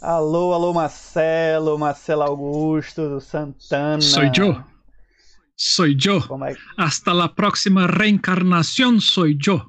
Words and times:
Alô, 0.00 0.54
alô, 0.54 0.72
Marcelo, 0.72 1.78
Marcelo 1.78 2.22
Augusto 2.22 3.20
Santana. 3.20 4.00
Sou 4.00 4.22
eu. 4.22 4.64
Sou 5.54 5.86
eu. 5.86 6.46
É? 6.46 6.56
Hasta 6.74 7.12
la 7.12 7.28
próxima 7.28 7.86
reencarnação, 7.86 8.98
sou 8.98 9.26
eu. 9.26 9.60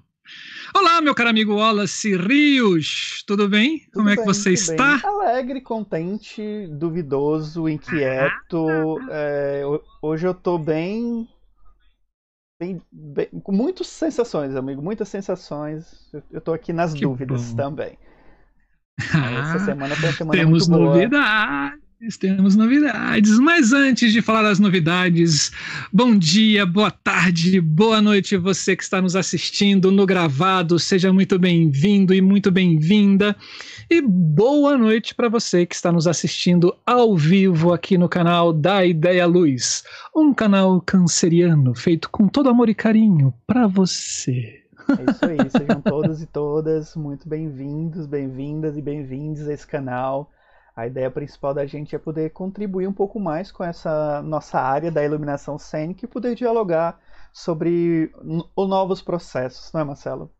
Olá, 0.74 1.02
meu 1.02 1.14
caro 1.14 1.32
amigo 1.32 1.56
Wallace 1.56 2.16
Rios, 2.16 3.26
tudo 3.28 3.50
bem? 3.50 3.80
Tudo 3.80 3.92
Como 3.92 4.10
é 4.10 4.16
que 4.16 4.24
você 4.24 4.54
está? 4.54 5.00
Bem. 5.00 5.06
Alegre, 5.06 5.60
contente, 5.60 6.66
duvidoso, 6.68 7.68
inquieto. 7.68 9.00
Ah. 9.02 9.08
É, 9.12 9.64
hoje 10.02 10.26
eu 10.26 10.34
tô 10.34 10.58
bem, 10.58 11.28
bem, 12.58 12.82
bem, 12.90 13.28
com 13.44 13.52
muitas 13.52 13.88
sensações, 13.88 14.56
amigo, 14.56 14.82
muitas 14.82 15.10
sensações. 15.10 16.10
Eu 16.32 16.40
tô 16.40 16.54
aqui 16.54 16.72
nas 16.72 16.94
que 16.94 17.02
dúvidas 17.02 17.52
bom. 17.52 17.58
também. 17.58 17.98
Essa 19.02 19.60
semana 19.66 19.96
foi 19.96 20.10
uma 20.10 20.16
semana 20.16 20.40
Temos 20.40 20.68
muito 20.68 20.80
boa. 20.80 20.94
novidades, 20.96 22.18
temos 22.20 22.56
novidades. 22.56 23.40
Mas 23.40 23.74
antes 23.74 24.12
de 24.12 24.22
falar 24.22 24.44
das 24.44 24.60
novidades, 24.60 25.52
bom 25.92 26.18
dia, 26.18 26.66
boa 26.66 26.90
tarde, 26.92 27.60
boa 27.62 28.02
noite, 28.02 28.38
você 28.38 28.76
que 28.76 28.84
está 28.84 29.02
nos 29.02 29.16
assistindo 29.16 29.92
no 29.92 30.06
gravado. 30.06 30.80
Seja 30.80 31.12
muito 31.14 31.38
bem-vindo 31.38 32.14
e 32.14 32.22
muito 32.22 32.50
bem-vinda. 32.52 33.36
E 33.90 34.02
boa 34.02 34.78
noite 34.78 35.14
para 35.14 35.28
você 35.30 35.66
que 35.66 35.76
está 35.76 35.92
nos 35.92 36.08
assistindo 36.08 36.74
ao 36.86 37.18
vivo 37.18 37.74
aqui 37.74 37.98
no 37.98 38.08
canal 38.08 38.54
da 38.54 38.86
Ideia 38.86 39.26
Luz, 39.26 39.84
um 40.16 40.34
canal 40.34 40.82
canceriano 40.82 41.76
feito 41.76 42.10
com 42.10 42.28
todo 42.28 42.50
amor 42.50 42.70
e 42.70 42.74
carinho 42.74 43.34
para 43.46 43.68
você. 43.68 44.61
É 44.90 45.12
isso 45.12 45.26
aí, 45.26 45.50
sejam 45.50 45.82
todos 45.82 46.22
e 46.22 46.26
todas 46.26 46.96
muito 46.96 47.28
bem-vindos, 47.28 48.06
bem-vindas 48.06 48.78
e 48.78 48.82
bem-vindos 48.82 49.48
a 49.48 49.54
esse 49.54 49.66
canal. 49.66 50.32
A 50.76 50.88
ideia 50.88 51.12
principal 51.12 51.54
da 51.54 51.66
gente 51.66 51.96
é 51.96 52.00
poder 52.00 52.32
contribuir 52.32 52.88
um 52.88 52.94
pouco 52.94 53.20
mais 53.20 53.52
com 53.52 53.64
essa 53.64 54.22
nossa 54.22 54.60
área 54.60 54.92
da 54.92 55.04
iluminação 55.04 55.58
cênica 55.58 56.06
e 56.06 56.08
poder 56.08 56.36
dialogar 56.36 57.00
sobre 57.32 58.12
os 58.56 58.70
novos 58.70 59.02
processos, 59.02 59.72
não 59.74 59.82
é, 59.82 59.84
Marcelo? 59.84 60.32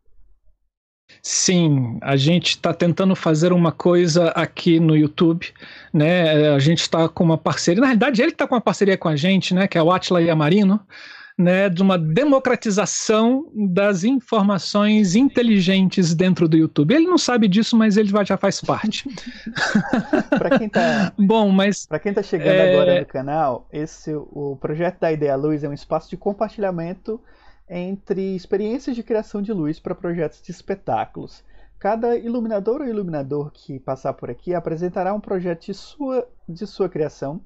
Sim, 1.22 1.98
a 2.00 2.16
gente 2.16 2.50
está 2.50 2.72
tentando 2.72 3.14
fazer 3.14 3.52
uma 3.52 3.70
coisa 3.70 4.28
aqui 4.30 4.80
no 4.80 4.96
YouTube, 4.96 5.52
né? 5.92 6.54
A 6.54 6.58
gente 6.58 6.80
está 6.80 7.08
com 7.08 7.22
uma 7.22 7.36
parceria, 7.36 7.80
na 7.80 7.88
realidade 7.88 8.22
ele 8.22 8.32
está 8.32 8.46
com 8.46 8.54
uma 8.54 8.60
parceria 8.60 8.96
com 8.96 9.08
a 9.08 9.16
gente, 9.16 9.54
né? 9.54 9.68
Que 9.68 9.76
é 9.76 9.82
o 9.82 9.92
Atila 9.92 10.22
Yamarino 10.22 10.80
né, 11.42 11.68
de 11.68 11.82
uma 11.82 11.98
democratização 11.98 13.50
das 13.54 14.04
informações 14.04 15.16
inteligentes 15.16 16.14
dentro 16.14 16.48
do 16.48 16.56
YouTube. 16.56 16.94
Ele 16.94 17.06
não 17.06 17.18
sabe 17.18 17.48
disso, 17.48 17.76
mas 17.76 17.96
ele 17.96 18.10
já 18.24 18.36
faz 18.36 18.60
parte. 18.60 19.08
para 20.30 20.58
quem 20.58 20.68
tá 20.68 21.12
Bom, 21.18 21.50
mas 21.50 21.84
para 21.86 21.98
quem 21.98 22.14
tá 22.14 22.22
chegando 22.22 22.48
é... 22.48 22.72
agora 22.72 23.00
no 23.00 23.06
canal, 23.06 23.68
esse 23.72 24.14
o 24.14 24.56
projeto 24.60 25.00
da 25.00 25.12
Ideia 25.12 25.36
Luz 25.36 25.64
é 25.64 25.68
um 25.68 25.72
espaço 25.72 26.08
de 26.08 26.16
compartilhamento 26.16 27.20
entre 27.68 28.36
experiências 28.36 28.94
de 28.94 29.02
criação 29.02 29.42
de 29.42 29.52
luz 29.52 29.80
para 29.80 29.94
projetos 29.94 30.40
de 30.42 30.50
espetáculos. 30.50 31.42
Cada 31.78 32.16
iluminador 32.16 32.80
ou 32.80 32.86
iluminador 32.86 33.50
que 33.50 33.80
passar 33.80 34.12
por 34.12 34.30
aqui 34.30 34.54
apresentará 34.54 35.12
um 35.12 35.20
projeto 35.20 35.66
de 35.66 35.74
sua, 35.74 36.28
de 36.48 36.64
sua 36.66 36.88
criação, 36.88 37.40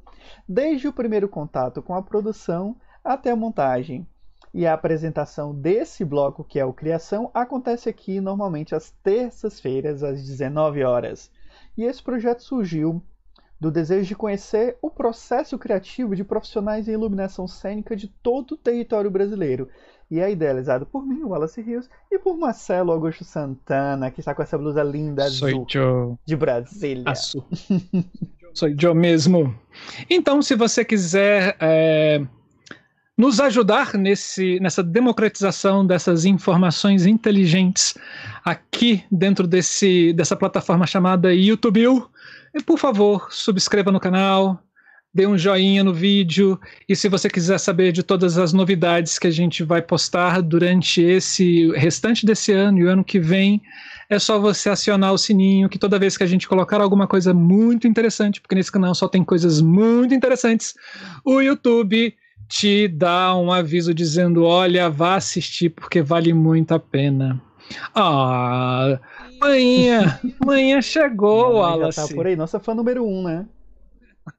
desde 0.47 0.89
o 0.89 0.92
primeiro 0.92 1.28
contato 1.28 1.80
com 1.80 1.94
a 1.94 2.02
produção 2.02 2.77
até 3.07 3.31
a 3.31 3.37
montagem. 3.37 4.07
E 4.53 4.67
a 4.67 4.73
apresentação 4.73 5.55
desse 5.55 6.05
bloco, 6.05 6.42
que 6.42 6.58
é 6.58 6.64
o 6.64 6.73
Criação, 6.73 7.30
acontece 7.35 7.89
aqui 7.89 8.20
normalmente 8.20 8.75
às 8.75 8.91
terças-feiras, 9.03 10.03
às 10.03 10.25
19 10.25 10.83
horas. 10.83 11.30
E 11.77 11.85
esse 11.85 12.03
projeto 12.03 12.42
surgiu 12.42 13.03
do 13.61 13.70
desejo 13.70 14.07
de 14.07 14.14
conhecer 14.14 14.77
o 14.83 14.91
processo 14.91 15.58
criativo 15.58 16.14
de 16.14 16.25
profissionais 16.25 16.89
em 16.89 16.92
iluminação 16.92 17.47
cênica 17.47 17.97
de 17.97 18.08
todo 18.08 18.53
o 18.53 18.57
território 18.57 19.11
brasileiro. 19.11 19.69
E 20.11 20.20
é 20.20 20.30
idealizado 20.30 20.86
por 20.86 21.05
mim, 21.05 21.23
Wallace 21.25 21.61
Rios, 21.61 21.91
e 22.11 22.19
por 22.19 22.36
Marcelo 22.36 22.92
Augusto 22.92 23.25
Santana, 23.25 24.11
que 24.11 24.20
está 24.20 24.35
com 24.35 24.42
essa 24.42 24.57
blusa 24.57 24.83
linda 24.83 25.25
azul 25.25 25.67
eu. 25.75 26.19
de 26.25 26.36
Brasília. 26.36 27.05
Azul. 27.07 27.45
Sou 28.55 28.69
eu 28.69 28.95
mesmo. 28.95 29.55
Então, 30.09 30.41
se 30.41 30.55
você 30.55 30.85
quiser 30.85 31.57
é, 31.61 32.25
nos 33.17 33.41
ajudar 33.41 33.95
nesse, 33.95 34.61
nessa 34.61 34.83
democratização 34.83 35.87
dessas 35.87 36.25
informações 36.25 37.07
inteligentes 37.07 37.95
aqui 38.45 39.03
dentro 39.11 39.47
desse, 39.47 40.13
dessa 40.13 40.37
plataforma 40.37 40.87
chamada 40.87 41.35
YouTube. 41.35 41.81
E, 42.55 42.63
por 42.63 42.79
favor, 42.79 43.29
subscreva 43.31 43.91
no 43.91 44.01
canal, 44.01 44.63
dê 45.15 45.27
um 45.27 45.39
joinha 45.39 45.83
no 45.83 45.95
vídeo 45.95 46.61
e 46.87 46.95
se 46.95 47.09
você 47.09 47.31
quiser 47.31 47.59
saber 47.59 47.91
de 47.91 48.03
todas 48.03 48.37
as 48.37 48.53
novidades 48.53 49.19
que 49.19 49.27
a 49.27 49.31
gente 49.31 49.65
vai 49.65 49.81
postar 49.81 50.43
durante 50.43 51.01
esse 51.01 51.73
restante 51.73 52.27
desse 52.27 52.53
ano 52.53 52.79
e 52.79 52.85
o 52.85 52.91
ano 52.91 53.03
que 53.03 53.19
vem, 53.19 53.63
é 54.11 54.19
só 54.19 54.39
você 54.39 54.69
acionar 54.69 55.15
o 55.15 55.19
sininho 55.19 55.71
que 55.71 55.79
toda 55.79 55.98
vez 55.98 56.19
que 56.19 56.23
a 56.23 56.27
gente 56.27 56.47
colocar 56.47 56.83
alguma 56.83 57.07
coisa 57.07 57.33
muito 57.33 57.89
interessante, 57.89 58.43
porque 58.43 58.55
nesse 58.55 58.71
canal 58.71 58.95
só 58.95 59.09
tem 59.09 59.25
coisas 59.25 59.63
muito 59.63 60.15
interessantes, 60.15 60.75
o 61.25 61.41
YouTube 61.41 62.15
te 62.48 62.89
dá 62.89 63.36
um 63.36 63.52
aviso 63.52 63.95
dizendo: 63.95 64.45
olha, 64.45 64.89
vá 64.89 65.17
assistir 65.17 65.70
porque 65.70 66.02
vale 66.02 66.33
muito 66.33 66.73
a 66.73 66.79
pena. 66.79 67.40
Ah, 67.95 68.98
manhã, 69.40 70.20
manhã 70.45 70.80
chegou, 70.80 71.56
Wallace. 71.56 72.01
Já 72.01 72.06
tá 72.06 72.14
por 72.14 72.27
aí, 72.27 72.36
nossa 72.36 72.61
fã 72.61 72.74
número 72.74 73.05
um, 73.05 73.23
né? 73.23 73.46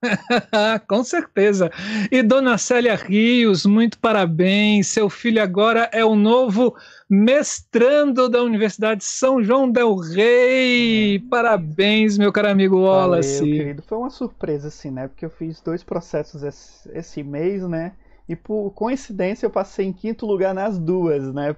Com 0.87 1.03
certeza. 1.03 1.71
E 2.11 2.21
Dona 2.21 2.57
Célia 2.57 2.95
Rios, 2.95 3.65
muito 3.65 3.97
parabéns. 3.99 4.87
Seu 4.87 5.09
filho 5.09 5.41
agora 5.41 5.89
é 5.91 6.03
o 6.03 6.15
novo 6.15 6.75
mestrando 7.09 8.29
da 8.29 8.43
Universidade 8.43 9.03
São 9.03 9.43
João 9.43 9.69
del 9.69 9.95
Rei. 9.95 11.19
Parabéns, 11.29 12.17
meu 12.17 12.31
caro 12.31 12.49
amigo 12.49 12.81
Wallace. 12.81 13.39
Valeu, 13.39 13.55
querido. 13.55 13.83
Foi 13.83 13.97
uma 13.97 14.09
surpresa, 14.09 14.67
assim, 14.67 14.91
né? 14.91 15.07
Porque 15.07 15.25
eu 15.25 15.29
fiz 15.29 15.61
dois 15.61 15.83
processos 15.83 16.43
esse, 16.43 16.89
esse 16.93 17.23
mês, 17.23 17.67
né? 17.67 17.93
E 18.27 18.35
por 18.35 18.71
coincidência 18.71 19.45
eu 19.45 19.49
passei 19.49 19.85
em 19.85 19.93
quinto 19.93 20.25
lugar 20.25 20.53
nas 20.53 20.77
duas, 20.77 21.33
né? 21.33 21.55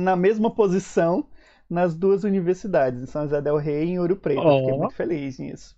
Na 0.00 0.16
mesma 0.16 0.50
posição 0.50 1.26
nas 1.68 1.94
duas 1.94 2.24
universidades, 2.24 3.02
em 3.02 3.06
São 3.06 3.22
José 3.22 3.42
del 3.42 3.56
Rei 3.56 3.84
e 3.84 3.90
em 3.90 3.98
Ouro 3.98 4.16
Preto. 4.16 4.40
Oh. 4.40 4.60
Fiquei 4.60 4.78
muito 4.78 4.94
feliz 4.94 5.38
nisso. 5.38 5.75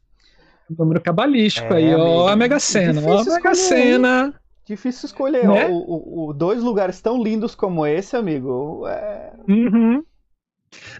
Número 0.77 1.01
cabalístico 1.01 1.73
é, 1.73 1.77
aí, 1.77 1.95
ó, 1.95 2.29
a 2.29 2.37
Mega 2.37 2.59
Sena, 2.59 3.01
ó, 3.05 3.21
a 3.21 3.25
Mega 3.25 3.55
Sena. 3.55 4.34
Difícil 4.67 5.06
escolher. 5.06 5.49
Né? 5.49 5.67
O, 5.67 5.77
o, 5.77 6.29
o, 6.29 6.33
dois 6.34 6.62
lugares 6.62 7.01
tão 7.01 7.23
lindos 7.23 7.55
como 7.55 7.87
esse, 7.87 8.15
amigo. 8.17 8.87
É... 8.87 9.33
Uhum. 9.49 10.03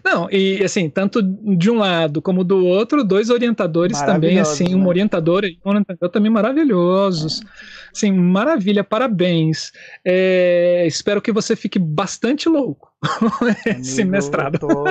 Não, 0.03 0.31
e 0.31 0.65
assim, 0.65 0.89
tanto 0.89 1.23
de 1.23 1.71
um 1.71 1.77
lado 1.77 2.23
como 2.23 2.43
do 2.43 2.65
outro, 2.65 3.05
dois 3.05 3.29
orientadores 3.29 4.01
também, 4.01 4.41
assim, 4.41 4.75
um 4.75 4.81
né? 4.81 4.87
orientador 4.87 5.45
e 5.45 5.59
um 5.63 5.69
orientador 5.69 6.09
também 6.09 6.33
maravilhosos. 6.33 7.43
É. 7.43 7.45
Sim, 7.93 8.13
maravilha, 8.13 8.83
parabéns. 8.83 9.71
É, 10.03 10.85
espero 10.87 11.21
que 11.21 11.31
você 11.33 11.55
fique 11.55 11.79
bastante 11.79 12.49
louco 12.49 12.91
esse 13.67 14.01
Amigo, 14.01 14.13
mestrado. 14.13 14.59
Tô, 14.59 14.85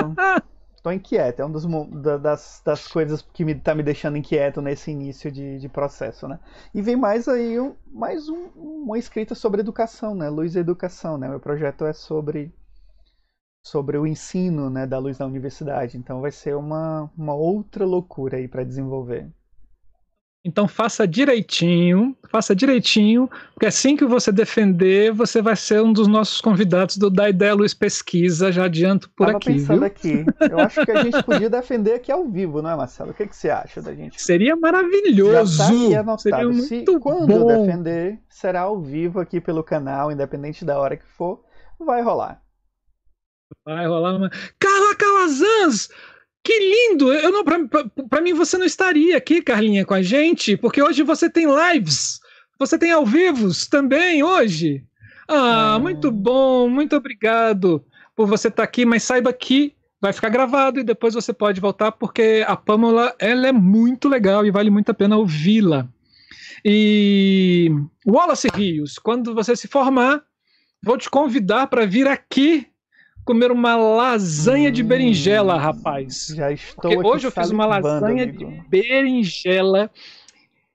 tô 0.82 0.90
inquieto, 0.92 1.40
é 1.40 1.44
uma 1.44 2.18
das, 2.18 2.62
das 2.64 2.86
coisas 2.88 3.22
que 3.22 3.44
me, 3.44 3.54
tá 3.54 3.74
me 3.74 3.82
deixando 3.82 4.16
inquieto 4.16 4.60
nesse 4.60 4.90
início 4.90 5.30
de, 5.30 5.58
de 5.58 5.68
processo, 5.68 6.28
né? 6.28 6.38
E 6.74 6.82
vem 6.82 6.96
mais 6.96 7.28
aí 7.28 7.58
um, 7.60 7.74
mais 7.86 8.28
um, 8.28 8.48
uma 8.56 8.98
escrita 8.98 9.34
sobre 9.34 9.60
educação, 9.60 10.14
né? 10.14 10.28
Luz 10.28 10.54
e 10.54 10.58
Educação, 10.58 11.18
né? 11.18 11.28
Meu 11.28 11.40
projeto 11.40 11.84
é 11.84 11.92
sobre 11.92 12.52
sobre 13.62 13.98
o 13.98 14.06
ensino 14.06 14.70
né, 14.70 14.86
da 14.86 14.98
luz 14.98 15.18
na 15.18 15.26
universidade. 15.26 15.98
Então 15.98 16.20
vai 16.20 16.30
ser 16.32 16.56
uma, 16.56 17.10
uma 17.16 17.34
outra 17.34 17.84
loucura 17.84 18.38
aí 18.38 18.48
para 18.48 18.64
desenvolver. 18.64 19.30
Então 20.48 20.66
faça 20.66 21.06
direitinho, 21.06 22.16
faça 22.30 22.56
direitinho, 22.56 23.28
porque 23.52 23.66
assim 23.66 23.94
que 23.94 24.04
você 24.06 24.32
defender, 24.32 25.12
você 25.12 25.42
vai 25.42 25.54
ser 25.54 25.82
um 25.82 25.92
dos 25.92 26.08
nossos 26.08 26.40
convidados 26.40 26.96
do 26.96 27.10
Da 27.10 27.28
Ideia 27.28 27.52
Luz 27.54 27.74
Pesquisa, 27.74 28.50
já 28.50 28.64
adianto 28.64 29.10
por 29.10 29.26
Tava 29.26 29.36
aqui. 29.36 29.52
pensando 29.52 29.78
viu? 29.80 29.86
aqui. 29.86 30.24
Eu 30.50 30.58
acho 30.58 30.84
que 30.86 30.90
a 30.90 31.02
gente 31.04 31.22
podia 31.22 31.50
defender 31.50 31.92
aqui 31.92 32.10
ao 32.10 32.26
vivo, 32.26 32.62
não 32.62 32.70
é, 32.70 32.76
Marcelo? 32.76 33.10
O 33.10 33.14
que, 33.14 33.26
que 33.26 33.36
você 33.36 33.50
acha 33.50 33.82
da 33.82 33.94
gente? 33.94 34.20
Seria 34.22 34.56
maravilhoso. 34.56 35.58
Já 35.58 35.66
tá 35.66 35.70
aqui 35.70 35.94
anotado. 35.94 36.20
Seria 36.22 36.44
muito 36.48 36.92
Se, 36.92 36.98
quando 36.98 37.26
bom. 37.26 37.46
defender, 37.66 38.18
será 38.30 38.62
ao 38.62 38.80
vivo 38.80 39.20
aqui 39.20 39.42
pelo 39.42 39.62
canal, 39.62 40.10
independente 40.10 40.64
da 40.64 40.78
hora 40.78 40.96
que 40.96 41.06
for, 41.06 41.44
vai 41.78 42.00
rolar. 42.00 42.40
Vai 43.66 43.86
rolar 43.86 44.16
uma. 44.16 44.30
Carla 44.58 44.94
Calazans! 44.96 45.90
Que 46.42 46.58
lindo! 46.58 47.12
Eu 47.12 47.30
não, 47.30 47.44
para 47.44 48.20
mim 48.20 48.32
você 48.32 48.56
não 48.56 48.64
estaria 48.64 49.16
aqui, 49.16 49.42
Carlinha, 49.42 49.84
com 49.84 49.94
a 49.94 50.02
gente, 50.02 50.56
porque 50.56 50.82
hoje 50.82 51.02
você 51.02 51.28
tem 51.28 51.46
lives, 51.46 52.20
você 52.58 52.78
tem 52.78 52.90
ao 52.90 53.04
vivos 53.04 53.66
também 53.66 54.22
hoje. 54.22 54.84
Ah, 55.28 55.74
ah. 55.74 55.78
muito 55.78 56.10
bom, 56.10 56.68
muito 56.68 56.96
obrigado 56.96 57.84
por 58.16 58.26
você 58.26 58.48
estar 58.48 58.62
aqui, 58.62 58.86
mas 58.86 59.02
saiba 59.02 59.32
que 59.32 59.74
vai 60.00 60.12
ficar 60.12 60.28
gravado 60.28 60.80
e 60.80 60.84
depois 60.84 61.14
você 61.14 61.32
pode 61.32 61.60
voltar 61.60 61.92
porque 61.92 62.44
a 62.46 62.56
Pamela 62.56 63.14
ela 63.18 63.48
é 63.48 63.52
muito 63.52 64.08
legal 64.08 64.46
e 64.46 64.50
vale 64.50 64.70
muito 64.70 64.90
a 64.90 64.94
pena 64.94 65.16
ouvi-la. 65.16 65.88
E 66.64 67.70
Wallace 68.06 68.48
Rios, 68.52 68.98
quando 68.98 69.34
você 69.34 69.54
se 69.54 69.68
formar, 69.68 70.22
vou 70.82 70.96
te 70.96 71.10
convidar 71.10 71.66
para 71.66 71.86
vir 71.86 72.06
aqui 72.06 72.66
comer 73.28 73.52
uma 73.52 73.76
lasanha 73.76 74.70
hum, 74.70 74.72
de 74.72 74.82
berinjela, 74.82 75.58
rapaz. 75.58 76.28
Já 76.34 76.50
estou 76.50 76.90
Porque 76.90 76.96
hoje 77.06 77.26
eu 77.26 77.30
fiz 77.30 77.50
uma 77.50 77.66
lasanha 77.66 78.22
amigo. 78.22 78.38
de 78.38 78.68
berinjela 78.70 79.90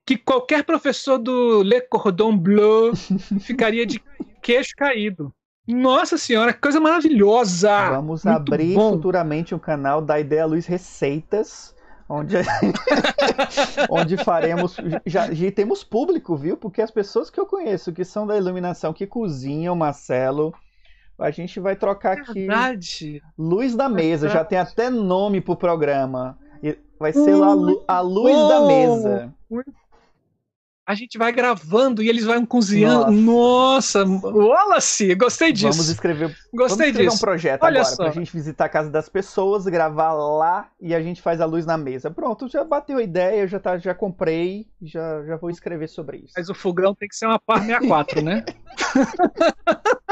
que 0.06 0.16
qualquer 0.16 0.64
professor 0.64 1.18
do 1.18 1.64
Le 1.64 1.82
Cordon 1.82 2.38
Bleu 2.38 2.94
ficaria 3.42 3.88
de 3.88 4.00
queixo 4.40 4.76
caído. 4.78 5.34
Nossa 5.68 6.16
senhora, 6.16 6.54
que 6.54 6.60
coisa 6.60 6.80
maravilhosa! 6.80 7.90
Vamos 7.90 8.24
Muito 8.24 8.38
abrir 8.38 8.76
bom. 8.76 8.92
futuramente 8.92 9.56
um 9.56 9.60
canal 9.60 10.00
da 10.00 10.20
Ideia 10.20 10.46
Luz 10.46 10.68
Receitas, 10.68 11.74
onde, 12.08 12.36
onde 13.90 14.16
faremos. 14.18 14.78
Já, 15.08 15.34
já 15.34 15.52
temos 15.52 15.84
público, 15.84 16.36
viu? 16.36 16.56
Porque 16.56 16.84
as 16.84 16.92
pessoas 16.92 17.32
que 17.32 17.40
eu 17.40 17.48
conheço 17.48 17.92
que 17.92 18.06
são 18.06 18.28
da 18.28 18.38
iluminação, 18.38 18.94
que 18.94 19.08
cozinham, 19.08 19.76
Marcelo, 19.76 20.54
a 21.20 21.32
gente 21.32 21.60
vai 21.60 21.76
trocar 21.76 22.18
aqui. 22.18 22.34
Verdade. 22.34 23.22
Luz 23.38 23.76
da 23.76 23.88
Mesa, 23.88 24.30
já 24.30 24.44
tem 24.44 24.58
até 24.58 24.90
nome 24.90 25.42
pro 25.42 25.56
programa. 25.56 26.38
Vai 27.00 27.12
ser 27.12 27.36
lá 27.36 27.56
a 27.88 28.00
Luz 28.00 28.38
da 28.48 28.62
Mesa. 28.66 29.34
A 30.86 30.96
gente 30.96 31.18
vai 31.18 31.32
gravando 31.32 32.04
e 32.04 32.10
eles 32.10 32.26
vão 32.26 32.46
cozinhando. 32.46 33.10
Nossa, 33.10 34.04
Nossa 34.04 34.28
Wallace, 34.28 35.16
gostei 35.16 35.54
disso. 35.54 35.72
Vamos 35.72 35.88
escrever, 35.88 36.28
gostei 36.54 36.54
vamos 36.54 36.72
escrever 36.72 37.04
disso. 37.04 37.16
um 37.16 37.20
projeto 37.20 37.64
Olha 37.64 37.80
agora 37.80 37.96
só. 37.96 38.04
pra 38.04 38.12
gente 38.12 38.34
visitar 38.34 38.66
a 38.66 38.70
casa 38.70 38.90
das 38.90 39.08
pessoas, 39.08 39.66
gravar 39.66 40.12
lá 40.12 40.70
e 40.82 40.94
a 40.94 41.02
gente 41.02 41.22
faz 41.22 41.40
a 41.40 41.46
luz 41.46 41.66
na 41.66 41.78
mesa. 41.78 42.12
Pronto, 42.12 42.50
já 42.50 42.66
bateu 42.66 42.98
a 42.98 43.04
ideia, 43.04 43.48
já, 43.48 43.62
tá, 43.62 43.78
já 43.78 43.96
comprei, 43.96 44.68
já, 44.82 45.24
já 45.24 45.38
vou 45.38 45.50
escrever 45.50 45.88
sobre 45.88 46.18
isso. 46.18 46.34
Mas 46.36 46.50
o 46.50 46.54
fogão 46.54 46.94
tem 46.94 47.08
que 47.08 47.16
ser 47.16 47.28
uma 47.28 47.40
par 47.40 47.62
64, 47.62 48.22
né? 48.22 48.44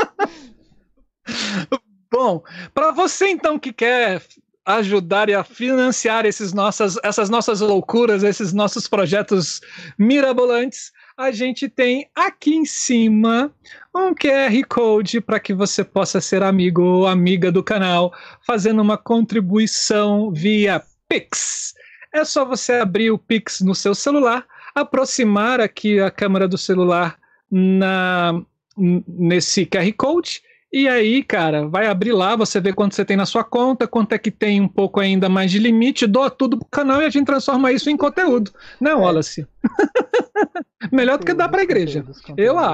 Bom, 2.11 2.43
para 2.73 2.91
você 2.91 3.27
então 3.27 3.57
que 3.57 3.71
quer 3.71 4.21
ajudar 4.65 5.29
e 5.29 5.33
a 5.33 5.43
financiar 5.43 6.25
esses 6.25 6.53
nossas, 6.53 6.97
essas 7.03 7.29
nossas 7.29 7.61
loucuras, 7.61 8.23
esses 8.23 8.53
nossos 8.53 8.87
projetos 8.87 9.61
mirabolantes, 9.97 10.91
a 11.17 11.31
gente 11.31 11.67
tem 11.67 12.09
aqui 12.15 12.55
em 12.55 12.65
cima 12.65 13.53
um 13.95 14.13
QR 14.13 14.63
Code 14.69 15.19
para 15.19 15.39
que 15.39 15.53
você 15.53 15.83
possa 15.83 16.21
ser 16.21 16.43
amigo 16.43 16.81
ou 16.81 17.07
amiga 17.07 17.51
do 17.51 17.63
canal, 17.63 18.13
fazendo 18.45 18.81
uma 18.81 18.97
contribuição 18.97 20.31
via 20.31 20.81
Pix. 21.07 21.73
É 22.13 22.23
só 22.23 22.45
você 22.45 22.73
abrir 22.73 23.09
o 23.11 23.17
Pix 23.17 23.61
no 23.61 23.73
seu 23.73 23.95
celular, 23.95 24.45
aproximar 24.75 25.59
aqui 25.59 25.99
a 25.99 26.11
câmera 26.11 26.47
do 26.47 26.57
celular 26.57 27.17
na 27.49 28.41
nesse 28.77 29.65
QR 29.65 29.91
Code 29.97 30.41
e 30.71 30.87
aí, 30.87 31.21
cara, 31.21 31.67
vai 31.67 31.87
abrir 31.87 32.13
lá, 32.13 32.35
você 32.35 32.61
vê 32.61 32.71
quanto 32.71 32.95
você 32.95 33.03
tem 33.03 33.17
na 33.17 33.25
sua 33.25 33.43
conta, 33.43 33.87
quanto 33.87 34.13
é 34.13 34.17
que 34.17 34.31
tem 34.31 34.61
um 34.61 34.67
pouco 34.67 34.99
ainda 34.99 35.27
mais 35.27 35.51
de 35.51 35.59
limite, 35.59 36.07
doa 36.07 36.29
tudo 36.29 36.57
pro 36.57 36.67
canal 36.71 37.01
e 37.01 37.05
a 37.05 37.09
gente 37.09 37.25
transforma 37.25 37.71
isso 37.71 37.89
em 37.89 37.97
conteúdo. 37.97 38.51
Não, 38.79 38.91
é. 38.91 38.95
Wallace? 38.95 39.45
Melhor 40.91 41.17
do 41.17 41.25
que 41.25 41.33
dar 41.33 41.49
pra 41.49 41.63
igreja. 41.63 42.05
Eu 42.37 42.55
lá. 42.55 42.73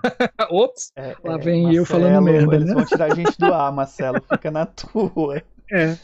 Ops, 0.50 0.92
é, 0.94 1.16
lá 1.24 1.34
é, 1.34 1.38
vem 1.38 1.62
Marcelo, 1.62 1.76
eu 1.76 1.86
falando 1.86 2.22
merda. 2.22 2.54
Eles 2.54 2.68
né? 2.68 2.74
vão 2.74 2.84
tirar 2.84 3.12
a 3.12 3.14
gente 3.14 3.38
do 3.38 3.52
ar, 3.52 3.72
Marcelo. 3.72 4.22
Fica 4.30 4.50
na 4.50 4.66
tua. 4.66 5.42
É. 5.72 5.96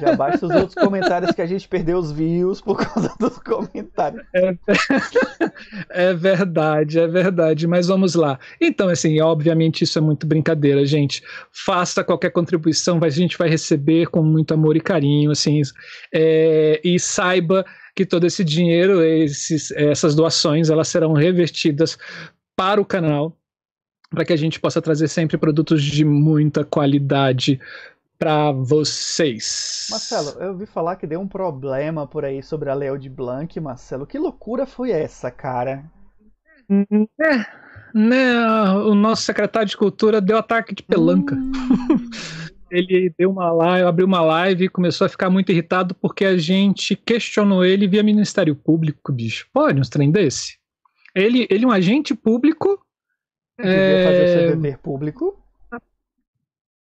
Já 0.00 0.16
basta 0.16 0.46
os 0.46 0.54
outros 0.54 0.74
comentários 0.74 1.32
que 1.32 1.42
a 1.42 1.46
gente 1.46 1.68
perdeu 1.68 1.98
os 1.98 2.12
views 2.12 2.60
por 2.60 2.76
causa 2.78 3.14
dos 3.18 3.38
comentários. 3.38 4.24
É, 4.34 4.56
é, 6.10 6.14
verdade, 6.14 6.98
é 6.98 7.06
verdade. 7.06 7.66
Mas 7.66 7.86
vamos 7.86 8.14
lá. 8.14 8.38
Então, 8.60 8.88
assim, 8.88 9.20
obviamente 9.20 9.82
isso 9.82 9.98
é 9.98 10.02
muito 10.02 10.26
brincadeira, 10.26 10.84
gente. 10.84 11.22
Faça 11.52 12.04
qualquer 12.04 12.30
contribuição, 12.30 12.98
a 13.02 13.08
gente 13.08 13.38
vai 13.38 13.48
receber 13.48 14.06
com 14.06 14.22
muito 14.22 14.54
amor 14.54 14.76
e 14.76 14.80
carinho, 14.80 15.30
assim. 15.30 15.60
É, 16.12 16.80
e 16.84 16.98
saiba 16.98 17.64
que 17.94 18.04
todo 18.04 18.26
esse 18.26 18.44
dinheiro, 18.44 19.02
esses, 19.02 19.70
essas 19.72 20.14
doações, 20.14 20.68
elas 20.68 20.88
serão 20.88 21.14
revertidas 21.14 21.96
para 22.54 22.80
o 22.80 22.84
canal, 22.84 23.36
para 24.10 24.24
que 24.24 24.32
a 24.32 24.36
gente 24.36 24.60
possa 24.60 24.82
trazer 24.82 25.08
sempre 25.08 25.38
produtos 25.38 25.82
de 25.82 26.04
muita 26.04 26.64
qualidade 26.64 27.58
para 28.18 28.52
vocês. 28.52 29.86
Marcelo, 29.90 30.30
eu 30.40 30.52
ouvi 30.52 30.66
falar 30.66 30.96
que 30.96 31.06
deu 31.06 31.20
um 31.20 31.28
problema 31.28 32.06
por 32.06 32.24
aí 32.24 32.42
sobre 32.42 32.70
a 32.70 32.74
Leo 32.74 32.98
de 32.98 33.08
Blanc, 33.08 33.58
Marcelo. 33.60 34.06
Que 34.06 34.18
loucura 34.18 34.66
foi 34.66 34.90
essa, 34.90 35.30
cara? 35.30 35.84
É, 37.20 37.46
né, 37.94 38.40
o 38.84 38.94
nosso 38.94 39.22
secretário 39.22 39.68
de 39.68 39.76
cultura 39.76 40.20
deu 40.20 40.38
ataque 40.38 40.74
de 40.74 40.82
pelanca. 40.82 41.34
Hum. 41.34 41.52
ele 42.70 43.14
deu 43.16 43.30
uma 43.30 43.52
live, 43.52 43.86
abriu 43.86 44.06
uma 44.06 44.20
live 44.20 44.64
e 44.64 44.68
começou 44.68 45.04
a 45.04 45.08
ficar 45.08 45.30
muito 45.30 45.52
irritado 45.52 45.94
porque 45.94 46.24
a 46.24 46.36
gente 46.36 46.96
questionou 46.96 47.64
ele 47.64 47.86
via 47.86 48.02
Ministério 48.02 48.56
Público, 48.56 49.12
bicho. 49.12 49.46
Pode 49.52 49.80
uns 49.80 49.88
trem 49.88 50.10
desse? 50.10 50.58
Ele, 51.14 51.46
ele 51.48 51.64
é 51.64 51.68
um 51.68 51.72
agente 51.72 52.14
público. 52.14 52.78
Devia 53.58 53.72
é... 53.72 54.04
fazer 54.04 54.24
o 54.24 54.40
seu 54.40 54.56
dever 54.56 54.78
público 54.78 55.45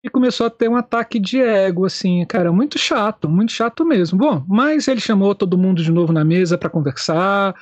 e 0.07 0.09
começou 0.09 0.47
a 0.47 0.49
ter 0.49 0.69
um 0.69 0.75
ataque 0.75 1.19
de 1.19 1.39
ego, 1.39 1.85
assim, 1.85 2.25
cara, 2.25 2.51
muito 2.51 2.79
chato, 2.79 3.29
muito 3.29 3.51
chato 3.51 3.85
mesmo. 3.85 4.17
Bom, 4.17 4.43
mas 4.47 4.87
ele 4.87 4.99
chamou 4.99 5.35
todo 5.35 5.57
mundo 5.57 5.83
de 5.83 5.91
novo 5.91 6.11
na 6.11 6.23
mesa 6.23 6.57
para 6.57 6.69
conversar, 6.69 7.55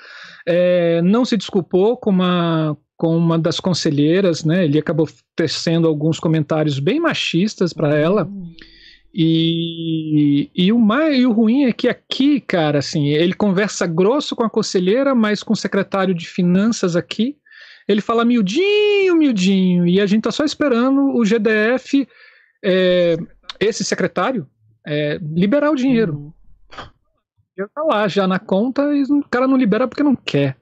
é, 0.47 1.01
não 1.01 1.25
se 1.25 1.35
desculpou 1.35 1.97
com 1.97 2.09
uma, 2.09 2.77
com 2.95 3.17
uma 3.17 3.37
das 3.37 3.59
conselheiras, 3.59 4.43
né? 4.43 4.65
Ele 4.65 4.79
acabou 4.79 5.07
tecendo 5.35 5.87
alguns 5.87 6.19
comentários 6.19 6.79
bem 6.79 6.99
machistas 6.99 7.73
para 7.73 7.95
ela. 7.95 8.29
E, 9.13 10.49
e, 10.53 10.73
o 10.73 10.77
mais, 10.77 11.17
e 11.17 11.25
o 11.25 11.31
ruim 11.31 11.63
é 11.63 11.71
que 11.71 11.87
aqui, 11.87 12.41
cara, 12.41 12.79
assim, 12.79 13.07
ele 13.07 13.33
conversa 13.33 13.87
grosso 13.87 14.35
com 14.35 14.43
a 14.43 14.49
conselheira, 14.49 15.15
mas 15.15 15.41
com 15.41 15.53
o 15.53 15.57
secretário 15.57 16.13
de 16.13 16.27
finanças 16.27 16.97
aqui, 16.97 17.37
ele 17.87 18.01
fala 18.01 18.25
miudinho, 18.25 19.15
miudinho, 19.15 19.87
e 19.87 20.01
a 20.01 20.05
gente 20.05 20.23
tá 20.23 20.31
só 20.31 20.43
esperando 20.43 21.15
o 21.15 21.23
GDF 21.23 22.07
é, 22.65 23.17
esse 23.59 23.83
secretário 23.83 24.47
é, 24.85 25.17
liberar 25.21 25.71
o 25.71 25.75
dinheiro. 25.75 26.13
Uhum. 26.13 26.33
Já 27.57 27.67
tá 27.69 27.83
lá, 27.83 28.07
já 28.07 28.27
na 28.27 28.37
conta, 28.37 28.93
e 28.93 29.03
o 29.03 29.23
cara 29.29 29.47
não 29.47 29.55
libera 29.55 29.87
porque 29.87 30.03
não 30.03 30.15
quer. 30.15 30.57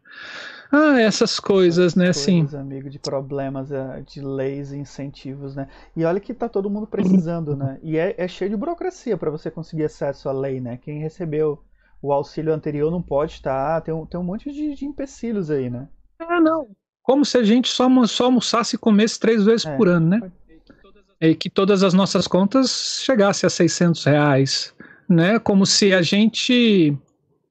Ah, 0.72 1.00
essas 1.00 1.40
coisas, 1.40 1.96
né, 1.96 2.08
essas 2.08 2.26
né, 2.26 2.34
coisas, 2.34 2.56
assim. 2.56 2.62
amigo, 2.62 2.90
de 2.90 2.98
problemas, 2.98 3.72
é, 3.72 4.02
de 4.02 4.22
leis 4.22 4.72
e 4.72 4.78
incentivos, 4.78 5.56
né? 5.56 5.68
E 5.96 6.04
olha 6.04 6.20
que 6.20 6.34
tá 6.34 6.50
todo 6.50 6.70
mundo 6.70 6.88
precisando, 6.88 7.56
né? 7.56 7.80
E 7.84 7.98
é, 7.98 8.16
é 8.18 8.28
cheio 8.28 8.50
de 8.50 8.58
burocracia 8.58 9.16
para 9.16 9.30
você 9.30 9.52
conseguir 9.52 9.84
acesso 9.84 10.28
à 10.30 10.32
lei, 10.32 10.60
né? 10.60 10.78
Quem 10.78 11.00
recebeu 11.00 11.64
o 12.02 12.12
auxílio 12.12 12.54
anterior 12.54 12.92
não 12.92 13.02
pode 13.02 13.34
estar, 13.34 13.76
tá, 13.76 13.82
tem, 13.82 13.94
um, 13.94 14.06
tem 14.06 14.20
um 14.20 14.24
monte 14.24 14.52
de, 14.52 14.74
de 14.74 14.86
empecilhos 14.86 15.52
aí, 15.52 15.70
né? 15.70 15.88
Ah, 16.20 16.42
não. 16.42 16.68
Como 17.04 17.24
se 17.24 17.38
a 17.38 17.44
gente 17.44 17.70
só, 17.70 17.88
só 18.06 18.26
almoçasse 18.26 18.76
e 18.76 18.80
comesse 18.80 19.20
três 19.20 19.46
vezes 19.46 19.66
é, 19.66 19.78
por 19.78 19.88
ano, 19.88 20.08
né? 20.08 20.32
E 21.24 21.34
que 21.34 21.50
todas 21.50 21.84
as 21.84 21.94
nossas 21.94 22.28
contas 22.28 23.02
chegassem 23.02 23.48
a 23.48 23.50
600 23.50 24.04
reais, 24.04 24.76
né? 25.08 25.40
Como 25.40 25.66
se 25.66 25.94
a 25.94 26.02
gente 26.02 26.98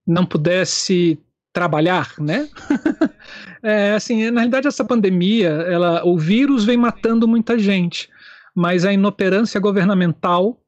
não 0.07 0.27
pudesse 0.27 1.19
trabalhar, 1.55 2.13
né? 2.19 2.51
é, 3.65 3.95
assim, 3.95 4.31
na 4.31 4.43
realidade 4.43 4.69
essa 4.69 4.85
pandemia, 4.85 5.49
ela, 5.49 6.05
o 6.05 6.19
vírus 6.19 6.65
vem 6.65 6.77
matando 6.77 7.27
muita 7.27 7.59
gente, 7.59 8.11
mas 8.55 8.85
a 8.85 8.93
inoperância 8.93 9.59
governamental 9.59 10.61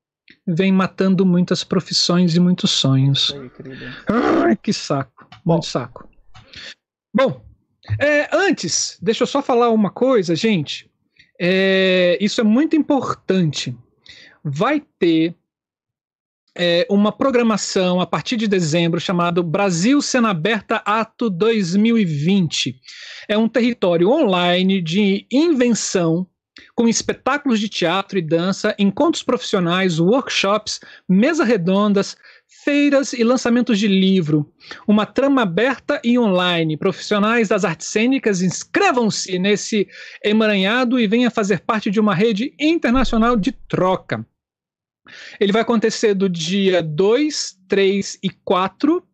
vem 0.46 0.72
matando 0.72 1.26
muitas 1.26 1.62
profissões 1.62 2.34
e 2.34 2.40
muitos 2.40 2.70
sonhos. 2.70 3.36
Ai, 4.08 4.56
que 4.56 4.72
saco, 4.72 5.28
Bom. 5.44 5.54
muito 5.54 5.66
saco. 5.66 6.08
Bom, 7.14 7.44
é, 8.00 8.34
antes, 8.34 8.98
deixa 9.02 9.24
eu 9.24 9.26
só 9.26 9.42
falar 9.42 9.68
uma 9.68 9.90
coisa, 9.90 10.34
gente. 10.34 10.90
É, 11.40 12.16
isso 12.20 12.40
é 12.40 12.44
muito 12.44 12.76
importante. 12.76 13.76
Vai 14.42 14.82
ter 14.98 15.34
é, 16.56 16.86
uma 16.88 17.10
programação 17.10 18.00
a 18.00 18.06
partir 18.06 18.36
de 18.36 18.46
dezembro 18.46 19.00
chamado 19.00 19.42
Brasil 19.42 20.00
Cena 20.00 20.30
Aberta 20.30 20.76
Ato 20.84 21.28
2020. 21.28 22.76
É 23.28 23.36
um 23.36 23.48
território 23.48 24.08
online 24.08 24.80
de 24.80 25.26
invenção 25.32 26.26
com 26.74 26.88
espetáculos 26.88 27.58
de 27.58 27.68
teatro 27.68 28.18
e 28.18 28.22
dança, 28.22 28.74
encontros 28.78 29.22
profissionais, 29.22 29.98
workshops, 29.98 30.78
mesas 31.08 31.46
redondas, 31.46 32.16
feiras 32.48 33.12
e 33.12 33.22
lançamentos 33.22 33.78
de 33.78 33.86
livro. 33.86 34.50
Uma 34.88 35.04
trama 35.04 35.42
aberta 35.42 36.00
e 36.02 36.18
online. 36.18 36.76
Profissionais 36.76 37.48
das 37.48 37.64
artes 37.64 37.88
cênicas, 37.88 38.40
inscrevam-se 38.40 39.38
nesse 39.38 39.86
emaranhado 40.24 40.98
e 40.98 41.06
venha 41.06 41.30
fazer 41.30 41.60
parte 41.60 41.90
de 41.90 42.00
uma 42.00 42.14
rede 42.14 42.54
internacional 42.58 43.36
de 43.36 43.52
troca. 43.52 44.26
Ele 45.38 45.52
vai 45.52 45.62
acontecer 45.62 46.14
do 46.14 46.28
dia 46.28 46.82
2, 46.82 47.58
3 47.68 48.18
e 48.22 48.30
4 48.30 49.06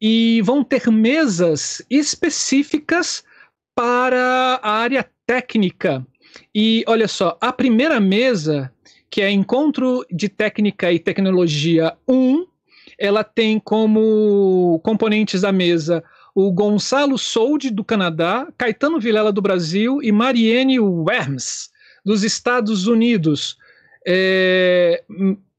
e 0.00 0.40
vão 0.42 0.64
ter 0.64 0.90
mesas 0.90 1.84
específicas 1.90 3.22
para 3.74 4.60
a 4.62 4.70
área 4.70 5.08
técnica. 5.26 6.06
E 6.54 6.84
olha 6.86 7.06
só, 7.06 7.36
a 7.40 7.52
primeira 7.52 8.00
mesa, 8.00 8.72
que 9.10 9.20
é 9.20 9.30
Encontro 9.30 10.04
de 10.10 10.28
Técnica 10.28 10.92
e 10.92 10.98
Tecnologia 10.98 11.96
1, 12.08 12.46
ela 12.98 13.22
tem 13.22 13.60
como 13.60 14.80
componentes 14.82 15.42
da 15.42 15.52
mesa 15.52 16.02
o 16.34 16.52
Gonçalo 16.52 17.18
Soldi, 17.18 17.68
do 17.68 17.82
Canadá, 17.82 18.46
Caetano 18.56 19.00
Vilela, 19.00 19.32
do 19.32 19.42
Brasil, 19.42 20.00
e 20.00 20.12
Mariene 20.12 20.78
Werms, 20.78 21.68
dos 22.04 22.22
Estados 22.22 22.86
Unidos. 22.86 23.56
É, 24.06 25.02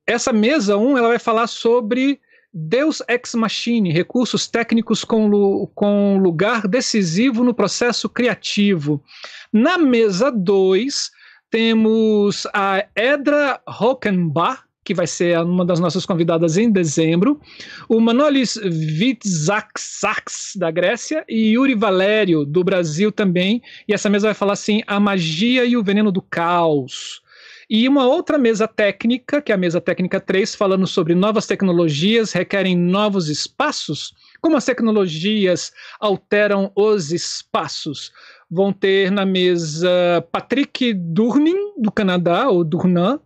essa 0.07 0.31
mesa 0.31 0.77
1 0.77 0.97
ela 0.97 1.09
vai 1.09 1.19
falar 1.19 1.47
sobre 1.47 2.21
Deus 2.53 3.01
Ex 3.09 3.35
Machine, 3.35 3.91
recursos 3.91 4.47
técnicos 4.47 5.03
com, 5.03 5.69
com 5.75 6.17
lugar 6.17 6.65
decisivo 6.65 7.43
no 7.43 7.53
processo 7.53 8.07
criativo. 8.07 9.03
Na 9.51 9.77
mesa 9.77 10.31
2, 10.31 11.11
temos 11.49 12.47
a 12.53 12.85
Edra 12.95 13.59
Hockenbach, 13.67 14.63
que 14.89 14.93
vai 14.95 15.05
ser 15.05 15.37
uma 15.41 15.63
das 15.63 15.79
nossas 15.79 16.03
convidadas 16.03 16.57
em 16.57 16.71
dezembro, 16.71 17.39
o 17.87 17.99
Manolis 17.99 18.59
Vitsaksaks, 18.63 20.53
da 20.55 20.71
Grécia, 20.71 21.23
e 21.29 21.51
Yuri 21.51 21.75
Valério, 21.75 22.43
do 22.43 22.63
Brasil 22.63 23.11
também. 23.11 23.61
E 23.87 23.93
essa 23.93 24.09
mesa 24.09 24.29
vai 24.29 24.33
falar 24.33 24.53
assim: 24.53 24.81
a 24.87 24.99
magia 24.99 25.63
e 25.63 25.77
o 25.77 25.83
veneno 25.83 26.11
do 26.11 26.23
caos. 26.23 27.21
E 27.69 27.87
uma 27.87 28.07
outra 28.07 28.39
mesa 28.39 28.67
técnica, 28.67 29.43
que 29.43 29.51
é 29.51 29.55
a 29.55 29.59
mesa 29.59 29.79
técnica 29.79 30.19
3, 30.19 30.55
falando 30.55 30.87
sobre 30.87 31.13
novas 31.13 31.45
tecnologias 31.45 32.31
requerem 32.31 32.75
novos 32.75 33.29
espaços. 33.29 34.15
Como 34.41 34.57
as 34.57 34.65
tecnologias 34.65 35.71
alteram 35.99 36.71
os 36.75 37.11
espaços? 37.11 38.11
Vão 38.49 38.73
ter 38.73 39.11
na 39.11 39.23
mesa 39.23 40.25
Patrick 40.31 40.95
Durnin, 40.95 41.75
do 41.77 41.91
Canadá, 41.91 42.49
ou 42.49 42.63
Durnan, 42.63 43.19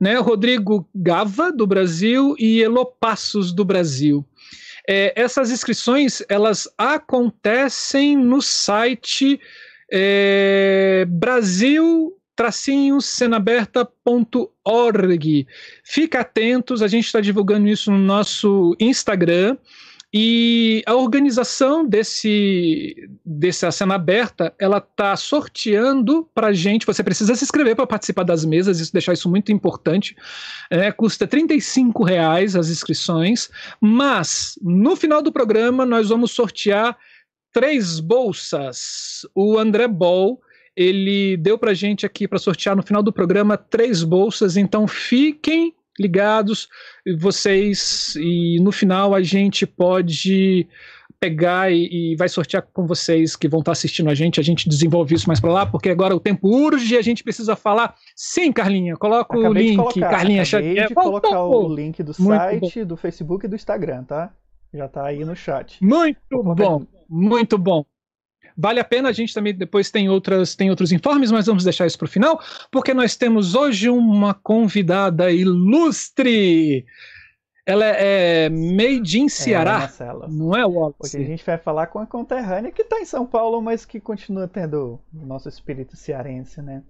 né, 0.00 0.16
Rodrigo 0.18 0.88
Gava, 0.94 1.50
do 1.50 1.66
Brasil, 1.66 2.36
e 2.38 2.62
Elo 2.62 2.86
Passos, 2.86 3.52
do 3.52 3.64
Brasil. 3.64 4.24
É, 4.88 5.12
essas 5.20 5.50
inscrições 5.50 6.22
elas 6.28 6.68
acontecem 6.78 8.16
no 8.16 8.40
site 8.40 9.40
é, 9.90 11.04
Brasil 11.08 12.16
tracinho 12.36 13.00
cenaberta.org. 13.00 15.46
Fica 15.82 16.20
atentos, 16.20 16.82
a 16.82 16.88
gente 16.88 17.06
está 17.06 17.20
divulgando 17.20 17.66
isso 17.66 17.90
no 17.90 17.98
nosso 17.98 18.76
Instagram. 18.78 19.56
E 20.18 20.82
a 20.86 20.94
organização 20.94 21.86
desse 21.86 22.96
dessa 23.22 23.70
cena 23.70 23.96
aberta, 23.96 24.54
ela 24.58 24.80
tá 24.80 25.14
sorteando 25.14 26.26
para 26.34 26.54
gente. 26.54 26.86
Você 26.86 27.04
precisa 27.04 27.34
se 27.34 27.44
inscrever 27.44 27.76
para 27.76 27.86
participar 27.86 28.22
das 28.22 28.42
mesas, 28.42 28.80
isso 28.80 28.94
deixar 28.94 29.12
isso 29.12 29.28
muito 29.28 29.52
importante. 29.52 30.16
É, 30.70 30.90
custa 30.90 31.26
35 31.26 32.02
reais 32.02 32.56
as 32.56 32.70
inscrições, 32.70 33.50
mas 33.78 34.58
no 34.62 34.96
final 34.96 35.20
do 35.20 35.30
programa 35.30 35.84
nós 35.84 36.08
vamos 36.08 36.30
sortear 36.30 36.96
três 37.52 38.00
bolsas. 38.00 39.26
O 39.34 39.58
André 39.58 39.86
Ball 39.86 40.40
ele 40.74 41.36
deu 41.36 41.58
para 41.58 41.74
gente 41.74 42.06
aqui 42.06 42.26
para 42.26 42.38
sortear 42.38 42.74
no 42.74 42.82
final 42.82 43.02
do 43.02 43.12
programa 43.12 43.58
três 43.58 44.02
bolsas, 44.02 44.56
então 44.56 44.88
fiquem 44.88 45.74
ligados, 45.98 46.68
vocês, 47.18 48.14
e 48.16 48.58
no 48.60 48.72
final 48.72 49.14
a 49.14 49.22
gente 49.22 49.66
pode 49.66 50.66
pegar 51.18 51.72
e, 51.72 52.12
e, 52.12 52.16
vai 52.16 52.28
sortear 52.28 52.62
com 52.72 52.86
vocês 52.86 53.34
que 53.34 53.48
vão 53.48 53.60
estar 53.60 53.72
assistindo 53.72 54.10
a 54.10 54.14
gente. 54.14 54.38
A 54.38 54.42
gente 54.42 54.68
desenvolve 54.68 55.14
isso 55.14 55.26
mais 55.26 55.40
para 55.40 55.52
lá, 55.52 55.66
porque 55.66 55.88
agora 55.88 56.14
o 56.14 56.20
tempo 56.20 56.48
urge 56.48 56.94
e 56.94 56.98
a 56.98 57.02
gente 57.02 57.24
precisa 57.24 57.56
falar. 57.56 57.94
Sim, 58.14 58.52
Carlinha, 58.52 58.96
coloca 58.96 59.36
acabei 59.36 59.48
o 59.48 59.68
link. 59.68 59.76
Colocar, 59.76 60.10
Carlinha 60.10 60.44
Xavier. 60.44 60.88
de 60.88 60.94
colocar 60.94 61.42
oh, 61.42 61.50
oh, 61.50 61.66
o 61.66 61.74
link 61.74 62.02
do 62.02 62.12
site, 62.12 62.84
do 62.84 62.96
Facebook 62.96 63.46
e 63.46 63.48
do 63.48 63.56
Instagram, 63.56 64.04
tá? 64.04 64.32
Já 64.72 64.88
tá 64.88 65.06
aí 65.06 65.24
no 65.24 65.34
chat. 65.34 65.82
Muito 65.82 66.42
bom, 66.42 66.86
muito 67.08 67.56
bom. 67.56 67.84
Vale 68.56 68.80
a 68.80 68.84
pena, 68.84 69.10
a 69.10 69.12
gente 69.12 69.34
também 69.34 69.54
depois 69.54 69.90
tem, 69.90 70.08
outras, 70.08 70.54
tem 70.54 70.70
outros 70.70 70.90
informes, 70.90 71.30
mas 71.30 71.46
vamos 71.46 71.62
deixar 71.62 71.86
isso 71.86 71.98
para 71.98 72.06
o 72.06 72.10
final, 72.10 72.40
porque 72.70 72.94
nós 72.94 73.14
temos 73.14 73.54
hoje 73.54 73.90
uma 73.90 74.32
convidada 74.32 75.30
ilustre. 75.30 76.86
Ela 77.66 77.84
é 77.84 78.48
made 78.48 79.20
in 79.20 79.28
Ceará, 79.28 79.90
é, 80.00 80.28
não 80.28 80.56
é, 80.56 80.64
Wallace? 80.64 80.96
Porque 80.98 81.16
a 81.16 81.26
gente 81.26 81.44
vai 81.44 81.58
falar 81.58 81.88
com 81.88 81.98
a 81.98 82.06
conterrânea 82.06 82.70
que 82.70 82.82
está 82.82 83.00
em 83.00 83.04
São 83.04 83.26
Paulo, 83.26 83.60
mas 83.60 83.84
que 83.84 84.00
continua 84.00 84.46
tendo 84.46 85.00
o 85.12 85.26
nosso 85.26 85.48
espírito 85.48 85.96
cearense, 85.96 86.62
né? 86.62 86.82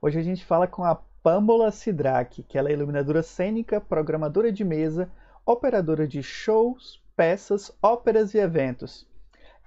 Hoje 0.00 0.18
a 0.18 0.22
gente 0.22 0.44
fala 0.44 0.66
com 0.66 0.84
a 0.84 0.94
Pamela 1.22 1.70
Sidraque, 1.70 2.42
que 2.42 2.56
ela 2.56 2.68
é 2.68 2.72
iluminadora 2.72 3.22
cênica, 3.22 3.80
programadora 3.80 4.52
de 4.52 4.62
mesa, 4.62 5.10
operadora 5.44 6.06
de 6.06 6.22
shows, 6.22 7.02
peças, 7.16 7.72
óperas 7.82 8.32
e 8.34 8.38
eventos. 8.38 9.06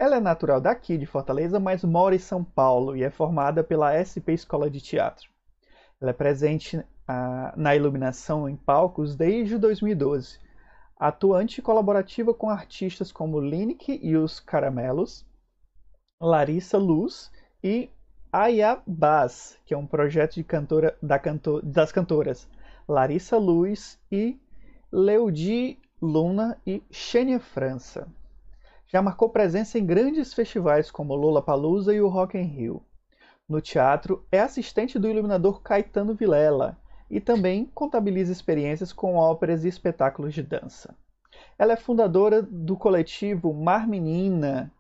Ela 0.04 0.18
é 0.18 0.20
natural 0.20 0.60
daqui, 0.60 0.98
de 0.98 1.06
Fortaleza, 1.06 1.62
mas 1.62 1.82
mora 1.82 2.14
em 2.14 2.20
São 2.20 2.44
Paulo 2.44 2.94
e 2.94 3.06
é 3.06 3.10
formada 3.10 3.64
pela 3.64 3.96
SP 3.96 4.36
Escola 4.36 4.70
de 4.70 4.82
Teatro. 4.82 5.30
Ela 6.02 6.12
é 6.12 6.14
presente 6.14 6.84
ah, 7.08 7.54
na 7.56 7.74
iluminação 7.74 8.50
em 8.50 8.58
palcos 8.58 9.16
desde 9.16 9.58
2012, 9.58 10.40
atuante 11.00 11.62
e 11.62 11.64
colaborativa 11.64 12.34
com 12.34 12.50
artistas 12.50 13.14
como 13.14 13.40
Lineker 13.40 13.98
e 14.04 14.18
os 14.18 14.42
Caramelos, 14.42 15.26
Larissa 16.22 16.78
Luz 16.78 17.32
e 17.64 17.90
Aya 18.30 18.82
Baz, 18.86 19.58
que 19.66 19.74
é 19.74 19.78
um 19.78 19.88
projeto 19.88 20.36
de 20.36 20.44
cantora, 20.44 20.98
da 21.02 21.18
das 21.64 21.94
cantoras 21.94 22.46
Larissa 22.90 23.38
Luz 23.38 23.98
e 24.12 24.38
Leudi 24.92 25.80
Luna 26.02 26.58
e 26.68 26.84
Xênia 26.92 27.40
França. 27.40 28.06
Já 28.94 29.02
marcou 29.02 29.28
presença 29.28 29.80
em 29.80 29.86
grandes 29.88 30.36
festivais 30.36 30.92
como 30.92 31.16
Lollapalooza 31.16 31.96
e 31.96 32.00
o 32.00 32.08
Rock 32.08 32.38
in 32.38 32.44
Rio. 32.44 32.84
No 33.50 33.60
teatro, 33.60 34.24
é 34.32 34.40
assistente 34.40 35.00
do 35.00 35.10
iluminador 35.10 35.64
Caetano 35.64 36.14
Vilela 36.14 36.78
e 37.10 37.20
também 37.20 37.66
contabiliza 37.74 38.32
experiências 38.32 38.94
com 38.94 39.16
óperas 39.16 39.66
e 39.66 39.68
espetáculos 39.68 40.32
de 40.32 40.44
dança. 40.44 40.94
Ela 41.58 41.74
é 41.74 41.76
fundadora 41.76 42.44
do 42.44 42.78
coletivo 42.78 43.52
Mar 43.52 43.88
Menina, 43.88 44.72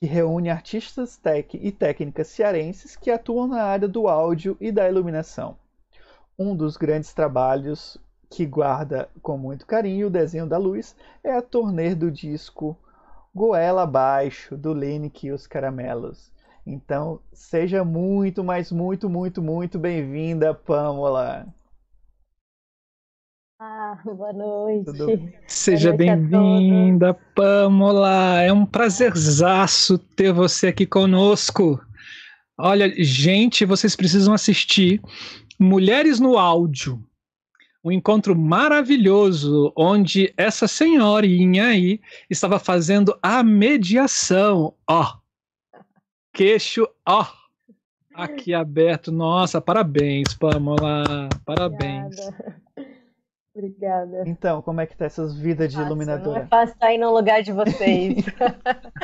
que 0.00 0.06
reúne 0.06 0.48
artistas 0.48 1.18
tech 1.18 1.58
e 1.60 1.70
técnicas 1.70 2.28
cearenses 2.28 2.96
que 2.96 3.10
atuam 3.10 3.46
na 3.46 3.64
área 3.64 3.86
do 3.86 4.08
áudio 4.08 4.56
e 4.58 4.72
da 4.72 4.88
iluminação. 4.88 5.58
Um 6.38 6.56
dos 6.56 6.78
grandes 6.78 7.12
trabalhos 7.12 7.98
que 8.30 8.46
guarda 8.46 9.10
com 9.20 9.36
muito 9.36 9.66
carinho 9.66 10.06
o 10.06 10.10
desenho 10.10 10.46
da 10.46 10.56
luz 10.56 10.96
é 11.22 11.32
a 11.32 11.42
turnê 11.42 11.94
do 11.94 12.10
disco 12.10 12.74
goela 13.36 13.82
abaixo 13.82 14.56
do 14.56 14.72
Lineker 14.72 15.28
e 15.28 15.32
os 15.32 15.46
caramelos. 15.46 16.32
Então, 16.66 17.20
seja 17.34 17.84
muito, 17.84 18.42
mas 18.42 18.72
muito, 18.72 19.10
muito, 19.10 19.42
muito 19.42 19.78
bem-vinda, 19.78 20.54
Pamela. 20.54 21.46
Ah, 23.60 24.00
boa 24.06 24.32
noite. 24.32 24.86
Tudo... 24.86 25.32
Seja 25.46 25.92
bem-vinda, 25.92 27.12
Pamela. 27.34 28.40
É 28.40 28.50
um 28.50 28.64
prazerzaço 28.64 29.98
ter 29.98 30.32
você 30.32 30.68
aqui 30.68 30.86
conosco. 30.86 31.78
Olha, 32.58 32.90
gente, 33.04 33.66
vocês 33.66 33.94
precisam 33.94 34.32
assistir 34.32 35.02
Mulheres 35.58 36.18
no 36.18 36.38
Áudio 36.38 37.05
um 37.86 37.92
encontro 37.92 38.34
maravilhoso 38.34 39.72
onde 39.76 40.34
essa 40.36 40.66
senhorinha 40.66 41.68
aí 41.68 42.00
estava 42.28 42.58
fazendo 42.58 43.16
a 43.22 43.44
mediação. 43.44 44.74
Ó, 44.90 45.18
queixo, 46.32 46.88
ó, 47.06 47.24
aqui 48.12 48.52
aberto. 48.52 49.12
Nossa, 49.12 49.60
parabéns, 49.60 50.34
Pamela, 50.34 51.28
parabéns. 51.44 52.18
Obrigada. 52.18 52.65
Obrigada. 53.66 54.22
Então, 54.26 54.62
como 54.62 54.80
é 54.80 54.86
que 54.86 54.96
tá 54.96 55.06
essas 55.06 55.36
vidas 55.36 55.72
de 55.72 55.80
iluminadora? 55.80 56.38
Não 56.38 56.44
é 56.44 56.46
fácil 56.46 56.76
aí 56.80 56.96
no 56.96 57.12
lugar 57.12 57.42
de 57.42 57.52
vocês. 57.52 58.24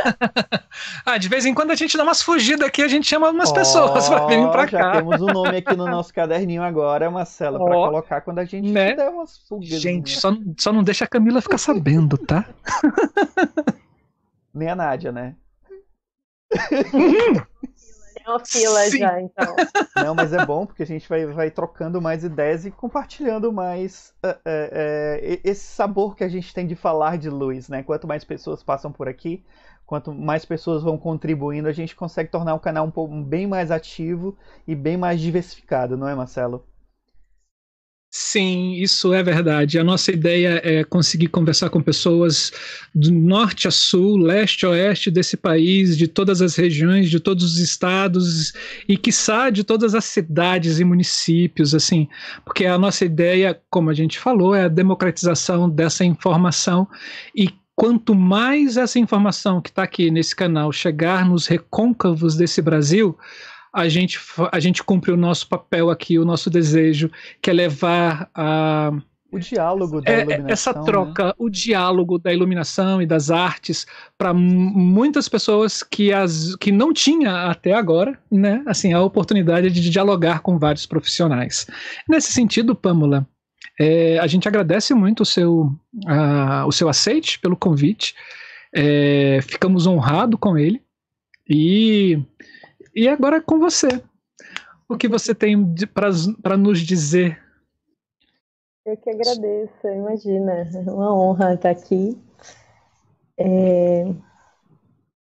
ah, 1.05 1.19
de 1.19 1.29
vez 1.29 1.45
em 1.45 1.53
quando 1.53 1.73
a 1.73 1.75
gente 1.75 1.97
dá 1.97 2.05
umas 2.05 2.23
fugidas 2.23 2.67
aqui, 2.67 2.81
a 2.81 2.89
gente 2.89 3.07
chama 3.07 3.31
umas 3.31 3.51
oh, 3.51 3.55
pessoas 3.55 4.09
para 4.09 4.27
virem 4.27 4.51
para 4.51 4.67
cá. 4.67 4.79
Já 4.79 4.93
temos 4.93 5.21
um 5.21 5.27
nome 5.27 5.57
aqui 5.57 5.75
no 5.77 5.87
nosso 5.91 6.15
caderninho 6.15 6.63
agora, 6.63 7.11
Marcela, 7.11 7.59
oh, 7.61 7.65
para 7.65 7.75
colocar 7.75 8.21
quando 8.21 8.39
a 8.39 8.45
gente 8.45 8.71
né? 8.71 8.95
der 8.95 9.09
umas 9.09 9.39
fugas. 9.49 9.69
Gente, 9.69 10.19
só, 10.19 10.33
só 10.57 10.73
não 10.73 10.85
deixa 10.85 11.05
a 11.05 11.09
Camila 11.09 11.41
ficar 11.41 11.59
sabendo, 11.59 12.17
tá? 12.17 12.47
Nem 14.55 14.69
a 14.69 14.77
Nádia, 14.77 15.11
né? 15.11 15.35
Tem 18.23 18.33
uma 18.33 18.45
fila 18.45 18.81
Sim. 18.85 18.99
já, 18.99 19.21
então. 19.21 19.57
Não, 20.05 20.15
mas 20.15 20.33
é 20.33 20.45
bom 20.45 20.65
porque 20.65 20.83
a 20.83 20.87
gente 20.87 21.09
vai, 21.09 21.27
vai 21.27 21.51
trocando 21.51 22.01
mais 22.01 22.25
ideias 22.25 22.65
e 22.65 22.71
compartilhando 22.71 23.53
mais 23.53 24.15
uh, 24.25 24.29
uh, 24.29 24.33
uh, 24.33 25.41
esse 25.45 25.65
sabor 25.65 26.17
que 26.17 26.25
a 26.25 26.29
gente 26.29 26.53
tem 26.55 26.67
de 26.67 26.75
falar 26.75 27.19
de 27.19 27.29
luz, 27.29 27.69
né? 27.69 27.83
Quanto 27.83 28.07
mais 28.07 28.25
pessoas 28.25 28.63
passam 28.63 28.93
por 28.93 29.09
aqui, 29.09 29.45
quanto 29.87 30.13
mais 30.13 30.45
pessoas 30.45 30.83
vão 30.83 30.97
contribuindo, 30.97 31.69
a 31.69 31.73
gente 31.73 31.95
consegue 31.95 32.31
tornar 32.31 32.55
o 32.55 32.61
canal 32.61 32.87
um 32.87 32.91
pouco 32.91 33.15
bem 33.23 33.47
mais 33.47 33.71
ativo 33.71 34.37
e 34.67 34.75
bem 34.75 34.97
mais 34.97 35.21
diversificado, 35.21 35.97
não 35.97 36.09
é, 36.09 36.15
Marcelo? 36.15 36.65
Sim, 38.15 38.75
isso 38.75 39.15
é 39.15 39.23
verdade. 39.23 39.79
A 39.79 39.85
nossa 39.85 40.13
ideia 40.13 40.61
é 40.63 40.85
conseguir 40.85 41.29
conversar 41.29 41.71
com 41.71 41.81
pessoas 41.83 42.53
do 42.95 43.11
norte 43.11 43.67
a 43.67 43.71
sul, 43.71 44.19
leste 44.19 44.67
a 44.67 44.69
oeste 44.69 45.11
desse 45.11 45.35
país, 45.35 45.97
de 45.97 46.07
todas 46.07 46.43
as 46.43 46.55
regiões, 46.55 47.09
de 47.09 47.19
todos 47.19 47.43
os 47.43 47.59
estados 47.59 48.53
e, 48.87 48.99
quiçá, 48.99 49.49
de 49.49 49.65
todas 49.65 49.95
as 49.95 50.05
cidades 50.05 50.79
e 50.79 50.85
municípios, 50.85 51.75
assim, 51.75 52.07
porque 52.45 52.67
a 52.67 52.77
nossa 52.77 53.03
ideia, 53.07 53.59
como 53.71 53.89
a 53.89 53.95
gente 53.95 54.19
falou, 54.19 54.55
é 54.55 54.65
a 54.65 54.69
democratização 54.69 55.67
dessa 55.67 56.05
informação 56.05 56.87
e 57.35 57.49
quanto 57.75 58.15
mais 58.15 58.77
essa 58.77 58.99
informação 58.99 59.59
que 59.63 59.71
está 59.71 59.85
aqui 59.85 60.11
nesse 60.11 60.37
canal 60.37 60.71
chegar 60.71 61.25
nos 61.27 61.47
recôncavos 61.47 62.37
desse 62.37 62.61
Brasil, 62.61 63.17
a 63.73 63.89
gente, 63.89 64.19
a 64.53 64.61
gente 64.61 64.83
cumpre 64.83 65.11
o 65.11 65.17
nosso 65.17 65.49
papel 65.49 65.89
aqui, 65.91 66.19
o 66.19 66.25
nosso 66.25 66.51
desejo, 66.51 67.11
que 67.41 67.51
é 67.51 67.53
levar 67.53 68.29
a. 68.35 68.93
O 69.31 69.39
diálogo 69.39 70.03
da 70.03 70.13
é, 70.13 70.21
iluminação. 70.21 70.51
Essa 70.51 70.73
né? 70.75 70.85
troca, 70.85 71.27
né? 71.29 71.33
o 71.39 71.49
diálogo 71.49 72.19
da 72.19 72.35
iluminação 72.35 73.01
e 73.01 73.07
das 73.07 73.31
artes 73.31 73.87
para 74.19 74.35
muitas 74.35 75.27
pessoas 75.27 75.83
que, 75.83 76.13
as, 76.13 76.55
que 76.57 76.71
não 76.71 76.93
tinha 76.93 77.47
até 77.47 77.73
agora, 77.73 78.19
né? 78.31 78.63
Assim, 78.67 78.93
a 78.93 79.01
oportunidade 79.01 79.71
de 79.71 79.89
dialogar 79.89 80.41
com 80.41 80.59
vários 80.59 80.85
profissionais. 80.85 81.67
Nesse 82.07 82.31
sentido, 82.31 82.75
Pamela, 82.75 83.27
é, 83.81 84.19
a 84.19 84.27
gente 84.27 84.47
agradece 84.47 84.93
muito 84.93 85.23
o 85.23 85.27
seu, 85.27 85.73
o 86.67 86.73
seu 86.73 86.91
aceite 86.91 87.39
pelo 87.39 87.57
convite. 87.57 88.15
É, 88.75 89.41
ficamos 89.43 89.87
honrados 89.87 90.39
com 90.39 90.59
ele. 90.59 90.83
E 91.49 92.21
e 92.95 93.09
agora 93.09 93.37
é 93.37 93.41
com 93.41 93.59
você. 93.59 93.89
O 94.89 94.97
que 94.97 95.09
você 95.09 95.35
tem 95.35 95.57
para 96.43 96.57
nos 96.57 96.81
dizer? 96.81 97.41
Eu 98.85 98.97
que 98.97 99.11
agradeço, 99.11 99.87
imagina. 99.87 100.69
É 100.75 100.91
uma 100.91 101.15
honra 101.15 101.55
estar 101.55 101.71
aqui. 101.71 102.19
É... 103.39 104.05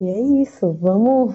E 0.01 0.09
é 0.09 0.19
isso, 0.41 0.73
vamos, 0.81 1.33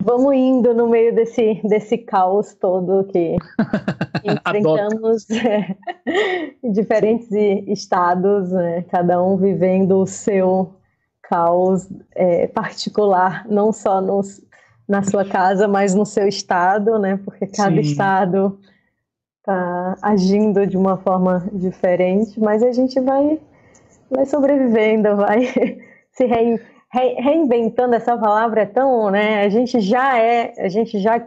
vamos 0.00 0.34
indo 0.34 0.74
no 0.74 0.88
meio 0.88 1.14
desse, 1.14 1.60
desse 1.62 1.98
caos 1.98 2.52
todo 2.54 3.04
que 3.04 3.36
enfrentamos 4.24 5.30
é, 5.30 5.76
em 6.64 6.72
diferentes 6.72 7.30
estados, 7.30 8.50
né? 8.50 8.82
cada 8.90 9.22
um 9.22 9.36
vivendo 9.36 10.00
o 10.00 10.06
seu 10.06 10.74
caos 11.22 11.88
é, 12.16 12.48
particular, 12.48 13.46
não 13.48 13.72
só 13.72 14.00
nos 14.00 14.44
na 14.88 15.02
sua 15.02 15.24
casa, 15.24 15.66
mas 15.68 15.94
no 15.94 16.04
seu 16.04 16.26
estado, 16.26 16.98
né? 16.98 17.18
Porque 17.24 17.46
cada 17.46 17.74
Sim. 17.74 17.80
estado 17.80 18.58
está 19.38 19.96
agindo 20.02 20.66
de 20.66 20.76
uma 20.76 20.96
forma 20.96 21.48
diferente, 21.52 22.38
mas 22.38 22.62
a 22.62 22.72
gente 22.72 23.00
vai, 23.00 23.38
vai 24.10 24.24
sobrevivendo, 24.26 25.16
vai 25.16 25.46
se 26.12 26.24
rein, 26.24 26.58
re, 26.92 27.14
reinventando. 27.20 27.94
Essa 27.94 28.16
palavra 28.16 28.62
é 28.62 28.66
tão, 28.66 29.10
né? 29.10 29.44
A 29.44 29.48
gente 29.48 29.80
já 29.80 30.18
é, 30.18 30.52
a 30.58 30.68
gente 30.68 30.98
já 30.98 31.24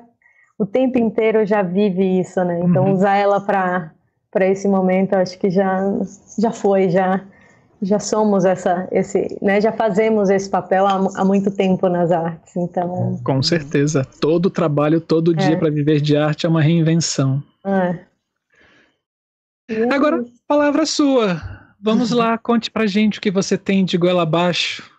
o 0.57 0.65
tempo 0.65 0.97
inteiro 0.97 1.45
já 1.45 1.61
vive 1.61 2.19
isso, 2.19 2.43
né? 2.43 2.59
Então 2.61 2.85
uhum. 2.85 2.93
usar 2.93 3.15
ela 3.17 3.41
para 3.41 3.91
para 4.31 4.47
esse 4.47 4.67
momento, 4.67 5.13
acho 5.13 5.39
que 5.39 5.49
já 5.49 5.79
já 6.37 6.51
foi, 6.51 6.89
já 6.89 7.21
já 7.81 7.99
somos 7.99 8.45
essa, 8.45 8.87
esse, 8.91 9.37
né, 9.41 9.59
já 9.59 9.71
fazemos 9.71 10.29
esse 10.29 10.49
papel 10.49 10.87
há, 10.87 10.95
há 11.15 11.25
muito 11.25 11.51
tempo 11.51 11.87
nas 11.89 12.11
artes, 12.11 12.55
então. 12.55 13.19
Com 13.23 13.41
certeza, 13.41 14.05
todo 14.19 14.49
trabalho, 14.49 15.01
todo 15.01 15.31
é. 15.33 15.35
dia 15.35 15.57
para 15.57 15.69
viver 15.69 16.01
de 16.01 16.15
arte 16.15 16.45
é 16.45 16.49
uma 16.49 16.61
reinvenção. 16.61 17.43
É. 17.65 18.05
Agora, 19.91 20.23
palavra 20.47 20.85
sua. 20.85 21.41
Vamos 21.81 22.11
lá, 22.11 22.37
conte 22.37 22.71
pra 22.71 22.87
gente 22.87 23.19
o 23.19 23.21
que 23.21 23.29
você 23.29 23.57
tem 23.57 23.83
de 23.83 23.97
goela 23.97 24.23
abaixo. 24.23 24.89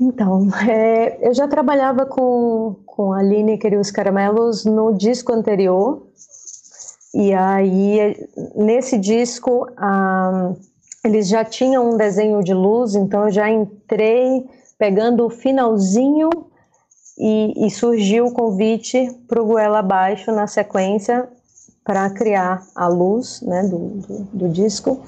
Então, 0.00 0.48
é, 0.68 1.26
eu 1.26 1.32
já 1.32 1.46
trabalhava 1.46 2.04
com, 2.04 2.76
com 2.84 3.12
a 3.12 3.22
Lineker 3.22 3.72
e 3.72 3.76
os 3.76 3.90
Caramelos 3.90 4.64
no 4.64 4.92
disco 4.92 5.32
anterior, 5.32 6.06
e 7.14 7.32
aí, 7.32 8.16
nesse 8.56 8.98
disco, 8.98 9.68
a 9.76 10.52
eles 11.04 11.28
já 11.28 11.44
tinham 11.44 11.92
um 11.92 11.96
desenho 11.96 12.42
de 12.42 12.54
luz, 12.54 12.94
então 12.94 13.24
eu 13.26 13.30
já 13.30 13.50
entrei 13.50 14.44
pegando 14.78 15.26
o 15.26 15.30
finalzinho 15.30 16.30
e, 17.18 17.66
e 17.66 17.70
surgiu 17.70 18.26
o 18.26 18.32
convite 18.32 19.10
para 19.28 19.40
o 19.40 19.46
Goela 19.46 19.80
Abaixo 19.80 20.32
na 20.32 20.46
sequência 20.46 21.28
para 21.84 22.08
criar 22.10 22.62
a 22.74 22.88
luz 22.88 23.42
né, 23.42 23.62
do, 23.64 23.78
do, 23.78 24.24
do 24.32 24.48
disco. 24.48 25.02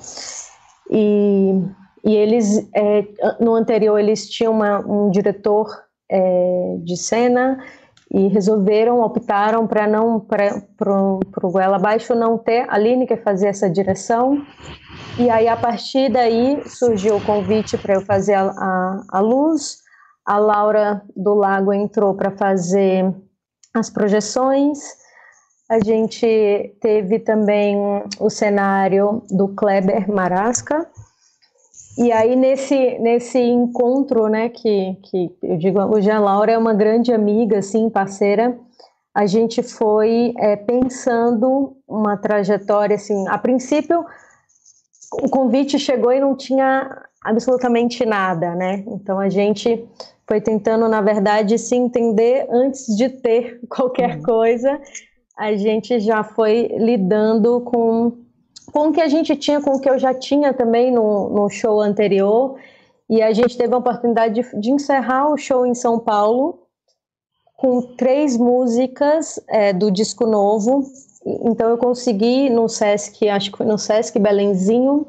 E, 0.91 1.63
e 2.05 2.15
eles, 2.15 2.69
é, 2.75 3.05
no 3.41 3.55
anterior, 3.55 3.99
eles 3.99 4.29
tinham 4.29 4.53
uma, 4.53 4.79
um 4.81 5.11
diretor 5.11 5.67
é, 6.11 6.77
de 6.85 6.97
cena 6.97 7.59
e 8.13 8.29
resolveram, 8.29 9.01
optaram 9.01 9.67
para 9.67 9.87
não, 9.87 10.21
para 10.21 10.63
o 11.43 11.51
Goela 11.51 11.77
Abaixo 11.77 12.15
não 12.15 12.39
ter 12.39 12.67
a 12.69 12.79
Lineker 12.79 13.21
fazer 13.23 13.49
essa 13.49 13.69
direção 13.69 14.47
e 15.19 15.31
aí, 15.31 15.49
a 15.49 15.57
partir 15.57 16.11
daí, 16.11 16.63
surgiu 16.69 17.17
o 17.17 17.25
convite 17.25 17.79
para 17.79 17.95
eu 17.95 18.03
fazer 18.03 18.35
a, 18.35 18.51
a, 18.51 19.03
a, 19.13 19.21
luz. 19.21 19.79
A 20.27 20.37
Laura 20.37 21.03
do 21.17 21.35
Lago 21.35 21.73
entrou 21.73 22.15
para 22.15 22.31
fazer 22.31 23.15
as 23.73 23.89
projeções. 23.89 24.79
A 25.71 25.83
gente 25.83 26.77
teve 26.83 27.19
também 27.19 27.77
o 28.21 28.29
cenário 28.29 29.23
do 29.31 29.49
Kleber 29.49 30.07
Marasca. 30.13 30.87
E 31.97 32.13
aí, 32.13 32.37
nesse, 32.37 32.99
nesse 32.99 33.39
encontro, 33.39 34.29
né, 34.29 34.51
que, 34.51 34.99
que 35.03 35.35
eu 35.43 35.57
digo, 35.57 35.81
hoje 35.81 36.11
a 36.11 36.21
Laura 36.21 36.53
é 36.53 36.59
uma 36.59 36.75
grande 36.75 37.11
amiga, 37.11 37.59
assim, 37.59 37.89
parceira, 37.89 38.59
a 39.15 39.25
gente 39.25 39.63
foi 39.63 40.35
é, 40.39 40.57
pensando 40.57 41.75
uma 41.89 42.19
trajetória, 42.19 42.97
assim, 42.97 43.27
a 43.29 43.39
princípio 43.39 44.05
o 45.13 45.29
convite 45.29 45.79
chegou 45.79 46.13
e 46.13 46.21
não 46.21 46.37
tinha 46.37 47.05
absolutamente 47.23 48.05
nada, 48.05 48.55
né? 48.55 48.85
Então 48.87 49.19
a 49.19 49.29
gente 49.29 49.87
foi 50.27 50.41
tentando, 50.41 50.89
na 50.89 51.01
verdade, 51.01 51.59
se 51.59 51.77
entender 51.77 52.47
antes 52.51 52.97
de 52.97 53.09
ter 53.09 53.61
qualquer 53.69 54.17
uhum. 54.17 54.23
coisa. 54.23 54.81
A 55.37 55.55
gente 55.55 56.01
já 56.01 56.25
foi 56.25 56.69
lidando 56.79 57.61
com, 57.61 58.13
com 58.73 58.89
o 58.89 58.93
que 58.93 59.01
a 59.01 59.09
gente 59.09 59.37
tinha, 59.37 59.61
com 59.61 59.73
o 59.73 59.81
que 59.81 59.89
eu 59.89 59.99
já 59.99 60.15
tinha 60.15 60.53
também 60.53 60.91
no, 60.91 61.29
no 61.29 61.49
show 61.49 61.81
anterior. 61.81 62.59
E 63.09 63.23
a 63.23 63.33
gente 63.33 63.57
teve 63.57 63.73
a 63.73 63.79
oportunidade 63.79 64.35
de, 64.35 64.61
de 64.61 64.71
encerrar 64.71 65.31
o 65.31 65.37
show 65.37 65.65
em 65.65 65.75
São 65.75 65.99
Paulo 65.99 66.67
com 67.57 67.81
três 67.97 68.37
músicas 68.37 69.41
é, 69.49 69.73
do 69.73 69.91
disco 69.91 70.27
novo, 70.27 70.85
então 71.27 71.69
eu 71.69 71.77
consegui 71.77 72.49
no 72.49 72.69
Sesc, 72.69 73.29
acho 73.29 73.51
que 73.51 73.59
foi 73.59 73.67
no 73.67 73.77
Sesc 73.77 74.19
Belenzinho, 74.19 75.07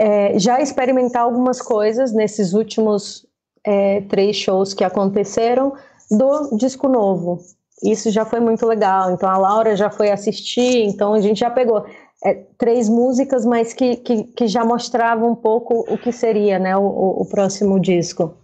é, 0.00 0.38
já 0.38 0.60
experimentar 0.60 1.22
algumas 1.22 1.60
coisas 1.60 2.12
nesses 2.12 2.52
últimos 2.52 3.26
é, 3.66 4.00
três 4.02 4.36
shows 4.36 4.74
que 4.74 4.84
aconteceram 4.84 5.72
do 6.10 6.56
disco 6.56 6.88
novo. 6.88 7.38
Isso 7.82 8.10
já 8.10 8.24
foi 8.24 8.40
muito 8.40 8.64
legal. 8.66 9.10
Então 9.10 9.28
a 9.28 9.36
Laura 9.36 9.76
já 9.76 9.90
foi 9.90 10.10
assistir, 10.10 10.84
então 10.84 11.14
a 11.14 11.20
gente 11.20 11.40
já 11.40 11.50
pegou 11.50 11.84
é, 12.24 12.34
três 12.56 12.88
músicas, 12.88 13.44
mas 13.44 13.72
que, 13.72 13.96
que, 13.96 14.24
que, 14.24 14.46
já 14.46 14.64
mostravam 14.64 15.32
um 15.32 15.34
pouco 15.34 15.84
o 15.92 15.98
que 15.98 16.12
seria 16.12 16.58
né, 16.58 16.76
o, 16.76 16.86
o 16.86 17.26
próximo 17.26 17.78
disco. 17.80 18.34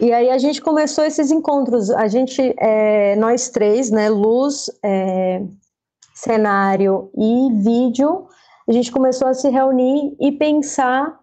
E 0.00 0.12
aí 0.12 0.30
a 0.30 0.38
gente 0.38 0.60
começou 0.60 1.04
esses 1.04 1.30
encontros. 1.30 1.90
A 1.90 2.08
gente, 2.08 2.54
é, 2.58 3.14
nós 3.16 3.48
três, 3.50 3.90
né, 3.90 4.08
Luz, 4.08 4.68
é, 4.82 5.42
cenário 6.16 7.10
e 7.14 7.52
vídeo, 7.52 8.26
a 8.66 8.72
gente 8.72 8.90
começou 8.90 9.28
a 9.28 9.34
se 9.34 9.48
reunir 9.50 10.16
e 10.18 10.32
pensar 10.32 11.20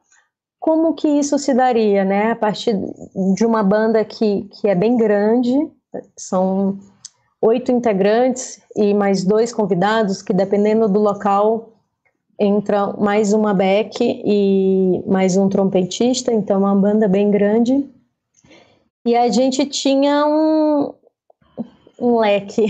como 0.60 0.94
que 0.94 1.08
isso 1.08 1.38
se 1.38 1.54
daria, 1.54 2.06
né? 2.06 2.32
A 2.32 2.36
partir 2.36 2.80
de 3.36 3.46
uma 3.46 3.64
banda 3.64 4.06
que, 4.06 4.44
que 4.44 4.70
é 4.70 4.76
bem 4.76 4.96
grande, 4.96 5.52
são 6.16 6.78
oito 7.42 7.72
integrantes 7.72 8.62
e 8.76 8.94
mais 8.94 9.26
dois 9.26 9.52
convidados, 9.52 10.22
que 10.22 10.32
dependendo 10.32 10.88
do 10.88 11.00
local 11.00 11.74
entra 12.40 12.94
mais 12.94 13.34
uma 13.34 13.54
back 13.54 13.98
e 14.02 15.04
mais 15.06 15.36
um 15.36 15.50
trompetista, 15.50 16.32
então 16.32 16.58
é 16.58 16.72
uma 16.72 16.76
banda 16.76 17.08
bem 17.08 17.30
grande. 17.30 17.90
E 19.06 19.16
a 19.18 19.30
gente 19.30 19.66
tinha 19.66 20.26
um, 20.26 20.94
um 22.04 22.20
leque 22.20 22.66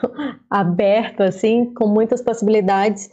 aberto, 0.48 1.22
assim, 1.22 1.66
com 1.74 1.86
muitas 1.86 2.22
possibilidades. 2.22 3.10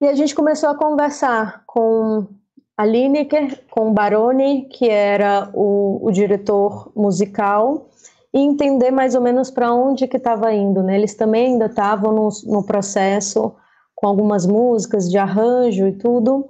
E 0.00 0.06
a 0.06 0.14
gente 0.14 0.32
começou 0.32 0.68
a 0.68 0.76
conversar 0.76 1.64
com 1.66 2.28
a 2.76 2.86
Lineker, 2.86 3.64
com 3.68 3.90
o 3.90 3.92
Baroni, 3.92 4.68
que 4.70 4.88
era 4.88 5.50
o, 5.52 5.98
o 6.06 6.12
diretor 6.12 6.92
musical, 6.94 7.88
e 8.32 8.38
entender 8.38 8.92
mais 8.92 9.16
ou 9.16 9.20
menos 9.20 9.50
para 9.50 9.74
onde 9.74 10.06
que 10.06 10.16
estava 10.16 10.54
indo, 10.54 10.84
né? 10.84 10.96
Eles 10.96 11.14
também 11.14 11.48
ainda 11.48 11.66
estavam 11.66 12.12
no, 12.12 12.28
no 12.46 12.64
processo 12.64 13.52
com 13.96 14.06
algumas 14.06 14.46
músicas 14.46 15.10
de 15.10 15.18
arranjo 15.18 15.88
e 15.88 15.92
tudo. 15.98 16.48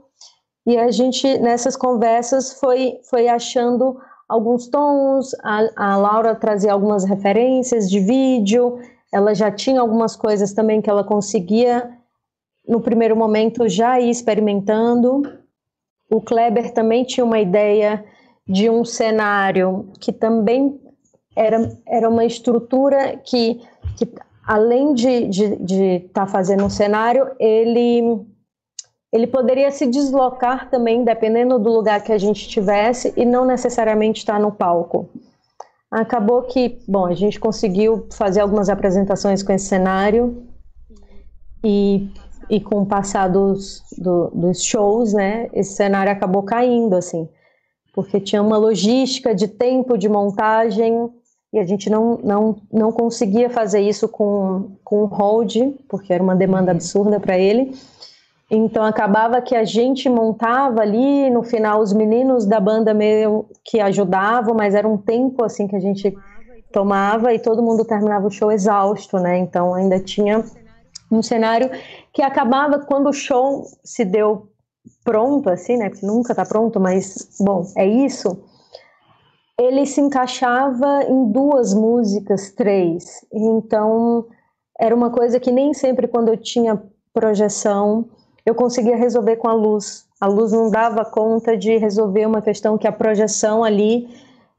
E 0.67 0.77
a 0.77 0.91
gente 0.91 1.39
nessas 1.39 1.75
conversas 1.75 2.53
foi 2.53 3.01
foi 3.09 3.29
achando 3.29 3.99
alguns 4.31 4.69
tons, 4.69 5.35
a, 5.43 5.69
a 5.75 5.97
Laura 5.97 6.37
trazia 6.37 6.73
algumas 6.73 7.05
referências 7.05 7.91
de 7.91 7.99
vídeo, 7.99 8.79
ela 9.13 9.35
já 9.35 9.51
tinha 9.51 9.81
algumas 9.81 10.15
coisas 10.15 10.53
também 10.53 10.81
que 10.81 10.89
ela 10.89 11.03
conseguia 11.03 11.91
no 12.67 12.81
primeiro 12.81 13.17
momento 13.17 13.69
já 13.69 13.99
ir 13.99 14.09
experimentando. 14.09 15.23
O 16.09 16.21
Kleber 16.21 16.73
também 16.73 17.03
tinha 17.03 17.25
uma 17.25 17.41
ideia 17.41 18.05
de 18.47 18.71
um 18.71 18.85
cenário 18.85 19.89
que 19.99 20.13
também 20.13 20.81
era, 21.35 21.77
era 21.85 22.09
uma 22.09 22.25
estrutura 22.25 23.17
que, 23.17 23.61
que 23.97 24.09
além 24.47 24.95
de 24.95 25.09
estar 25.09 25.57
de, 25.57 25.57
de 25.57 26.01
tá 26.13 26.27
fazendo 26.29 26.65
um 26.65 26.71
cenário, 26.71 27.29
ele 27.41 28.25
ele 29.13 29.27
poderia 29.27 29.71
se 29.71 29.87
deslocar 29.87 30.71
também, 30.71 31.05
dependendo 31.05 31.59
do 31.59 31.71
lugar 31.71 32.03
que 32.03 32.13
a 32.13 32.19
gente 32.19 32.43
estivesse, 32.43 33.13
e 33.17 33.25
não 33.25 33.45
necessariamente 33.45 34.19
estar 34.19 34.39
no 34.39 34.53
palco. 34.53 35.09
Acabou 35.91 36.43
que, 36.43 36.79
bom, 36.87 37.07
a 37.07 37.15
gente 37.15 37.41
conseguiu 37.41 38.07
fazer 38.13 38.41
algumas 38.41 38.69
apresentações 38.69 39.43
com 39.43 39.53
esse 39.53 39.67
cenário, 39.67 40.47
e, 41.65 42.09
e 42.49 42.61
com 42.61 42.83
o 42.83 42.87
passar 42.87 43.29
dos, 43.29 43.83
do, 43.99 44.29
dos 44.29 44.63
shows, 44.63 45.13
né, 45.13 45.51
esse 45.53 45.75
cenário 45.75 46.13
acabou 46.13 46.43
caindo, 46.43 46.95
assim, 46.95 47.29
porque 47.93 48.21
tinha 48.21 48.41
uma 48.41 48.57
logística 48.57 49.35
de 49.35 49.49
tempo 49.49 49.99
de 49.99 50.09
montagem, 50.09 51.11
e 51.53 51.59
a 51.59 51.67
gente 51.67 51.91
não, 51.91 52.17
não, 52.23 52.57
não 52.73 52.93
conseguia 52.93 53.51
fazer 53.51 53.81
isso 53.81 54.09
com, 54.09 54.77
com 54.85 55.03
o 55.03 55.07
hold, 55.07 55.57
porque 55.89 56.13
era 56.13 56.23
uma 56.23 56.37
demanda 56.37 56.71
absurda 56.71 57.19
para 57.19 57.37
ele, 57.37 57.75
então 58.51 58.83
acabava 58.85 59.41
que 59.41 59.55
a 59.55 59.63
gente 59.63 60.09
montava 60.09 60.81
ali, 60.81 61.31
no 61.31 61.45
final 61.45 61.81
os 61.81 61.93
meninos 61.93 62.45
da 62.45 62.59
banda 62.59 62.93
meio 62.93 63.47
que 63.65 63.79
ajudavam, 63.79 64.55
mas 64.57 64.75
era 64.75 64.89
um 64.89 64.99
tempo 64.99 65.45
assim 65.45 65.69
que 65.69 65.77
a 65.77 65.81
gente 65.81 66.13
tomava 66.73 67.33
e 67.33 67.39
todo 67.39 67.63
mundo 67.63 67.85
terminava 67.85 68.27
o 68.27 68.31
show 68.31 68.51
exausto, 68.51 69.19
né? 69.19 69.39
Então 69.39 69.73
ainda 69.73 70.01
tinha 70.01 70.45
um 71.13 71.23
cenário 71.23 71.71
que 72.13 72.23
acabava 72.23 72.81
quando 72.81 73.09
o 73.09 73.13
show 73.13 73.65
se 73.85 74.05
deu 74.05 74.49
pronto, 75.05 75.49
assim, 75.49 75.77
né? 75.77 75.89
Porque 75.89 76.05
nunca 76.05 76.35
tá 76.35 76.45
pronto, 76.45 76.81
mas 76.81 77.39
bom, 77.41 77.65
é 77.77 77.87
isso. 77.87 78.43
Ele 79.57 79.87
se 79.87 80.01
encaixava 80.01 81.05
em 81.05 81.31
duas 81.31 81.73
músicas, 81.73 82.51
três. 82.51 83.25
Então 83.33 84.27
era 84.79 84.95
uma 84.95 85.11
coisa 85.11 85.39
que 85.39 85.53
nem 85.53 85.73
sempre 85.73 86.09
quando 86.09 86.29
eu 86.29 86.37
tinha 86.37 86.83
projeção 87.13 88.09
eu 88.45 88.55
conseguia 88.55 88.97
resolver 88.97 89.37
com 89.37 89.49
a 89.49 89.53
luz. 89.53 90.07
A 90.21 90.27
luz 90.27 90.53
não 90.53 90.71
dava 90.71 91.05
conta 91.05 91.57
de 91.57 91.77
resolver 91.77 92.27
uma 92.27 92.43
questão 92.43 92.77
que 92.77 92.87
a 92.87 92.93
projeção 92.93 93.65
ali, 93.65 94.09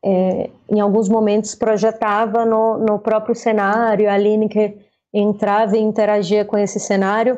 é, 0.04 0.50
em 0.70 0.80
alguns 0.80 1.08
momentos, 1.08 1.54
projetava 1.56 2.46
no, 2.46 2.78
no 2.78 3.00
próprio 3.00 3.36
cenário, 3.36 4.10
a 4.10 4.18
Lineker 4.18 4.78
entrava 5.14 5.78
e 5.78 5.82
interagia 5.82 6.46
com 6.46 6.58
esse 6.58 6.80
cenário. 6.80 7.38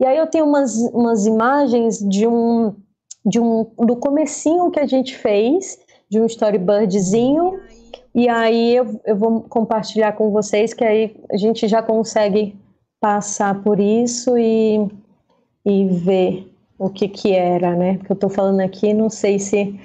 E 0.00 0.04
aí 0.04 0.18
eu 0.18 0.26
tenho 0.26 0.44
umas, 0.44 0.76
umas 0.92 1.26
imagens 1.26 1.98
de 1.98 2.26
um, 2.26 2.74
de 3.24 3.40
um 3.40 3.70
do 3.78 3.96
comecinho 3.96 4.70
que 4.70 4.80
a 4.80 4.86
gente 4.86 5.16
fez, 5.16 5.78
de 6.10 6.20
um 6.20 6.26
storyboardzinho, 6.26 7.60
e 8.14 8.28
aí 8.28 8.76
eu, 8.76 9.00
eu 9.06 9.16
vou 9.16 9.40
compartilhar 9.42 10.12
com 10.12 10.30
vocês, 10.30 10.74
que 10.74 10.84
aí 10.84 11.16
a 11.30 11.36
gente 11.36 11.66
já 11.66 11.82
consegue 11.82 12.54
passar 13.00 13.62
por 13.62 13.80
isso 13.80 14.36
e 14.36 14.86
e 15.64 15.86
ver 15.86 16.52
o 16.78 16.90
que 16.90 17.08
que 17.08 17.32
era, 17.32 17.76
né? 17.76 17.96
Porque 17.98 18.12
eu 18.12 18.14
estou 18.14 18.30
falando 18.30 18.60
aqui, 18.60 18.92
não 18.92 19.08
sei 19.08 19.38
se 19.38 19.78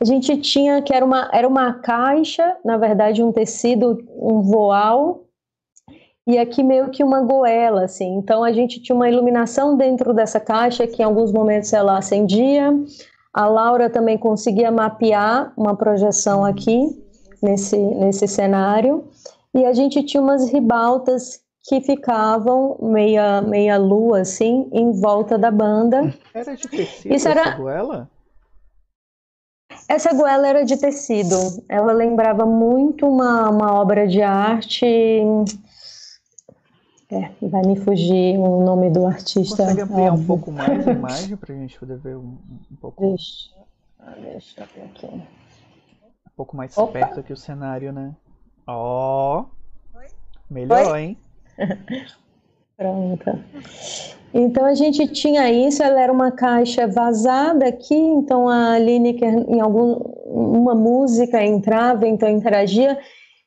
a 0.00 0.04
gente 0.04 0.36
tinha 0.38 0.82
que 0.82 0.92
era 0.92 1.04
uma 1.04 1.30
era 1.32 1.46
uma 1.46 1.74
caixa, 1.74 2.56
na 2.64 2.76
verdade 2.76 3.22
um 3.22 3.32
tecido, 3.32 4.04
um 4.16 4.42
voal 4.42 5.24
e 6.26 6.38
aqui 6.38 6.62
meio 6.62 6.90
que 6.90 7.04
uma 7.04 7.20
goela, 7.20 7.84
assim. 7.84 8.16
Então 8.16 8.42
a 8.42 8.52
gente 8.52 8.80
tinha 8.80 8.96
uma 8.96 9.08
iluminação 9.08 9.76
dentro 9.76 10.12
dessa 10.12 10.40
caixa 10.40 10.86
que 10.86 11.02
em 11.02 11.04
alguns 11.04 11.32
momentos 11.32 11.72
ela 11.72 11.98
acendia. 11.98 12.72
A 13.32 13.46
Laura 13.46 13.90
também 13.90 14.16
conseguia 14.16 14.70
mapear 14.70 15.52
uma 15.56 15.76
projeção 15.76 16.44
aqui 16.44 16.88
nesse 17.42 17.76
nesse 17.76 18.26
cenário 18.26 19.04
e 19.54 19.64
a 19.64 19.72
gente 19.72 20.02
tinha 20.02 20.22
umas 20.22 20.50
ribaltas 20.50 21.43
que 21.64 21.80
ficavam 21.80 22.76
meia, 22.80 23.40
meia 23.40 23.78
lua, 23.78 24.20
assim, 24.20 24.68
em 24.70 24.92
volta 24.92 25.38
da 25.38 25.50
banda. 25.50 26.14
Era 26.34 26.54
de 26.54 26.68
tecido 26.68 27.14
Isso 27.14 27.26
era... 27.26 27.40
essa 27.40 27.56
goela? 27.56 28.10
Essa 29.88 30.12
goela 30.14 30.46
era 30.46 30.64
de 30.64 30.76
tecido. 30.76 31.36
Ela 31.68 31.92
lembrava 31.92 32.44
muito 32.44 33.06
uma, 33.06 33.48
uma 33.48 33.74
obra 33.74 34.06
de 34.06 34.20
arte. 34.20 34.86
É, 37.10 37.30
vai 37.40 37.62
me 37.62 37.76
fugir 37.76 38.38
o 38.38 38.62
nome 38.62 38.90
do 38.90 39.06
artista. 39.06 39.64
Consegue 39.64 39.82
ampliar 39.82 40.12
um 40.12 40.24
pouco 40.24 40.52
mais 40.52 40.86
a 40.86 40.92
imagem 40.92 41.36
para 41.36 41.54
a 41.54 41.56
gente 41.56 41.78
poder 41.78 41.98
ver 41.98 42.16
um, 42.16 42.38
um 42.70 42.76
pouco? 42.80 43.08
Deixa, 43.08 43.50
ah, 44.00 44.14
deixa 44.20 44.60
eu 44.60 44.66
ver 44.74 44.82
aqui. 44.82 45.06
Um 45.06 46.36
pouco 46.36 46.56
mais 46.56 46.76
Opa. 46.76 46.92
perto 46.92 47.20
aqui 47.20 47.32
o 47.32 47.36
cenário, 47.36 47.92
né? 47.92 48.14
Ó, 48.66 49.40
oh, 49.40 49.46
melhor, 50.50 50.92
Oi? 50.92 51.00
hein? 51.00 51.18
Pronto. 52.76 53.38
Então 54.32 54.64
a 54.64 54.74
gente 54.74 55.06
tinha 55.08 55.48
isso, 55.50 55.80
ela 55.80 56.00
era 56.00 56.12
uma 56.12 56.32
caixa 56.32 56.88
vazada 56.88 57.68
aqui, 57.68 57.94
então 57.94 58.48
a 58.48 58.76
Lineker 58.78 59.48
em 59.48 59.60
alguma 59.60 60.74
música 60.74 61.40
entrava, 61.40 62.08
então 62.08 62.28
interagia, 62.28 62.98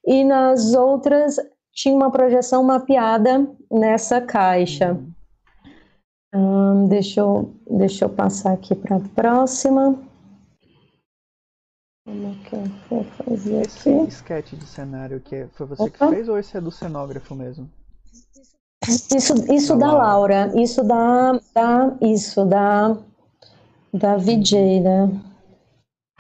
e 0.06 0.24
nas 0.24 0.74
outras 0.74 1.36
tinha 1.74 1.94
uma 1.94 2.10
projeção 2.10 2.64
mapeada 2.64 3.46
nessa 3.70 4.22
caixa. 4.22 4.98
Hum, 6.34 6.88
deixa, 6.88 7.20
eu, 7.20 7.54
deixa 7.70 8.06
eu 8.06 8.10
passar 8.10 8.54
aqui 8.54 8.74
para 8.74 8.96
a 8.96 9.02
próxima. 9.14 10.00
Como 12.06 12.36
que 12.44 12.56
eu 12.56 12.64
vou 12.90 13.04
fazer 13.04 13.62
esse 13.62 13.90
aqui? 13.90 14.08
sketch 14.08 14.54
de 14.54 14.66
cenário 14.66 15.20
que 15.20 15.48
foi 15.54 15.68
você 15.68 15.84
Opa. 15.84 16.08
que 16.08 16.16
fez 16.16 16.30
ou 16.30 16.38
esse 16.40 16.56
é 16.56 16.62
do 16.62 16.72
cenógrafo 16.72 17.36
mesmo? 17.36 17.70
Isso, 18.86 19.34
isso 19.52 19.76
da, 19.76 19.92
Laura. 19.92 20.52
isso 20.56 20.84
da, 20.84 21.40
da 21.54 21.94
isso 22.02 22.46
da 22.46 22.96
da 23.94 24.18
VJ, 24.18 24.82
né? 24.82 25.10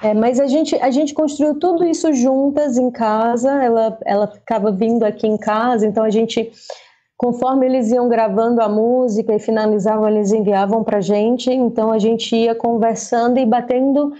É, 0.01 0.13
mas 0.13 0.39
a 0.39 0.47
gente 0.47 0.75
a 0.75 0.91
gente 0.91 1.13
construiu 1.13 1.59
tudo 1.59 1.85
isso 1.85 2.11
juntas 2.13 2.77
em 2.77 2.89
casa. 2.91 3.51
Ela 3.63 3.97
ela 4.05 4.27
ficava 4.27 4.71
vindo 4.71 5.03
aqui 5.03 5.27
em 5.27 5.37
casa, 5.37 5.85
então 5.85 6.03
a 6.03 6.09
gente 6.09 6.51
conforme 7.17 7.65
eles 7.65 7.91
iam 7.91 8.07
gravando 8.07 8.61
a 8.61 8.69
música 8.69 9.33
e 9.33 9.39
finalizavam, 9.39 10.07
eles 10.07 10.31
enviavam 10.31 10.83
para 10.83 11.01
gente. 11.01 11.51
Então 11.51 11.91
a 11.91 11.99
gente 11.99 12.35
ia 12.35 12.53
conversando 12.53 13.39
e 13.39 13.45
batendo 13.45 14.13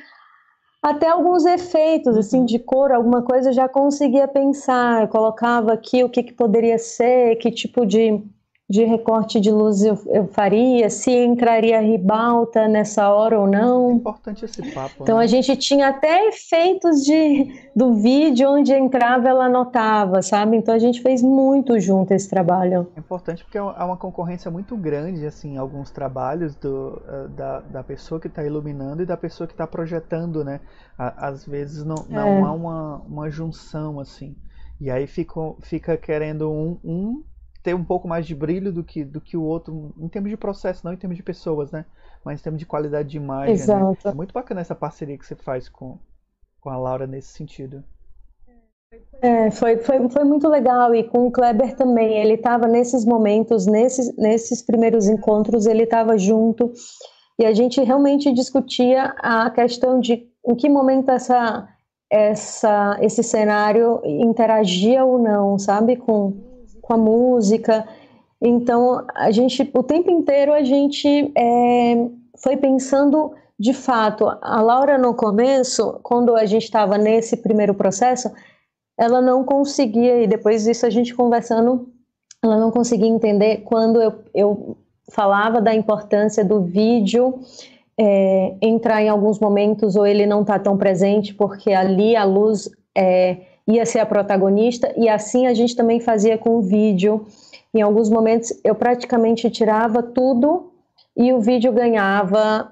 até 0.90 1.10
alguns 1.10 1.46
efeitos 1.46 2.16
assim 2.16 2.46
de 2.46 2.58
cor, 2.60 2.92
alguma 2.92 3.22
coisa 3.22 3.50
eu 3.50 3.54
já 3.54 3.68
conseguia 3.68 4.28
pensar. 4.28 5.04
Eu 5.04 5.08
colocava 5.08 5.74
aqui 5.74 6.04
o 6.04 6.10
que, 6.10 6.24
que 6.24 6.34
poderia 6.34 6.78
ser, 6.78 7.36
que 7.38 7.52
tipo 7.52 7.86
de 7.86 8.24
de 8.70 8.84
recorte 8.84 9.40
de 9.40 9.50
luz 9.50 9.82
eu, 9.82 9.98
eu, 10.08 10.28
faria, 10.28 10.90
se 10.90 11.10
entraria 11.10 11.80
ribalta 11.80 12.68
nessa 12.68 13.10
hora 13.10 13.40
ou 13.40 13.48
não. 13.48 13.92
É 13.92 13.94
importante 13.94 14.44
esse 14.44 14.62
papo. 14.74 15.04
Então 15.04 15.20
né? 15.20 15.24
a 15.24 15.28
gente 15.28 15.56
tinha 15.56 15.88
até 15.88 16.28
efeitos 16.28 17.02
de, 17.06 17.70
do 17.74 17.94
vídeo 17.94 18.50
onde 18.50 18.74
entrava 18.74 19.30
ela 19.30 19.46
anotava, 19.46 20.22
sabe? 20.22 20.58
Então 20.58 20.76
a 20.76 20.80
gente 20.80 21.02
fez 21.02 21.24
muito 21.24 21.80
junto 21.80 22.14
esse 22.14 22.30
trabalho. 22.30 22.92
É 22.94 23.00
importante 23.00 23.42
porque 23.46 23.58
há 23.58 23.86
uma 23.86 23.96
concorrência 23.96 24.52
muito 24.52 24.76
grande 24.76 25.26
assim, 25.26 25.54
em 25.54 25.58
alguns 25.58 25.90
trabalhos 25.90 26.54
do, 26.56 27.02
eh, 27.08 27.28
da, 27.30 27.60
da 27.62 27.84
pessoa 27.84 28.20
que 28.20 28.28
está 28.28 28.44
iluminando 28.44 29.02
e 29.02 29.06
da 29.06 29.16
pessoa 29.16 29.48
que 29.48 29.54
está 29.54 29.66
projetando, 29.66 30.44
né? 30.44 30.60
Às 30.98 31.46
vezes 31.46 31.86
não, 31.86 32.06
não 32.10 32.28
é. 32.28 32.42
há 32.42 32.52
uma, 32.52 32.98
uma 33.08 33.30
junção 33.30 33.98
assim. 33.98 34.36
E 34.82 34.92
aí 34.92 35.08
fica, 35.08 35.40
fica 35.62 35.96
querendo 35.96 36.52
um, 36.52 36.78
um 36.84 37.24
ter 37.68 37.76
um 37.76 37.84
pouco 37.84 38.08
mais 38.08 38.26
de 38.26 38.34
brilho 38.34 38.72
do 38.72 38.82
que, 38.82 39.04
do 39.04 39.20
que 39.20 39.36
o 39.36 39.44
outro, 39.44 39.94
em 40.00 40.08
termos 40.08 40.32
de 40.32 40.38
processo, 40.38 40.86
não 40.86 40.94
em 40.94 40.98
termos 40.98 41.18
de 41.18 41.24
pessoas, 41.24 41.70
né? 41.70 41.84
Mas 42.24 42.40
em 42.40 42.44
termos 42.44 42.60
de 42.60 42.66
qualidade 42.66 43.10
de 43.10 43.18
imagem. 43.18 43.50
Né? 43.50 43.62
Exato. 43.62 44.08
Né? 44.08 44.12
É 44.12 44.14
muito 44.14 44.34
bacana 44.34 44.62
essa 44.62 44.74
parceria 44.74 45.18
que 45.18 45.26
você 45.26 45.36
faz 45.36 45.68
com, 45.68 45.98
com 46.62 46.70
a 46.70 46.78
Laura 46.78 47.06
nesse 47.06 47.28
sentido. 47.34 47.84
É, 49.22 49.52
foi, 49.52 49.76
foi, 49.80 50.08
foi 50.08 50.24
muito 50.24 50.48
legal 50.48 50.96
e 50.96 51.04
com 51.04 51.28
o 51.28 51.32
Kleber 51.32 51.76
também. 51.76 52.18
Ele 52.18 52.36
estava 52.36 52.68
nesses 52.68 53.04
momentos, 53.04 53.66
nesses, 53.66 54.16
nesses 54.16 54.62
primeiros 54.62 55.10
encontros, 55.10 55.66
ele 55.66 55.84
estava 55.84 56.18
junto 56.18 56.72
e 57.38 57.46
a 57.46 57.54
gente 57.54 57.84
realmente 57.84 58.32
discutia 58.32 59.14
a 59.18 59.50
questão 59.50 60.00
de 60.00 60.26
em 60.48 60.56
que 60.56 60.70
momento 60.70 61.12
essa, 61.12 61.68
essa, 62.10 62.98
esse 63.02 63.22
cenário 63.22 64.00
interagia 64.06 65.04
ou 65.04 65.20
não, 65.20 65.60
sabe, 65.60 65.98
com, 65.98 66.48
com 66.88 66.94
a 66.94 66.98
música. 66.98 67.86
Então, 68.42 69.06
a 69.14 69.30
gente, 69.30 69.70
o 69.74 69.84
tempo 69.84 70.10
inteiro 70.10 70.54
a 70.54 70.64
gente 70.64 71.32
é, 71.38 72.08
foi 72.38 72.56
pensando 72.56 73.34
de 73.60 73.74
fato. 73.74 74.26
A 74.42 74.62
Laura, 74.62 74.98
no 74.98 75.14
começo, 75.14 76.00
quando 76.02 76.34
a 76.36 76.46
gente 76.46 76.64
estava 76.64 76.98
nesse 76.98 77.36
primeiro 77.36 77.74
processo, 77.74 78.32
ela 78.98 79.22
não 79.22 79.44
conseguia, 79.44 80.24
e 80.24 80.28
depois 80.28 80.64
disso 80.64 80.86
a 80.86 80.90
gente 80.90 81.14
conversando, 81.14 81.90
ela 82.42 82.58
não 82.58 82.72
conseguia 82.72 83.10
entender 83.10 83.58
quando 83.66 84.02
eu, 84.02 84.14
eu 84.34 84.78
falava 85.12 85.60
da 85.60 85.76
importância 85.76 86.44
do 86.46 86.62
vídeo 86.62 87.40
é, 88.00 88.56
entrar 88.62 89.02
em 89.02 89.10
alguns 89.10 89.40
momentos 89.40 89.96
ou 89.96 90.06
ele 90.08 90.26
não 90.26 90.42
está 90.42 90.58
tão 90.58 90.78
presente, 90.78 91.34
porque 91.34 91.74
ali 91.74 92.16
a 92.16 92.24
luz 92.24 92.70
é, 92.96 93.38
ia 93.68 93.86
ser 93.86 94.00
a 94.00 94.06
protagonista, 94.06 94.94
e 94.96 95.10
assim 95.10 95.48
a 95.48 95.54
gente 95.54 95.76
também 95.76 96.00
fazia 96.00 96.38
com 96.38 96.58
o 96.58 96.62
vídeo. 96.62 97.26
Em 97.74 97.82
alguns 97.82 98.10
momentos 98.10 98.54
eu 98.64 98.74
praticamente 98.74 99.50
tirava 99.50 100.02
tudo 100.02 100.72
e 101.16 101.34
o 101.34 101.42
vídeo 101.42 101.72
ganhava 101.72 102.72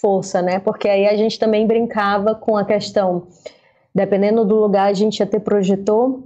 força, 0.00 0.42
né? 0.42 0.58
Porque 0.58 0.88
aí 0.88 1.06
a 1.06 1.16
gente 1.16 1.38
também 1.38 1.66
brincava 1.66 2.34
com 2.34 2.56
a 2.56 2.64
questão, 2.64 3.26
dependendo 3.94 4.44
do 4.44 4.56
lugar, 4.56 4.88
a 4.88 4.94
gente 4.94 5.20
ia 5.20 5.26
ter 5.26 5.40
projetor, 5.40 6.22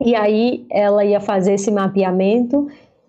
e 0.00 0.14
aí 0.14 0.66
ela 0.70 1.04
ia 1.04 1.20
fazer 1.20 1.54
esse 1.54 1.70
mapeamento 1.70 2.68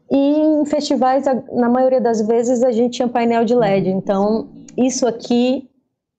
e 0.10 0.18
em 0.18 0.66
festivais, 0.66 1.26
na 1.52 1.68
maioria 1.68 2.00
das 2.00 2.22
vezes, 2.26 2.64
a 2.64 2.72
gente 2.72 2.98
tinha 2.98 3.08
painel 3.08 3.44
de 3.44 3.56
LED. 3.56 3.90
Então, 3.90 4.50
isso 4.78 5.08
aqui, 5.08 5.68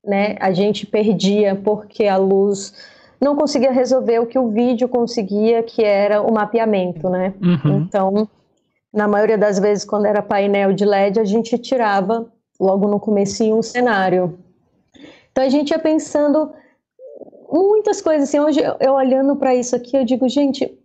né, 0.04 0.36
a 0.40 0.52
gente 0.52 0.86
perdia 0.86 1.54
porque 1.54 2.06
a 2.06 2.16
luz 2.16 2.72
não 3.20 3.36
conseguia 3.36 3.72
resolver 3.72 4.18
o 4.18 4.26
que 4.26 4.38
o 4.38 4.48
vídeo 4.48 4.88
conseguia, 4.88 5.62
que 5.62 5.82
era 5.82 6.20
o 6.22 6.32
mapeamento, 6.32 7.08
né? 7.08 7.34
Uhum. 7.40 7.78
Então, 7.78 8.28
na 8.92 9.08
maioria 9.08 9.38
das 9.38 9.58
vezes, 9.58 9.84
quando 9.84 10.06
era 10.06 10.22
painel 10.22 10.72
de 10.72 10.84
LED, 10.84 11.20
a 11.20 11.24
gente 11.24 11.56
tirava 11.58 12.26
logo 12.60 12.86
no 12.88 13.00
começo 13.00 13.44
um 13.44 13.62
cenário. 13.62 14.38
Então, 15.30 15.44
a 15.44 15.48
gente 15.48 15.70
ia 15.70 15.78
pensando 15.78 16.50
muitas 17.50 18.00
coisas. 18.00 18.28
Assim, 18.28 18.40
hoje, 18.40 18.60
eu 18.80 18.92
olhando 18.92 19.36
para 19.36 19.54
isso 19.54 19.74
aqui, 19.76 19.96
eu 19.96 20.04
digo, 20.04 20.28
gente, 20.28 20.78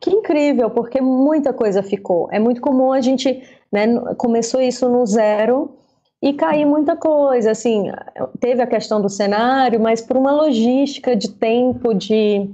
que 0.00 0.10
incrível, 0.10 0.70
porque 0.70 1.00
muita 1.00 1.52
coisa 1.52 1.82
ficou. 1.82 2.28
É 2.32 2.38
muito 2.38 2.60
comum 2.60 2.92
a 2.92 3.00
gente, 3.00 3.42
né, 3.70 3.86
começou 4.16 4.60
isso 4.60 4.88
no 4.88 5.04
zero 5.06 5.79
e 6.22 6.32
cair 6.34 6.64
muita 6.64 6.96
coisa, 6.96 7.50
assim, 7.50 7.90
teve 8.38 8.62
a 8.62 8.66
questão 8.66 9.00
do 9.00 9.08
cenário, 9.08 9.80
mas 9.80 10.00
por 10.00 10.16
uma 10.16 10.32
logística 10.32 11.16
de 11.16 11.30
tempo, 11.30 11.94
de, 11.94 12.48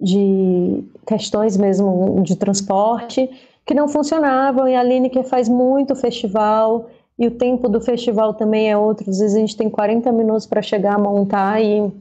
de 0.00 0.84
questões 1.06 1.56
mesmo 1.56 2.20
de 2.22 2.34
transporte, 2.36 3.30
que 3.64 3.74
não 3.74 3.86
funcionavam, 3.86 4.66
e 4.66 4.74
a 4.74 4.82
Lineker 4.82 5.24
faz 5.24 5.48
muito 5.48 5.94
festival, 5.94 6.90
e 7.18 7.26
o 7.26 7.30
tempo 7.30 7.68
do 7.68 7.80
festival 7.80 8.34
também 8.34 8.70
é 8.70 8.76
outro, 8.76 9.08
às 9.08 9.18
vezes 9.18 9.36
a 9.36 9.40
gente 9.40 9.56
tem 9.56 9.70
40 9.70 10.10
minutos 10.10 10.46
para 10.46 10.62
chegar 10.62 10.94
a 10.94 10.98
montar 10.98 11.62
e 11.62 11.92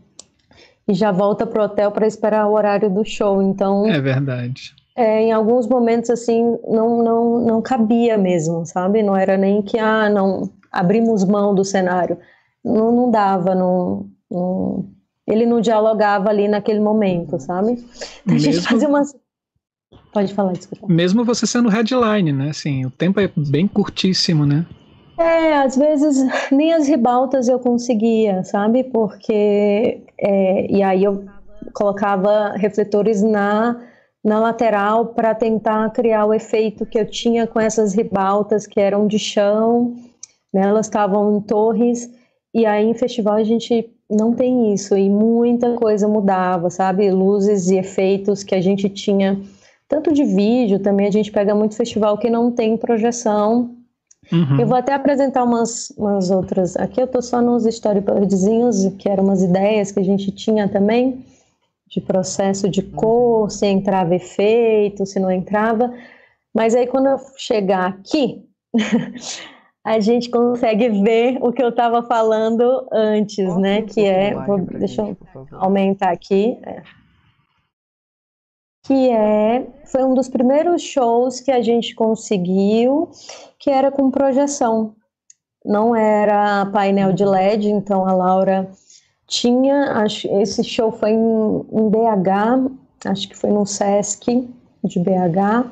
e 0.87 0.93
já 0.93 1.11
volta 1.11 1.45
pro 1.45 1.63
hotel 1.63 1.91
para 1.91 2.07
esperar 2.07 2.47
o 2.47 2.53
horário 2.53 2.89
do 2.89 3.03
show. 3.03 3.41
Então. 3.41 3.87
É 3.87 3.99
verdade. 3.99 4.73
É, 4.95 5.21
em 5.21 5.31
alguns 5.31 5.67
momentos, 5.67 6.09
assim, 6.09 6.57
não, 6.67 7.03
não, 7.03 7.39
não 7.39 7.61
cabia 7.61 8.17
mesmo, 8.17 8.65
sabe? 8.65 9.03
Não 9.03 9.15
era 9.15 9.37
nem 9.37 9.61
que, 9.61 9.77
ah, 9.77 10.09
não, 10.09 10.49
abrimos 10.77 11.23
mão 11.23 11.55
do 11.55 11.65
cenário. 11.65 12.17
Não, 12.63 12.91
não 12.91 13.09
dava, 13.09 13.55
não, 13.55 14.07
não, 14.29 14.85
ele 15.25 15.45
não 15.45 15.59
dialogava 15.59 16.29
ali 16.29 16.47
naquele 16.47 16.79
momento, 16.79 17.39
sabe? 17.39 17.83
Então, 18.23 18.35
a 18.35 18.39
gente 18.39 18.61
fazia 18.61 18.87
umas. 18.87 19.15
Pode 20.13 20.33
falar, 20.33 20.53
desculpa. 20.53 20.87
Mesmo 20.87 21.25
você 21.25 21.47
sendo 21.47 21.69
headline, 21.69 22.31
né? 22.31 22.49
Assim, 22.49 22.85
o 22.85 22.91
tempo 22.91 23.19
é 23.19 23.29
bem 23.35 23.67
curtíssimo, 23.67 24.45
né? 24.45 24.65
É, 25.17 25.57
às 25.57 25.75
vezes 25.75 26.17
nem 26.51 26.73
as 26.73 26.87
ribaltas 26.87 27.47
eu 27.47 27.59
conseguia, 27.59 28.43
sabe? 28.43 28.83
Porque. 28.83 30.03
É, 30.19 30.71
e 30.71 30.83
aí 30.83 31.03
eu 31.03 31.25
colocava 31.73 32.53
refletores 32.55 33.21
na, 33.21 33.79
na 34.23 34.39
lateral 34.39 35.07
para 35.07 35.33
tentar 35.33 35.89
criar 35.91 36.25
o 36.25 36.33
efeito 36.33 36.85
que 36.85 36.99
eu 36.99 37.05
tinha 37.05 37.47
com 37.47 37.59
essas 37.59 37.93
ribaltas 37.93 38.67
que 38.67 38.79
eram 38.79 39.07
de 39.07 39.19
chão, 39.19 39.95
né? 40.53 40.61
elas 40.61 40.87
estavam 40.87 41.37
em 41.37 41.41
torres, 41.41 42.09
e 42.53 42.65
aí 42.65 42.85
em 42.85 42.93
festival 42.93 43.35
a 43.35 43.43
gente 43.43 43.89
não 44.09 44.33
tem 44.33 44.73
isso, 44.73 44.97
e 44.97 45.09
muita 45.09 45.75
coisa 45.75 46.07
mudava, 46.07 46.69
sabe? 46.69 47.11
Luzes 47.11 47.69
e 47.69 47.77
efeitos 47.77 48.43
que 48.43 48.55
a 48.55 48.61
gente 48.61 48.89
tinha, 48.89 49.39
tanto 49.87 50.13
de 50.13 50.23
vídeo 50.23 50.79
também, 50.79 51.07
a 51.07 51.11
gente 51.11 51.31
pega 51.31 51.53
muito 51.53 51.75
festival 51.75 52.17
que 52.17 52.29
não 52.29 52.51
tem 52.51 52.77
projeção 52.77 53.77
Uhum. 54.31 54.59
Eu 54.59 54.67
vou 54.67 54.77
até 54.77 54.93
apresentar 54.93 55.43
umas, 55.43 55.91
umas 55.91 56.29
outras. 56.29 56.75
Aqui 56.75 56.99
eu 56.99 57.05
estou 57.05 57.21
só 57.21 57.41
nos 57.41 57.65
storyboardzinhos, 57.65 58.85
que 58.97 59.07
eram 59.07 59.23
umas 59.23 59.41
ideias 59.41 59.91
que 59.91 59.99
a 59.99 60.03
gente 60.03 60.31
tinha 60.31 60.67
também, 60.67 61.25
de 61.87 62.01
processo 62.01 62.69
de 62.69 62.81
cor, 62.81 63.49
se 63.49 63.65
entrava 63.65 64.15
efeito, 64.15 65.05
se 65.05 65.19
não 65.19 65.31
entrava. 65.31 65.93
Mas 66.53 66.75
aí 66.75 66.87
quando 66.87 67.07
eu 67.07 67.17
chegar 67.37 67.87
aqui, 67.87 68.43
a 69.87 69.99
gente 70.01 70.29
consegue 70.29 70.89
ver 70.89 71.37
o 71.41 71.51
que 71.51 71.63
eu 71.63 71.69
estava 71.69 72.03
falando 72.03 72.87
antes, 72.91 73.55
né? 73.57 73.83
Que 73.83 74.05
é. 74.05 74.33
Vou, 74.33 74.59
deixa 74.59 75.01
eu 75.01 75.17
aumentar 75.53 76.11
aqui. 76.11 76.57
É 76.63 76.83
que 78.87 79.09
é 79.09 79.67
foi 79.85 80.01
um 80.03 80.13
dos 80.13 80.29
primeiros 80.29 80.81
shows 80.81 81.41
que 81.41 81.51
a 81.51 81.61
gente 81.61 81.93
conseguiu, 81.93 83.09
que 83.59 83.69
era 83.69 83.91
com 83.91 84.09
projeção. 84.09 84.95
Não 85.65 85.93
era 85.93 86.65
painel 86.67 87.11
de 87.11 87.25
LED, 87.25 87.67
então 87.67 88.07
a 88.07 88.13
Laura 88.13 88.69
tinha, 89.27 89.91
acho, 90.03 90.25
esse 90.39 90.63
show 90.63 90.89
foi 90.89 91.11
em, 91.11 91.65
em 91.73 91.89
BH, 91.89 92.71
acho 93.05 93.27
que 93.27 93.35
foi 93.35 93.49
no 93.49 93.65
Sesc 93.65 94.47
de 94.83 94.99
BH. 95.01 95.69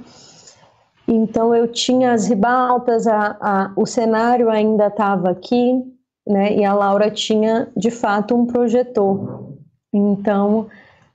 Então 1.07 1.53
eu 1.55 1.67
tinha 1.67 2.13
as 2.13 2.27
ribaltas, 2.27 3.05
a, 3.07 3.37
a, 3.39 3.73
o 3.75 3.85
cenário 3.85 4.49
ainda 4.49 4.87
estava 4.87 5.29
aqui, 5.29 5.83
né? 6.27 6.55
E 6.55 6.65
a 6.65 6.73
Laura 6.73 7.11
tinha 7.11 7.71
de 7.77 7.91
fato 7.91 8.35
um 8.35 8.45
projetor. 8.45 9.53
Então 9.93 10.67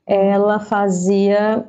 ela 0.07 0.59
fazia 0.61 1.66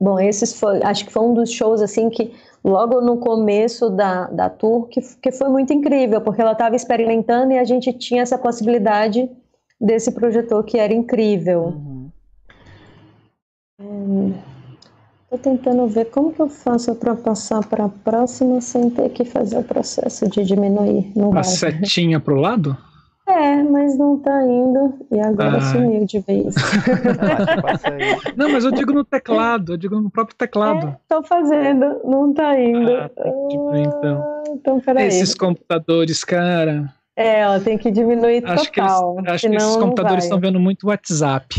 Bom, 0.00 0.18
esses 0.18 0.52
foi, 0.58 0.82
acho 0.82 1.06
que 1.06 1.12
foi 1.12 1.22
um 1.22 1.34
dos 1.34 1.50
shows 1.50 1.80
assim 1.80 2.10
que 2.10 2.34
logo 2.62 3.00
no 3.00 3.16
começo 3.18 3.88
da, 3.88 4.26
da 4.26 4.50
tour 4.50 4.86
que, 4.88 5.00
que 5.00 5.32
foi 5.32 5.48
muito 5.48 5.72
incrível, 5.72 6.20
porque 6.20 6.40
ela 6.40 6.52
estava 6.52 6.76
experimentando 6.76 7.52
e 7.52 7.58
a 7.58 7.64
gente 7.64 7.92
tinha 7.92 8.22
essa 8.22 8.36
possibilidade 8.36 9.30
desse 9.80 10.12
projetor 10.12 10.64
que 10.64 10.78
era 10.78 10.92
incrível. 10.92 11.74
Uhum. 13.80 14.34
Estou 15.34 15.52
tentando 15.52 15.88
ver 15.88 16.04
como 16.10 16.32
que 16.32 16.40
eu 16.40 16.48
faço 16.48 16.94
para 16.94 17.16
passar 17.16 17.66
para 17.66 17.86
a 17.86 17.88
próxima 17.88 18.60
sem 18.60 18.88
ter 18.88 19.08
que 19.08 19.24
fazer 19.24 19.58
o 19.58 19.64
processo 19.64 20.28
de 20.28 20.44
diminuir. 20.44 21.10
Não 21.16 21.30
a 21.30 21.34
vai. 21.34 21.44
setinha 21.44 22.20
para 22.20 22.34
o 22.34 22.36
lado? 22.36 22.76
É, 23.26 23.60
mas 23.64 23.98
não 23.98 24.16
tá 24.18 24.44
indo 24.44 24.94
e 25.10 25.18
agora 25.18 25.56
ah. 25.56 25.60
sumiu 25.60 26.04
de 26.04 26.20
vez. 26.20 26.54
não, 28.36 28.48
mas 28.48 28.64
eu 28.64 28.70
digo 28.70 28.92
no 28.92 29.02
teclado, 29.02 29.72
eu 29.72 29.76
digo 29.76 30.00
no 30.00 30.08
próprio 30.08 30.36
teclado. 30.36 30.88
É, 30.88 30.96
tô 31.08 31.22
fazendo, 31.24 32.00
não 32.04 32.32
tá 32.32 32.60
indo. 32.60 32.92
Ah, 32.92 33.08
tá 33.08 33.24
então. 33.76 34.22
Ah, 34.22 34.42
então 34.50 34.80
peraí. 34.80 35.08
Esses 35.08 35.34
computadores, 35.34 36.22
cara. 36.22 36.92
É, 37.16 37.46
ó, 37.46 37.60
tem 37.60 37.78
que 37.78 37.90
diminuir 37.90 38.44
acho 38.44 38.72
total. 38.72 39.14
Que 39.14 39.20
eles, 39.20 39.32
acho 39.32 39.48
que 39.48 39.56
esses 39.56 39.76
computadores 39.76 40.24
estão 40.24 40.40
vendo 40.40 40.58
muito 40.58 40.88
WhatsApp. 40.88 41.54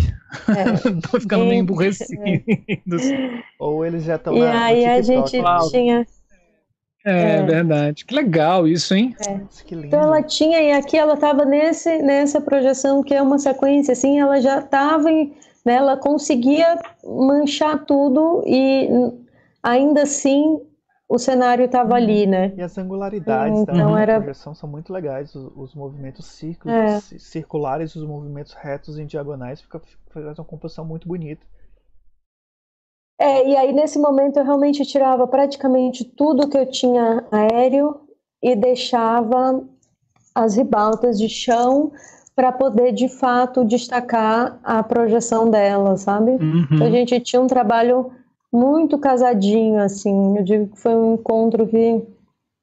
Estão 0.49 1.17
é. 1.17 1.19
ficando 1.21 1.45
meio 1.45 1.61
emburrecidos. 1.61 3.03
É. 3.03 3.43
Ou 3.59 3.85
eles 3.85 4.03
já 4.03 4.15
estão 4.15 4.35
E 4.35 4.45
aí 4.45 4.85
a 4.85 5.01
gente 5.01 5.31
tinha 5.71 6.05
é, 7.05 7.37
é, 7.37 7.43
verdade. 7.43 8.03
Que 8.03 8.15
legal 8.15 8.67
isso, 8.67 8.95
hein? 8.95 9.15
É. 9.27 9.39
Então 9.71 10.01
ela 10.01 10.23
tinha, 10.23 10.59
e 10.59 10.71
aqui 10.71 10.97
ela 10.97 11.13
estava 11.13 11.45
nesse, 11.45 11.99
nessa 11.99 12.41
projeção 12.41 13.03
que 13.03 13.13
é 13.13 13.21
uma 13.21 13.37
sequência, 13.37 13.91
assim, 13.91 14.19
ela 14.19 14.41
já 14.41 14.57
estava, 14.57 15.09
né, 15.11 15.29
ela 15.65 15.95
conseguia 15.95 16.79
manchar 17.05 17.85
tudo 17.85 18.43
e 18.47 18.89
ainda 19.61 20.01
assim 20.01 20.59
o 21.07 21.19
cenário 21.19 21.65
estava 21.65 21.91
uhum. 21.91 21.95
ali, 21.95 22.25
né? 22.25 22.53
E 22.57 22.61
as 22.61 22.77
angularidades 22.77 23.59
então, 23.59 23.93
da 23.93 24.01
era... 24.01 24.19
projeção 24.19 24.55
são 24.55 24.67
muito 24.67 24.91
legais, 24.91 25.33
os, 25.35 25.51
os 25.55 25.75
movimentos 25.75 26.25
círculos, 26.25 26.75
é. 26.75 26.99
circulares 27.19 27.91
e 27.91 27.99
os 27.99 28.05
movimentos 28.05 28.53
retos 28.53 28.97
em 28.97 29.05
diagonais 29.05 29.61
fica, 29.61 29.81
faz 30.09 30.39
uma 30.39 30.45
composição 30.45 30.83
muito 30.83 31.07
bonita. 31.07 31.45
É, 33.19 33.47
e 33.47 33.55
aí 33.55 33.71
nesse 33.71 33.97
momento 33.97 34.37
eu 34.37 34.43
realmente 34.43 34.83
tirava 34.83 35.25
praticamente 35.25 36.03
tudo 36.03 36.49
que 36.49 36.57
eu 36.57 36.69
tinha 36.69 37.25
aéreo 37.31 38.01
e 38.43 38.55
deixava 38.55 39.63
as 40.33 40.57
ribaltas 40.57 41.17
de 41.17 41.29
chão 41.29 41.93
para 42.35 42.51
poder 42.51 42.91
de 42.91 43.07
fato 43.07 43.63
destacar 43.63 44.59
a 44.61 44.83
projeção 44.83 45.49
dela, 45.49 45.95
sabe? 45.95 46.31
Uhum. 46.31 46.67
Então 46.69 46.87
a 46.87 46.89
gente 46.89 47.17
tinha 47.21 47.41
um 47.41 47.47
trabalho 47.47 48.11
muito 48.55 48.97
casadinho, 48.97 49.81
assim. 49.81 50.37
Eu 50.37 50.43
digo 50.43 50.67
que 50.67 50.79
foi 50.79 50.95
um 50.95 51.15
encontro 51.15 51.67
que 51.67 52.03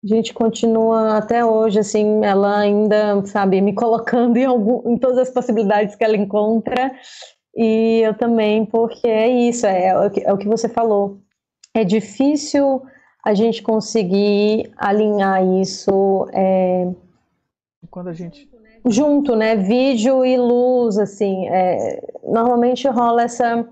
a 0.04 0.06
gente 0.06 0.34
continua 0.34 1.16
até 1.16 1.44
hoje, 1.44 1.78
assim, 1.78 2.24
ela 2.24 2.58
ainda, 2.58 3.24
sabe, 3.26 3.60
me 3.60 3.72
colocando 3.72 4.36
em, 4.36 4.44
algum, 4.44 4.90
em 4.90 4.98
todas 4.98 5.18
as 5.18 5.30
possibilidades 5.30 5.94
que 5.94 6.04
ela 6.04 6.16
encontra. 6.16 6.92
E 7.54 8.00
eu 8.04 8.14
também, 8.14 8.64
porque 8.64 9.06
é 9.06 9.28
isso, 9.28 9.66
é, 9.66 9.88
é, 9.88 9.98
o, 9.98 10.10
que, 10.10 10.20
é 10.22 10.32
o 10.32 10.38
que 10.38 10.48
você 10.48 10.68
falou. 10.68 11.20
É 11.74 11.84
difícil 11.84 12.82
a 13.24 13.34
gente 13.34 13.62
conseguir 13.62 14.72
alinhar 14.76 15.44
isso. 15.60 16.26
É, 16.32 16.88
Quando 17.90 18.08
a 18.08 18.12
gente 18.12 18.50
junto, 18.86 19.36
né? 19.36 19.56
Vídeo 19.56 20.24
e 20.24 20.36
luz, 20.36 20.98
assim. 20.98 21.48
É, 21.48 22.00
normalmente 22.24 22.88
rola 22.88 23.22
essa, 23.22 23.68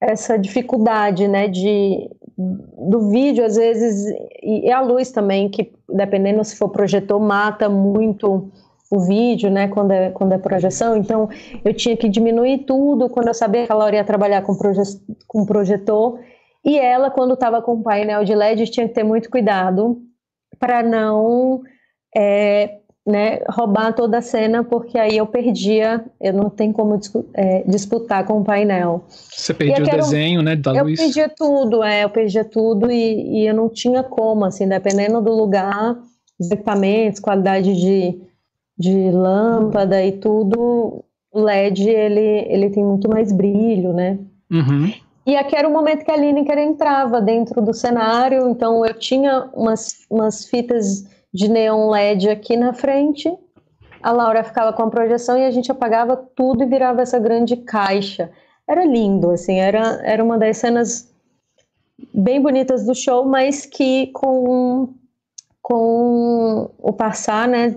essa 0.00 0.38
dificuldade, 0.38 1.28
né? 1.28 1.48
De, 1.48 2.08
do 2.38 3.10
vídeo, 3.10 3.44
às 3.44 3.56
vezes, 3.56 4.06
e, 4.42 4.70
a 4.72 4.80
luz 4.80 5.10
também, 5.10 5.48
que 5.48 5.72
dependendo 5.88 6.42
se 6.42 6.56
for 6.56 6.70
projetor, 6.70 7.20
mata 7.20 7.68
muito 7.68 8.50
o 8.90 8.98
vídeo, 9.00 9.50
né, 9.50 9.68
quando 9.68 9.92
é, 9.92 10.10
quando 10.10 10.32
é 10.32 10.38
projeção, 10.38 10.96
então 10.96 11.28
eu 11.64 11.72
tinha 11.72 11.96
que 11.96 12.08
diminuir 12.08 12.64
tudo 12.64 13.08
quando 13.08 13.28
eu 13.28 13.34
sabia 13.34 13.64
que 13.64 13.70
ela 13.70 13.94
ia 13.94 14.02
trabalhar 14.02 14.42
com, 14.42 14.56
proje 14.56 14.80
com 15.28 15.46
projetor, 15.46 16.18
e 16.64 16.76
ela, 16.76 17.08
quando 17.08 17.34
estava 17.34 17.62
com 17.62 17.82
painel 17.82 18.24
de 18.24 18.34
LED, 18.34 18.66
tinha 18.66 18.88
que 18.88 18.94
ter 18.94 19.04
muito 19.04 19.30
cuidado 19.30 20.02
para 20.58 20.82
não 20.82 21.62
é, 22.14 22.80
né, 23.06 23.40
roubar 23.48 23.94
toda 23.94 24.18
a 24.18 24.22
cena, 24.22 24.62
porque 24.62 24.98
aí 24.98 25.16
eu 25.16 25.26
perdia, 25.26 26.04
eu 26.20 26.32
não 26.32 26.50
tenho 26.50 26.72
como 26.72 26.98
é, 27.34 27.62
disputar 27.66 28.24
com 28.26 28.40
o 28.40 28.44
painel. 28.44 29.04
Você 29.08 29.54
perdia 29.54 29.84
o 29.84 29.88
desenho, 29.88 30.42
né, 30.42 30.54
da 30.54 30.74
eu 30.74 30.84
luz? 30.84 30.98
Eu 30.98 31.04
perdia 31.06 31.28
tudo, 31.28 31.82
é, 31.82 32.04
eu 32.04 32.10
perdia 32.10 32.44
tudo 32.44 32.90
e, 32.90 33.40
e, 33.40 33.46
eu 33.46 33.54
não 33.54 33.68
tinha 33.68 34.02
como, 34.02 34.44
assim, 34.44 34.68
dependendo 34.68 35.20
do 35.20 35.32
lugar, 35.32 35.96
os 36.38 36.50
equipamentos, 36.50 37.20
qualidade 37.20 37.74
de, 37.74 38.20
de 38.78 39.10
lâmpada 39.10 40.04
e 40.04 40.12
tudo, 40.12 41.04
o 41.32 41.40
LED, 41.40 41.88
ele, 41.88 42.46
ele 42.48 42.70
tem 42.70 42.84
muito 42.84 43.08
mais 43.08 43.32
brilho, 43.32 43.92
né? 43.92 44.18
Uhum. 44.50 44.92
E 45.26 45.36
aqui 45.36 45.54
era 45.54 45.68
o 45.68 45.72
momento 45.72 46.04
que 46.04 46.10
a 46.10 46.16
Lineker 46.16 46.58
entrava 46.58 47.20
dentro 47.20 47.62
do 47.62 47.72
cenário, 47.72 48.48
então 48.48 48.84
eu 48.84 48.94
tinha 48.94 49.48
umas, 49.54 50.04
umas 50.10 50.46
fitas 50.46 51.06
de 51.32 51.48
neon 51.48 51.88
LED 51.88 52.28
aqui 52.28 52.56
na 52.56 52.72
frente. 52.72 53.32
A 54.02 54.12
Laura 54.12 54.42
ficava 54.42 54.72
com 54.72 54.82
a 54.82 54.90
projeção 54.90 55.38
e 55.38 55.44
a 55.44 55.50
gente 55.50 55.70
apagava 55.70 56.16
tudo 56.16 56.62
e 56.62 56.66
virava 56.66 57.02
essa 57.02 57.18
grande 57.18 57.56
caixa. 57.56 58.30
Era 58.66 58.84
lindo, 58.84 59.30
assim, 59.30 59.58
era, 59.58 60.00
era 60.04 60.22
uma 60.22 60.38
das 60.38 60.56
cenas 60.56 61.12
bem 62.14 62.40
bonitas 62.40 62.86
do 62.86 62.94
show, 62.94 63.24
mas 63.26 63.66
que 63.66 64.08
com, 64.08 64.88
com 65.60 66.70
o 66.78 66.92
passar, 66.92 67.46
né, 67.46 67.76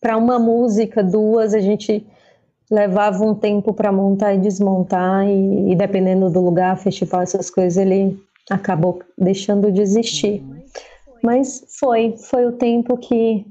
para 0.00 0.16
uma 0.16 0.38
música, 0.38 1.02
duas, 1.02 1.52
a 1.52 1.58
gente 1.58 2.06
levava 2.70 3.24
um 3.24 3.34
tempo 3.34 3.72
para 3.72 3.92
montar 3.92 4.34
e 4.34 4.38
desmontar, 4.38 5.26
e, 5.26 5.72
e, 5.72 5.74
dependendo 5.74 6.30
do 6.30 6.40
lugar, 6.40 6.76
festival, 6.78 7.22
essas 7.22 7.50
coisas, 7.50 7.76
ele 7.76 8.18
acabou 8.50 9.00
deixando 9.16 9.72
de 9.72 9.80
existir. 9.80 10.44
Mas 11.26 11.64
foi, 11.80 12.14
foi 12.16 12.46
o 12.46 12.52
tempo 12.52 12.96
que, 12.96 13.44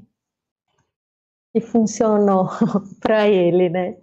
que 1.52 1.60
funcionou 1.60 2.48
para 3.00 3.28
ele, 3.28 3.68
né? 3.68 3.96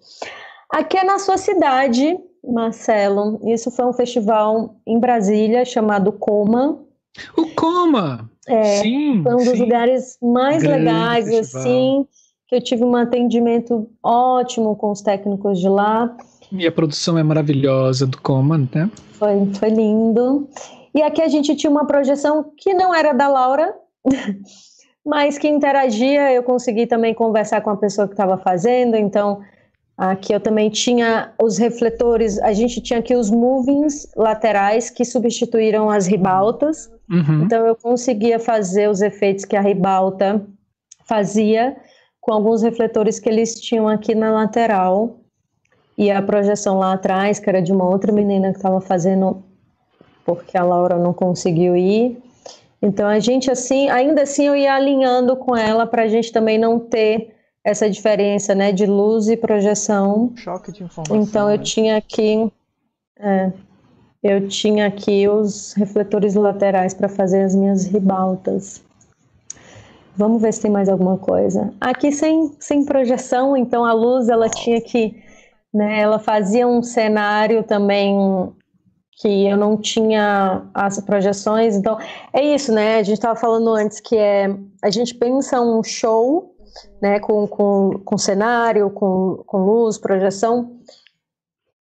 Aqui 0.72 0.96
é 0.96 1.04
na 1.04 1.18
sua 1.18 1.40
cidade, 1.40 2.16
Marcelo. 2.48 3.40
Isso 3.44 3.72
foi 3.72 3.86
um 3.86 3.94
festival 3.94 4.76
em 4.86 5.00
Brasília 5.00 5.66
chamado 5.66 6.12
Coma. 6.12 6.84
O 7.36 7.48
Coma! 7.56 8.30
É, 8.48 8.64
sim, 8.78 9.24
foi 9.24 9.34
um 9.34 9.40
sim. 9.40 9.50
dos 9.50 9.60
lugares 9.60 10.18
mais 10.22 10.62
Grande 10.62 10.84
legais, 10.84 11.28
festival. 11.28 11.62
assim, 11.64 12.08
que 12.48 12.56
eu 12.56 12.62
tive 12.62 12.84
um 12.84 12.96
atendimento 12.96 13.90
ótimo 14.04 14.76
com 14.76 14.92
os 14.92 15.02
técnicos 15.02 15.60
de 15.60 15.68
lá. 15.68 16.16
E 16.52 16.68
a 16.68 16.72
produção 16.72 17.18
é 17.18 17.24
maravilhosa 17.24 18.06
do 18.06 18.22
Coma, 18.22 18.56
né? 18.72 18.92
Foi, 19.14 19.52
foi 19.56 19.70
lindo. 19.70 20.48
E 20.94 21.02
aqui 21.02 21.22
a 21.22 21.28
gente 21.28 21.56
tinha 21.56 21.72
uma 21.72 21.86
projeção 21.86 22.52
que 22.56 22.74
não 22.74 22.94
era 22.94 23.14
da 23.14 23.28
Laura, 23.28 23.74
mas 25.04 25.38
que 25.38 25.48
interagia. 25.48 26.32
Eu 26.32 26.44
consegui 26.44 26.86
também 26.86 27.14
conversar 27.14 27.62
com 27.62 27.72
a 27.72 27.78
pessoa 27.78 28.08
que 28.08 28.14
estava 28.14 28.38
fazendo, 28.38 28.96
então 28.96 29.42
aqui 29.98 30.34
eu 30.34 30.40
também 30.40 30.70
tinha 30.70 31.34
os 31.42 31.58
refletores. 31.58 32.40
A 32.40 32.54
gente 32.54 32.80
tinha 32.82 33.00
aqui 33.00 33.16
os 33.16 33.32
movings 33.32 34.08
laterais 34.16 34.90
que 34.90 35.04
substituíram 35.04 35.90
as 35.90 36.06
ribaltas. 36.06 36.92
Uhum. 37.10 37.44
Então 37.44 37.66
eu 37.66 37.76
conseguia 37.76 38.40
fazer 38.40 38.90
os 38.90 39.02
efeitos 39.02 39.46
que 39.46 39.56
a 39.56 39.62
ribalta 39.62 40.46
fazia 41.06 41.76
com 42.22 42.32
alguns 42.32 42.62
refletores 42.62 43.20
que 43.20 43.28
eles 43.28 43.60
tinham 43.60 43.88
aqui 43.88 44.14
na 44.16 44.32
lateral. 44.32 45.20
E 45.98 46.10
a 46.10 46.22
projeção 46.22 46.80
lá 46.80 46.94
atrás, 46.94 47.40
que 47.40 47.50
era 47.50 47.62
de 47.62 47.72
uma 47.72 47.88
outra 47.88 48.12
menina 48.12 48.52
que 48.52 48.58
estava 48.58 48.80
fazendo 48.82 49.44
porque 50.26 50.58
a 50.58 50.64
Laura 50.64 50.98
não 50.98 51.14
conseguiu 51.14 51.76
ir. 51.76 52.18
Então 52.82 53.08
a 53.08 53.20
gente 53.20 53.50
assim, 53.50 53.90
ainda 53.90 54.24
assim 54.24 54.46
eu 54.46 54.56
ia 54.56 54.76
alinhando 54.76 55.38
com 55.38 55.56
ela 55.56 55.88
para 55.88 56.04
a 56.04 56.08
gente 56.08 56.32
também 56.32 56.58
não 56.58 56.80
ter 56.80 57.34
essa 57.64 57.90
diferença, 57.90 58.54
né, 58.54 58.72
de 58.74 58.86
luz 58.86 59.30
e 59.30 59.38
projeção. 59.38 60.34
Choque 60.36 60.72
de 60.72 60.84
informação. 60.84 61.16
Então 61.16 61.50
eu 61.50 61.58
né? 61.58 61.64
tinha 61.64 61.98
aqui, 61.98 62.52
é, 63.18 63.52
eu 64.22 64.48
tinha 64.50 64.88
aqui 64.88 65.28
os 65.30 65.74
refletores 65.74 66.36
laterais 66.36 66.94
para 66.94 67.08
fazer 67.08 67.44
as 67.44 67.56
minhas 67.56 67.86
ribaltas. 67.86 68.84
Vamos 70.16 70.42
ver 70.42 70.54
se 70.54 70.62
tem 70.62 70.72
mais 70.72 70.90
alguma 70.90 71.18
coisa. 71.18 71.74
Aqui 71.80 72.12
sem, 72.12 72.52
sem 72.60 72.84
projeção, 72.84 73.56
então 73.56 73.86
a 73.86 73.94
luz 73.94 74.28
ela 74.28 74.50
tinha 74.50 74.80
que, 74.82 75.24
né, 75.74 76.02
ela 76.02 76.20
fazia 76.20 76.68
um 76.68 76.84
cenário 76.84 77.64
também 77.64 78.54
que 79.17 79.47
eu 79.47 79.58
não 79.58 79.78
tinha 79.78 80.63
as 80.73 80.99
projeções. 80.99 81.76
Então, 81.76 81.97
é 82.32 82.43
isso, 82.43 82.71
né? 82.71 82.97
A 82.97 83.04
gente 83.04 83.17
estava 83.17 83.39
falando 83.39 83.69
antes 83.69 83.99
que 83.99 84.17
é 84.17 84.54
a 84.82 84.89
gente 84.89 85.15
pensa 85.15 85.62
um 85.62 85.84
show, 85.84 86.56
né, 87.02 87.19
com, 87.19 87.47
com, 87.47 88.02
com 88.04 88.17
cenário, 88.17 88.89
com, 88.89 89.43
com 89.45 89.58
luz, 89.58 89.97
projeção. 89.97 90.78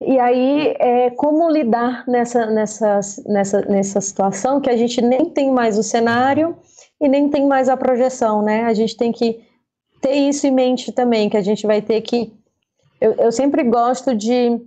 E 0.01 0.19
aí, 0.19 0.75
é, 0.79 1.09
como 1.11 1.49
lidar 1.49 2.03
nessa, 2.07 2.45
nessa, 2.45 2.99
nessa, 3.25 3.61
nessa 3.61 4.01
situação 4.01 4.59
que 4.59 4.69
a 4.69 4.77
gente 4.77 5.01
nem 5.01 5.29
tem 5.29 5.51
mais 5.51 5.77
o 5.77 5.83
cenário 5.83 6.57
e 7.01 7.07
nem 7.07 7.29
tem 7.29 7.47
mais 7.47 7.69
a 7.69 7.77
projeção, 7.77 8.41
né? 8.41 8.65
A 8.65 8.73
gente 8.73 8.95
tem 8.95 9.11
que 9.11 9.41
ter 10.01 10.13
isso 10.13 10.45
em 10.45 10.51
mente 10.51 10.91
também, 10.91 11.29
que 11.29 11.37
a 11.37 11.41
gente 11.41 11.65
vai 11.65 11.81
ter 11.81 12.01
que. 12.01 12.33
Eu, 12.99 13.13
eu 13.13 13.31
sempre 13.31 13.63
gosto 13.63 14.13
de 14.13 14.61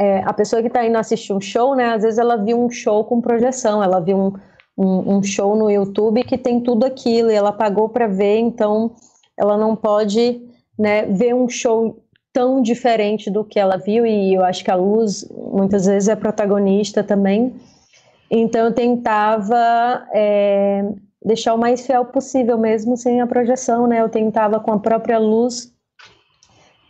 é, 0.00 0.22
a 0.24 0.32
pessoa 0.32 0.62
que 0.62 0.68
está 0.68 0.82
indo 0.86 0.96
assistir 0.96 1.34
um 1.34 1.40
show, 1.42 1.76
né? 1.76 1.92
Às 1.92 2.02
vezes 2.02 2.18
ela 2.18 2.38
viu 2.38 2.58
um 2.58 2.70
show 2.70 3.04
com 3.04 3.20
projeção, 3.20 3.84
ela 3.84 4.00
viu 4.00 4.16
um, 4.16 4.32
um, 4.78 5.16
um 5.16 5.22
show 5.22 5.54
no 5.54 5.70
YouTube 5.70 6.24
que 6.24 6.38
tem 6.38 6.58
tudo 6.58 6.86
aquilo 6.86 7.30
e 7.30 7.34
ela 7.34 7.52
pagou 7.52 7.86
para 7.86 8.06
ver, 8.06 8.38
então 8.38 8.92
ela 9.36 9.58
não 9.58 9.76
pode 9.76 10.40
né, 10.78 11.04
ver 11.04 11.34
um 11.34 11.46
show 11.50 12.02
tão 12.32 12.62
diferente 12.62 13.30
do 13.30 13.44
que 13.44 13.60
ela 13.60 13.76
viu 13.76 14.06
e 14.06 14.32
eu 14.32 14.42
acho 14.42 14.64
que 14.64 14.70
a 14.70 14.74
luz 14.74 15.28
muitas 15.52 15.84
vezes 15.84 16.08
é 16.08 16.16
protagonista 16.16 17.04
também. 17.04 17.54
Então 18.30 18.64
eu 18.64 18.72
tentava 18.72 20.06
é, 20.14 20.82
deixar 21.22 21.52
o 21.52 21.58
mais 21.58 21.86
fiel 21.86 22.06
possível 22.06 22.56
mesmo 22.56 22.96
sem 22.96 23.20
a 23.20 23.26
projeção, 23.26 23.86
né? 23.86 24.00
Eu 24.00 24.08
tentava 24.08 24.60
com 24.60 24.72
a 24.72 24.78
própria 24.78 25.18
luz 25.18 25.69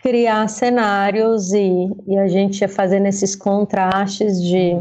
criar 0.03 0.49
cenários 0.49 1.53
e, 1.53 1.91
e 2.07 2.19
a 2.19 2.27
gente 2.27 2.61
ia 2.61 2.69
fazendo 2.69 3.07
esses 3.07 3.37
contrastes 3.37 4.43
de, 4.43 4.77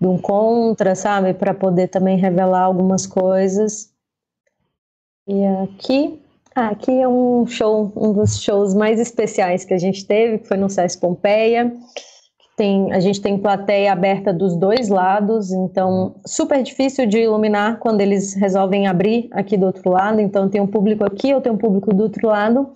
de 0.00 0.06
um 0.06 0.18
contra, 0.18 0.94
sabe, 0.94 1.34
para 1.34 1.54
poder 1.54 1.88
também 1.88 2.18
revelar 2.18 2.62
algumas 2.62 3.06
coisas. 3.06 3.90
E 5.26 5.44
aqui, 5.62 6.20
ah, 6.54 6.68
aqui 6.68 6.90
é 6.90 7.08
um 7.08 7.46
show, 7.46 7.92
um 7.96 8.12
dos 8.12 8.40
shows 8.40 8.74
mais 8.74 9.00
especiais 9.00 9.64
que 9.64 9.74
a 9.74 9.78
gente 9.78 10.06
teve, 10.06 10.38
que 10.38 10.48
foi 10.48 10.56
no 10.56 10.68
SES 10.68 10.96
Pompeia. 10.96 11.72
Tem, 12.56 12.90
a 12.92 13.00
gente 13.00 13.20
tem 13.20 13.36
plateia 13.36 13.92
aberta 13.92 14.32
dos 14.32 14.56
dois 14.56 14.88
lados, 14.88 15.52
então 15.52 16.14
super 16.26 16.62
difícil 16.62 17.06
de 17.06 17.18
iluminar 17.18 17.78
quando 17.78 18.00
eles 18.00 18.32
resolvem 18.32 18.86
abrir 18.86 19.28
aqui 19.32 19.58
do 19.58 19.66
outro 19.66 19.90
lado. 19.90 20.20
Então 20.20 20.48
tem 20.48 20.60
um 20.60 20.66
público 20.66 21.04
aqui, 21.04 21.30
eu 21.30 21.40
tenho 21.40 21.54
um 21.54 21.58
público 21.58 21.92
do 21.92 22.02
outro 22.02 22.28
lado 22.28 22.74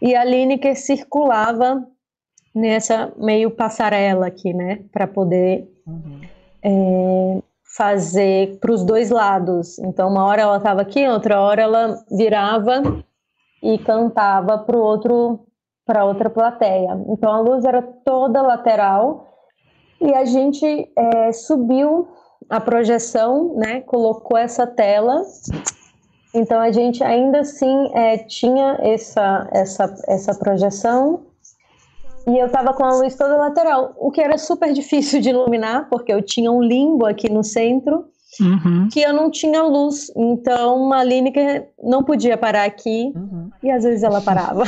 e 0.00 0.14
a 0.14 0.24
Lineker 0.24 0.76
circulava 0.76 1.86
nessa 2.54 3.12
meio 3.16 3.50
passarela 3.50 4.26
aqui, 4.26 4.52
né, 4.52 4.84
para 4.92 5.06
poder 5.06 5.68
uhum. 5.86 6.20
é, 6.62 7.42
fazer 7.76 8.58
para 8.58 8.72
os 8.72 8.84
dois 8.84 9.10
lados. 9.10 9.78
Então, 9.78 10.08
uma 10.08 10.24
hora 10.24 10.42
ela 10.42 10.56
estava 10.56 10.80
aqui, 10.80 11.06
outra 11.06 11.40
hora 11.40 11.62
ela 11.62 12.04
virava 12.10 12.82
e 13.62 13.78
cantava 13.78 14.58
para 14.58 14.76
outro 14.76 15.46
para 15.86 16.04
outra 16.04 16.28
plateia. 16.28 17.00
Então 17.08 17.32
a 17.32 17.40
luz 17.40 17.64
era 17.64 17.80
toda 17.80 18.42
lateral 18.42 19.32
e 20.00 20.12
a 20.12 20.24
gente 20.24 20.92
é, 20.96 21.32
subiu 21.32 22.08
a 22.50 22.60
projeção, 22.60 23.54
né? 23.54 23.80
Colocou 23.82 24.36
essa 24.36 24.66
tela. 24.66 25.22
Então 26.36 26.60
a 26.60 26.70
gente 26.70 27.02
ainda 27.02 27.40
assim 27.40 27.90
é, 27.94 28.18
tinha 28.18 28.78
essa 28.80 29.48
essa 29.50 29.94
essa 30.06 30.34
projeção 30.34 31.26
e 32.26 32.38
eu 32.38 32.46
estava 32.46 32.74
com 32.74 32.84
a 32.84 32.92
luz 32.92 33.14
toda 33.14 33.36
lateral, 33.36 33.94
o 33.96 34.10
que 34.10 34.20
era 34.20 34.36
super 34.36 34.72
difícil 34.74 35.20
de 35.20 35.30
iluminar, 35.30 35.88
porque 35.88 36.12
eu 36.12 36.20
tinha 36.20 36.50
um 36.50 36.60
limbo 36.60 37.06
aqui 37.06 37.30
no 37.30 37.44
centro, 37.44 38.06
uhum. 38.40 38.88
que 38.92 39.00
eu 39.00 39.12
não 39.12 39.30
tinha 39.30 39.62
luz. 39.62 40.10
Então, 40.16 40.92
a 40.92 41.04
Lineker 41.04 41.68
não 41.80 42.02
podia 42.02 42.36
parar 42.36 42.64
aqui, 42.64 43.12
uhum. 43.14 43.48
e 43.62 43.70
às 43.70 43.84
vezes 43.84 44.02
ela 44.02 44.20
parava. 44.20 44.64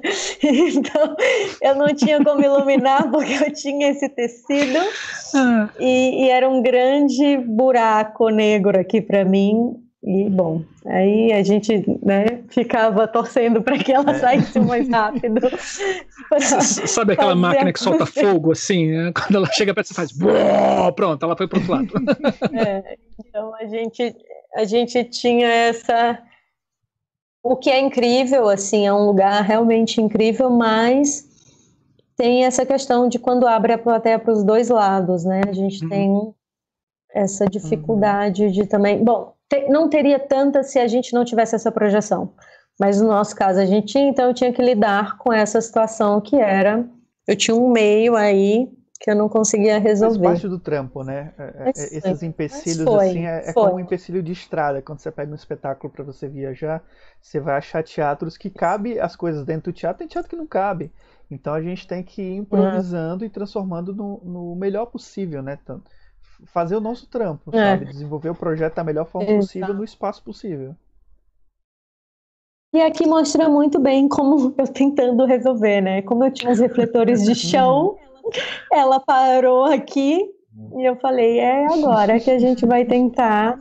então, 0.42 1.16
eu 1.60 1.74
não 1.74 1.94
tinha 1.94 2.24
como 2.24 2.42
iluminar, 2.42 3.10
porque 3.10 3.34
eu 3.34 3.52
tinha 3.52 3.90
esse 3.90 4.08
tecido, 4.08 4.78
uhum. 5.34 5.68
e, 5.78 6.24
e 6.24 6.30
era 6.30 6.48
um 6.48 6.62
grande 6.62 7.36
buraco 7.36 8.30
negro 8.30 8.80
aqui 8.80 9.02
para 9.02 9.22
mim. 9.22 9.76
E, 10.04 10.28
bom, 10.28 10.64
aí 10.84 11.32
a 11.32 11.44
gente 11.44 11.84
né, 12.04 12.42
ficava 12.48 13.06
torcendo 13.06 13.62
para 13.62 13.78
que 13.78 13.92
ela 13.92 14.10
é. 14.10 14.18
saísse 14.18 14.58
mais 14.58 14.88
rápido. 14.88 15.40
Sabe 16.40 17.12
aquela 17.12 17.36
máquina 17.36 17.72
que 17.72 17.78
solta 17.78 18.04
fogo, 18.04 18.50
assim? 18.50 18.90
Né? 18.90 19.12
Quando 19.14 19.36
ela 19.36 19.46
chega 19.52 19.72
perto, 19.72 19.86
você 19.86 19.94
faz. 19.94 20.12
Pronto, 20.96 21.24
ela 21.24 21.36
foi 21.36 21.46
para 21.46 21.58
outro 21.58 21.72
lado. 21.72 21.92
É, 22.52 22.96
então 23.20 23.54
a 23.54 23.66
gente, 23.66 24.16
a 24.56 24.64
gente 24.64 25.04
tinha 25.04 25.46
essa. 25.46 26.18
O 27.40 27.56
que 27.56 27.70
é 27.70 27.78
incrível, 27.78 28.48
assim, 28.48 28.86
é 28.86 28.92
um 28.92 29.06
lugar 29.06 29.42
realmente 29.42 30.00
incrível, 30.00 30.50
mas 30.50 31.28
tem 32.16 32.44
essa 32.44 32.66
questão 32.66 33.08
de 33.08 33.18
quando 33.18 33.46
abre 33.46 33.72
a 33.72 33.78
plateia 33.78 34.18
para 34.18 34.32
os 34.32 34.42
dois 34.42 34.68
lados, 34.68 35.24
né? 35.24 35.42
A 35.48 35.52
gente 35.52 35.82
uhum. 35.84 35.88
tem 35.88 36.34
essa 37.14 37.46
dificuldade 37.46 38.44
uhum. 38.44 38.50
de 38.50 38.66
também. 38.66 39.02
Bom, 39.02 39.34
te, 39.52 39.68
não 39.68 39.88
teria 39.88 40.18
tanta 40.18 40.62
se 40.62 40.78
a 40.78 40.86
gente 40.88 41.12
não 41.12 41.24
tivesse 41.24 41.54
essa 41.54 41.70
projeção. 41.70 42.32
Mas 42.80 43.00
no 43.00 43.08
nosso 43.08 43.36
caso 43.36 43.60
a 43.60 43.66
gente 43.66 43.88
tinha, 43.88 44.08
então 44.08 44.28
eu 44.28 44.34
tinha 44.34 44.52
que 44.52 44.62
lidar 44.62 45.18
com 45.18 45.32
essa 45.32 45.60
situação 45.60 46.20
que 46.20 46.36
era. 46.36 46.88
Eu 47.26 47.36
tinha 47.36 47.54
um 47.54 47.70
meio 47.70 48.16
aí 48.16 48.68
que 48.98 49.10
eu 49.10 49.16
não 49.16 49.28
conseguia 49.28 49.78
resolver. 49.78 50.24
Faz 50.24 50.40
parte 50.40 50.48
do 50.48 50.58
trampo, 50.58 51.02
né? 51.02 51.32
É, 51.36 51.42
é, 51.42 51.64
mas 51.66 51.92
Esses 51.92 52.18
foi, 52.18 52.28
empecilhos, 52.28 52.84
foi, 52.84 53.08
assim, 53.08 53.26
é, 53.26 53.50
é 53.50 53.52
como 53.52 53.74
um 53.74 53.80
empecilho 53.80 54.22
de 54.22 54.32
estrada. 54.32 54.80
Quando 54.80 55.00
você 55.00 55.10
pega 55.10 55.30
um 55.30 55.34
espetáculo 55.34 55.92
para 55.92 56.04
você 56.04 56.28
viajar, 56.28 56.82
você 57.20 57.38
vai 57.38 57.56
achar 57.56 57.82
teatros 57.82 58.36
que 58.36 58.48
cabe 58.48 58.98
as 58.98 59.14
coisas 59.16 59.44
dentro 59.44 59.72
do 59.72 59.76
teatro, 59.76 59.98
tem 59.98 60.08
teatro 60.08 60.30
que 60.30 60.36
não 60.36 60.46
cabe. 60.46 60.90
Então 61.30 61.52
a 61.52 61.60
gente 61.60 61.86
tem 61.86 62.02
que 62.02 62.22
ir 62.22 62.36
improvisando 62.36 63.22
uhum. 63.22 63.26
e 63.26 63.30
transformando 63.30 63.94
no, 63.94 64.20
no 64.24 64.56
melhor 64.56 64.86
possível, 64.86 65.42
né? 65.42 65.58
Tanto, 65.64 65.90
fazer 66.46 66.76
o 66.76 66.80
nosso 66.80 67.06
trampo, 67.06 67.54
é. 67.54 67.58
sabe? 67.58 67.86
Desenvolver 67.86 68.30
o 68.30 68.34
projeto 68.34 68.74
da 68.74 68.84
melhor 68.84 69.06
forma 69.06 69.28
Exato. 69.28 69.46
possível 69.46 69.74
no 69.74 69.84
espaço 69.84 70.22
possível. 70.22 70.74
E 72.74 72.80
aqui 72.80 73.06
mostra 73.06 73.48
muito 73.48 73.78
bem 73.78 74.08
como 74.08 74.54
eu 74.56 74.68
tentando 74.68 75.24
resolver, 75.24 75.80
né? 75.80 76.02
Como 76.02 76.24
eu 76.24 76.30
tinha 76.30 76.50
os 76.50 76.58
refletores 76.58 77.22
de 77.24 77.34
chão, 77.36 77.96
ela 78.72 78.98
parou 78.98 79.64
aqui 79.64 80.30
e 80.76 80.84
eu 80.84 80.96
falei, 80.96 81.38
é 81.38 81.66
agora 81.66 82.18
que 82.18 82.30
a 82.30 82.38
gente 82.38 82.66
vai 82.66 82.84
tentar 82.84 83.58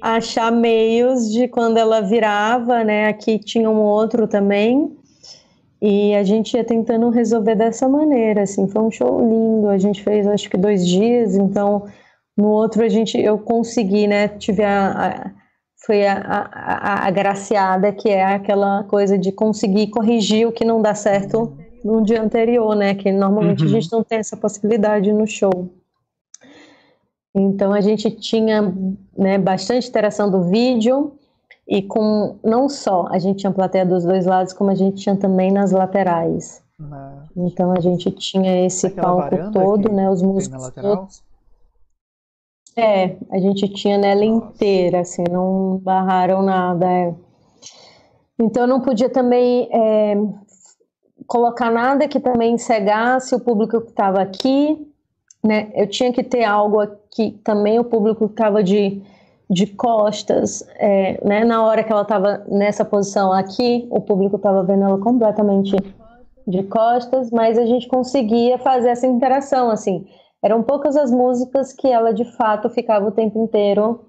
achar 0.00 0.50
meios 0.50 1.30
de 1.30 1.46
quando 1.48 1.76
ela 1.76 2.00
virava, 2.00 2.82
né? 2.84 3.08
Aqui 3.08 3.38
tinha 3.38 3.68
um 3.68 3.80
outro 3.80 4.26
também. 4.26 4.96
E 5.82 6.14
a 6.14 6.22
gente 6.22 6.54
ia 6.54 6.64
tentando 6.64 7.08
resolver 7.08 7.54
dessa 7.54 7.88
maneira, 7.88 8.42
assim, 8.42 8.68
foi 8.68 8.82
um 8.82 8.90
show 8.90 9.18
lindo. 9.20 9.68
A 9.68 9.78
gente 9.78 10.02
fez 10.02 10.26
acho 10.26 10.50
que 10.50 10.56
dois 10.58 10.86
dias, 10.86 11.34
então 11.34 11.86
no 12.40 12.48
outro 12.48 12.82
a 12.82 12.88
gente 12.88 13.20
eu 13.20 13.38
consegui, 13.38 14.06
né? 14.06 14.28
Tive 14.28 14.64
a, 14.64 14.90
a 14.90 15.40
foi 15.84 16.06
a, 16.06 16.14
a, 16.14 17.04
a 17.04 17.06
agraciada, 17.06 17.92
que 17.92 18.08
é 18.08 18.22
aquela 18.22 18.84
coisa 18.84 19.16
de 19.16 19.32
conseguir 19.32 19.88
corrigir 19.88 20.46
o 20.46 20.52
que 20.52 20.64
não 20.64 20.82
dá 20.82 20.94
certo 20.94 21.56
no 21.82 22.02
dia 22.02 22.22
anterior, 22.22 22.76
né? 22.76 22.94
Que 22.94 23.10
normalmente 23.10 23.62
uhum. 23.62 23.68
a 23.68 23.72
gente 23.72 23.90
não 23.90 24.04
tem 24.04 24.18
essa 24.18 24.36
possibilidade 24.36 25.10
no 25.12 25.26
show. 25.26 25.70
Então 27.34 27.72
a 27.72 27.80
gente 27.80 28.10
tinha 28.10 28.74
né, 29.16 29.38
bastante 29.38 29.88
interação 29.88 30.30
do 30.30 30.42
vídeo 30.42 31.12
e 31.66 31.80
com 31.80 32.36
não 32.44 32.68
só 32.68 33.06
a 33.10 33.18
gente 33.18 33.38
tinha 33.38 33.52
plateia 33.52 33.86
dos 33.86 34.04
dois 34.04 34.26
lados, 34.26 34.52
como 34.52 34.70
a 34.70 34.74
gente 34.74 34.96
tinha 35.00 35.16
também 35.16 35.50
nas 35.50 35.70
laterais. 35.70 36.62
Então 37.36 37.72
a 37.72 37.80
gente 37.80 38.10
tinha 38.10 38.66
esse 38.66 38.88
Aquela 38.88 39.28
palco 39.28 39.52
todo, 39.52 39.92
né? 39.92 40.10
Os 40.10 40.20
músicos 40.20 40.70
todos. 40.70 41.29
É, 42.80 43.16
a 43.30 43.38
gente 43.38 43.68
tinha 43.68 43.98
nela 43.98 44.24
inteira, 44.24 45.00
assim, 45.00 45.22
não 45.30 45.78
barraram 45.78 46.42
nada. 46.42 46.86
É. 46.86 47.14
Então 48.38 48.66
não 48.66 48.80
podia 48.80 49.10
também 49.10 49.68
é, 49.70 50.16
colocar 51.26 51.70
nada 51.70 52.08
que 52.08 52.18
também 52.18 52.56
cegasse 52.56 53.34
o 53.34 53.40
público 53.40 53.82
que 53.82 53.90
estava 53.90 54.22
aqui, 54.22 54.90
né? 55.44 55.70
Eu 55.74 55.86
tinha 55.86 56.10
que 56.10 56.22
ter 56.22 56.44
algo 56.44 56.78
que 57.10 57.32
também 57.44 57.78
o 57.78 57.84
público 57.84 58.24
estava 58.24 58.62
de, 58.62 59.02
de 59.48 59.66
costas, 59.66 60.66
é, 60.76 61.22
né? 61.22 61.44
Na 61.44 61.62
hora 61.62 61.84
que 61.84 61.92
ela 61.92 62.02
estava 62.02 62.44
nessa 62.48 62.84
posição 62.84 63.30
aqui, 63.30 63.86
o 63.90 64.00
público 64.00 64.36
estava 64.36 64.62
vendo 64.62 64.84
ela 64.84 64.98
completamente 64.98 65.76
de 66.46 66.62
costas, 66.62 67.30
mas 67.30 67.58
a 67.58 67.66
gente 67.66 67.86
conseguia 67.88 68.56
fazer 68.58 68.88
essa 68.88 69.06
interação, 69.06 69.70
assim 69.70 70.06
eram 70.42 70.62
poucas 70.62 70.96
as 70.96 71.10
músicas 71.10 71.72
que 71.72 71.88
ela 71.88 72.12
de 72.12 72.24
fato 72.24 72.68
ficava 72.70 73.06
o 73.06 73.12
tempo 73.12 73.42
inteiro 73.42 74.04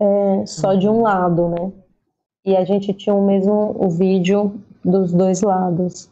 é, 0.00 0.46
só 0.46 0.74
de 0.74 0.88
um 0.88 1.02
lado, 1.02 1.48
né? 1.48 1.72
E 2.44 2.56
a 2.56 2.64
gente 2.64 2.92
tinha 2.92 3.14
o 3.14 3.26
mesmo 3.26 3.74
o 3.78 3.88
vídeo 3.88 4.60
dos 4.84 5.12
dois 5.12 5.42
lados. 5.42 6.10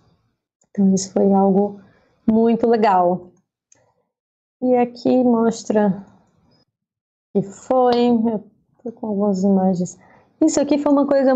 Então 0.71 0.93
isso 0.95 1.13
foi 1.13 1.33
algo 1.33 1.81
muito 2.27 2.67
legal. 2.67 3.31
E 4.63 4.75
aqui 4.77 5.23
mostra 5.23 6.05
que 7.35 7.43
foi, 7.43 8.09
eu 8.85 8.93
com 8.93 9.07
algumas 9.07 9.43
imagens. 9.43 9.99
Isso 10.41 10.61
aqui 10.61 10.79
foi 10.79 10.93
uma 10.93 11.07
coisa 11.07 11.33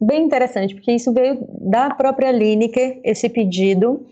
bem 0.00 0.24
interessante, 0.24 0.74
porque 0.74 0.92
isso 0.92 1.12
veio 1.12 1.46
da 1.60 1.94
própria 1.94 2.32
Lineker, 2.32 3.00
esse 3.04 3.28
pedido, 3.28 4.06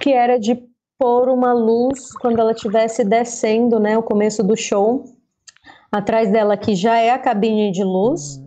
que 0.00 0.12
era 0.12 0.38
de 0.38 0.62
pôr 0.98 1.28
uma 1.28 1.52
luz 1.52 2.12
quando 2.20 2.38
ela 2.38 2.52
estivesse 2.52 3.04
descendo, 3.04 3.78
né, 3.78 3.96
o 3.96 4.02
começo 4.02 4.42
do 4.42 4.56
show. 4.56 5.04
Atrás 5.90 6.30
dela 6.30 6.56
que 6.56 6.74
já 6.74 6.96
é 6.98 7.10
a 7.10 7.18
cabine 7.18 7.70
de 7.70 7.84
luz. 7.84 8.40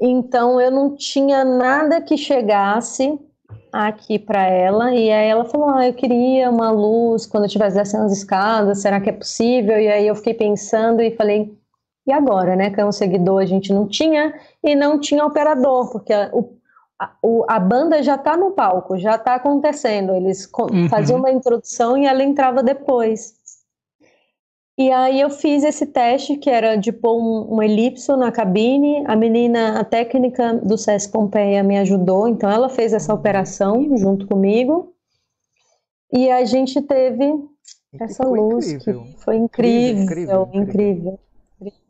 Então 0.00 0.60
eu 0.60 0.70
não 0.70 0.94
tinha 0.94 1.44
nada 1.44 2.00
que 2.00 2.16
chegasse 2.16 3.18
aqui 3.72 4.18
para 4.18 4.46
ela 4.46 4.94
e 4.94 5.10
aí 5.10 5.28
ela 5.28 5.44
falou: 5.44 5.70
"Ah, 5.70 5.88
eu 5.88 5.94
queria 5.94 6.50
uma 6.50 6.70
luz 6.70 7.26
quando 7.26 7.44
eu 7.44 7.48
estivesse 7.48 7.76
descendo 7.76 8.04
as 8.04 8.12
escadas, 8.12 8.80
será 8.80 9.00
que 9.00 9.10
é 9.10 9.12
possível?" 9.12 9.78
E 9.80 9.88
aí 9.88 10.06
eu 10.06 10.14
fiquei 10.14 10.34
pensando 10.34 11.00
e 11.02 11.10
falei: 11.16 11.52
"E 12.06 12.12
agora, 12.12 12.54
né? 12.54 12.70
Que 12.70 12.80
é 12.80 12.86
um 12.86 12.92
seguidor 12.92 13.42
a 13.42 13.46
gente 13.46 13.72
não 13.72 13.88
tinha 13.88 14.32
e 14.62 14.74
não 14.76 15.00
tinha 15.00 15.24
operador, 15.24 15.90
porque 15.90 16.12
o 16.32 16.57
a, 16.98 17.12
o, 17.22 17.44
a 17.48 17.58
banda 17.60 18.02
já 18.02 18.16
está 18.16 18.36
no 18.36 18.50
palco, 18.50 18.98
já 18.98 19.14
está 19.14 19.36
acontecendo. 19.36 20.14
Eles 20.14 20.50
uhum. 20.58 20.88
faziam 20.88 21.18
uma 21.18 21.30
introdução 21.30 21.96
e 21.96 22.06
ela 22.06 22.22
entrava 22.22 22.62
depois. 22.62 23.38
E 24.76 24.92
aí 24.92 25.20
eu 25.20 25.28
fiz 25.28 25.64
esse 25.64 25.86
teste 25.86 26.36
que 26.36 26.48
era 26.48 26.76
de 26.76 26.92
pôr 26.92 27.16
um, 27.16 27.56
um 27.56 27.62
elipso 27.62 28.16
na 28.16 28.30
cabine. 28.30 29.04
A 29.06 29.16
menina, 29.16 29.80
a 29.80 29.84
técnica 29.84 30.54
do 30.54 30.78
SES 30.78 31.06
Pompeia 31.06 31.64
me 31.64 31.78
ajudou, 31.78 32.28
então 32.28 32.48
ela 32.48 32.68
fez 32.68 32.92
essa 32.92 33.12
operação 33.12 33.96
junto 33.96 34.26
comigo. 34.26 34.94
E 36.12 36.30
a 36.30 36.44
gente 36.44 36.80
teve 36.80 37.34
essa 38.00 38.24
luz 38.24 38.72
incrível. 38.72 39.02
que 39.02 39.20
foi 39.20 39.36
incrível, 39.36 40.02
incrível, 40.04 40.48
incrível. 40.52 40.62
incrível. 40.62 41.18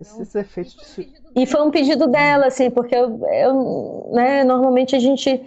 Esses 0.01 0.35
efeitos 0.35 0.95
de... 0.97 1.13
E 1.37 1.47
foi 1.47 1.61
um 1.63 1.71
pedido 1.71 2.07
dela, 2.07 2.47
assim, 2.47 2.71
porque 2.71 2.95
eu, 2.95 3.21
eu 3.27 4.11
né, 4.13 4.43
normalmente 4.45 4.97
a 4.97 4.99
gente 4.99 5.45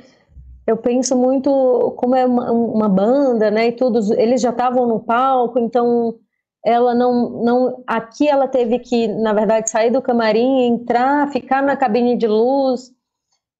eu 0.66 0.78
penso 0.78 1.16
muito 1.16 1.94
como 1.98 2.16
é 2.16 2.26
uma, 2.26 2.52
uma 2.52 2.90
banda, 2.90 3.50
né, 3.50 3.68
e 3.68 3.72
tudo, 3.72 4.00
eles 4.14 4.42
já 4.42 4.52
estavam 4.52 4.88
no 4.88 5.00
palco, 5.00 5.60
então 5.60 6.16
ela 6.64 6.94
não, 6.94 7.44
não, 7.44 7.84
aqui 7.88 8.28
ela 8.28 8.48
teve 8.48 8.78
que, 8.80 9.08
na 9.08 9.34
verdade, 9.34 9.70
sair 9.70 9.90
do 9.90 10.02
camarim, 10.02 10.68
entrar, 10.68 11.32
ficar 11.32 11.64
na 11.64 11.76
cabine 11.76 12.16
de 12.16 12.28
luz, 12.28 12.92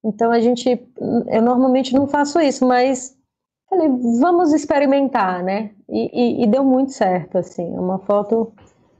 então 0.04 0.30
a 0.30 0.40
gente, 0.40 0.80
eu 1.28 1.42
normalmente 1.42 1.92
não 1.92 2.06
faço 2.06 2.40
isso, 2.40 2.64
mas 2.64 3.16
falei, 3.68 3.88
vamos 4.20 4.52
experimentar, 4.52 5.42
né, 5.42 5.72
e, 5.88 6.10
e, 6.12 6.44
e 6.44 6.46
deu 6.46 6.64
muito 6.64 6.92
certo, 6.92 7.38
assim, 7.38 7.74
é 7.74 7.80
uma 7.80 7.98
foto 7.98 8.52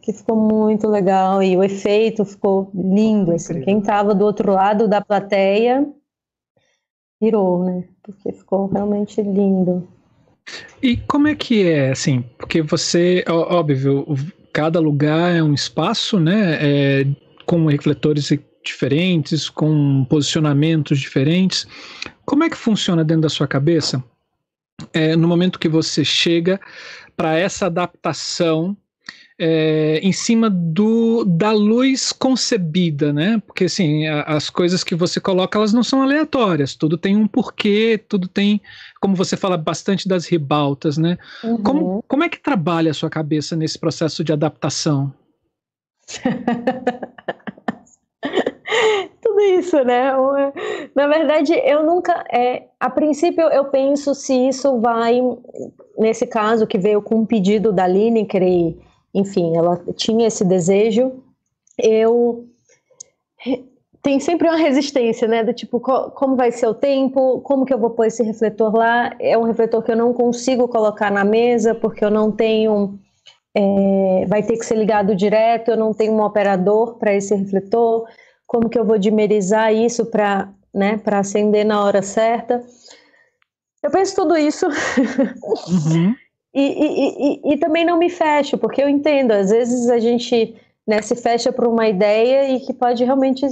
que 0.02 0.12
ficou 0.12 0.36
muito 0.36 0.88
legal 0.88 1.40
e 1.42 1.56
o 1.56 1.62
efeito 1.62 2.24
ficou 2.24 2.70
lindo, 2.74 3.32
assim. 3.32 3.60
Quem 3.62 3.78
estava 3.78 4.12
do 4.14 4.24
outro 4.24 4.52
lado 4.52 4.88
da 4.88 5.00
plateia 5.00 5.86
pirou, 7.20 7.64
né? 7.64 7.84
Porque 8.02 8.32
ficou 8.32 8.66
realmente 8.66 9.22
lindo. 9.22 9.88
E 10.82 10.96
como 10.96 11.28
é 11.28 11.36
que 11.36 11.68
é, 11.68 11.90
assim, 11.90 12.24
porque 12.36 12.60
você, 12.62 13.24
óbvio, 13.28 14.04
cada 14.52 14.80
lugar 14.80 15.32
é 15.32 15.40
um 15.40 15.54
espaço, 15.54 16.18
né, 16.18 16.58
é, 16.60 17.06
com 17.46 17.64
refletores 17.66 18.28
diferentes, 18.64 19.48
com 19.48 20.04
posicionamentos 20.10 20.98
diferentes. 20.98 21.66
Como 22.24 22.42
é 22.42 22.50
que 22.50 22.56
funciona 22.56 23.04
dentro 23.04 23.22
da 23.22 23.28
sua 23.28 23.46
cabeça 23.46 24.02
é, 24.92 25.14
no 25.14 25.28
momento 25.28 25.60
que 25.60 25.68
você 25.68 26.04
chega 26.04 26.60
para 27.16 27.38
essa 27.38 27.66
adaptação 27.66 28.76
é, 29.38 29.98
em 30.02 30.12
cima 30.12 30.48
do, 30.50 31.24
da 31.24 31.52
luz 31.52 32.12
concebida, 32.12 33.12
né? 33.12 33.42
Porque 33.46 33.64
assim, 33.64 34.06
a, 34.06 34.22
as 34.22 34.50
coisas 34.50 34.84
que 34.84 34.94
você 34.94 35.20
coloca, 35.20 35.58
elas 35.58 35.72
não 35.72 35.82
são 35.82 36.02
aleatórias, 36.02 36.74
tudo 36.74 36.96
tem 36.96 37.16
um 37.16 37.26
porquê, 37.26 38.02
tudo 38.08 38.28
tem, 38.28 38.60
como 39.00 39.16
você 39.16 39.36
fala 39.36 39.56
bastante 39.56 40.08
das 40.08 40.26
ribaltas, 40.26 40.98
né? 40.98 41.18
Uhum. 41.42 41.62
Como, 41.62 42.04
como 42.06 42.24
é 42.24 42.28
que 42.28 42.40
trabalha 42.40 42.90
a 42.90 42.94
sua 42.94 43.10
cabeça 43.10 43.56
nesse 43.56 43.78
processo 43.78 44.22
de 44.22 44.32
adaptação? 44.32 45.12
Tudo 49.20 49.40
isso, 49.40 49.82
né? 49.84 50.12
Na 50.94 51.06
verdade, 51.06 51.52
eu 51.64 51.84
nunca. 51.84 52.24
É, 52.32 52.64
a 52.78 52.90
princípio, 52.90 53.42
eu 53.44 53.66
penso 53.66 54.14
se 54.14 54.48
isso 54.48 54.80
vai, 54.80 55.20
nesse 55.98 56.26
caso 56.26 56.66
que 56.66 56.78
veio 56.78 57.02
com 57.02 57.20
um 57.20 57.26
pedido 57.26 57.72
da 57.72 57.86
Lineker 57.86 58.42
enfim, 59.14 59.56
ela 59.56 59.82
tinha 59.94 60.26
esse 60.26 60.44
desejo. 60.44 61.22
Eu 61.78 62.48
tem 64.02 64.18
sempre 64.18 64.48
uma 64.48 64.56
resistência, 64.56 65.28
né? 65.28 65.44
Do 65.44 65.52
tipo, 65.52 65.78
como 65.78 66.34
vai 66.34 66.50
ser 66.50 66.66
o 66.66 66.74
tempo? 66.74 67.40
Como 67.42 67.64
que 67.64 67.72
eu 67.72 67.78
vou 67.78 67.90
pôr 67.90 68.06
esse 68.06 68.22
refletor 68.22 68.74
lá? 68.74 69.14
É 69.20 69.38
um 69.38 69.44
refletor 69.44 69.80
que 69.82 69.92
eu 69.92 69.96
não 69.96 70.12
consigo 70.12 70.66
colocar 70.66 71.10
na 71.10 71.24
mesa 71.24 71.72
porque 71.72 72.04
eu 72.04 72.10
não 72.10 72.32
tenho. 72.32 72.98
É, 73.54 74.24
vai 74.26 74.42
ter 74.42 74.56
que 74.56 74.66
ser 74.66 74.76
ligado 74.76 75.14
direto. 75.14 75.70
Eu 75.70 75.76
não 75.76 75.94
tenho 75.94 76.14
um 76.14 76.22
operador 76.22 76.98
para 76.98 77.14
esse 77.14 77.32
refletor. 77.34 78.08
Como 78.44 78.68
que 78.68 78.78
eu 78.78 78.84
vou 78.84 78.98
dimerizar 78.98 79.72
isso 79.72 80.04
para, 80.06 80.48
né? 80.74 80.98
Para 80.98 81.20
acender 81.20 81.64
na 81.64 81.84
hora 81.84 82.02
certa? 82.02 82.60
Eu 83.82 83.90
penso 83.90 84.16
tudo 84.16 84.36
isso. 84.36 84.66
Uhum. 84.66 86.14
E, 86.54 86.60
e, 86.60 87.50
e, 87.50 87.54
e, 87.54 87.56
também 87.56 87.84
não 87.84 87.98
me 87.98 88.10
fecho, 88.10 88.58
porque 88.58 88.82
eu 88.82 88.88
entendo, 88.88 89.32
às 89.32 89.50
vezes 89.50 89.88
a 89.88 89.98
gente 89.98 90.54
né, 90.86 91.00
se 91.00 91.16
fecha 91.16 91.50
para 91.50 91.68
uma 91.68 91.88
ideia 91.88 92.50
e 92.50 92.60
que 92.60 92.74
pode 92.74 93.02
realmente, 93.04 93.46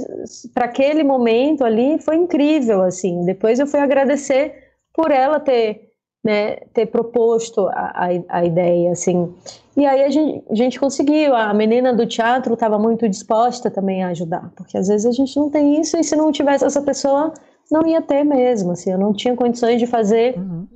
para 0.53 0.65
aquele 0.65 1.03
momento 1.03 1.63
ali, 1.63 1.97
foi 1.99 2.17
incrível, 2.17 2.83
assim. 2.83 3.25
Depois 3.25 3.59
eu 3.59 3.65
fui 3.65 3.79
agradecer 3.79 4.53
por 4.93 5.09
ela 5.09 5.39
ter, 5.39 5.89
né, 6.23 6.57
ter 6.73 6.85
proposto 6.87 7.67
a, 7.69 8.05
a, 8.05 8.39
a 8.39 8.45
ideia, 8.45 8.91
assim. 8.91 9.33
E 9.75 9.83
aí 9.83 10.03
a 10.03 10.09
gente, 10.09 10.43
a 10.47 10.55
gente 10.55 10.79
conseguiu, 10.79 11.33
a 11.33 11.51
menina 11.55 11.95
do 11.95 12.05
teatro 12.05 12.53
estava 12.53 12.77
muito 12.77 13.09
disposta 13.09 13.71
também 13.71 14.03
a 14.03 14.09
ajudar, 14.09 14.51
porque 14.55 14.77
às 14.77 14.89
vezes 14.89 15.07
a 15.07 15.11
gente 15.11 15.35
não 15.37 15.49
tem 15.49 15.79
isso 15.81 15.97
e 15.97 16.03
se 16.03 16.15
não 16.15 16.31
tivesse 16.31 16.65
essa 16.65 16.81
pessoa, 16.81 17.33
não 17.71 17.87
ia 17.87 18.01
ter 18.01 18.23
mesmo, 18.23 18.73
assim. 18.73 18.91
Eu 18.91 18.99
não 18.99 19.11
tinha 19.11 19.35
condições 19.35 19.79
de 19.79 19.87
fazer 19.87 20.37
uhum. 20.37 20.67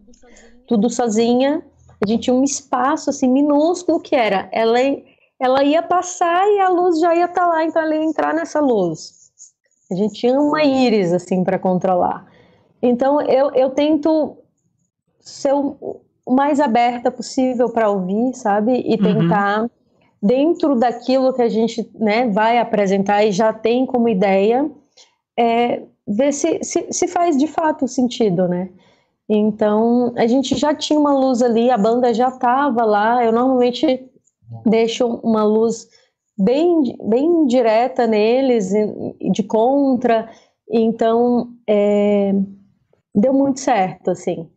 tudo 0.66 0.90
sozinha 0.90 1.62
a 2.06 2.08
gente 2.08 2.24
tinha 2.24 2.36
um 2.36 2.44
espaço 2.44 3.10
assim 3.10 3.28
minúsculo 3.28 4.00
que 4.00 4.16
era 4.16 4.48
ela 4.52 4.80
ela 5.40 5.64
ia 5.64 5.82
passar 5.82 6.48
e 6.48 6.60
a 6.60 6.70
luz 6.70 7.00
já 7.00 7.14
ia 7.14 7.26
estar 7.26 7.42
tá 7.42 7.48
lá, 7.48 7.66
então 7.66 7.82
ela 7.82 7.94
ia 7.94 8.04
entrar 8.04 8.34
nessa 8.34 8.62
luz. 8.62 9.32
A 9.92 9.96
gente 9.96 10.14
tinha 10.14 10.40
uma 10.40 10.64
íris 10.64 11.12
assim 11.12 11.44
para 11.44 11.60
controlar. 11.60 12.26
Então 12.82 13.22
eu, 13.22 13.52
eu 13.52 13.70
tento 13.72 14.38
ser 15.20 15.54
o, 15.54 16.00
mais 16.28 16.60
aberta 16.60 17.12
possível 17.12 17.70
para 17.70 17.90
ouvir, 17.90 18.34
sabe? 18.34 18.82
E 18.86 18.96
uhum. 18.96 19.04
tentar 19.04 19.62
uhum. 19.62 19.70
dentro 20.22 20.76
daquilo 20.76 21.34
que 21.34 21.42
a 21.42 21.50
gente 21.50 21.90
né, 21.96 22.28
vai 22.30 22.58
apresentar 22.58 23.26
e 23.26 23.32
já 23.32 23.52
tem 23.52 23.86
como 23.86 24.08
ideia, 24.08 24.70
é, 25.38 25.82
ver 26.08 26.32
se, 26.32 26.64
se, 26.64 26.88
se 26.92 27.08
faz 27.08 27.38
de 27.38 27.48
fato 27.48 27.88
sentido, 27.88 28.48
né? 28.48 28.70
Então, 29.28 30.14
a 30.16 30.28
gente 30.28 30.56
já 30.56 30.74
tinha 30.74 31.00
uma 31.00 31.14
luz 31.14 31.42
ali, 31.42 31.72
a 31.72 31.78
banda 31.78 32.14
já 32.14 32.28
estava 32.30 32.84
lá. 32.86 33.24
Eu 33.24 33.32
normalmente 33.32 34.08
deixo 34.66 35.08
uma 35.24 35.44
luz 35.44 35.88
bem, 36.38 36.96
bem 37.04 37.46
direta 37.48 38.06
neles, 38.06 38.72
de 39.32 39.44
contra. 39.44 40.30
Então, 40.70 41.50
é, 41.68 42.34
deu 43.14 43.34
muito 43.34 43.60
certo, 43.60 44.12
assim. 44.12 44.48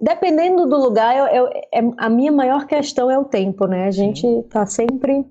Dependendo 0.00 0.66
do 0.66 0.76
lugar, 0.76 1.16
eu, 1.16 1.26
eu, 1.26 1.46
é, 1.72 1.80
a 1.96 2.08
minha 2.08 2.32
maior 2.32 2.66
questão 2.66 3.10
é 3.10 3.18
o 3.18 3.24
tempo, 3.24 3.66
né? 3.66 3.86
A 3.86 3.90
gente 3.92 4.26
está 4.26 4.66
sempre 4.66 5.24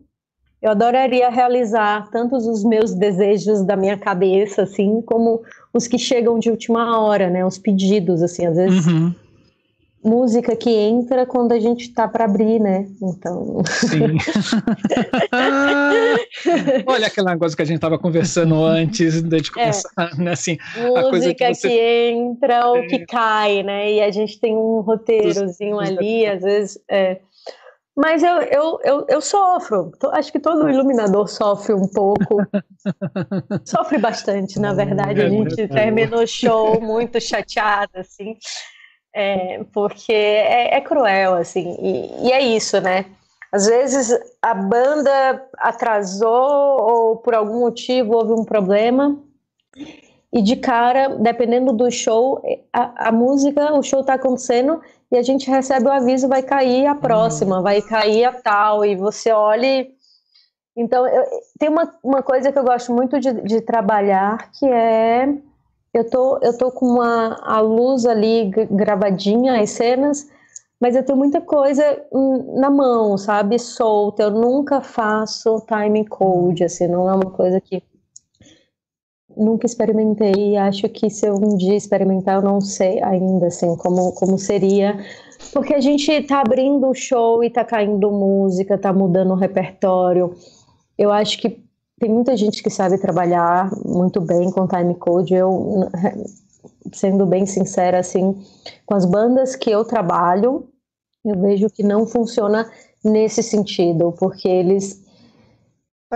eu 0.63 0.71
adoraria 0.71 1.29
realizar 1.29 2.09
tantos 2.09 2.47
os 2.47 2.63
meus 2.63 2.93
desejos 2.93 3.65
da 3.65 3.75
minha 3.75 3.97
cabeça, 3.97 4.63
assim, 4.63 5.01
como 5.01 5.41
os 5.73 5.89
que 5.89 5.99
chegam 5.99 6.39
de 6.39 6.49
última 6.49 7.01
hora, 7.01 7.29
né? 7.29 7.45
Os 7.45 7.57
pedidos, 7.57 8.23
assim, 8.23 8.45
às 8.45 8.55
vezes. 8.55 8.87
Uhum. 8.87 9.13
Música 10.01 10.55
que 10.55 10.69
entra 10.69 11.25
quando 11.25 11.51
a 11.51 11.59
gente 11.59 11.89
tá 11.93 12.07
para 12.07 12.23
abrir, 12.23 12.61
né? 12.61 12.87
Então. 13.01 13.61
Sim. 13.65 14.17
Olha 16.87 17.07
aquele 17.07 17.27
negócio 17.27 17.57
que 17.57 17.61
a 17.61 17.65
gente 17.65 17.79
tava 17.79 17.99
conversando 17.99 18.55
antes 18.63 19.21
de 19.21 19.51
começar, 19.51 19.89
é. 20.13 20.15
né? 20.15 20.31
Assim, 20.31 20.57
música 20.77 20.99
a 20.99 21.09
coisa 21.09 21.33
que, 21.33 21.53
você... 21.53 21.67
que 21.67 21.79
entra 22.09 22.67
ou 22.67 22.77
é. 22.77 22.87
que 22.87 23.05
cai, 23.05 23.63
né? 23.63 23.91
E 23.93 24.01
a 24.01 24.11
gente 24.11 24.39
tem 24.39 24.55
um 24.55 24.79
roteirozinho 24.79 25.77
ali, 25.77 26.25
às 26.25 26.41
vezes. 26.41 26.79
É 26.89 27.19
mas 27.95 28.23
eu, 28.23 28.41
eu, 28.41 28.79
eu, 28.83 29.05
eu 29.07 29.21
sofro. 29.21 29.91
Acho 30.11 30.31
que 30.31 30.39
todo 30.39 30.69
iluminador 30.69 31.27
sofre 31.27 31.73
um 31.73 31.87
pouco. 31.87 32.37
sofre 33.63 33.99
bastante, 33.99 34.59
na 34.59 34.73
verdade. 34.73 35.21
A 35.21 35.29
gente 35.29 35.67
terminou 35.67 36.23
o 36.23 36.27
show 36.27 36.81
muito 36.81 37.21
chateada, 37.21 37.99
assim. 37.99 38.35
É, 39.15 39.63
porque 39.71 40.11
é, 40.11 40.75
é, 40.75 40.81
cruel, 40.81 41.35
assim. 41.35 41.77
E, 41.79 42.27
e 42.27 42.31
é 42.31 42.41
isso, 42.41 42.81
né? 42.81 43.05
Às 43.51 43.67
vezes 43.67 44.09
a 44.41 44.55
banda 44.55 45.47
atrasou 45.59 46.81
ou 46.81 47.17
por 47.17 47.35
algum 47.35 47.59
motivo 47.59 48.15
houve 48.15 48.33
um 48.33 48.43
problema 48.43 49.15
e 50.33 50.41
de 50.41 50.55
cara, 50.55 51.09
dependendo 51.09 51.71
do 51.71 51.91
show, 51.91 52.41
a, 52.73 53.09
a 53.09 53.11
música, 53.11 53.71
o 53.71 53.83
show 53.83 53.99
está 53.99 54.15
acontecendo 54.15 54.81
e 55.13 55.17
a 55.17 55.21
gente 55.21 55.47
recebe 55.47 55.85
o 55.85 55.91
aviso, 55.91 56.27
vai 56.27 56.41
cair 56.41 56.87
a 56.87 56.95
próxima, 56.95 57.57
uhum. 57.57 57.61
vai 57.61 57.83
cair 57.83 58.25
a 58.25 58.33
tal, 58.33 58.83
e 58.83 58.95
você 58.95 59.31
olha. 59.31 59.87
Então, 60.75 61.07
eu, 61.07 61.23
tem 61.59 61.69
uma, 61.69 61.95
uma 62.03 62.23
coisa 62.23 62.51
que 62.51 62.57
eu 62.57 62.63
gosto 62.63 62.91
muito 62.91 63.19
de, 63.19 63.31
de 63.43 63.61
trabalhar, 63.61 64.49
que 64.51 64.65
é 64.65 65.37
eu 65.93 66.09
tô, 66.09 66.39
eu 66.41 66.57
tô 66.57 66.71
com 66.71 66.87
uma, 66.87 67.39
a 67.43 67.59
luz 67.59 68.07
ali 68.07 68.49
gravadinha, 68.71 69.61
as 69.61 69.69
cenas, 69.69 70.27
mas 70.81 70.95
eu 70.95 71.05
tenho 71.05 71.15
muita 71.15 71.39
coisa 71.39 71.83
na 72.55 72.71
mão, 72.71 73.15
sabe? 73.15 73.59
Solta. 73.59 74.23
Eu 74.23 74.31
nunca 74.31 74.81
faço 74.81 75.63
time 75.67 76.03
code, 76.07 76.63
assim, 76.63 76.87
não 76.87 77.07
é 77.07 77.13
uma 77.13 77.29
coisa 77.29 77.61
que 77.61 77.83
nunca 79.37 79.65
experimentei. 79.65 80.57
Acho 80.57 80.87
que 80.89 81.09
se 81.09 81.27
eu 81.27 81.35
um 81.35 81.57
dia 81.57 81.75
experimentar, 81.75 82.35
eu 82.35 82.41
não 82.41 82.61
sei 82.61 83.01
ainda 83.03 83.47
assim 83.47 83.75
como, 83.75 84.11
como 84.13 84.37
seria. 84.37 84.97
Porque 85.51 85.73
a 85.73 85.81
gente 85.81 86.11
está 86.11 86.41
abrindo 86.41 86.87
o 86.87 86.93
show 86.93 87.43
e 87.43 87.47
está 87.47 87.63
caindo 87.63 88.11
música, 88.11 88.75
está 88.75 88.93
mudando 88.93 89.31
o 89.31 89.35
repertório. 89.35 90.35
Eu 90.97 91.11
acho 91.11 91.39
que 91.39 91.63
tem 91.99 92.09
muita 92.09 92.35
gente 92.35 92.63
que 92.63 92.69
sabe 92.69 92.97
trabalhar 92.97 93.69
muito 93.85 94.19
bem 94.21 94.51
com 94.51 94.67
time 94.67 94.95
code. 94.95 95.33
Eu, 95.33 95.89
sendo 96.91 97.25
bem 97.25 97.45
sincera, 97.45 97.99
assim, 97.99 98.35
com 98.85 98.95
as 98.95 99.05
bandas 99.05 99.55
que 99.55 99.69
eu 99.69 99.83
trabalho, 99.85 100.67
eu 101.25 101.39
vejo 101.39 101.69
que 101.69 101.83
não 101.83 102.05
funciona 102.05 102.69
nesse 103.03 103.43
sentido, 103.43 104.13
porque 104.17 104.47
eles 104.47 105.02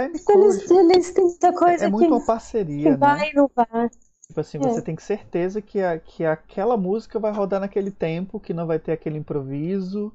Time 0.06 0.20
Eles, 0.30 0.70
eles 0.70 1.12
têm 1.12 1.24
muita 1.26 1.54
coisa 1.54 1.86
é, 1.86 1.88
é 1.88 1.89
muito 1.89 2.14
uma 2.14 2.26
parceria, 2.26 2.91
que 2.91 2.98
vai 2.98 3.20
né? 3.20 3.32
não 3.34 3.50
vai. 3.54 3.89
Tipo 4.28 4.39
assim, 4.39 4.58
você 4.58 4.80
é. 4.80 4.82
tem 4.82 4.95
que 4.95 5.04
certeza 5.04 5.62
que, 5.62 5.82
a, 5.82 5.98
que 5.98 6.26
aquela 6.26 6.76
música 6.76 7.20
vai 7.20 7.32
rodar 7.32 7.60
naquele 7.60 7.91
tempo, 7.91 8.39
que 8.39 8.54
não 8.54 8.68
vai 8.68 8.78
ter 8.78 8.91
aquele 8.91 9.18
improviso. 9.18 10.14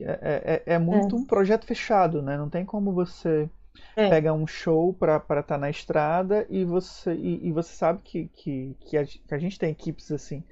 É, 0.00 0.04
é, 0.04 0.62
é, 0.72 0.74
é 0.74 0.78
muito 0.78 1.14
é. 1.14 1.18
um 1.18 1.24
projeto 1.24 1.66
fechado, 1.66 2.22
né? 2.22 2.38
Não 2.38 2.48
tem 2.48 2.64
como 2.64 2.90
você 2.90 3.50
é. 3.94 4.08
pegar 4.08 4.32
um 4.32 4.46
show 4.46 4.94
para 4.94 5.16
estar 5.18 5.42
tá 5.42 5.58
na 5.58 5.68
estrada 5.68 6.46
e 6.48 6.64
você, 6.64 7.12
e, 7.14 7.48
e 7.48 7.52
você 7.52 7.74
sabe 7.74 8.00
que, 8.02 8.28
que, 8.28 8.76
que, 8.80 8.96
a, 8.96 9.04
que 9.04 9.34
a 9.34 9.38
gente 9.38 9.58
tem 9.58 9.70
equipes 9.70 10.10
assim 10.10 10.42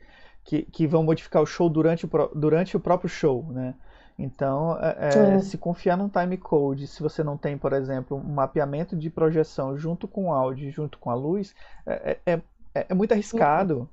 que, 0.49 0.63
que 0.63 0.87
vão 0.87 1.03
modificar 1.03 1.43
o 1.43 1.47
show 1.47 1.69
durante 1.69 2.07
o, 2.07 2.09
durante 2.35 2.75
o 2.75 2.81
próprio 2.81 3.09
show, 3.09 3.53
né? 3.53 3.75
Então, 4.19 4.77
é, 4.81 5.37
é, 5.37 5.39
se 5.39 5.57
confiar 5.57 5.97
num 5.97 6.09
timecode, 6.09 6.89
se 6.89 7.01
você 7.01 7.23
não 7.23 7.37
tem, 7.37 7.57
por 7.57 7.73
exemplo, 7.73 8.17
um 8.17 8.35
mapeamento 8.35 8.97
de 8.97 9.09
projeção 9.09 9.79
junto 9.79 10.09
com 10.09 10.27
o 10.27 10.33
áudio, 10.33 10.73
junto 10.73 10.99
com 10.99 11.09
a 11.09 11.15
luz, 11.15 11.55
é, 11.87 12.19
é, 12.27 12.41
é, 12.75 12.87
é 12.89 12.95
muito 12.95 13.13
arriscado. 13.13 13.89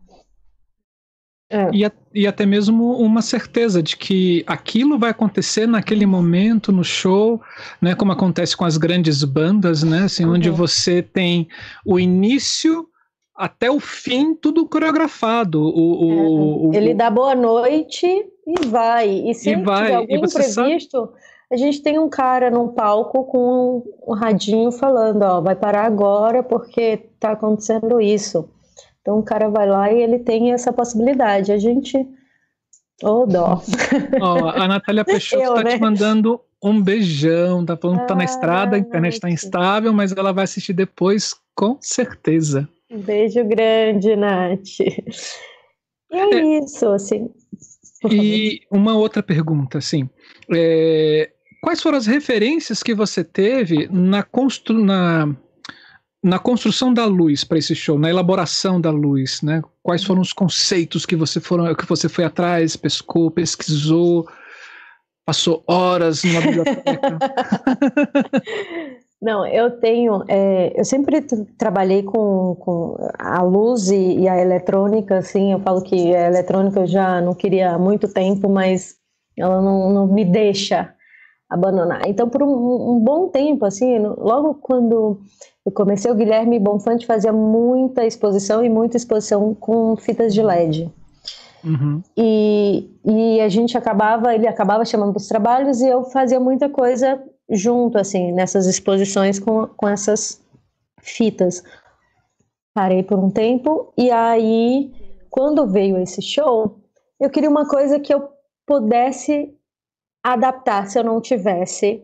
É. 1.48 1.70
E, 1.72 1.86
e, 2.12 2.26
até 2.26 2.44
mesmo 2.44 2.98
uma 2.98 3.22
certeza 3.22 3.84
de 3.84 3.96
que 3.96 4.44
aquilo 4.48 4.98
vai 4.98 5.12
acontecer 5.12 5.68
naquele 5.68 6.08
momento 6.08 6.72
no 6.72 6.84
show, 6.84 7.40
né, 7.80 7.94
como 7.94 8.12
acontece 8.12 8.58
com 8.58 8.66
as 8.66 8.78
grandes 8.78 9.24
bandas, 9.24 9.84
né, 9.84 10.06
assim, 10.06 10.26
uhum. 10.26 10.34
onde 10.34 10.50
você 10.50 11.04
tem 11.04 11.48
o 11.86 12.00
início 12.00 12.90
até 13.36 13.70
o 13.70 13.80
fim 13.80 14.34
tudo 14.34 14.68
coreografado. 14.68 15.62
O, 15.62 16.70
o, 16.70 16.74
é. 16.74 16.78
Ele 16.78 16.96
dá 16.96 17.12
boa 17.12 17.36
noite 17.36 18.08
e 18.46 18.68
vai. 18.68 19.10
E 19.10 19.34
se 19.34 19.52
e 19.52 19.56
vai. 19.56 19.84
tiver 19.84 19.96
algum 19.96 20.16
imprevisto, 20.16 21.00
sabe... 21.06 21.14
a 21.52 21.58
gente 21.58 21.82
tem 21.82 21.98
um 21.98 22.10
cara 22.10 22.52
num 22.52 22.68
palco 22.70 23.24
com 23.26 23.84
um 24.08 24.14
radinho 24.14 24.72
falando, 24.72 25.24
ó, 25.24 25.42
vai 25.42 25.56
parar 25.56 25.86
agora 25.86 26.44
porque 26.44 27.10
tá 27.20 27.32
acontecendo 27.32 28.00
isso. 28.00 28.50
Então 29.02 29.20
o 29.20 29.24
cara 29.24 29.50
vai 29.50 29.68
lá 29.68 29.92
e 29.92 30.02
ele 30.02 30.20
tem 30.20 30.52
essa 30.52 30.74
possibilidade. 30.74 31.52
A 31.52 31.58
gente. 31.58 31.98
Ô, 33.04 33.22
oh, 33.22 33.26
dó. 33.26 33.62
A 34.56 34.68
Natália 34.68 35.04
Peixoto 35.06 35.44
está 35.44 35.64
né? 35.64 35.76
te 35.76 35.80
mandando 35.80 36.42
um 36.64 36.82
beijão, 36.82 37.64
tá 37.64 37.78
falando 37.78 38.00
que 38.00 38.08
tá 38.08 38.16
na 38.16 38.22
ah, 38.22 38.26
estrada, 38.26 38.76
a 38.76 38.80
internet 38.80 39.14
está 39.14 39.30
instável, 39.30 39.94
mas 39.94 40.12
ela 40.12 40.32
vai 40.32 40.46
assistir 40.46 40.74
depois, 40.74 41.36
com 41.54 41.78
certeza. 41.80 42.68
Um 42.90 43.00
beijo 43.00 43.44
grande, 43.44 44.16
Nath. 44.16 44.80
E 44.80 46.18
é, 46.18 46.34
é 46.34 46.60
isso, 46.60 46.88
assim. 46.88 47.30
E 48.10 48.62
uma 48.72 48.96
outra 48.96 49.24
pergunta, 49.24 49.78
assim. 49.78 50.10
É, 50.54 51.32
quais 51.62 51.82
foram 51.82 51.98
as 51.98 52.06
referências 52.06 52.84
que 52.84 52.94
você 52.94 53.24
teve 53.24 53.88
na, 53.92 54.24
constru 54.24 54.78
na 54.84 55.36
na 56.26 56.40
construção 56.40 56.92
da 56.92 57.06
luz 57.06 57.44
para 57.44 57.60
esse 57.60 57.76
show, 57.76 58.00
na 58.00 58.10
elaboração 58.10 58.82
da 58.82 58.90
luz, 58.90 59.44
né? 59.44 59.62
Quais 59.84 60.04
foram 60.04 60.22
os 60.22 60.34
conceitos 60.34 61.06
que 61.06 61.16
você 61.16 61.40
foram, 61.40 61.76
que 61.76 61.86
você 61.86 62.10
foi 62.10 62.24
atrás, 62.24 62.76
pescou, 62.76 63.30
pesquisou, 63.30 64.28
passou 65.24 65.64
horas 65.68 66.24
na 66.24 66.42
biblioteca? 66.42 67.20
Não, 69.26 69.44
eu 69.44 69.72
tenho, 69.80 70.24
é, 70.28 70.80
eu 70.80 70.86
sempre 70.86 71.20
trabalhei 71.58 72.04
com, 72.04 72.56
com 72.60 72.96
a 73.18 73.42
luz 73.42 73.90
e, 73.90 74.20
e, 74.20 74.28
a 74.28 74.40
eletrônica, 74.40 75.18
assim, 75.18 75.52
eu 75.52 75.60
falo 75.62 75.82
que 75.82 76.16
a 76.16 76.28
eletrônica 76.28 76.82
eu 76.82 76.86
já 76.86 77.20
não 77.22 77.34
queria 77.34 77.72
há 77.72 77.80
muito 77.80 78.08
tempo, 78.08 78.48
mas 78.48 78.98
ela 79.36 79.60
não, 79.64 79.90
não 79.90 80.06
me 80.06 80.24
deixa 80.24 80.94
abandonar. 81.50 82.04
Então, 82.06 82.30
por 82.30 82.44
um, 82.44 82.98
um 82.98 83.00
bom 83.00 83.28
tempo, 83.30 83.66
assim, 83.66 83.98
logo 83.98 84.60
quando 84.62 85.20
eu 85.66 85.72
comecei, 85.72 86.12
o 86.12 86.16
Guilherme 86.16 86.60
Bonfante 86.60 87.08
fazia 87.08 87.34
muita 87.34 88.06
exposição 88.06 88.64
e 88.64 88.70
muita 88.70 88.96
exposição 88.96 89.56
com 89.56 89.96
fitas 89.96 90.36
de 90.36 90.44
LED. 90.44 90.88
Uhum. 91.64 92.04
E, 92.16 92.92
e 93.04 93.42
a 93.42 93.50
gente 93.50 93.76
acabava, 93.76 94.36
ele 94.36 94.48
acabava 94.48 94.86
chamando 94.86 95.14
para 95.14 95.22
os 95.22 95.28
trabalhos 95.28 95.82
e 95.82 95.88
eu 95.88 96.04
fazia 96.04 96.40
muita 96.40 96.70
coisa 96.70 97.20
junto, 97.50 97.98
assim, 97.98 98.32
nessas 98.32 98.66
exposições 98.66 99.40
com, 99.40 99.68
com 99.68 99.88
essas 99.88 100.42
fitas. 101.00 101.64
Parei 102.74 103.04
por 103.04 103.18
um 103.18 103.30
tempo 103.30 103.94
e 103.98 104.12
aí, 104.12 104.92
quando 105.30 105.68
veio 105.68 105.98
esse 105.98 106.22
show, 106.22 106.80
eu 107.20 107.30
queria 107.30 107.50
uma 107.50 107.68
coisa 107.68 108.00
que 108.00 108.14
eu 108.14 108.30
pudesse 108.66 109.56
adaptar 110.24 110.88
se 110.90 110.98
eu 110.98 111.04
não 111.04 111.22
tivesse 111.22 112.04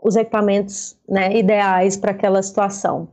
os 0.00 0.16
equipamentos 0.16 0.96
né, 1.08 1.36
ideais 1.36 1.96
para 1.96 2.12
aquela 2.12 2.42
situação. 2.42 3.08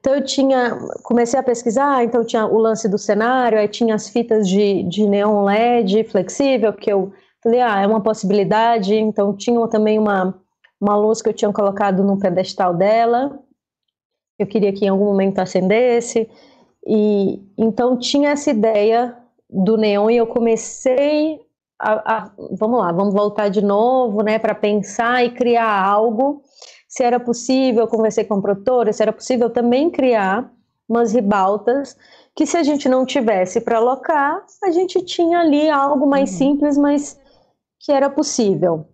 Então 0.00 0.14
eu 0.14 0.24
tinha, 0.24 0.78
comecei 1.02 1.38
a 1.38 1.42
pesquisar, 1.42 2.02
então 2.02 2.24
tinha 2.24 2.46
o 2.46 2.56
lance 2.56 2.88
do 2.88 2.96
cenário, 2.96 3.58
aí 3.58 3.68
tinha 3.68 3.94
as 3.94 4.08
fitas 4.08 4.48
de, 4.48 4.82
de 4.84 5.06
neon 5.06 5.44
LED 5.44 6.04
flexível, 6.04 6.72
que 6.72 6.90
eu 6.90 7.12
falei, 7.42 7.60
ah, 7.60 7.80
é 7.82 7.86
uma 7.86 8.02
possibilidade, 8.02 8.94
então 8.94 9.36
tinha 9.36 9.66
também 9.68 9.98
uma, 9.98 10.40
uma 10.80 10.96
luz 10.96 11.20
que 11.20 11.28
eu 11.28 11.34
tinha 11.34 11.52
colocado 11.52 12.02
no 12.02 12.18
pedestal 12.18 12.74
dela, 12.74 13.38
eu 14.38 14.46
queria 14.46 14.72
que 14.72 14.86
em 14.86 14.88
algum 14.88 15.04
momento 15.04 15.38
acendesse, 15.38 16.28
e 16.86 17.42
então 17.58 17.98
tinha 17.98 18.30
essa 18.30 18.50
ideia 18.50 19.16
do 19.48 19.76
neon 19.76 20.08
e 20.08 20.16
eu 20.16 20.26
comecei 20.26 21.40
a, 21.78 22.16
a, 22.16 22.30
vamos 22.52 22.78
lá, 22.78 22.92
vamos 22.92 23.12
voltar 23.14 23.48
de 23.48 23.62
novo, 23.62 24.22
né, 24.22 24.38
para 24.38 24.54
pensar 24.54 25.24
e 25.24 25.30
criar 25.30 25.82
algo. 25.82 26.42
Se 26.88 27.02
era 27.02 27.20
possível, 27.20 27.86
conversei 27.86 28.24
com 28.24 28.34
a 28.34 28.42
produtora, 28.42 28.92
se 28.92 29.02
era 29.02 29.12
possível 29.12 29.50
também 29.50 29.90
criar 29.90 30.50
umas 30.88 31.12
ribaltas 31.12 31.96
que 32.34 32.46
se 32.46 32.56
a 32.56 32.62
gente 32.62 32.88
não 32.88 33.04
tivesse 33.06 33.60
para 33.60 33.78
alocar, 33.78 34.44
a 34.64 34.70
gente 34.70 35.02
tinha 35.04 35.40
ali 35.40 35.68
algo 35.70 36.06
mais 36.06 36.30
uhum. 36.32 36.38
simples, 36.38 36.76
mas 36.76 37.18
que 37.78 37.92
era 37.92 38.10
possível. 38.10 38.86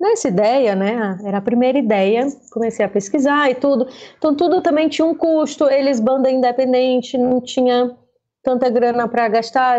Nessa 0.00 0.28
ideia, 0.28 0.74
né, 0.74 1.18
era 1.24 1.38
a 1.38 1.42
primeira 1.42 1.78
ideia, 1.78 2.26
comecei 2.52 2.84
a 2.84 2.88
pesquisar 2.88 3.50
e 3.50 3.54
tudo. 3.54 3.86
Então 4.16 4.34
tudo 4.34 4.62
também 4.62 4.88
tinha 4.88 5.06
um 5.06 5.14
custo, 5.14 5.68
eles 5.68 6.00
banda 6.00 6.30
independente, 6.30 7.18
não 7.18 7.40
tinha 7.40 7.94
tanta 8.42 8.70
grana 8.70 9.06
para 9.06 9.28
gastar. 9.28 9.78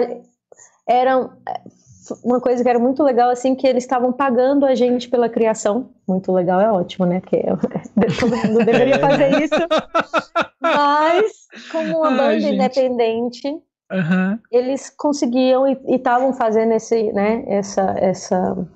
Eram 0.87 1.31
uma 2.23 2.41
coisa 2.41 2.63
que 2.63 2.69
era 2.69 2.79
muito 2.79 3.03
legal, 3.03 3.29
assim, 3.29 3.55
que 3.55 3.65
eles 3.65 3.83
estavam 3.83 4.11
pagando 4.11 4.65
a 4.65 4.75
gente 4.75 5.09
pela 5.09 5.29
criação. 5.29 5.91
Muito 6.07 6.31
legal, 6.31 6.59
é 6.59 6.71
ótimo, 6.71 7.05
né? 7.05 7.21
Porque 7.21 7.43
todo 8.19 8.35
mundo 8.47 8.65
deveria 8.65 8.99
fazer 8.99 9.43
isso. 9.43 9.55
Mas, 10.59 11.47
como 11.71 11.99
uma 11.99 12.09
Ai, 12.09 12.17
banda 12.17 12.39
gente. 12.39 12.55
independente, 12.55 13.47
uhum. 13.47 14.39
eles 14.51 14.89
conseguiam 14.89 15.67
e 15.67 15.77
estavam 15.87 16.33
fazendo 16.33 16.73
esse, 16.73 17.11
né, 17.13 17.43
essa, 17.47 17.95
essa, 17.97 18.67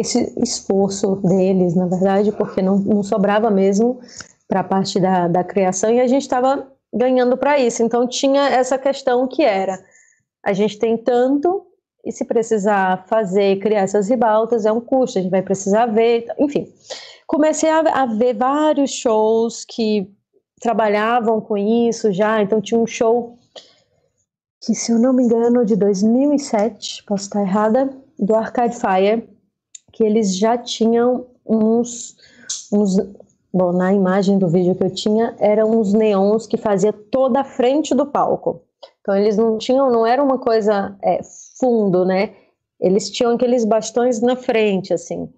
esse 0.00 0.32
esforço 0.42 1.16
deles, 1.16 1.74
na 1.74 1.86
verdade, 1.86 2.32
porque 2.32 2.60
não, 2.62 2.78
não 2.78 3.02
sobrava 3.02 3.50
mesmo 3.50 4.00
para 4.48 4.60
a 4.60 4.64
parte 4.64 4.98
da, 4.98 5.28
da 5.28 5.44
criação 5.44 5.90
e 5.90 6.00
a 6.00 6.06
gente 6.06 6.22
estava 6.22 6.66
ganhando 6.92 7.36
para 7.36 7.58
isso. 7.58 7.82
Então, 7.82 8.06
tinha 8.06 8.48
essa 8.48 8.76
questão 8.78 9.28
que 9.28 9.42
era 9.42 9.78
a 10.42 10.52
gente 10.52 10.78
tem 10.78 10.96
tanto 10.96 11.66
e 12.04 12.10
se 12.10 12.24
precisar 12.24 13.04
fazer, 13.06 13.58
criar 13.58 13.80
essas 13.80 14.08
ribaltas, 14.08 14.64
é 14.64 14.72
um 14.72 14.80
custo, 14.80 15.18
a 15.18 15.22
gente 15.22 15.30
vai 15.30 15.42
precisar 15.42 15.86
ver, 15.86 16.26
enfim. 16.38 16.72
Comecei 17.26 17.68
a, 17.68 17.80
a 17.80 18.06
ver 18.06 18.34
vários 18.34 18.90
shows 18.90 19.64
que 19.64 20.10
trabalhavam 20.60 21.40
com 21.40 21.56
isso 21.56 22.10
já, 22.12 22.40
então 22.42 22.60
tinha 22.60 22.80
um 22.80 22.86
show 22.86 23.36
que, 24.62 24.74
se 24.74 24.92
eu 24.92 24.98
não 24.98 25.12
me 25.12 25.24
engano, 25.24 25.64
de 25.64 25.76
2007, 25.76 27.04
posso 27.04 27.24
estar 27.24 27.42
errada, 27.42 27.90
do 28.18 28.34
Arcade 28.34 28.76
Fire, 28.76 29.28
que 30.00 30.04
eles 30.04 30.34
já 30.34 30.56
tinham 30.56 31.26
uns, 31.44 32.16
uns 32.72 32.96
bom, 33.52 33.70
na 33.70 33.92
imagem 33.92 34.38
do 34.38 34.48
vídeo 34.48 34.74
que 34.74 34.82
eu 34.82 34.94
tinha, 34.94 35.36
eram 35.38 35.78
uns 35.78 35.92
neons 35.92 36.46
que 36.46 36.56
fazia 36.56 36.90
toda 36.90 37.40
a 37.40 37.44
frente 37.44 37.94
do 37.94 38.06
palco. 38.06 38.62
Então 39.02 39.14
eles 39.14 39.36
não 39.36 39.58
tinham, 39.58 39.90
não 39.90 40.06
era 40.06 40.22
uma 40.22 40.38
coisa 40.38 40.96
é, 41.02 41.20
fundo, 41.60 42.06
né? 42.06 42.30
Eles 42.80 43.10
tinham 43.10 43.34
aqueles 43.34 43.62
bastões 43.66 44.22
na 44.22 44.36
frente, 44.36 44.94
assim. 44.94 45.28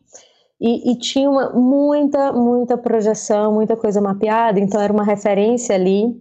E, 0.60 0.92
e, 0.92 0.96
tinha 0.96 1.28
uma, 1.28 1.50
muita, 1.50 2.32
muita 2.32 2.78
projeção, 2.78 3.52
muita 3.52 3.76
coisa 3.76 4.00
mapeada, 4.00 4.60
então 4.60 4.80
era 4.80 4.92
uma 4.92 5.02
referência 5.02 5.74
ali. 5.74 6.16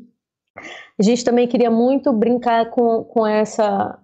A 1.00 1.04
gente 1.04 1.24
também 1.24 1.48
queria 1.48 1.70
muito 1.70 2.12
brincar 2.12 2.72
com, 2.72 3.04
com 3.04 3.28
essa. 3.28 4.00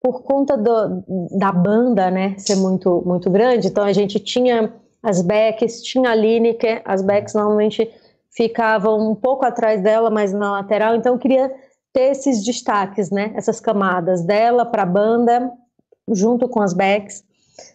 Por 0.00 0.22
conta 0.22 0.56
do, 0.56 1.04
da 1.36 1.50
banda, 1.50 2.10
né, 2.10 2.36
ser 2.38 2.56
muito, 2.56 3.02
muito 3.04 3.28
grande, 3.30 3.68
então 3.68 3.82
a 3.82 3.92
gente 3.92 4.20
tinha 4.20 4.72
as 5.02 5.20
backs, 5.20 5.82
tinha 5.82 6.10
a 6.10 6.14
Lineker, 6.14 6.82
as 6.84 7.02
backs 7.02 7.34
normalmente 7.34 7.90
ficavam 8.30 9.10
um 9.10 9.14
pouco 9.14 9.44
atrás 9.44 9.82
dela, 9.82 10.10
mas 10.10 10.32
na 10.32 10.52
lateral, 10.52 10.94
então 10.94 11.14
eu 11.14 11.18
queria 11.18 11.52
ter 11.92 12.12
esses 12.12 12.44
destaques, 12.44 13.10
né? 13.10 13.32
Essas 13.34 13.58
camadas 13.58 14.22
dela 14.22 14.64
para 14.64 14.82
a 14.82 14.86
banda, 14.86 15.50
junto 16.10 16.48
com 16.48 16.62
as 16.62 16.72
backs. 16.72 17.24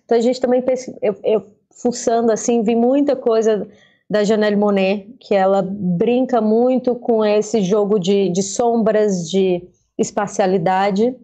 Então 0.05 0.17
a 0.17 0.21
gente 0.21 0.39
também 0.39 0.63
eu, 1.01 1.15
eu 1.23 1.45
fuçando 1.71 2.31
assim, 2.31 2.61
vi 2.61 2.75
muita 2.75 3.15
coisa 3.15 3.67
da 4.09 4.23
Janelle 4.23 4.55
Monet, 4.55 5.15
que 5.19 5.33
ela 5.33 5.61
brinca 5.61 6.39
muito 6.39 6.95
com 6.95 7.25
esse 7.25 7.61
jogo 7.61 7.99
de, 7.99 8.29
de 8.29 8.43
sombras, 8.43 9.29
de 9.29 9.67
espacialidade. 9.97 11.15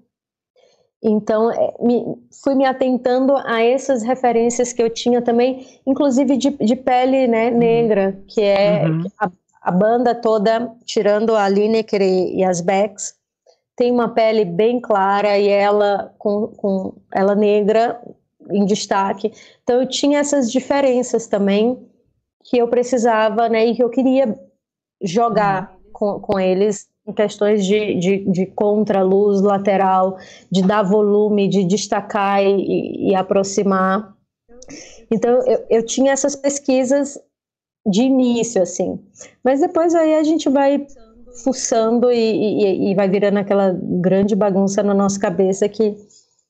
Então, 1.02 1.50
é, 1.50 1.74
me, 1.80 2.04
fui 2.44 2.56
me 2.56 2.66
atentando 2.66 3.36
a 3.46 3.62
essas 3.62 4.04
referências 4.04 4.74
que 4.74 4.84
eu 4.84 4.90
tinha 4.90 5.22
também, 5.22 5.66
inclusive 5.88 6.36
de, 6.36 6.50
de 6.50 6.76
pele 6.76 7.28
né, 7.28 7.50
negra, 7.50 8.22
que 8.28 8.42
é 8.42 8.86
uhum. 8.86 9.04
a, 9.18 9.32
a 9.62 9.72
banda 9.72 10.14
toda, 10.14 10.72
tirando 10.86 11.36
a 11.36 11.48
Lineker 11.48 12.02
e, 12.02 12.38
e 12.38 12.44
as 12.44 12.60
Becks, 12.60 13.18
tem 13.78 13.92
uma 13.92 14.10
pele 14.10 14.44
bem 14.44 14.82
clara 14.82 15.38
e 15.38 15.48
ela 15.48 16.14
com, 16.18 16.48
com 16.48 16.94
ela 17.14 17.34
negra 17.34 18.02
em 18.52 18.66
destaque. 18.66 19.32
Então 19.64 19.82
eu 19.82 19.88
tinha 19.88 20.20
essas 20.20 20.52
diferenças 20.52 21.28
também 21.28 21.88
que 22.44 22.58
eu 22.58 22.68
precisava, 22.68 23.48
né, 23.48 23.68
e 23.68 23.76
que 23.76 23.84
eu 23.84 23.90
queria 23.90 24.38
jogar 25.02 25.72
uhum. 25.72 25.92
com, 25.94 26.20
com 26.20 26.40
eles 26.40 26.89
questões 27.14 27.66
de, 27.66 27.96
de, 27.96 28.32
de 28.32 28.46
contra-luz 28.46 29.42
lateral, 29.42 30.18
de 30.52 30.62
dar 30.62 30.84
volume, 30.84 31.48
de 31.48 31.64
destacar 31.64 32.44
e, 32.44 33.10
e 33.10 33.16
aproximar. 33.16 34.14
Então, 35.12 35.42
eu, 35.46 35.66
eu 35.70 35.86
tinha 35.86 36.12
essas 36.12 36.36
pesquisas 36.36 37.20
de 37.86 38.04
início, 38.04 38.62
assim. 38.62 39.00
Mas 39.44 39.60
depois 39.60 39.96
aí 39.96 40.16
a 40.16 40.24
gente 40.24 40.50
vai 40.50 40.86
fuçando 41.44 42.12
e, 42.12 42.18
e, 42.18 42.92
e, 42.92 42.96
vai 42.96 43.10
virando 43.10 43.38
aquela 43.38 43.78
grande 43.82 44.36
bagunça 44.36 44.84
na 44.84 44.94
nossa 44.94 45.20
cabeça 45.20 45.70
que, 45.70 45.96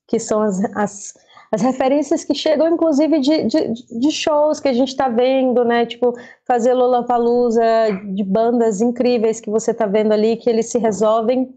que 0.07 0.19
são 0.19 0.41
as, 0.41 0.59
as, 0.75 1.13
as 1.51 1.61
referências 1.61 2.23
que 2.23 2.35
chegam, 2.35 2.67
inclusive, 2.67 3.19
de, 3.19 3.43
de, 3.45 3.99
de 3.99 4.11
shows 4.11 4.59
que 4.59 4.67
a 4.67 4.73
gente 4.73 4.89
está 4.89 5.09
vendo, 5.09 5.65
né? 5.65 5.85
Tipo, 5.85 6.13
fazer 6.45 6.73
Lollapalooza, 6.73 7.63
de 8.13 8.23
bandas 8.23 8.81
incríveis 8.81 9.41
que 9.41 9.49
você 9.49 9.71
está 9.71 9.87
vendo 9.87 10.11
ali, 10.11 10.37
que 10.37 10.49
eles 10.49 10.67
se 10.67 10.77
resolvem, 10.77 11.51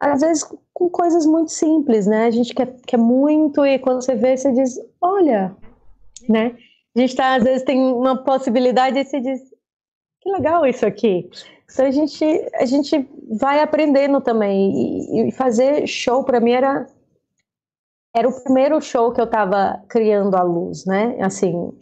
às 0.00 0.20
vezes, 0.20 0.44
com 0.72 0.88
coisas 0.88 1.26
muito 1.26 1.50
simples, 1.50 2.06
né? 2.06 2.26
A 2.26 2.30
gente 2.30 2.54
quer, 2.54 2.74
quer 2.86 2.96
muito 2.96 3.66
e 3.66 3.78
quando 3.80 4.02
você 4.02 4.14
vê, 4.14 4.36
você 4.36 4.52
diz, 4.52 4.78
olha, 5.00 5.56
né? 6.28 6.56
A 6.96 7.00
gente 7.00 7.16
tá, 7.16 7.34
às 7.34 7.42
vezes 7.42 7.64
tem 7.64 7.80
uma 7.80 8.22
possibilidade 8.22 8.98
e 8.98 9.04
você 9.04 9.20
diz, 9.20 9.40
que 10.20 10.30
legal 10.30 10.64
isso 10.66 10.86
aqui. 10.86 11.28
Então 11.72 11.86
a 11.86 11.90
gente, 11.90 12.24
a 12.54 12.64
gente 12.64 13.08
vai 13.38 13.60
aprendendo 13.60 14.20
também. 14.20 14.70
E, 14.72 15.28
e 15.28 15.32
fazer 15.32 15.86
show 15.86 16.22
para 16.24 16.40
mim 16.40 16.52
era 16.52 16.86
era 18.14 18.28
o 18.28 18.42
primeiro 18.42 18.80
show 18.80 19.12
que 19.12 19.20
eu 19.20 19.24
estava 19.24 19.80
criando 19.88 20.36
a 20.36 20.42
luz, 20.42 20.84
né? 20.84 21.16
Assim, 21.20 21.72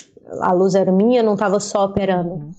a 0.40 0.52
luz 0.52 0.74
era 0.74 0.92
minha, 0.92 1.22
não 1.22 1.34
estava 1.34 1.58
só 1.58 1.84
operando. 1.84 2.50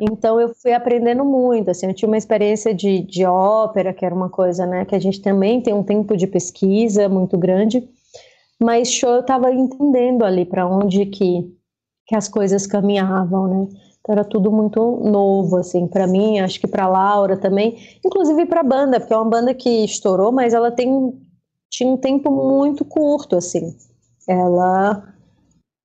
Então 0.00 0.40
eu 0.40 0.54
fui 0.54 0.72
aprendendo 0.72 1.24
muito, 1.24 1.70
assim, 1.70 1.86
eu 1.86 1.94
tinha 1.94 2.08
uma 2.08 2.16
experiência 2.16 2.72
de, 2.72 3.00
de 3.00 3.24
ópera, 3.24 3.92
que 3.92 4.04
era 4.04 4.14
uma 4.14 4.28
coisa, 4.28 4.64
né, 4.64 4.84
que 4.84 4.94
a 4.94 4.98
gente 4.98 5.20
também 5.20 5.60
tem 5.60 5.74
um 5.74 5.82
tempo 5.82 6.16
de 6.16 6.26
pesquisa 6.28 7.08
muito 7.08 7.36
grande, 7.36 7.82
mas 8.60 8.92
show 8.92 9.10
eu 9.10 9.20
estava 9.20 9.52
entendendo 9.52 10.24
ali 10.24 10.44
para 10.44 10.68
onde 10.68 11.04
que, 11.06 11.52
que 12.06 12.14
as 12.14 12.28
coisas 12.28 12.64
caminhavam, 12.64 13.48
né? 13.48 13.68
Então 14.00 14.12
era 14.12 14.24
tudo 14.24 14.52
muito 14.52 14.80
novo, 15.04 15.56
assim, 15.56 15.88
para 15.88 16.06
mim, 16.06 16.38
acho 16.38 16.60
que 16.60 16.68
para 16.68 16.88
Laura 16.88 17.36
também, 17.36 17.76
inclusive 18.04 18.46
para 18.46 18.60
a 18.60 18.64
banda, 18.64 19.00
porque 19.00 19.12
é 19.12 19.16
uma 19.16 19.28
banda 19.28 19.52
que 19.52 19.84
estourou, 19.84 20.30
mas 20.30 20.54
ela 20.54 20.70
tem 20.70 21.12
tinha 21.78 21.92
um 21.92 21.96
tempo 21.96 22.28
muito 22.28 22.84
curto, 22.84 23.36
assim. 23.36 23.76
Ela, 24.28 25.14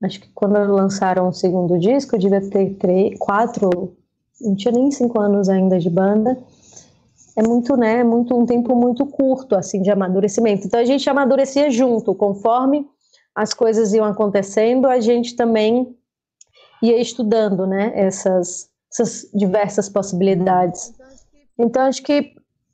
acho 0.03 0.21
que 0.21 0.27
quando 0.33 0.53
lançaram 0.73 1.27
o 1.27 1.33
segundo 1.33 1.77
disco, 1.77 2.15
eu 2.15 2.19
devia 2.19 2.41
ter 2.49 2.73
três, 2.77 3.15
quatro, 3.19 3.95
não 4.41 4.55
tinha 4.55 4.71
nem 4.71 4.89
cinco 4.89 5.21
anos 5.21 5.49
ainda 5.49 5.77
de 5.77 5.91
banda. 5.91 6.35
É 7.37 7.43
muito, 7.43 7.77
né, 7.77 8.03
muito 8.03 8.35
um 8.35 8.43
tempo 8.43 8.75
muito 8.75 9.05
curto, 9.05 9.55
assim, 9.55 9.83
de 9.83 9.91
amadurecimento. 9.91 10.65
Então 10.65 10.79
a 10.79 10.85
gente 10.85 11.07
amadurecia 11.07 11.69
junto, 11.69 12.15
conforme 12.15 12.87
as 13.35 13.53
coisas 13.53 13.93
iam 13.93 14.05
acontecendo, 14.05 14.87
a 14.87 14.99
gente 14.99 15.35
também 15.35 15.95
ia 16.81 16.99
estudando, 16.99 17.67
né, 17.67 17.91
essas, 17.93 18.67
essas 18.91 19.29
diversas 19.31 19.89
possibilidades. 19.89 20.91
Então 21.55 21.83
acho 21.83 22.01
que 22.01 22.33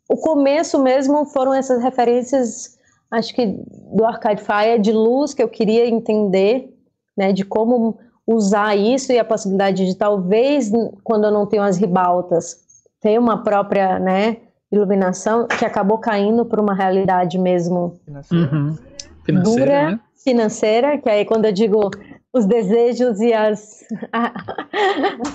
o 0.10 0.16
começo 0.16 0.82
mesmo 0.82 1.26
foram 1.26 1.54
essas 1.54 1.84
referências 1.84 2.79
acho 3.12 3.34
que 3.34 3.46
do 3.94 4.06
Arcade 4.06 4.42
Fire 4.42 4.80
de 4.80 4.92
luz 4.92 5.34
que 5.34 5.42
eu 5.42 5.50
queria 5.50 5.88
entender, 5.88 6.74
né, 7.18 7.32
de 7.32 7.44
como 7.44 7.98
usar 8.26 8.76
isso 8.76 9.12
e 9.12 9.18
a 9.18 9.26
possibilidade 9.26 9.86
de 9.86 9.96
talvez 9.96 10.72
quando 11.04 11.26
eu 11.26 11.32
não 11.32 11.46
tenho 11.46 11.64
as 11.64 11.78
ribaltas 11.78 12.58
ter 13.02 13.18
uma 13.20 13.44
própria, 13.44 13.98
né, 13.98 14.38
iluminação 14.72 15.48
que 15.48 15.66
acabou 15.66 15.98
caindo 15.98 16.46
para 16.46 16.62
uma 16.62 16.74
realidade 16.74 17.38
mesmo 17.38 18.00
uhum. 18.32 18.78
financeira 19.26 19.66
dura, 19.66 19.92
né? 19.92 20.00
financeira, 20.24 20.98
que 20.98 21.10
aí 21.10 21.26
quando 21.26 21.46
eu 21.46 21.52
digo 21.52 21.90
os 22.32 22.46
desejos 22.46 23.20
e 23.20 23.34
as 23.34 23.84
a, 24.14 24.32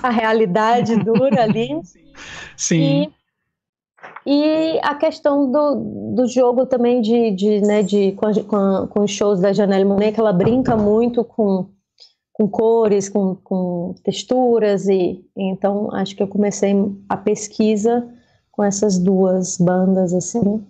a 0.03 0.09
realidade 0.09 0.95
dura 1.03 1.43
ali. 1.43 1.69
Sim. 2.55 3.03
E 3.03 3.24
e 4.25 4.79
a 4.81 4.95
questão 4.95 5.51
do, 5.51 6.13
do 6.15 6.27
jogo 6.27 6.65
também 6.65 7.01
de, 7.01 7.31
de, 7.31 7.61
né, 7.61 7.83
de 7.83 8.13
com, 8.13 8.33
com, 8.43 8.87
com 8.87 9.03
os 9.03 9.11
shows 9.11 9.39
da 9.39 9.53
Janelle 9.53 9.85
Monet, 9.85 10.13
que 10.13 10.19
ela 10.19 10.33
brinca 10.33 10.75
muito 10.75 11.23
com, 11.23 11.67
com 12.33 12.47
cores, 12.47 13.07
com, 13.07 13.35
com 13.35 13.93
texturas, 14.03 14.87
e 14.87 15.23
então 15.37 15.93
acho 15.93 16.15
que 16.15 16.23
eu 16.23 16.27
comecei 16.27 16.73
a 17.07 17.15
pesquisa 17.15 18.07
com 18.51 18.63
essas 18.63 18.97
duas 18.97 19.57
bandas, 19.57 20.13
assim, 20.13 20.65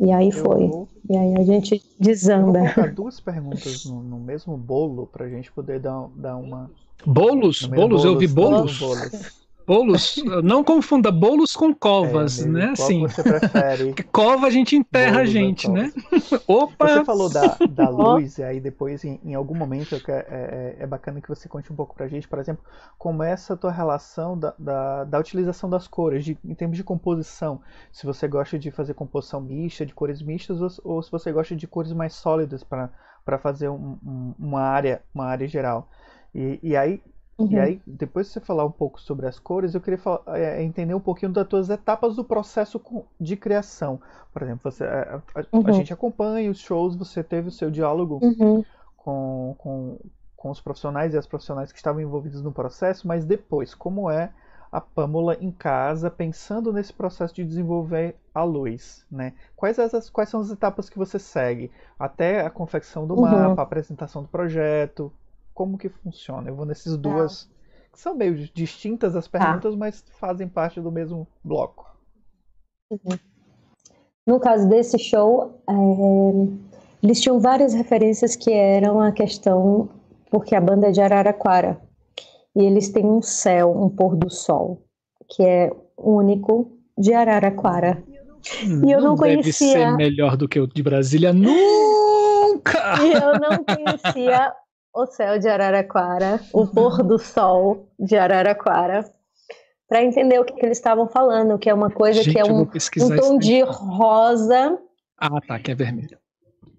e 0.00 0.10
aí 0.10 0.30
eu 0.30 0.32
foi. 0.32 0.66
Vou... 0.66 0.88
E 1.08 1.16
aí 1.16 1.34
a 1.36 1.44
gente 1.44 1.82
desanda. 2.00 2.58
Eu 2.58 2.64
vou 2.64 2.74
colocar 2.74 2.94
duas 2.94 3.20
perguntas 3.20 3.84
no, 3.84 4.02
no 4.02 4.18
mesmo 4.18 4.56
bolo 4.56 5.06
para 5.06 5.26
a 5.26 5.28
gente 5.28 5.52
poder 5.52 5.78
dar, 5.78 6.08
dar 6.16 6.36
uma... 6.36 6.70
Bolos? 7.04 7.62
Bolos? 7.66 8.04
Eu 8.04 8.18
vi 8.18 8.26
bolos? 8.26 8.78
bolos. 8.78 9.41
Bolos, 9.66 10.16
não 10.42 10.64
confunda 10.64 11.10
bolos 11.10 11.54
com 11.54 11.74
covas, 11.74 12.40
é, 12.40 12.48
né? 12.48 12.70
Assim, 12.70 13.00
você 13.00 13.22
prefere? 13.22 13.86
Porque 13.86 14.02
cova 14.10 14.46
a 14.46 14.50
gente 14.50 14.76
enterra 14.76 15.20
a 15.20 15.24
gente, 15.24 15.70
né? 15.70 15.92
Opa! 16.46 16.88
Você 16.88 17.04
falou 17.04 17.28
da, 17.30 17.56
da 17.70 17.88
luz, 17.90 18.38
e 18.38 18.42
aí 18.42 18.60
depois, 18.60 19.04
em, 19.04 19.20
em 19.24 19.34
algum 19.34 19.54
momento, 19.54 19.94
é, 19.94 20.00
é, 20.08 20.76
é, 20.80 20.86
bacana 20.86 21.20
que 21.20 21.28
você 21.28 21.48
conte 21.48 21.72
um 21.72 21.76
pouco 21.76 21.94
pra 21.94 22.08
gente, 22.08 22.28
por 22.28 22.38
exemplo, 22.38 22.64
como 22.98 23.22
é 23.22 23.30
essa 23.30 23.56
tua 23.56 23.70
relação 23.70 24.38
da, 24.38 24.54
da, 24.58 25.04
da 25.04 25.18
utilização 25.18 25.68
das 25.68 25.86
cores, 25.86 26.24
de, 26.24 26.38
em 26.44 26.54
termos 26.54 26.76
de 26.76 26.84
composição. 26.84 27.60
Se 27.90 28.06
você 28.06 28.26
gosta 28.28 28.58
de 28.58 28.70
fazer 28.70 28.94
composição 28.94 29.40
mista, 29.40 29.86
de 29.86 29.94
cores 29.94 30.22
mistas, 30.22 30.60
ou, 30.60 30.94
ou 30.96 31.02
se 31.02 31.10
você 31.10 31.32
gosta 31.32 31.54
de 31.54 31.66
cores 31.66 31.92
mais 31.92 32.14
sólidas 32.14 32.62
para 32.64 33.38
fazer 33.38 33.68
um, 33.68 33.98
um, 34.04 34.34
uma, 34.38 34.62
área, 34.62 35.02
uma 35.14 35.26
área 35.26 35.46
geral. 35.46 35.88
E, 36.34 36.58
e 36.62 36.76
aí, 36.76 37.02
Uhum. 37.38 37.50
E 37.50 37.58
aí, 37.58 37.82
depois 37.86 38.26
de 38.26 38.32
você 38.32 38.40
falar 38.40 38.64
um 38.64 38.70
pouco 38.70 39.00
sobre 39.00 39.26
as 39.26 39.38
cores, 39.38 39.74
eu 39.74 39.80
queria 39.80 39.98
falar, 39.98 40.22
é, 40.38 40.62
entender 40.62 40.94
um 40.94 41.00
pouquinho 41.00 41.32
das 41.32 41.46
tuas 41.46 41.70
etapas 41.70 42.14
do 42.14 42.24
processo 42.24 42.80
de 43.20 43.36
criação. 43.36 44.00
Por 44.32 44.42
exemplo, 44.42 44.70
você, 44.70 44.84
a, 44.84 45.22
a, 45.34 45.44
uhum. 45.52 45.66
a 45.66 45.72
gente 45.72 45.92
acompanha 45.92 46.50
os 46.50 46.58
shows, 46.58 46.94
você 46.94 47.22
teve 47.22 47.48
o 47.48 47.52
seu 47.52 47.70
diálogo 47.70 48.18
uhum. 48.22 48.64
com, 48.96 49.54
com, 49.58 49.98
com 50.36 50.50
os 50.50 50.60
profissionais 50.60 51.14
e 51.14 51.18
as 51.18 51.26
profissionais 51.26 51.72
que 51.72 51.78
estavam 51.78 52.00
envolvidos 52.00 52.42
no 52.42 52.52
processo, 52.52 53.08
mas 53.08 53.24
depois, 53.24 53.74
como 53.74 54.10
é 54.10 54.30
a 54.70 54.80
Pâmula 54.80 55.36
em 55.38 55.50
casa, 55.50 56.10
pensando 56.10 56.72
nesse 56.72 56.94
processo 56.94 57.34
de 57.34 57.44
desenvolver 57.44 58.16
a 58.34 58.42
luz, 58.42 59.04
né? 59.10 59.34
Quais, 59.54 59.78
as, 59.78 60.08
quais 60.08 60.30
são 60.30 60.40
as 60.40 60.50
etapas 60.50 60.88
que 60.88 60.96
você 60.96 61.18
segue? 61.18 61.70
Até 61.98 62.40
a 62.40 62.48
confecção 62.48 63.06
do 63.06 63.14
uhum. 63.14 63.20
mapa, 63.20 63.60
a 63.60 63.64
apresentação 63.64 64.22
do 64.22 64.28
projeto, 64.28 65.12
como 65.54 65.78
que 65.78 65.88
funciona. 65.88 66.48
Eu 66.48 66.56
vou 66.56 66.66
nesses 66.66 66.92
tá. 66.92 66.98
duas, 66.98 67.48
que 67.92 68.00
são 68.00 68.14
meio 68.14 68.36
distintas 68.54 69.14
as 69.16 69.26
tá. 69.28 69.38
perguntas, 69.38 69.72
tá. 69.72 69.78
mas 69.78 70.04
fazem 70.18 70.48
parte 70.48 70.80
do 70.80 70.90
mesmo 70.90 71.26
bloco. 71.44 71.86
Uhum. 72.90 73.18
No 74.26 74.38
caso 74.38 74.68
desse 74.68 74.98
show, 74.98 75.62
é, 75.68 75.72
eles 77.02 77.20
tinham 77.20 77.40
várias 77.40 77.74
referências 77.74 78.36
que 78.36 78.52
eram 78.52 79.00
a 79.00 79.10
questão, 79.10 79.88
porque 80.30 80.54
a 80.54 80.60
banda 80.60 80.88
é 80.88 80.92
de 80.92 81.00
Araraquara, 81.00 81.80
e 82.54 82.62
eles 82.62 82.90
têm 82.90 83.04
um 83.04 83.20
céu, 83.20 83.76
um 83.76 83.88
pôr 83.88 84.14
do 84.14 84.30
sol, 84.30 84.82
que 85.28 85.42
é 85.42 85.72
único 85.96 86.70
de 86.96 87.12
Araraquara. 87.12 88.02
E 88.60 88.90
eu 88.90 89.00
não, 89.00 89.10
não 89.10 89.16
conhecia. 89.16 89.74
Deve 89.74 89.84
ser 89.84 89.96
melhor 89.96 90.36
do 90.36 90.48
que 90.48 90.60
o 90.60 90.66
de 90.66 90.82
Brasília 90.82 91.32
nunca! 91.32 93.02
E 93.02 93.12
eu 93.12 93.40
não 93.40 93.64
conhecia 93.64 94.52
o 94.94 95.06
céu 95.06 95.38
de 95.38 95.48
Araraquara, 95.48 96.40
o 96.52 96.66
pôr 96.66 97.02
do 97.02 97.18
sol 97.18 97.88
de 97.98 98.16
Araraquara, 98.16 99.04
para 99.88 100.02
entender 100.02 100.38
o 100.38 100.44
que, 100.44 100.54
que, 100.54 100.64
eles 100.64 100.78
estavam 100.78 101.06
falando, 101.08 101.58
que 101.58 101.68
é 101.68 101.74
uma 101.74 101.90
coisa 101.90 102.22
Gente, 102.22 102.34
que 102.34 102.40
é 102.40 102.44
um, 102.44 102.62
um 102.62 103.16
tom 103.16 103.38
de 103.38 103.62
rosa. 103.62 104.78
Ah, 105.18 105.40
tá, 105.40 105.58
que 105.58 105.70
é 105.70 105.74
vermelho. 105.74 106.18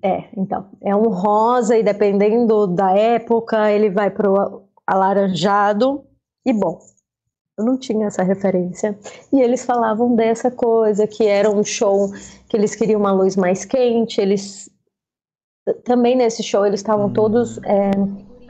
É, 0.02 0.26
então, 0.36 0.68
é 0.84 0.96
um 0.96 1.10
rosa 1.10 1.78
e 1.78 1.84
dependendo 1.84 2.68
da 2.68 2.92
época, 2.92 3.72
ele 3.72 3.90
vai 3.90 4.10
pro 4.10 4.68
alaranjado. 4.86 6.04
E 6.46 6.52
bom, 6.52 6.80
eu 7.58 7.64
não 7.64 7.78
tinha 7.78 8.08
essa 8.08 8.24
referência. 8.24 8.98
E 9.32 9.40
eles 9.40 9.64
falavam 9.64 10.16
dessa 10.16 10.52
coisa, 10.52 11.08
que 11.08 11.26
era 11.26 11.50
um 11.50 11.64
show 11.64 12.12
que 12.50 12.58
eles 12.58 12.76
queriam 12.76 13.00
uma 13.00 13.12
luz 13.12 13.36
mais 13.36 13.64
quente, 13.64 14.20
eles 14.20 14.70
também 15.84 16.16
nesse 16.16 16.44
show 16.44 16.66
eles 16.66 16.80
estavam 16.80 17.08
hum. 17.08 17.14
todos 17.14 17.58
é, 17.64 17.92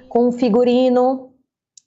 com 0.09 0.27
um 0.27 0.31
figurino 0.31 1.31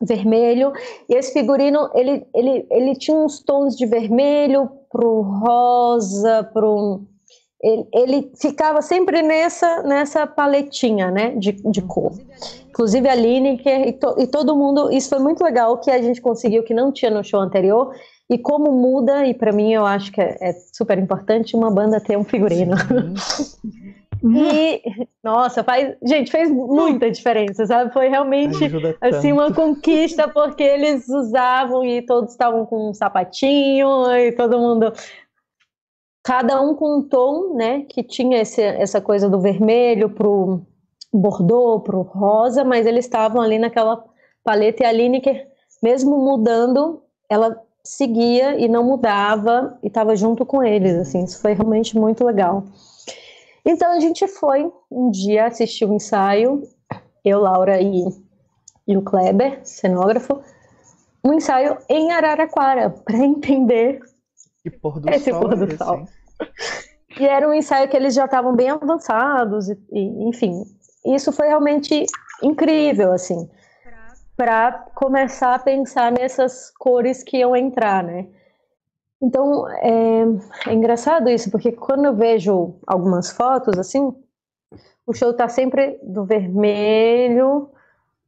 vermelho 0.00 0.72
e 1.08 1.14
esse 1.14 1.32
figurino 1.32 1.90
ele, 1.94 2.26
ele, 2.34 2.66
ele 2.70 2.94
tinha 2.94 3.16
uns 3.16 3.42
tons 3.42 3.76
de 3.76 3.86
vermelho 3.86 4.68
pro 4.90 5.22
rosa 5.22 6.44
pro 6.52 7.06
ele, 7.62 7.88
ele, 7.92 8.32
ficava 8.40 8.82
sempre 8.82 9.22
nessa, 9.22 9.82
nessa 9.82 10.26
paletinha, 10.26 11.10
né, 11.10 11.34
de, 11.36 11.52
de 11.52 11.82
cor. 11.82 12.12
Inclusive 12.68 13.08
a 13.08 13.14
Lineker 13.14 13.88
e, 13.88 13.92
to, 13.92 14.14
e 14.18 14.26
todo 14.26 14.54
mundo, 14.54 14.92
isso 14.92 15.08
foi 15.08 15.18
muito 15.18 15.42
legal 15.42 15.78
que 15.78 15.90
a 15.90 16.00
gente 16.00 16.20
conseguiu 16.20 16.62
que 16.62 16.74
não 16.74 16.92
tinha 16.92 17.10
no 17.10 17.24
show 17.24 17.40
anterior, 17.40 17.94
e 18.28 18.36
como 18.36 18.72
muda, 18.72 19.24
e 19.24 19.32
para 19.32 19.52
mim 19.52 19.72
eu 19.72 19.86
acho 19.86 20.12
que 20.12 20.20
é, 20.20 20.36
é, 20.40 20.52
super 20.72 20.98
importante 20.98 21.56
uma 21.56 21.70
banda 21.70 22.00
ter 22.00 22.18
um 22.18 22.24
figurino. 22.24 22.76
e, 24.34 24.82
nossa, 25.22 25.62
faz, 25.62 25.94
gente, 26.02 26.30
fez 26.30 26.50
muita 26.50 27.10
diferença, 27.10 27.66
sabe? 27.66 27.92
Foi 27.92 28.08
realmente 28.08 28.58
assim 29.00 29.32
uma 29.32 29.52
conquista 29.52 30.26
porque 30.32 30.62
eles 30.62 31.08
usavam 31.08 31.84
e 31.84 32.02
todos 32.02 32.32
estavam 32.32 32.64
com 32.66 32.90
um 32.90 32.94
sapatinho 32.94 34.10
e 34.16 34.32
todo 34.32 34.58
mundo 34.58 34.92
cada 36.26 36.60
um 36.60 36.74
com 36.74 36.98
um 36.98 37.02
tom, 37.02 37.54
né, 37.54 37.82
que 37.82 38.02
tinha 38.02 38.40
esse, 38.40 38.60
essa 38.60 39.00
coisa 39.00 39.30
do 39.30 39.38
vermelho 39.38 40.10
pro 40.10 40.60
bordô, 41.14 41.78
pro 41.78 42.02
rosa, 42.02 42.64
mas 42.64 42.84
eles 42.84 43.04
estavam 43.04 43.40
ali 43.40 43.60
naquela 43.60 44.04
paleta 44.42 44.82
e 44.82 44.86
a 44.86 44.90
Lineker, 44.90 45.46
mesmo 45.80 46.18
mudando, 46.18 47.00
ela 47.30 47.62
seguia 47.84 48.58
e 48.58 48.66
não 48.66 48.82
mudava 48.82 49.78
e 49.84 49.86
estava 49.86 50.16
junto 50.16 50.44
com 50.44 50.64
eles, 50.64 50.96
assim, 50.96 51.22
isso 51.22 51.40
foi 51.40 51.52
realmente 51.52 51.96
muito 51.96 52.24
legal. 52.24 52.64
Então 53.66 53.90
a 53.92 53.98
gente 53.98 54.28
foi 54.28 54.72
um 54.90 55.10
dia 55.10 55.46
assistir 55.46 55.84
o 55.84 55.90
um 55.90 55.94
ensaio, 55.96 56.62
eu, 57.24 57.40
Laura 57.40 57.82
e, 57.82 58.04
e 58.86 58.96
o 58.96 59.02
Kleber, 59.02 59.60
cenógrafo, 59.64 60.40
um 61.24 61.34
ensaio 61.34 61.76
em 61.88 62.12
Araraquara, 62.12 62.90
para 63.04 63.18
entender 63.18 64.00
pôr 64.80 65.00
esse 65.08 65.30
sol 65.30 65.40
pôr 65.40 65.56
do 65.56 65.64
esse, 65.64 65.76
sol. 65.76 65.96
Hein? 65.96 66.08
E 67.18 67.24
era 67.26 67.48
um 67.48 67.52
ensaio 67.52 67.88
que 67.88 67.96
eles 67.96 68.14
já 68.14 68.26
estavam 68.26 68.54
bem 68.54 68.70
avançados, 68.70 69.68
e, 69.68 69.78
e, 69.90 70.28
enfim, 70.28 70.64
isso 71.04 71.32
foi 71.32 71.48
realmente 71.48 72.06
incrível, 72.42 73.12
assim 73.12 73.48
para 74.36 74.70
começar 74.94 75.54
a 75.54 75.58
pensar 75.58 76.12
nessas 76.12 76.70
cores 76.78 77.22
que 77.22 77.38
iam 77.38 77.56
entrar, 77.56 78.04
né? 78.04 78.26
Então 79.22 79.68
é, 79.68 80.24
é, 80.66 80.74
engraçado 80.74 81.28
isso, 81.28 81.50
porque 81.50 81.72
quando 81.72 82.04
eu 82.04 82.14
vejo 82.14 82.74
algumas 82.86 83.30
fotos 83.30 83.78
assim, 83.78 84.12
o 85.06 85.14
show 85.14 85.32
tá 85.32 85.48
sempre 85.48 85.98
do 86.02 86.24
vermelho 86.24 87.70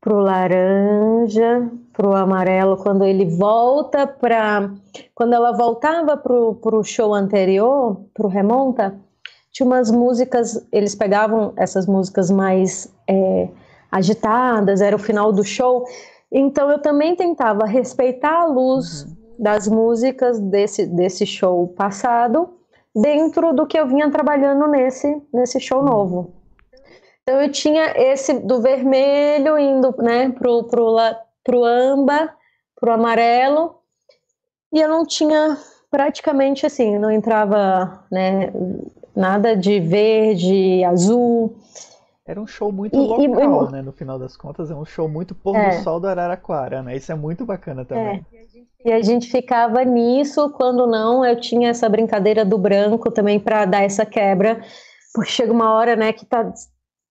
pro 0.00 0.20
laranja, 0.20 1.68
pro 1.92 2.14
amarelo. 2.14 2.76
Quando 2.76 3.04
ele 3.04 3.26
volta 3.36 4.06
para, 4.06 4.70
quando 5.14 5.34
ela 5.34 5.52
voltava 5.52 6.16
pro, 6.16 6.54
pro 6.54 6.84
show 6.84 7.12
anterior, 7.12 8.00
pro 8.14 8.28
remonta, 8.28 8.98
tinha 9.50 9.66
umas 9.66 9.90
músicas. 9.90 10.66
Eles 10.72 10.94
pegavam 10.94 11.52
essas 11.56 11.86
músicas 11.86 12.30
mais 12.30 12.94
é, 13.08 13.48
agitadas, 13.90 14.80
era 14.80 14.94
o 14.94 15.00
final 15.00 15.32
do 15.32 15.44
show. 15.44 15.84
Então 16.30 16.70
eu 16.70 16.78
também 16.78 17.16
tentava 17.16 17.66
respeitar 17.66 18.42
a 18.42 18.46
luz 18.46 19.02
uhum. 19.02 19.17
Das 19.38 19.68
músicas 19.68 20.40
desse, 20.40 20.86
desse 20.86 21.24
show 21.24 21.68
passado 21.68 22.58
dentro 22.94 23.52
do 23.52 23.66
que 23.66 23.78
eu 23.78 23.86
vinha 23.86 24.10
trabalhando 24.10 24.66
nesse, 24.66 25.22
nesse 25.32 25.60
show 25.60 25.82
novo. 25.82 26.34
Então 27.22 27.40
eu 27.40 27.52
tinha 27.52 27.92
esse 27.96 28.34
do 28.40 28.60
vermelho 28.60 29.58
indo 29.58 29.94
né, 29.98 30.30
pro, 30.30 30.64
pro, 30.64 30.96
pro 31.44 31.64
amba, 31.64 32.34
pro 32.74 32.92
amarelo, 32.92 33.76
e 34.72 34.80
eu 34.80 34.88
não 34.88 35.04
tinha 35.06 35.56
praticamente 35.90 36.66
assim, 36.66 36.98
não 36.98 37.10
entrava 37.10 38.04
né, 38.10 38.52
nada 39.14 39.56
de 39.56 39.80
verde, 39.80 40.84
azul. 40.84 41.56
Era 42.28 42.38
um 42.42 42.46
show 42.46 42.70
muito 42.70 42.94
e, 42.94 43.26
local, 43.26 43.68
e, 43.68 43.72
né? 43.72 43.80
No 43.80 43.90
final 43.90 44.18
das 44.18 44.36
contas, 44.36 44.70
é 44.70 44.74
um 44.74 44.84
show 44.84 45.08
muito 45.08 45.34
pôr 45.34 45.56
é. 45.56 45.78
do 45.78 45.82
sol 45.82 45.98
do 45.98 46.06
Araraquara, 46.06 46.82
né? 46.82 46.94
Isso 46.94 47.10
é 47.10 47.14
muito 47.14 47.46
bacana 47.46 47.86
também. 47.86 48.22
É. 48.84 48.88
E 48.90 48.92
a 48.92 49.00
gente 49.00 49.30
ficava 49.30 49.82
nisso, 49.82 50.50
quando 50.50 50.86
não, 50.86 51.24
eu 51.24 51.40
tinha 51.40 51.70
essa 51.70 51.88
brincadeira 51.88 52.44
do 52.44 52.58
branco 52.58 53.10
também 53.10 53.40
para 53.40 53.64
dar 53.64 53.82
essa 53.82 54.04
quebra, 54.04 54.60
porque 55.14 55.30
chega 55.30 55.50
uma 55.50 55.72
hora, 55.72 55.96
né, 55.96 56.12
que 56.12 56.26
tá 56.26 56.52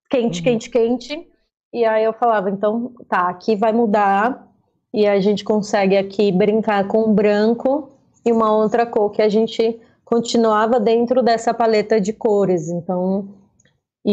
quente, 0.07 0.39
uhum. 0.39 0.43
quente, 0.43 0.69
quente, 0.69 1.27
e 1.73 1.83
aí 1.83 2.03
eu 2.03 2.13
falava, 2.13 2.51
então, 2.51 2.93
tá, 3.09 3.27
aqui 3.27 3.55
vai 3.55 3.73
mudar, 3.73 4.47
e 4.93 5.07
a 5.07 5.19
gente 5.19 5.43
consegue 5.43 5.97
aqui 5.97 6.31
brincar 6.31 6.87
com 6.87 6.99
o 6.99 7.13
branco 7.13 7.89
e 8.23 8.31
uma 8.31 8.55
outra 8.55 8.85
cor 8.85 9.09
que 9.09 9.21
a 9.21 9.29
gente 9.29 9.79
continuava 10.05 10.79
dentro 10.79 11.23
dessa 11.23 11.53
paleta 11.53 11.99
de 11.99 12.13
cores, 12.13 12.69
então 12.69 13.27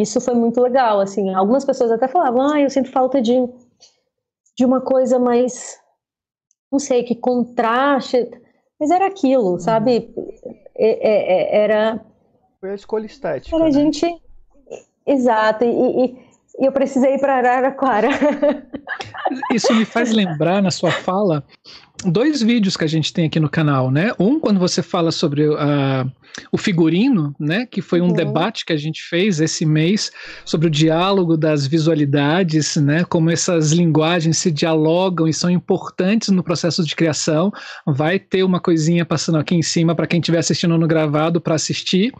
isso 0.03 0.21
foi 0.21 0.35
muito 0.35 0.61
legal, 0.61 1.01
assim. 1.01 1.33
Algumas 1.35 1.65
pessoas 1.65 1.91
até 1.93 2.09
falavam, 2.09 2.53
ah, 2.53 2.61
eu 2.61 2.69
sinto 2.69 2.91
falta 2.91 3.23
de, 3.23 3.35
de 4.57 4.65
uma 4.65 4.81
coisa 4.81 5.19
mais, 5.19 5.79
não 6.71 6.79
sei, 6.79 7.05
que 7.05 7.15
contraste. 7.15 8.29
Mas 8.79 8.91
era 8.91 9.07
aquilo, 9.07 9.53
uhum. 9.53 9.59
sabe? 9.59 10.13
É, 10.75 10.89
é, 10.89 11.33
é, 11.33 11.65
era... 11.65 12.05
Foi 12.61 12.71
a 12.71 12.75
escolha 12.75 13.07
estética, 13.07 13.55
Era 13.55 13.67
né? 13.67 13.73
gente... 13.73 14.23
Exato, 15.07 15.65
e, 15.65 16.05
e, 16.05 16.24
e 16.59 16.67
eu 16.67 16.73
precisei 16.73 17.15
ir 17.15 17.21
para 17.21 17.37
Araraquara. 17.37 18.09
Isso 19.53 19.75
me 19.75 19.85
faz 19.85 20.13
lembrar, 20.13 20.63
na 20.63 20.71
sua 20.71 20.91
fala, 20.91 21.45
dois 22.05 22.43
vídeos 22.43 22.77
que 22.77 22.85
a 22.85 22.89
gente 22.89 23.13
tem 23.13 23.27
aqui 23.27 23.41
no 23.41 23.49
canal, 23.49 23.91
né? 23.91 24.13
Um 24.21 24.39
quando 24.39 24.61
você 24.61 24.83
fala 24.83 25.11
sobre 25.11 25.49
uh, 25.49 26.11
o 26.53 26.59
figurino, 26.59 27.35
né? 27.41 27.67
Que 27.67 27.83
foi 27.83 28.01
um 28.01 28.09
uhum. 28.09 28.13
debate 28.13 28.65
que 28.65 28.73
a 28.73 28.77
gente 28.77 29.03
fez 29.03 29.41
esse 29.41 29.67
mês 29.67 30.13
sobre 30.45 30.69
o 30.69 30.71
diálogo 30.71 31.37
das 31.37 31.67
visualidades, 31.67 32.77
né? 32.77 33.05
Como 33.05 33.31
essas 33.31 33.73
linguagens 33.73 34.39
se 34.39 34.53
dialogam 34.53 35.27
e 35.27 35.35
são 35.35 35.51
importantes 35.51 36.29
no 36.29 36.45
processo 36.45 36.85
de 36.85 36.95
criação. 36.95 37.51
Vai 37.85 38.19
ter 38.19 38.45
uma 38.45 38.61
coisinha 38.61 39.05
passando 39.05 39.39
aqui 39.39 39.57
em 39.57 39.63
cima 39.63 39.95
para 39.95 40.07
quem 40.07 40.21
estiver 40.21 40.39
assistindo 40.39 40.79
no 40.79 40.87
gravado 40.87 41.41
para 41.41 41.57
assistir. 41.57 42.13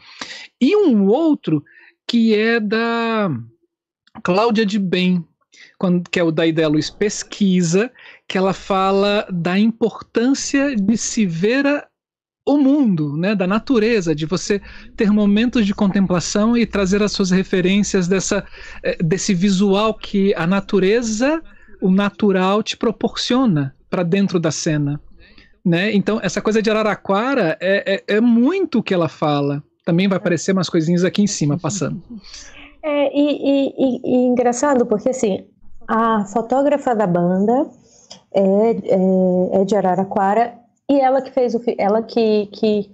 E 0.61 0.75
um 0.77 1.07
outro 1.07 1.63
que 2.07 2.35
é 2.35 2.59
da 2.61 3.31
Cláudia 4.23 4.65
de 4.65 4.79
Bem, 4.79 5.25
quando, 5.79 6.09
que 6.09 6.19
é 6.19 6.23
o 6.23 6.31
da 6.31 6.47
Ideia 6.47 6.71
Pesquisa, 6.99 7.91
que 8.29 8.39
ela 8.39 8.53
fala 8.53 9.27
da 9.31 9.59
importância 9.59 10.75
de 10.75 10.97
se 10.97 11.27
ver 11.27 11.67
a, 11.67 11.87
o 12.47 12.59
mundo, 12.59 13.17
né, 13.17 13.35
da 13.35 13.47
natureza, 13.47 14.15
de 14.15 14.27
você 14.27 14.61
ter 14.97 15.11
momentos 15.11 15.67
de 15.67 15.75
contemplação 15.75 16.57
e 16.57 16.67
trazer 16.67 17.03
as 17.03 17.13
suas 17.13 17.31
referências 17.31 18.07
dessa, 18.07 18.45
eh, 18.83 18.99
desse 19.03 19.35
visual 19.35 19.95
que 19.95 20.35
a 20.35 20.47
natureza, 20.47 21.43
o 21.81 21.91
natural 21.91 22.63
te 22.63 22.77
proporciona 22.77 23.75
para 23.89 24.03
dentro 24.03 24.39
da 24.39 24.51
cena. 24.51 25.01
Né? 25.65 25.95
Então, 25.95 26.21
essa 26.23 26.43
coisa 26.43 26.61
de 26.61 26.71
Araraquara 26.71 27.57
é, 27.61 27.95
é, 28.09 28.17
é 28.17 28.21
muito 28.21 28.81
o 28.81 28.83
que 28.83 28.93
ela 28.93 29.09
fala. 29.09 29.63
Também 29.85 30.07
vai 30.09 30.19
aparecer 30.19 30.53
umas 30.53 30.69
coisinhas 30.69 31.05
aqui 31.05 31.23
em 31.23 31.27
cima 31.27 31.59
passando. 31.59 32.03
É, 32.87 33.11
e, 33.19 33.73
e, 33.79 34.01
e, 34.05 34.27
engraçado, 34.27 34.85
porque 34.85 35.09
assim, 35.09 35.47
a 35.89 36.27
fotógrafa 36.27 36.95
da 36.95 37.07
banda 37.07 37.67
é, 38.31 38.43
é, 38.43 39.61
é, 39.61 39.65
de 39.65 39.75
Araraquara 39.75 40.53
e 40.87 41.01
ela 41.01 41.23
que 41.23 41.31
fez 41.31 41.55
o 41.55 41.63
ela 41.79 42.03
que, 42.03 42.45
que 42.53 42.91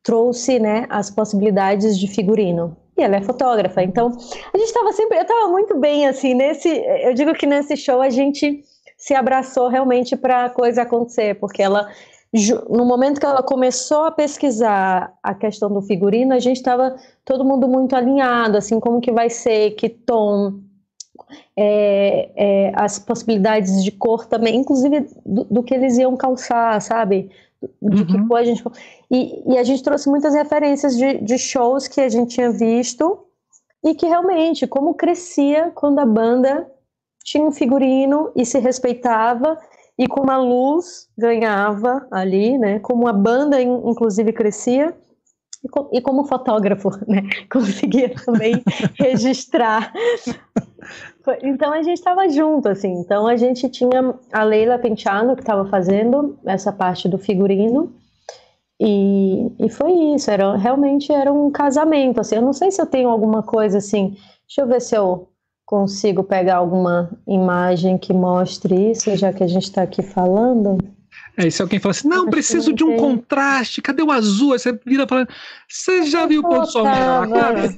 trouxe 0.00 0.60
né, 0.60 0.86
as 0.88 1.10
possibilidades 1.10 1.98
de 1.98 2.06
figurino. 2.06 2.76
E 2.96 3.02
ela 3.02 3.16
é 3.16 3.20
fotógrafa, 3.20 3.82
então 3.82 4.16
a 4.54 4.58
gente 4.58 4.68
estava 4.68 4.92
sempre, 4.92 5.18
eu 5.18 5.22
estava 5.22 5.48
muito 5.48 5.76
bem 5.76 6.06
assim 6.06 6.34
nesse, 6.34 6.68
eu 6.68 7.12
digo 7.12 7.34
que 7.34 7.46
nesse 7.46 7.76
show 7.76 8.00
a 8.00 8.10
gente 8.10 8.62
se 8.96 9.12
abraçou 9.12 9.66
realmente 9.66 10.16
para 10.16 10.44
a 10.44 10.50
coisa 10.50 10.82
acontecer, 10.82 11.34
porque 11.40 11.60
ela 11.60 11.90
no 12.70 12.86
momento 12.86 13.20
que 13.20 13.26
ela 13.26 13.42
começou 13.42 14.04
a 14.04 14.10
pesquisar 14.10 15.12
a 15.22 15.34
questão 15.34 15.70
do 15.70 15.82
figurino, 15.82 16.32
a 16.32 16.38
gente 16.38 16.56
estava 16.56 16.96
todo 17.24 17.44
mundo 17.44 17.68
muito 17.68 17.94
alinhado, 17.94 18.56
assim, 18.56 18.80
como 18.80 19.02
que 19.02 19.12
vai 19.12 19.28
ser, 19.28 19.72
que 19.72 19.90
tom, 19.90 20.54
é, 21.54 22.30
é, 22.34 22.72
as 22.74 22.98
possibilidades 22.98 23.84
de 23.84 23.90
cor 23.92 24.24
também, 24.26 24.56
inclusive 24.56 25.06
do, 25.26 25.44
do, 25.44 25.62
que 25.62 25.74
eles 25.74 25.98
iam 25.98 26.16
calçar, 26.16 26.80
sabe? 26.80 27.30
De 27.82 28.00
uhum. 28.00 28.06
que 28.06 28.28
cor 28.28 28.38
a 28.38 28.44
gente. 28.44 28.64
E, 29.10 29.52
e, 29.52 29.58
a 29.58 29.62
gente 29.62 29.82
trouxe 29.82 30.08
muitas 30.08 30.34
referências 30.34 30.96
de, 30.96 31.18
de 31.18 31.36
shows 31.36 31.86
que 31.86 32.00
a 32.00 32.08
gente 32.08 32.34
tinha 32.34 32.50
visto 32.50 33.26
e 33.84 33.94
que 33.94 34.06
realmente, 34.06 34.66
como 34.66 34.94
crescia 34.94 35.70
quando 35.74 35.98
a 35.98 36.06
banda 36.06 36.66
tinha 37.22 37.44
um 37.44 37.52
figurino 37.52 38.32
e 38.34 38.46
se 38.46 38.58
respeitava 38.58 39.58
e 40.02 40.08
como 40.08 40.32
a 40.32 40.36
luz 40.36 41.08
ganhava 41.16 42.04
ali, 42.10 42.58
né? 42.58 42.80
Como 42.80 43.06
a 43.06 43.12
banda, 43.12 43.62
inclusive, 43.62 44.32
crescia 44.32 44.92
e 45.92 46.00
como 46.00 46.24
fotógrafo, 46.24 46.90
né? 47.06 47.22
Conseguia 47.48 48.12
também 48.12 48.60
registrar. 48.98 49.92
Então 51.44 51.72
a 51.72 51.82
gente 51.82 51.98
estava 51.98 52.28
junto, 52.28 52.68
assim. 52.68 52.92
Então 52.94 53.28
a 53.28 53.36
gente 53.36 53.68
tinha 53.68 54.12
a 54.32 54.42
Leila 54.42 54.76
Penteado 54.76 55.36
que 55.36 55.42
estava 55.42 55.66
fazendo 55.66 56.36
essa 56.44 56.72
parte 56.72 57.08
do 57.08 57.16
figurino 57.16 57.94
e, 58.80 59.52
e 59.60 59.68
foi 59.68 59.92
isso, 60.16 60.28
era, 60.28 60.56
realmente 60.56 61.12
era 61.12 61.32
um 61.32 61.48
casamento, 61.52 62.20
assim, 62.20 62.34
eu 62.34 62.42
não 62.42 62.52
sei 62.52 62.72
se 62.72 62.82
eu 62.82 62.86
tenho 62.86 63.08
alguma 63.08 63.40
coisa 63.40 63.78
assim, 63.78 64.16
deixa 64.48 64.62
eu 64.62 64.66
ver 64.66 64.80
se 64.80 64.96
eu 64.96 65.28
consigo 65.72 66.22
pegar 66.22 66.56
alguma 66.56 67.10
imagem 67.26 67.96
que 67.96 68.12
mostre 68.12 68.90
isso, 68.90 69.16
já 69.16 69.32
que 69.32 69.42
a 69.42 69.46
gente 69.46 69.62
está 69.62 69.80
aqui 69.80 70.02
falando. 70.02 70.76
É, 71.34 71.48
se 71.48 71.62
alguém 71.62 71.78
fala 71.80 71.92
assim, 71.92 72.08
não, 72.08 72.24
Acho 72.24 72.30
preciso 72.30 72.74
de 72.74 72.84
um 72.84 72.88
tem. 72.88 72.96
contraste, 72.98 73.80
cadê 73.80 74.02
o 74.02 74.10
azul? 74.10 74.52
Aí 74.52 74.58
você 74.58 74.78
vira 74.84 75.08
falando, 75.08 75.28
você 75.66 76.02
já 76.02 76.26
viu 76.26 76.42
o 76.42 76.42
pôr 76.42 76.60
do 76.60 76.66
sol 76.66 76.84
na 76.84 77.26
cara? 77.26 77.74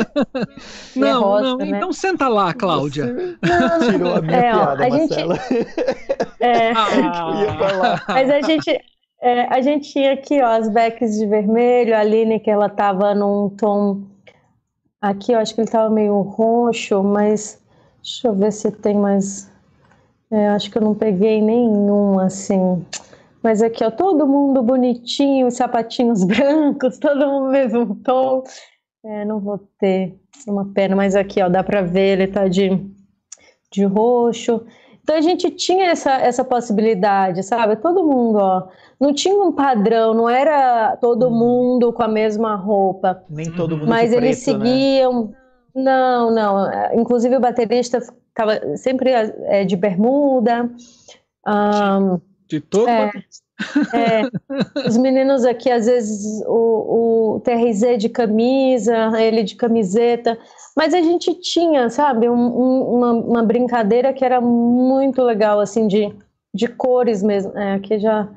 não, 0.96 1.08
é 1.08 1.12
rosa, 1.12 1.42
não, 1.42 1.56
né? 1.58 1.68
então 1.68 1.92
senta 1.92 2.26
lá, 2.26 2.54
Cláudia. 2.54 3.36
Não, 3.42 3.90
Tirou 3.90 4.14
a 4.16 4.22
minha 4.22 4.38
é, 4.38 4.52
piada, 4.52 4.86
a 4.86 4.90
gente, 4.90 5.14
é, 6.40 6.72
ah. 6.72 8.02
Mas 8.08 8.30
a 8.30 8.40
gente, 8.40 8.80
é, 9.20 9.42
a 9.54 9.60
gente 9.60 9.92
tinha 9.92 10.14
aqui, 10.14 10.40
ó, 10.40 10.46
as 10.46 10.72
backs 10.72 11.18
de 11.18 11.26
vermelho, 11.26 11.94
a 11.94 12.00
Aline, 12.00 12.40
que 12.40 12.50
ela 12.50 12.70
tava 12.70 13.14
num 13.14 13.50
tom. 13.50 14.06
Aqui, 15.00 15.32
eu 15.32 15.38
acho 15.38 15.54
que 15.54 15.62
ele 15.62 15.70
tava 15.70 15.88
meio 15.88 16.20
roxo, 16.20 17.02
mas 17.02 17.58
deixa 18.02 18.28
eu 18.28 18.34
ver 18.34 18.52
se 18.52 18.70
tem 18.70 18.94
mais. 18.94 19.50
É, 20.30 20.48
acho 20.48 20.70
que 20.70 20.76
eu 20.76 20.82
não 20.82 20.94
peguei 20.94 21.40
nenhum 21.40 22.18
assim. 22.18 22.84
Mas 23.42 23.62
aqui, 23.62 23.82
ó, 23.82 23.90
todo 23.90 24.26
mundo 24.26 24.62
bonitinho, 24.62 25.50
sapatinhos 25.50 26.22
brancos, 26.24 26.98
todo 26.98 27.26
mundo 27.26 27.50
mesmo 27.50 27.96
tom. 27.96 28.44
É, 29.02 29.24
não 29.24 29.40
vou 29.40 29.58
ter 29.78 30.20
uma 30.46 30.66
pena, 30.74 30.94
mas 30.94 31.16
aqui, 31.16 31.40
ó, 31.42 31.48
dá 31.48 31.64
pra 31.64 31.80
ver, 31.80 32.18
ele 32.18 32.26
tá 32.26 32.46
de, 32.46 32.68
de 33.72 33.84
roxo. 33.84 34.66
Então 35.02 35.16
a 35.16 35.22
gente 35.22 35.50
tinha 35.50 35.86
essa, 35.86 36.12
essa 36.12 36.44
possibilidade, 36.44 37.42
sabe? 37.42 37.76
Todo 37.76 38.06
mundo, 38.06 38.36
ó, 38.38 38.68
não 39.00 39.14
tinha 39.14 39.42
um 39.42 39.50
padrão, 39.50 40.12
não 40.12 40.28
era 40.28 40.96
todo 40.98 41.28
hum. 41.28 41.30
mundo 41.30 41.92
com 41.92 42.02
a 42.02 42.08
mesma 42.08 42.54
roupa. 42.54 43.24
Nem 43.30 43.50
todo 43.50 43.76
mundo 43.76 43.88
Mas 43.88 44.12
eles 44.12 44.44
preto, 44.44 44.58
né? 44.58 44.64
seguiam. 44.66 45.24
Né? 45.28 45.34
Não, 45.74 46.30
não. 46.30 46.94
Inclusive 46.94 47.36
o 47.36 47.40
baterista 47.40 48.00
ficava 48.00 48.76
sempre 48.76 49.10
é, 49.10 49.64
de 49.64 49.76
bermuda. 49.76 50.70
Um, 51.46 52.20
de 52.46 52.60
todo 52.60 52.88
é, 52.88 53.10
é, 53.94 54.86
Os 54.86 54.96
meninos 54.96 55.44
aqui, 55.44 55.70
às 55.70 55.86
vezes, 55.86 56.42
o, 56.46 57.36
o 57.36 57.40
TRZ 57.40 57.98
de 57.98 58.08
camisa, 58.08 59.12
ele 59.20 59.42
de 59.42 59.54
camiseta. 59.54 60.36
Mas 60.76 60.92
a 60.92 61.00
gente 61.00 61.34
tinha, 61.40 61.88
sabe, 61.88 62.28
um, 62.28 62.34
um, 62.34 62.94
uma, 62.96 63.12
uma, 63.12 63.42
brincadeira 63.42 64.12
que 64.12 64.24
era 64.24 64.40
muito 64.40 65.22
legal, 65.22 65.60
assim, 65.60 65.86
de, 65.86 66.12
de 66.52 66.66
cores 66.68 67.22
mesmo. 67.22 67.56
É, 67.56 67.74
aqui 67.74 67.98
já 67.98 68.28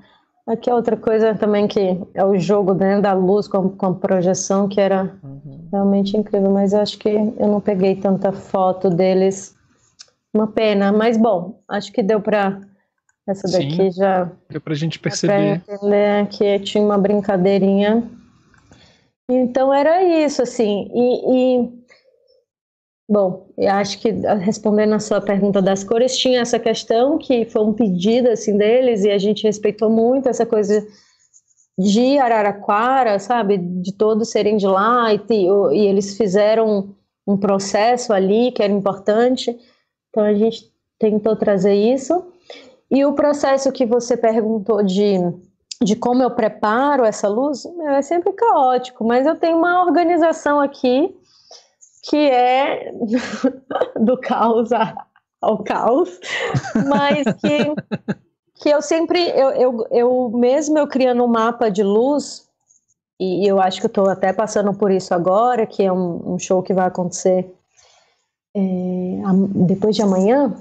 Aqui 0.46 0.70
é 0.70 0.76
outra 0.76 0.98
coisa 0.98 1.34
também 1.36 1.68
que 1.68 1.98
é 2.14 2.26
o 2.26 2.38
jogo 2.38 2.74
né, 2.74 3.00
da 3.00 3.14
luz 3.14 3.48
com, 3.48 3.70
com 3.70 3.86
a 3.86 3.94
projeção, 3.94 4.68
que 4.68 4.80
era 4.80 5.16
uhum. 5.24 5.70
realmente 5.72 6.18
incrível, 6.18 6.52
mas 6.52 6.74
acho 6.74 6.98
que 7.00 7.10
eu 7.10 7.48
não 7.48 7.62
peguei 7.62 7.96
tanta 7.96 8.34
foto 8.34 8.90
deles. 8.90 9.56
Uma 10.34 10.48
pena, 10.48 10.92
mas 10.92 11.16
bom, 11.16 11.62
acho 11.70 11.94
que 11.94 12.04
deu 12.04 12.20
para 12.20 12.60
essa 13.28 13.50
daqui 13.50 13.76
Sim, 13.76 13.92
já. 13.92 14.30
Deu 14.50 14.60
para 14.60 14.74
a 14.74 14.76
gente 14.76 15.00
perceber. 15.00 15.62
entender 15.70 16.28
que 16.28 16.60
tinha 16.60 16.84
uma 16.84 16.98
brincadeirinha. 16.98 18.04
Então 19.30 19.74
era 19.74 20.04
isso, 20.04 20.42
assim. 20.42 20.90
E, 20.94 21.62
e 21.62 21.83
Bom, 23.08 23.50
eu 23.58 23.70
acho 23.72 24.00
que 24.00 24.10
ah, 24.26 24.36
respondendo 24.36 24.94
a 24.94 25.00
sua 25.00 25.20
pergunta 25.20 25.62
das 25.62 25.84
cores, 25.84 26.18
tinha 26.18 26.40
essa 26.40 26.58
questão 26.58 27.18
que 27.18 27.46
foi 27.46 27.62
um 27.62 27.74
pedido 27.74 28.30
assim 28.30 28.58
deles 28.58 29.04
e 29.04 29.12
a 29.12 29.18
gente 29.18 29.44
respeitou 29.44 29.90
muito 29.90 30.30
essa 30.30 30.46
coisa 30.46 30.86
de 31.78 32.18
Araraquara, 32.18 33.20
sabe, 33.20 33.58
de 33.58 33.94
todos 33.94 34.30
serem 34.30 34.58
de 34.58 34.68
lá 34.68 35.14
e, 35.14 35.20
e 35.30 35.88
eles 35.88 36.16
fizeram 36.16 36.96
um 37.28 37.36
processo 37.38 38.14
ali 38.14 38.52
que 38.52 38.64
era 38.64 38.72
importante. 38.72 39.58
Então 40.10 40.24
a 40.24 40.34
gente 40.34 40.72
tentou 41.00 41.36
trazer 41.36 41.74
isso. 41.74 42.26
E 42.90 43.04
o 43.04 43.14
processo 43.14 43.72
que 43.72 43.86
você 43.86 44.16
perguntou 44.16 44.84
de, 44.84 45.18
de 45.82 45.96
como 45.96 46.22
eu 46.22 46.32
preparo 46.32 47.04
essa 47.04 47.28
luz 47.28 47.66
é 47.88 48.02
sempre 48.02 48.32
caótico, 48.34 49.04
mas 49.04 49.26
eu 49.26 49.36
tenho 49.36 49.58
uma 49.58 49.84
organização 49.84 50.62
aqui 50.62 51.14
que 52.04 52.18
é 52.18 52.92
do 54.00 54.18
caos 54.20 54.70
ao 55.42 55.64
caos, 55.64 56.20
mas 56.88 57.24
que, 57.36 57.74
que 58.56 58.70
eu 58.70 58.82
sempre, 58.82 59.30
eu, 59.30 59.50
eu, 59.52 59.88
eu 59.92 60.32
mesmo 60.34 60.78
eu 60.78 60.88
criando 60.88 61.24
um 61.24 61.28
mapa 61.28 61.70
de 61.70 61.84
luz, 61.84 62.48
e 63.20 63.48
eu 63.48 63.62
acho 63.62 63.80
que 63.80 63.86
eu 63.86 63.90
estou 63.90 64.10
até 64.10 64.34
passando 64.34 64.74
por 64.74 64.92
isso 64.92 65.14
agora, 65.14 65.66
que 65.66 65.84
é 65.84 65.92
um, 65.92 66.34
um 66.34 66.40
show 66.40 66.62
que 66.62 66.74
vai 66.74 66.88
acontecer 66.88 67.54
é, 68.56 68.62
depois 69.68 69.96
de 69.96 70.02
amanhã, 70.02 70.54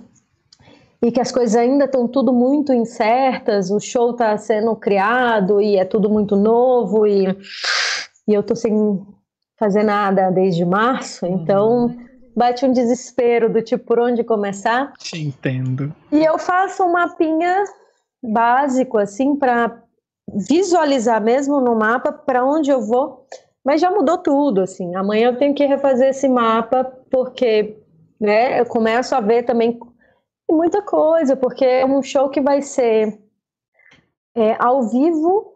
e 1.00 1.10
que 1.10 1.20
as 1.20 1.32
coisas 1.32 1.56
ainda 1.56 1.86
estão 1.86 2.06
tudo 2.06 2.32
muito 2.32 2.72
incertas, 2.72 3.70
o 3.70 3.80
show 3.80 4.12
está 4.12 4.36
sendo 4.38 4.74
criado 4.76 5.60
e 5.60 5.76
é 5.76 5.84
tudo 5.84 6.08
muito 6.08 6.36
novo, 6.36 7.06
e, 7.06 7.26
e 8.28 8.34
eu 8.34 8.40
estou 8.40 8.56
sem 8.56 9.04
fazer 9.62 9.84
nada 9.84 10.28
desde 10.32 10.64
março, 10.64 11.24
então 11.24 11.86
uhum. 11.86 12.06
bate 12.34 12.66
um 12.66 12.72
desespero 12.72 13.48
do 13.48 13.62
tipo 13.62 13.84
por 13.84 14.00
onde 14.00 14.24
começar. 14.24 14.92
Te 14.94 15.22
entendo. 15.22 15.94
E 16.10 16.24
eu 16.24 16.36
faço 16.36 16.82
um 16.82 16.90
mapinha 16.90 17.62
básico 18.20 18.98
assim 18.98 19.36
para 19.36 19.80
visualizar 20.28 21.22
mesmo 21.22 21.60
no 21.60 21.76
mapa 21.76 22.12
para 22.12 22.44
onde 22.44 22.72
eu 22.72 22.80
vou, 22.80 23.24
mas 23.64 23.80
já 23.80 23.88
mudou 23.88 24.18
tudo 24.18 24.62
assim. 24.62 24.96
Amanhã 24.96 25.28
eu 25.28 25.38
tenho 25.38 25.54
que 25.54 25.64
refazer 25.64 26.08
esse 26.08 26.28
mapa 26.28 26.82
porque, 27.08 27.76
né, 28.20 28.58
eu 28.58 28.66
começo 28.66 29.14
a 29.14 29.20
ver 29.20 29.44
também 29.44 29.78
muita 30.50 30.82
coisa, 30.82 31.36
porque 31.36 31.64
é 31.64 31.86
um 31.86 32.02
show 32.02 32.28
que 32.28 32.40
vai 32.40 32.62
ser 32.62 33.16
é, 34.34 34.56
ao 34.58 34.82
vivo 34.88 35.51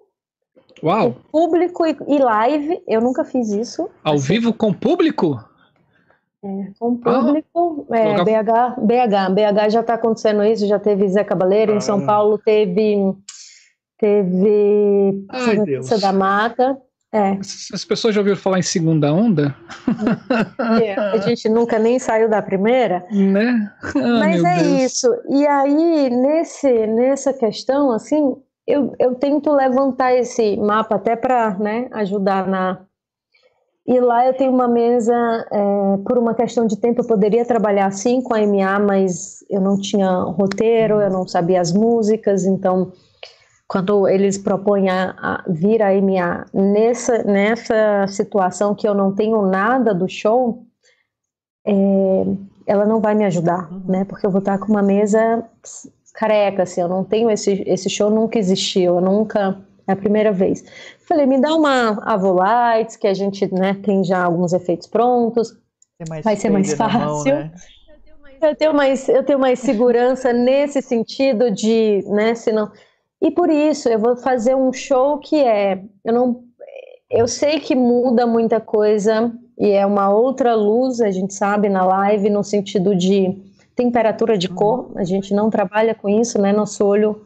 Uau! 0.83 1.16
Público 1.33 1.85
e, 1.87 2.18
live, 2.18 2.81
eu 2.87 3.01
nunca 3.01 3.24
fiz 3.24 3.51
isso. 3.51 3.89
Ao 4.05 4.14
assim. 4.14 4.35
vivo 4.35 4.53
com 4.53 4.72
público? 4.72 5.43
É, 6.45 6.70
com 6.79 6.97
público, 6.97 7.87
ah, 7.91 7.97
é, 7.97 8.22
BH, 8.22 8.81
BH, 8.81 9.35
BH 9.35 9.70
já 9.70 9.81
está 9.81 9.95
acontecendo 9.95 10.45
isso, 10.45 10.66
já 10.66 10.79
teve 10.79 11.09
Zé 11.09 11.24
Cabaleiro, 11.24 11.72
ah. 11.72 11.77
em 11.77 11.81
São 11.81 11.99
ah. 12.01 12.07
Paulo 12.07 12.39
teve 12.39 13.14
teve 13.99 15.24
Ai, 15.31 15.59
Deus. 15.64 15.89
da 15.89 16.12
Mata. 16.12 16.79
É. 17.12 17.39
As 17.72 17.85
pessoas 17.85 18.14
já 18.14 18.20
ouviram 18.20 18.37
falar 18.37 18.59
em 18.59 18.62
segunda 18.62 19.12
onda? 19.12 19.55
É, 20.83 20.95
a 20.95 21.18
gente 21.18 21.49
nunca 21.49 21.79
nem 21.79 21.99
saiu 21.99 22.29
da 22.29 22.43
primeira. 22.43 23.07
Né? 23.11 23.72
Ah, 23.97 24.18
Mas 24.18 24.43
é 24.45 24.62
Deus. 24.62 24.93
isso. 24.93 25.09
E 25.31 25.47
aí, 25.47 26.11
nesse, 26.11 26.87
nessa 26.87 27.33
questão, 27.33 27.93
assim, 27.93 28.37
eu, 28.66 28.94
eu 28.98 29.14
tento 29.14 29.52
levantar 29.52 30.14
esse 30.14 30.56
mapa 30.56 30.96
até 30.96 31.14
para 31.14 31.56
né, 31.58 31.88
ajudar 31.92 32.46
na. 32.48 32.80
E 33.86 34.00
lá 34.00 34.26
eu 34.26 34.34
tenho 34.34 34.52
uma 34.52 34.66
mesa, 34.66 35.14
é, 35.52 35.96
por 36.04 36.18
uma 36.18 36.34
questão 36.34 36.66
de 36.66 36.76
tempo, 36.76 37.00
eu 37.00 37.06
poderia 37.06 37.44
trabalhar 37.44 37.86
assim 37.86 38.20
com 38.20 38.34
a 38.34 38.40
MA, 38.44 38.80
mas 38.80 39.44
eu 39.48 39.60
não 39.60 39.80
tinha 39.80 40.10
roteiro, 40.22 41.00
eu 41.00 41.08
não 41.08 41.26
sabia 41.28 41.60
as 41.60 41.72
músicas, 41.72 42.44
então 42.44 42.92
quando 43.68 44.08
eles 44.08 44.38
propõem 44.38 44.88
a, 44.88 45.14
a 45.16 45.44
vir 45.48 45.82
a 45.82 45.90
MA 46.00 46.46
nessa, 46.52 47.22
nessa 47.22 48.06
situação 48.08 48.74
que 48.74 48.88
eu 48.88 48.94
não 48.94 49.14
tenho 49.14 49.42
nada 49.46 49.94
do 49.94 50.08
show, 50.08 50.64
é, 51.64 51.72
ela 52.66 52.84
não 52.84 53.00
vai 53.00 53.14
me 53.14 53.24
ajudar, 53.24 53.70
né? 53.86 54.04
Porque 54.04 54.26
eu 54.26 54.30
vou 54.30 54.40
estar 54.40 54.58
com 54.58 54.66
uma 54.66 54.82
mesa 54.82 55.44
careca, 56.16 56.62
assim, 56.62 56.80
eu 56.80 56.88
não 56.88 57.04
tenho 57.04 57.30
esse, 57.30 57.62
esse 57.66 57.90
show, 57.90 58.10
nunca 58.10 58.38
existiu, 58.38 58.96
eu 58.96 59.00
nunca, 59.00 59.58
é 59.86 59.92
a 59.92 59.96
primeira 59.96 60.32
vez. 60.32 60.64
Falei, 61.06 61.26
me 61.26 61.40
dá 61.40 61.54
uma 61.54 62.02
Avolites, 62.02 62.96
que 62.96 63.06
a 63.06 63.14
gente, 63.14 63.52
né, 63.54 63.74
tem 63.82 64.02
já 64.02 64.24
alguns 64.24 64.52
efeitos 64.52 64.86
prontos, 64.86 65.54
vai 66.24 66.34
ser 66.34 66.50
mais 66.50 66.72
fácil. 66.72 67.00
Mão, 67.00 67.24
né? 67.24 67.52
Eu 68.40 68.54
tenho 68.54 68.74
mais, 68.74 69.08
eu 69.08 69.22
tenho 69.22 69.38
mais 69.38 69.60
segurança 69.60 70.32
nesse 70.34 70.82
sentido 70.82 71.50
de, 71.50 72.02
né, 72.08 72.34
se 72.34 72.50
não... 72.50 72.70
E 73.20 73.30
por 73.30 73.50
isso, 73.50 73.88
eu 73.88 73.98
vou 73.98 74.16
fazer 74.16 74.54
um 74.54 74.72
show 74.72 75.18
que 75.18 75.36
é, 75.36 75.82
eu 76.04 76.12
não, 76.12 76.44
eu 77.10 77.28
sei 77.28 77.60
que 77.60 77.74
muda 77.74 78.26
muita 78.26 78.60
coisa, 78.60 79.32
e 79.58 79.70
é 79.70 79.86
uma 79.86 80.10
outra 80.10 80.54
luz, 80.54 81.00
a 81.00 81.10
gente 81.10 81.32
sabe, 81.32 81.68
na 81.68 81.84
live, 81.84 82.28
no 82.28 82.42
sentido 82.42 82.94
de 82.94 83.34
temperatura 83.77 84.39
de 84.39 84.49
cor, 84.49 84.91
a 84.97 85.05
gente 85.05 85.35
não 85.35 85.51
trabalha 85.51 85.95
com 85.95 86.09
isso, 86.09 86.41
né? 86.41 86.53
Nosso 86.53 86.85
olho 86.85 87.22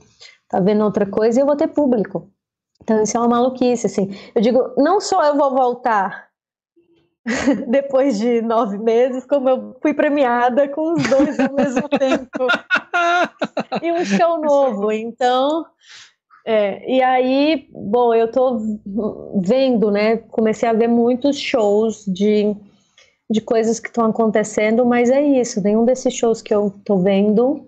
tá 0.49 0.61
vendo 0.61 0.85
outra 0.85 1.07
coisa 1.07 1.39
e 1.39 1.43
eu 1.43 1.47
vou 1.47 1.57
ter 1.57 1.69
público. 1.69 2.31
Então 2.83 3.03
isso 3.03 3.17
é 3.17 3.21
uma 3.21 3.29
maluquice, 3.29 3.87
assim. 3.87 4.11
Eu 4.35 4.43
digo, 4.43 4.75
não 4.77 5.01
só 5.01 5.25
eu 5.25 5.37
vou 5.37 5.51
voltar 5.55 6.29
depois 7.69 8.19
de 8.19 8.43
nove 8.43 8.79
meses, 8.79 9.25
como 9.27 9.49
eu 9.49 9.77
fui 9.81 9.95
premiada 9.95 10.69
com 10.69 10.95
os 10.95 11.03
dois 11.05 11.39
ao 11.39 11.53
mesmo 11.53 11.89
tempo. 11.99 12.47
e 13.83 13.93
um 13.93 14.05
show 14.05 14.41
novo. 14.41 14.91
Então, 14.93 15.65
É, 16.45 16.91
e 16.91 17.03
aí, 17.03 17.69
bom, 17.73 18.15
eu 18.15 18.31
tô 18.33 18.59
vendo, 19.43 19.91
né? 19.91 20.17
Comecei 20.17 20.69
a 20.69 20.73
ver 20.73 20.89
muitos 20.89 21.39
shows 21.39 22.05
de, 22.07 22.57
de 23.31 23.41
coisas 23.41 23.79
que 23.79 23.89
estão 23.89 24.07
acontecendo, 24.07 24.85
mas 24.85 25.09
é 25.09 25.23
isso, 25.23 25.63
nenhum 25.63 25.85
desses 25.85 26.13
shows 26.13 26.43
que 26.43 26.53
eu 26.53 26.75
tô 26.85 26.99
vendo 26.99 27.67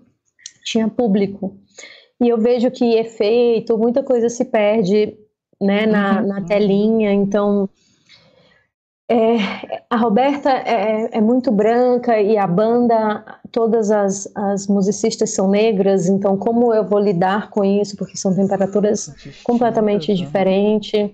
tinha 0.65 0.89
público. 0.89 1.55
E 2.21 2.29
eu 2.29 2.37
vejo 2.37 2.69
que 2.69 2.95
efeito, 2.95 3.77
muita 3.77 4.03
coisa 4.03 4.29
se 4.29 4.45
perde 4.45 5.17
né, 5.61 5.85
na, 5.85 6.19
uhum. 6.19 6.27
na 6.27 6.41
telinha, 6.41 7.11
então 7.13 7.69
é, 9.09 9.83
a 9.89 9.95
Roberta 9.97 10.49
é, 10.49 11.17
é, 11.17 11.21
muito 11.21 11.51
branca 11.51 12.19
e 12.19 12.37
a 12.37 12.47
banda, 12.47 13.23
todas 13.51 13.91
as, 13.91 14.27
as 14.35 14.67
musicistas 14.67 15.31
são 15.31 15.49
negras, 15.49 16.07
então 16.07 16.37
como 16.37 16.73
eu 16.73 16.83
vou 16.83 16.99
lidar 16.99 17.49
com 17.49 17.63
isso? 17.63 17.95
Porque 17.95 18.17
são 18.17 18.33
temperaturas 18.35 19.13
completamente 19.43 20.09
né? 20.09 20.15
diferentes. 20.15 21.11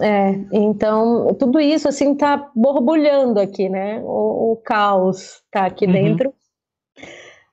É, 0.00 0.30
então, 0.52 1.34
tudo 1.38 1.60
isso 1.60 1.88
assim 1.88 2.14
tá 2.14 2.50
borbulhando 2.54 3.38
aqui, 3.38 3.68
né? 3.68 4.00
O, 4.02 4.52
o 4.52 4.56
caos 4.56 5.42
tá 5.50 5.66
aqui 5.66 5.86
uhum. 5.86 5.92
dentro. 5.92 6.34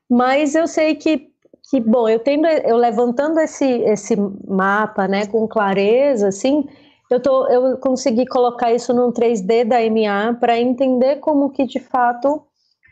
Mas 0.10 0.56
eu 0.56 0.68
sei 0.68 0.96
que, 0.96 1.30
que 1.70 1.80
bom, 1.80 2.10
eu 2.10 2.20
tendo, 2.20 2.48
eu 2.48 2.76
levantando 2.76 3.40
esse, 3.40 3.66
esse 3.66 4.16
mapa, 4.48 5.08
né, 5.08 5.26
com 5.26 5.48
clareza, 5.48 6.28
assim, 6.28 6.68
eu, 7.10 7.20
tô, 7.22 7.48
eu 7.48 7.78
consegui 7.78 8.26
colocar 8.26 8.74
isso 8.74 8.94
num 8.94 9.12
3D 9.12 9.66
da 9.66 9.78
MA 9.90 10.34
para 10.40 10.60
entender 10.60 11.18
como 11.18 11.50
que 11.50 11.66
de 11.66 11.80
fato 11.80 12.42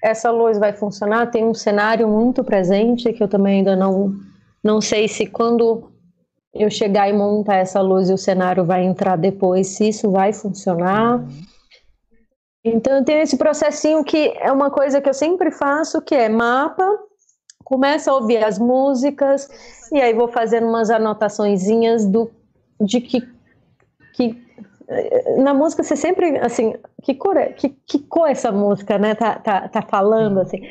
essa 0.04 0.32
luz 0.32 0.58
vai 0.58 0.74
funcionar. 0.74 1.32
Tem 1.32 1.44
um 1.44 1.54
cenário 1.54 2.08
muito 2.08 2.44
presente 2.44 3.12
que 3.12 3.22
eu 3.22 3.28
também 3.28 3.58
ainda 3.58 3.76
não, 3.76 4.14
não 4.64 4.80
sei 4.80 5.08
se 5.08 5.26
quando 5.26 5.92
eu 6.54 6.70
chegar 6.70 7.10
e 7.10 7.14
montar 7.14 7.58
essa 7.58 7.82
luz 7.82 8.10
e 8.10 8.14
o 8.14 8.18
cenário 8.18 8.66
vai 8.66 8.84
entrar 8.84 9.16
depois, 9.16 9.68
se 9.68 9.90
isso 9.90 10.12
vai 10.12 10.34
funcionar. 10.34 11.24
Então 12.64 12.98
eu 12.98 13.06
tenho 13.06 13.22
esse 13.22 13.38
processinho 13.38 14.04
que 14.04 14.34
é 14.38 14.52
uma 14.52 14.70
coisa 14.70 15.00
que 15.00 15.10
eu 15.10 15.14
sempre 15.14 15.52
faço, 15.52 16.02
que 16.02 16.16
é 16.16 16.28
mapa, 16.28 16.86
começa 17.64 18.12
a 18.12 18.16
ouvir 18.16 18.44
as 18.44 18.58
músicas 18.58 19.48
e 19.92 20.02
aí 20.02 20.14
vou 20.14 20.28
fazendo 20.28 20.68
umas 20.68 20.90
anotaçõezinhas 20.90 22.06
do 22.06 22.30
de 22.82 23.00
que 23.02 23.28
que 24.14 24.50
na 25.38 25.54
música 25.54 25.84
você 25.84 25.96
sempre 25.96 26.38
assim 26.40 26.74
que 27.04 27.14
cor 27.14 27.38
é, 27.38 27.54
que, 27.54 27.70
que 27.70 28.00
cor 28.00 28.28
essa 28.28 28.52
música 28.52 28.98
né? 28.98 29.14
Tá, 29.14 29.36
tá, 29.36 29.68
tá 29.68 29.82
falando 29.84 30.40
assim. 30.40 30.62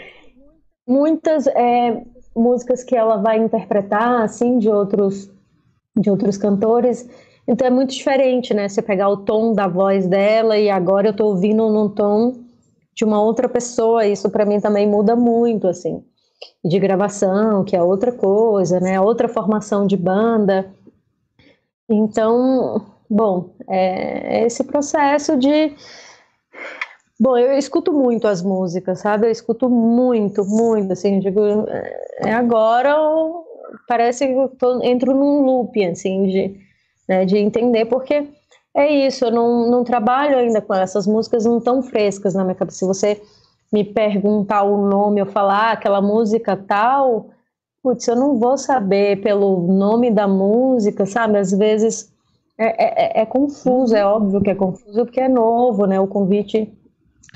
Muitas 0.87 1.47
é, 1.47 2.03
músicas 2.35 2.83
que 2.83 2.97
ela 2.97 3.19
vai 3.19 3.39
interpretar 3.39 4.23
assim 4.23 4.59
de 4.59 4.69
outros 4.69 5.31
de 6.01 6.11
outros 6.11 6.37
cantores 6.37 7.09
então 7.47 7.67
é 7.67 7.71
muito 7.71 7.91
diferente 7.91 8.55
né 8.55 8.69
você 8.69 8.83
pegar 8.83 9.09
o 9.09 9.19
tom 9.19 9.53
da 9.53 9.67
voz 9.67 10.07
dela 10.07 10.57
e 10.59 10.71
agora 10.71 11.09
eu 11.09 11.17
tô 11.17 11.27
ouvindo 11.27 11.69
num 11.71 11.89
tom 11.89 12.37
de 12.95 13.05
uma 13.05 13.23
outra 13.23 13.49
pessoa 13.49 14.07
isso 14.07 14.31
para 14.31 14.45
mim 14.45 14.61
também 14.61 14.87
muda 14.87 15.15
muito 15.17 15.67
assim 15.69 16.03
de 16.65 16.79
gravação 16.79 17.65
que 17.65 17.77
é 17.77 17.83
outra 17.83 18.13
coisa 18.13 18.81
né 18.81 19.01
outra 19.01 19.29
formação 19.29 19.87
de 19.87 19.97
banda 19.97 20.73
então 21.89 22.85
Bom, 23.11 23.55
é, 23.67 24.41
é 24.41 24.47
esse 24.47 24.65
processo 24.65 25.37
de. 25.37 25.75
Bom, 27.19 27.37
eu 27.39 27.57
escuto 27.57 27.93
muito 27.93 28.29
as 28.29 28.43
músicas, 28.43 29.01
sabe? 29.01 29.27
Eu 29.27 29.31
escuto 29.31 29.69
muito, 29.69 30.45
muito, 30.45 30.93
assim, 30.93 31.19
digo, 31.19 31.41
é 32.19 32.33
agora 32.33 33.01
ou 33.01 33.48
parece 33.87 34.27
que 34.27 34.33
eu 34.33 34.49
tô, 34.49 34.83
entro 34.83 35.15
num 35.15 35.43
loop, 35.43 35.85
assim, 35.85 36.27
de, 36.27 36.61
né, 37.09 37.25
de 37.25 37.39
entender, 37.39 37.87
porque 37.87 38.29
é 38.75 39.07
isso, 39.07 39.25
eu 39.25 39.31
não, 39.31 39.71
não 39.71 39.85
trabalho 39.85 40.37
ainda 40.39 40.61
com 40.61 40.75
essas 40.75 41.07
músicas 41.07 41.45
não 41.45 41.61
tão 41.61 41.83
frescas 41.83 42.35
na 42.35 42.45
minha 42.45 42.55
cabeça. 42.55 42.79
Se 42.79 42.87
você 42.87 43.21
me 43.73 43.85
perguntar 43.85 44.63
o 44.63 44.89
nome, 44.89 45.21
eu 45.21 45.27
falar 45.27 45.71
ah, 45.71 45.73
aquela 45.73 46.01
música 46.01 46.57
tal, 46.57 47.31
putz, 47.83 48.07
eu 48.09 48.17
não 48.17 48.39
vou 48.39 48.57
saber 48.57 49.21
pelo 49.21 49.61
nome 49.67 50.11
da 50.11 50.27
música, 50.27 51.05
sabe? 51.07 51.39
Às 51.39 51.51
vezes 51.51 52.13
é, 52.59 52.67
é, 52.67 53.19
é, 53.19 53.23
é, 53.23 53.27
confuso, 53.27 53.95
é 53.95 54.05
óbvio 54.05 54.41
que 54.41 54.51
é 54.51 54.55
confuso 54.55 55.05
porque 55.05 55.21
é 55.21 55.29
novo, 55.29 55.87
né? 55.87 56.01
O 56.01 56.07
convite 56.07 56.73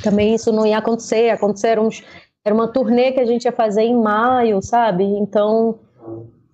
também 0.03 0.35
isso 0.35 0.51
não 0.53 0.67
ia 0.67 0.79
acontecer, 0.79 1.31
acontecer 1.31 1.79
uns, 1.79 2.03
era 2.45 2.55
uma 2.55 2.69
turnê 2.69 3.13
que 3.13 3.21
a 3.21 3.27
gente 3.27 3.45
ia 3.45 3.53
fazer 3.53 3.83
em 3.83 4.01
maio, 4.01 4.63
sabe? 4.63 5.05
Então 5.05 5.79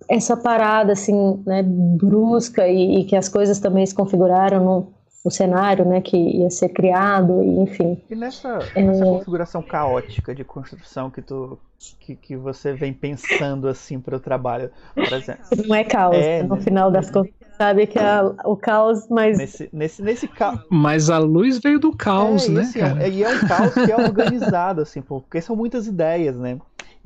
essa 0.09 0.37
parada 0.37 0.93
assim, 0.93 1.43
né, 1.47 1.63
brusca 1.63 2.67
e, 2.67 3.01
e 3.01 3.05
que 3.05 3.15
as 3.15 3.29
coisas 3.29 3.59
também 3.59 3.85
se 3.85 3.95
configuraram 3.95 4.65
no, 4.65 4.93
no, 5.25 5.31
cenário, 5.31 5.85
né, 5.85 6.01
que 6.01 6.17
ia 6.17 6.51
ser 6.51 6.71
criado, 6.71 7.43
e, 7.43 7.61
enfim. 7.61 8.03
E 8.09 8.15
nessa, 8.15 8.59
nessa 8.75 9.05
é... 9.05 9.07
configuração 9.07 9.63
caótica 9.63 10.35
de 10.35 10.45
construção 10.45 11.11
que 11.11 11.23
tu 11.23 11.59
que, 12.01 12.17
que 12.17 12.37
você 12.37 12.73
vem 12.73 12.93
pensando 12.93 13.69
assim 13.69 14.01
para 14.01 14.17
o 14.17 14.21
trabalho, 14.21 14.71
por 14.95 15.13
exemplo? 15.13 15.45
Não 15.65 15.75
é 15.77 15.85
caos, 15.85 16.17
é, 16.17 16.43
no 16.43 16.57
né? 16.57 16.63
final 16.63 16.91
das 16.91 17.09
contas 17.09 17.39
sabe 17.59 17.87
que 17.89 17.99
é 17.99 18.23
o 18.45 18.57
caos, 18.57 19.09
mas. 19.11 19.37
Nesse, 19.37 19.69
nesse, 19.73 20.01
nesse 20.01 20.29
caos. 20.29 20.61
Mas 20.71 21.11
a 21.11 21.19
luz 21.19 21.59
veio 21.59 21.81
do 21.81 21.95
caos, 21.95 22.47
é, 22.47 22.51
né? 22.51 22.61
Assim, 22.63 22.81
é, 22.81 23.11
e 23.11 23.25
é 23.25 23.29
um 23.29 23.47
caos 23.47 23.75
que 23.75 23.91
é 23.91 23.97
organizado, 23.97 24.81
assim, 24.81 25.03
porque 25.03 25.41
são 25.41 25.57
muitas 25.57 25.87
ideias, 25.87 26.37
né? 26.37 26.59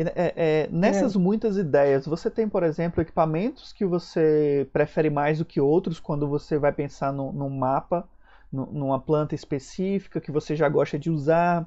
E, 0.02 0.12
é, 0.14 0.32
é, 0.36 0.68
nessas 0.70 1.14
é. 1.14 1.18
muitas 1.18 1.56
ideias, 1.56 2.06
você 2.06 2.30
tem, 2.30 2.48
por 2.48 2.62
exemplo, 2.62 3.00
equipamentos 3.00 3.72
que 3.72 3.84
você 3.84 4.68
prefere 4.72 5.10
mais 5.10 5.38
do 5.38 5.44
que 5.44 5.60
outros 5.60 6.00
quando 6.00 6.28
você 6.28 6.58
vai 6.58 6.72
pensar 6.72 7.12
no, 7.12 7.32
num 7.32 7.48
mapa, 7.48 8.08
no, 8.50 8.66
numa 8.66 9.00
planta 9.00 9.34
específica 9.34 10.20
que 10.20 10.32
você 10.32 10.56
já 10.56 10.68
gosta 10.68 10.98
de 10.98 11.10
usar. 11.10 11.66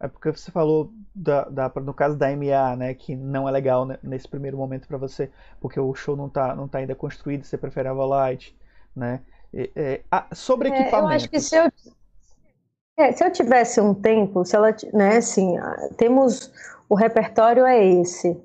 É 0.00 0.06
porque 0.06 0.30
você 0.30 0.50
falou 0.50 0.92
da, 1.12 1.44
da, 1.44 1.72
no 1.80 1.92
caso 1.92 2.16
da 2.16 2.28
MA, 2.30 2.76
né, 2.76 2.94
que 2.94 3.16
não 3.16 3.48
é 3.48 3.52
legal 3.52 3.84
né, 3.84 3.98
nesse 4.02 4.28
primeiro 4.28 4.56
momento 4.56 4.86
para 4.86 4.96
você, 4.96 5.28
porque 5.60 5.78
o 5.80 5.92
show 5.92 6.16
não 6.16 6.28
está 6.28 6.54
não 6.54 6.68
tá 6.68 6.78
ainda 6.78 6.94
construído, 6.94 7.44
você 7.44 7.58
prefere 7.58 7.88
a 7.88 7.92
Volite, 7.92 8.56
né? 8.94 9.20
É, 9.52 10.02
ah, 10.10 10.26
sobre 10.32 10.68
é, 10.68 10.80
equipamento. 10.82 11.12
Eu 11.12 11.16
acho 11.16 11.28
que 11.28 11.40
se 11.40 11.56
eu, 11.56 11.68
é, 12.96 13.12
se 13.12 13.24
eu 13.24 13.32
tivesse 13.32 13.80
um 13.80 13.92
tempo, 13.92 14.44
se 14.44 14.54
ela, 14.54 14.74
né, 14.92 15.16
assim, 15.16 15.56
temos 15.96 16.52
o 16.88 16.94
repertório 16.94 17.64
é 17.64 17.84
esse, 17.84 18.36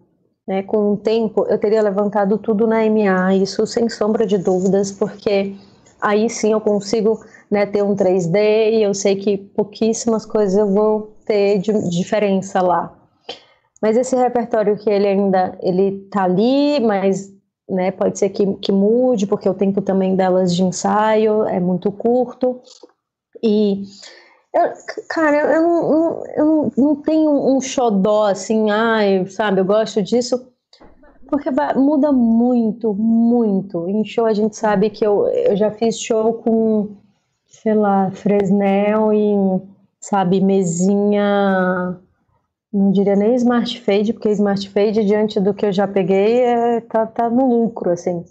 né? 0.47 0.63
Com 0.63 0.93
um 0.93 0.95
tempo 0.95 1.45
eu 1.47 1.57
teria 1.57 1.81
levantado 1.81 2.37
tudo 2.37 2.67
na 2.67 2.83
MA, 2.85 3.35
isso 3.35 3.65
sem 3.65 3.89
sombra 3.89 4.25
de 4.25 4.37
dúvidas, 4.37 4.91
porque 4.91 5.55
aí 6.01 6.29
sim 6.29 6.51
eu 6.51 6.61
consigo 6.61 7.19
né, 7.49 7.65
ter 7.65 7.83
um 7.83 7.95
3D 7.95 8.71
e 8.73 8.83
eu 8.83 8.93
sei 8.93 9.15
que 9.15 9.37
pouquíssimas 9.37 10.25
coisas 10.25 10.57
eu 10.57 10.67
vou 10.67 11.15
ter 11.25 11.59
de 11.59 11.89
diferença 11.89 12.61
lá. 12.61 12.97
Mas 13.81 13.97
esse 13.97 14.15
repertório 14.15 14.77
que 14.77 14.89
ele 14.89 15.07
ainda 15.07 15.57
ele 15.61 16.07
tá 16.09 16.23
ali, 16.23 16.79
mas 16.79 17.31
né, 17.69 17.91
pode 17.91 18.17
ser 18.19 18.29
que, 18.29 18.55
que 18.55 18.71
mude, 18.71 19.27
porque 19.27 19.47
o 19.47 19.53
tempo 19.53 19.81
também 19.81 20.15
delas 20.15 20.55
de 20.55 20.63
ensaio 20.63 21.43
é 21.45 21.59
muito 21.59 21.91
curto. 21.91 22.61
E, 23.41 23.83
eu, 24.53 24.73
cara, 25.09 25.37
eu 25.55 25.61
não, 25.61 26.25
eu 26.35 26.71
não, 26.77 26.95
tenho 26.95 27.31
um 27.31 27.59
xodó 27.59 28.27
assim, 28.27 28.69
ai, 28.69 29.25
sabe, 29.25 29.61
eu 29.61 29.65
gosto 29.65 30.01
disso, 30.01 30.47
porque 31.27 31.49
vai, 31.49 31.73
muda 31.73 32.11
muito, 32.11 32.93
muito. 32.93 33.89
Em 33.89 34.05
show 34.05 34.25
a 34.25 34.33
gente 34.33 34.55
sabe 34.55 34.91
que 34.91 35.05
eu, 35.05 35.27
eu 35.27 35.55
já 35.55 35.71
fiz 35.71 35.99
show 35.99 36.33
com, 36.33 36.89
sei 37.47 37.73
lá, 37.73 38.11
Fresnel 38.11 39.11
e 39.11 39.61
sabe, 39.99 40.39
mesinha, 40.39 41.97
não 42.71 42.91
diria 42.91 43.15
nem 43.15 43.33
smart 43.35 43.81
fade, 43.81 44.13
porque 44.13 44.29
smart 44.29 44.69
fade, 44.69 45.03
diante 45.05 45.39
do 45.39 45.53
que 45.53 45.65
eu 45.65 45.71
já 45.71 45.87
peguei, 45.87 46.41
é, 46.41 46.81
tá, 46.81 47.07
tá 47.07 47.29
no 47.29 47.47
lucro, 47.47 47.89
assim. 47.89 48.23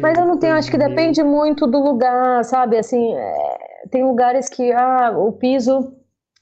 Mas 0.00 0.16
eu 0.16 0.24
não 0.24 0.38
tenho, 0.38 0.54
acho 0.54 0.70
que 0.70 0.78
depende 0.78 1.22
muito 1.22 1.66
do 1.66 1.82
lugar, 1.82 2.44
sabe, 2.44 2.78
assim, 2.78 3.12
é, 3.12 3.75
tem 3.90 4.04
lugares 4.04 4.48
que, 4.48 4.72
ah, 4.72 5.14
o 5.16 5.32
piso 5.32 5.92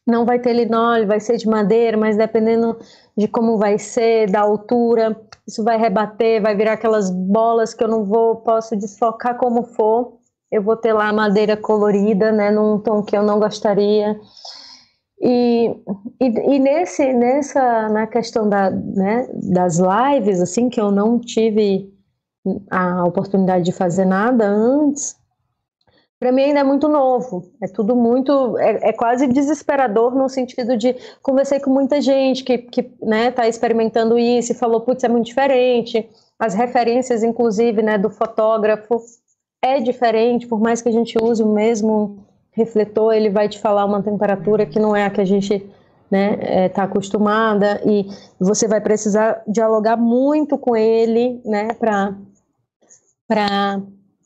não 0.06 0.24
vai 0.24 0.38
ter 0.38 0.52
linóleo, 0.52 1.06
vai 1.06 1.20
ser 1.20 1.36
de 1.36 1.48
madeira, 1.48 1.96
mas 1.96 2.16
dependendo 2.16 2.78
de 3.16 3.26
como 3.26 3.56
vai 3.56 3.78
ser, 3.78 4.30
da 4.30 4.40
altura, 4.40 5.18
isso 5.46 5.64
vai 5.64 5.78
rebater, 5.78 6.42
vai 6.42 6.54
virar 6.54 6.74
aquelas 6.74 7.10
bolas 7.10 7.72
que 7.72 7.82
eu 7.82 7.88
não 7.88 8.04
vou, 8.04 8.36
posso 8.36 8.76
desfocar 8.76 9.38
como 9.38 9.64
for 9.64 10.18
eu 10.54 10.62
vou 10.62 10.76
ter 10.76 10.92
lá 10.92 11.12
madeira 11.12 11.56
colorida, 11.56 12.30
né, 12.30 12.48
num 12.48 12.78
tom 12.78 13.02
que 13.02 13.16
eu 13.16 13.24
não 13.24 13.40
gostaria. 13.40 14.16
E, 15.20 15.68
e, 16.20 16.26
e, 16.26 16.58
nesse, 16.60 17.12
nessa, 17.12 17.88
na 17.88 18.06
questão 18.06 18.48
da, 18.48 18.70
né, 18.70 19.26
das 19.52 19.78
lives, 19.78 20.40
assim, 20.40 20.68
que 20.68 20.80
eu 20.80 20.92
não 20.92 21.18
tive 21.18 21.92
a 22.70 23.04
oportunidade 23.04 23.64
de 23.64 23.72
fazer 23.72 24.04
nada 24.04 24.46
antes, 24.46 25.16
para 26.24 26.32
mim 26.32 26.44
ainda 26.44 26.60
é 26.60 26.64
muito 26.64 26.88
novo. 26.88 27.52
É 27.60 27.68
tudo 27.68 27.94
muito, 27.94 28.56
é, 28.56 28.88
é, 28.88 28.92
quase 28.94 29.26
desesperador 29.26 30.14
no 30.14 30.26
sentido 30.26 30.74
de 30.74 30.96
conversei 31.20 31.60
com 31.60 31.68
muita 31.68 32.00
gente 32.00 32.42
que, 32.42 32.56
que 32.56 32.90
né, 33.02 33.30
tá 33.30 33.46
experimentando 33.46 34.18
isso 34.18 34.52
e 34.52 34.54
falou, 34.54 34.80
putz, 34.80 35.04
é 35.04 35.08
muito 35.08 35.26
diferente. 35.26 36.08
As 36.38 36.54
referências, 36.54 37.22
inclusive, 37.22 37.82
né, 37.82 37.98
do 37.98 38.08
fotógrafo 38.08 39.02
é 39.62 39.80
diferente, 39.80 40.46
por 40.46 40.58
mais 40.58 40.80
que 40.80 40.88
a 40.88 40.92
gente 40.92 41.14
use 41.22 41.42
o 41.42 41.52
mesmo 41.52 42.24
refletor, 42.52 43.12
ele 43.12 43.28
vai 43.28 43.46
te 43.46 43.58
falar 43.58 43.84
uma 43.84 44.02
temperatura 44.02 44.64
que 44.64 44.80
não 44.80 44.96
é 44.96 45.04
a 45.04 45.10
que 45.10 45.20
a 45.20 45.26
gente 45.26 45.56
está 45.56 45.68
né, 46.10 46.38
é, 46.40 46.68
tá 46.70 46.84
acostumada 46.84 47.82
e 47.84 48.06
você 48.40 48.66
vai 48.66 48.80
precisar 48.80 49.42
dialogar 49.46 49.98
muito 49.98 50.56
com 50.56 50.74
ele, 50.74 51.42
né, 51.44 51.74
para 51.74 52.14
para 53.28 53.82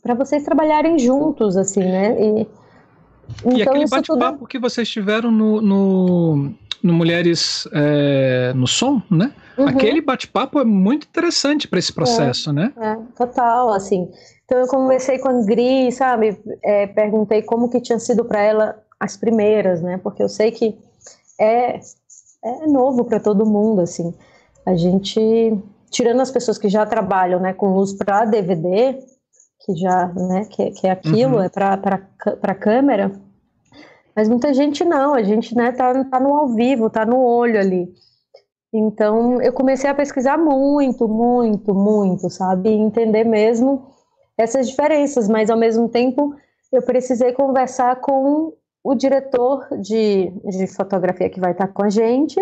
para 0.08 0.14
vocês 0.14 0.42
trabalharem 0.42 0.98
juntos, 0.98 1.54
assim, 1.54 1.80
né? 1.80 2.16
E, 2.18 2.46
então, 3.44 3.58
e 3.58 3.62
aquele 3.62 3.86
bate-papo 3.86 4.38
tudo... 4.38 4.48
que 4.48 4.58
vocês 4.58 4.88
tiveram 4.88 5.30
no, 5.30 5.60
no, 5.60 6.50
no 6.82 6.92
Mulheres 6.94 7.68
é, 7.74 8.54
no 8.54 8.66
Som, 8.66 9.02
né? 9.10 9.34
Uhum. 9.58 9.68
Aquele 9.68 10.00
bate-papo 10.00 10.60
é 10.60 10.64
muito 10.64 11.06
interessante 11.06 11.68
para 11.68 11.78
esse 11.78 11.92
processo, 11.92 12.48
é, 12.48 12.52
né? 12.54 12.72
É, 12.80 12.96
total, 13.14 13.70
assim. 13.70 14.08
Então 14.46 14.58
eu 14.58 14.66
conversei 14.66 15.18
com 15.18 15.28
a 15.28 15.44
Gri, 15.44 15.92
sabe? 15.92 16.40
É, 16.64 16.86
perguntei 16.86 17.42
como 17.42 17.68
que 17.68 17.78
tinha 17.78 17.98
sido 17.98 18.24
para 18.24 18.40
ela 18.40 18.82
as 18.98 19.14
primeiras, 19.14 19.82
né? 19.82 20.00
Porque 20.02 20.22
eu 20.22 20.28
sei 20.30 20.50
que 20.50 20.74
é, 21.38 21.80
é 22.42 22.66
novo 22.66 23.04
para 23.04 23.20
todo 23.20 23.44
mundo, 23.44 23.82
assim. 23.82 24.14
A 24.64 24.74
gente, 24.74 25.20
tirando 25.90 26.22
as 26.22 26.30
pessoas 26.30 26.56
que 26.56 26.70
já 26.70 26.86
trabalham, 26.86 27.40
né, 27.40 27.52
com 27.52 27.74
luz 27.74 27.92
para 27.92 28.24
DVD, 28.24 28.98
que 29.68 29.76
já, 29.76 30.06
né, 30.06 30.46
que, 30.46 30.70
que 30.70 30.86
é 30.86 30.90
aquilo, 30.90 31.36
uhum. 31.36 31.42
é 31.42 31.48
para 31.50 32.54
câmera. 32.54 33.12
Mas 34.16 34.28
muita 34.28 34.54
gente 34.54 34.82
não, 34.82 35.12
a 35.12 35.22
gente, 35.22 35.54
né, 35.54 35.72
tá, 35.72 36.04
tá 36.04 36.18
no 36.18 36.34
ao 36.34 36.48
vivo, 36.48 36.88
tá 36.88 37.04
no 37.04 37.22
olho 37.22 37.60
ali. 37.60 37.92
Então, 38.72 39.40
eu 39.42 39.52
comecei 39.52 39.88
a 39.88 39.94
pesquisar 39.94 40.38
muito, 40.38 41.06
muito, 41.06 41.74
muito, 41.74 42.30
sabe? 42.30 42.70
entender 42.70 43.24
mesmo 43.24 43.86
essas 44.36 44.68
diferenças, 44.70 45.28
mas 45.28 45.50
ao 45.50 45.58
mesmo 45.58 45.88
tempo 45.88 46.34
eu 46.72 46.82
precisei 46.82 47.32
conversar 47.32 47.96
com 47.96 48.54
o 48.82 48.94
diretor 48.94 49.66
de, 49.80 50.32
de 50.44 50.66
fotografia 50.66 51.28
que 51.28 51.40
vai 51.40 51.52
estar 51.52 51.68
com 51.68 51.82
a 51.82 51.90
gente, 51.90 52.40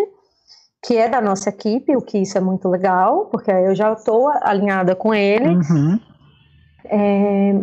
que 0.85 0.95
é 0.95 1.09
da 1.09 1.19
nossa 1.19 1.49
equipe, 1.49 1.95
o 1.95 2.01
que 2.01 2.19
isso 2.19 2.37
é 2.37 2.41
muito 2.41 2.69
legal, 2.69 3.25
porque 3.25 3.51
eu 3.51 3.75
já 3.75 3.91
estou 3.91 4.29
alinhada 4.41 4.95
com 4.95 5.13
ele. 5.13 5.55
Uhum. 5.55 5.99
É, 6.89 7.53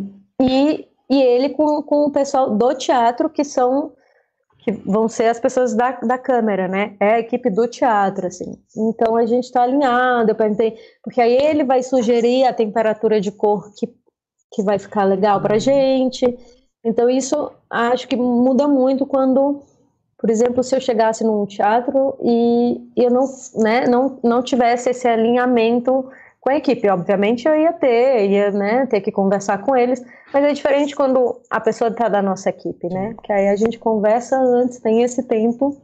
e, 0.40 0.88
e 1.10 1.22
ele 1.22 1.50
com, 1.50 1.82
com 1.82 2.06
o 2.06 2.10
pessoal 2.10 2.50
do 2.50 2.74
teatro, 2.74 3.28
que 3.28 3.44
são 3.44 3.92
que 4.64 4.72
vão 4.72 5.08
ser 5.08 5.26
as 5.26 5.38
pessoas 5.38 5.74
da, 5.74 5.92
da 6.00 6.16
câmera, 6.16 6.66
né? 6.66 6.96
É 6.98 7.14
a 7.14 7.20
equipe 7.20 7.50
do 7.50 7.68
teatro, 7.68 8.26
assim. 8.26 8.58
Então 8.74 9.14
a 9.14 9.26
gente 9.26 9.44
está 9.44 9.62
alinhado, 9.62 10.30
eu 10.30 10.34
perguntei, 10.34 10.74
porque 11.02 11.20
aí 11.20 11.36
ele 11.36 11.64
vai 11.64 11.82
sugerir 11.82 12.46
a 12.46 12.52
temperatura 12.52 13.20
de 13.20 13.30
cor 13.30 13.70
que, 13.74 13.86
que 14.50 14.62
vai 14.62 14.78
ficar 14.78 15.04
legal 15.04 15.38
para 15.38 15.58
gente. 15.58 16.24
Então 16.82 17.10
isso 17.10 17.52
acho 17.68 18.08
que 18.08 18.16
muda 18.16 18.66
muito 18.66 19.04
quando, 19.04 19.60
por 20.18 20.30
exemplo, 20.30 20.64
se 20.64 20.74
eu 20.74 20.80
chegasse 20.80 21.22
num 21.24 21.44
teatro 21.44 22.16
e 22.22 22.80
eu 22.96 23.10
não, 23.10 23.26
né, 23.56 23.86
não, 23.86 24.18
não 24.22 24.42
tivesse 24.42 24.88
esse 24.88 25.06
alinhamento 25.06 26.08
com 26.44 26.50
a 26.50 26.56
equipe. 26.56 26.86
Obviamente 26.90 27.48
eu 27.48 27.56
ia 27.56 27.72
ter, 27.72 28.28
ia 28.28 28.50
né, 28.50 28.86
ter 28.86 29.00
que 29.00 29.10
conversar 29.10 29.62
com 29.62 29.74
eles, 29.74 30.04
mas 30.30 30.44
é 30.44 30.52
diferente 30.52 30.94
quando 30.94 31.40
a 31.48 31.58
pessoa 31.58 31.88
está 31.88 32.06
da 32.06 32.20
nossa 32.20 32.50
equipe, 32.50 32.86
né? 32.88 33.16
Que 33.22 33.32
aí 33.32 33.48
a 33.48 33.56
gente 33.56 33.78
conversa 33.78 34.36
antes, 34.36 34.78
tem 34.78 35.02
esse 35.02 35.22
tempo 35.22 35.80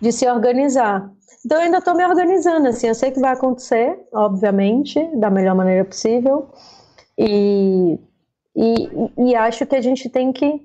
de 0.00 0.10
se 0.10 0.28
organizar. 0.28 1.08
Então 1.46 1.58
eu 1.58 1.64
ainda 1.64 1.78
estou 1.78 1.94
me 1.94 2.04
organizando, 2.04 2.66
assim, 2.66 2.88
eu 2.88 2.94
sei 2.94 3.12
que 3.12 3.20
vai 3.20 3.32
acontecer, 3.32 3.96
obviamente, 4.12 5.00
da 5.16 5.30
melhor 5.30 5.54
maneira 5.54 5.84
possível, 5.84 6.48
e, 7.16 7.98
e, 8.56 8.88
e 9.16 9.34
acho 9.36 9.64
que 9.64 9.76
a 9.76 9.80
gente 9.80 10.08
tem 10.08 10.32
que 10.32 10.60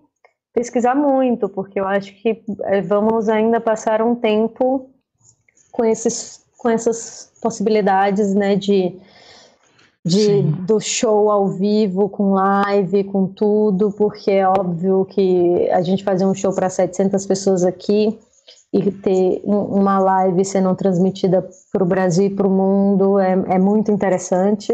pesquisar 0.54 0.96
muito, 0.96 1.48
porque 1.50 1.80
eu 1.80 1.88
acho 1.88 2.20
que 2.20 2.44
eh, 2.66 2.82
vamos 2.82 3.30
ainda 3.30 3.60
passar 3.60 4.02
um 4.02 4.16
tempo 4.16 4.90
com 5.72 5.86
esses 5.86 6.47
com 6.58 6.70
essas 6.70 7.32
possibilidades, 7.42 8.34
né, 8.34 8.56
de, 8.56 8.96
de 10.04 10.42
do 10.42 10.80
show 10.80 11.30
ao 11.30 11.48
vivo, 11.48 12.10
com 12.10 12.34
live, 12.34 13.04
com 13.06 13.28
tudo, 13.28 13.92
porque 13.92 14.32
é 14.32 14.48
óbvio 14.48 15.06
que 15.06 15.70
a 15.70 15.82
gente 15.82 16.04
fazer 16.04 16.26
um 16.26 16.34
show 16.34 16.54
para 16.54 16.70
700 16.70 17.26
pessoas 17.26 17.64
aqui 17.64 18.18
e 18.74 18.92
ter 18.92 19.42
uma 19.46 20.00
live 20.00 20.44
sendo 20.44 20.74
transmitida 20.76 21.48
para 21.72 21.84
o 21.84 21.88
Brasil 21.88 22.26
e 22.26 22.30
para 22.30 22.48
o 22.48 22.52
mundo 22.52 23.20
é, 23.20 23.32
é 23.32 23.60
muito 23.60 23.92
interessante. 23.92 24.74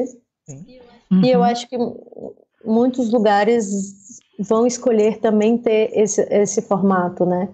Uhum. 0.50 1.22
E 1.24 1.30
eu 1.30 1.40
uhum. 1.40 1.46
acho 1.46 1.70
que 1.70 1.78
muitos 2.66 3.12
lugares 3.12 4.20
vão 4.40 4.66
escolher 4.66 5.20
também 5.20 5.58
ter 5.58 5.92
esse, 5.94 6.22
esse 6.32 6.62
formato, 6.62 7.26
né? 7.26 7.50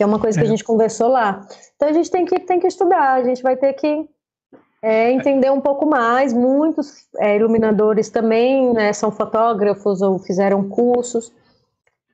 Que 0.00 0.04
é 0.04 0.06
uma 0.06 0.18
coisa 0.18 0.38
que 0.38 0.46
a 0.46 0.48
é. 0.48 0.50
gente 0.50 0.64
conversou 0.64 1.08
lá. 1.08 1.46
Então 1.76 1.90
a 1.90 1.92
gente 1.92 2.10
tem 2.10 2.24
que, 2.24 2.40
tem 2.40 2.58
que 2.58 2.66
estudar, 2.66 3.16
a 3.16 3.22
gente 3.22 3.42
vai 3.42 3.54
ter 3.54 3.74
que 3.74 4.08
é, 4.80 5.12
entender 5.12 5.50
um 5.50 5.60
pouco 5.60 5.84
mais. 5.84 6.32
Muitos 6.32 7.06
é, 7.18 7.36
iluminadores 7.36 8.08
também 8.08 8.72
né, 8.72 8.94
são 8.94 9.12
fotógrafos 9.12 10.00
ou 10.00 10.18
fizeram 10.18 10.66
cursos. 10.66 11.30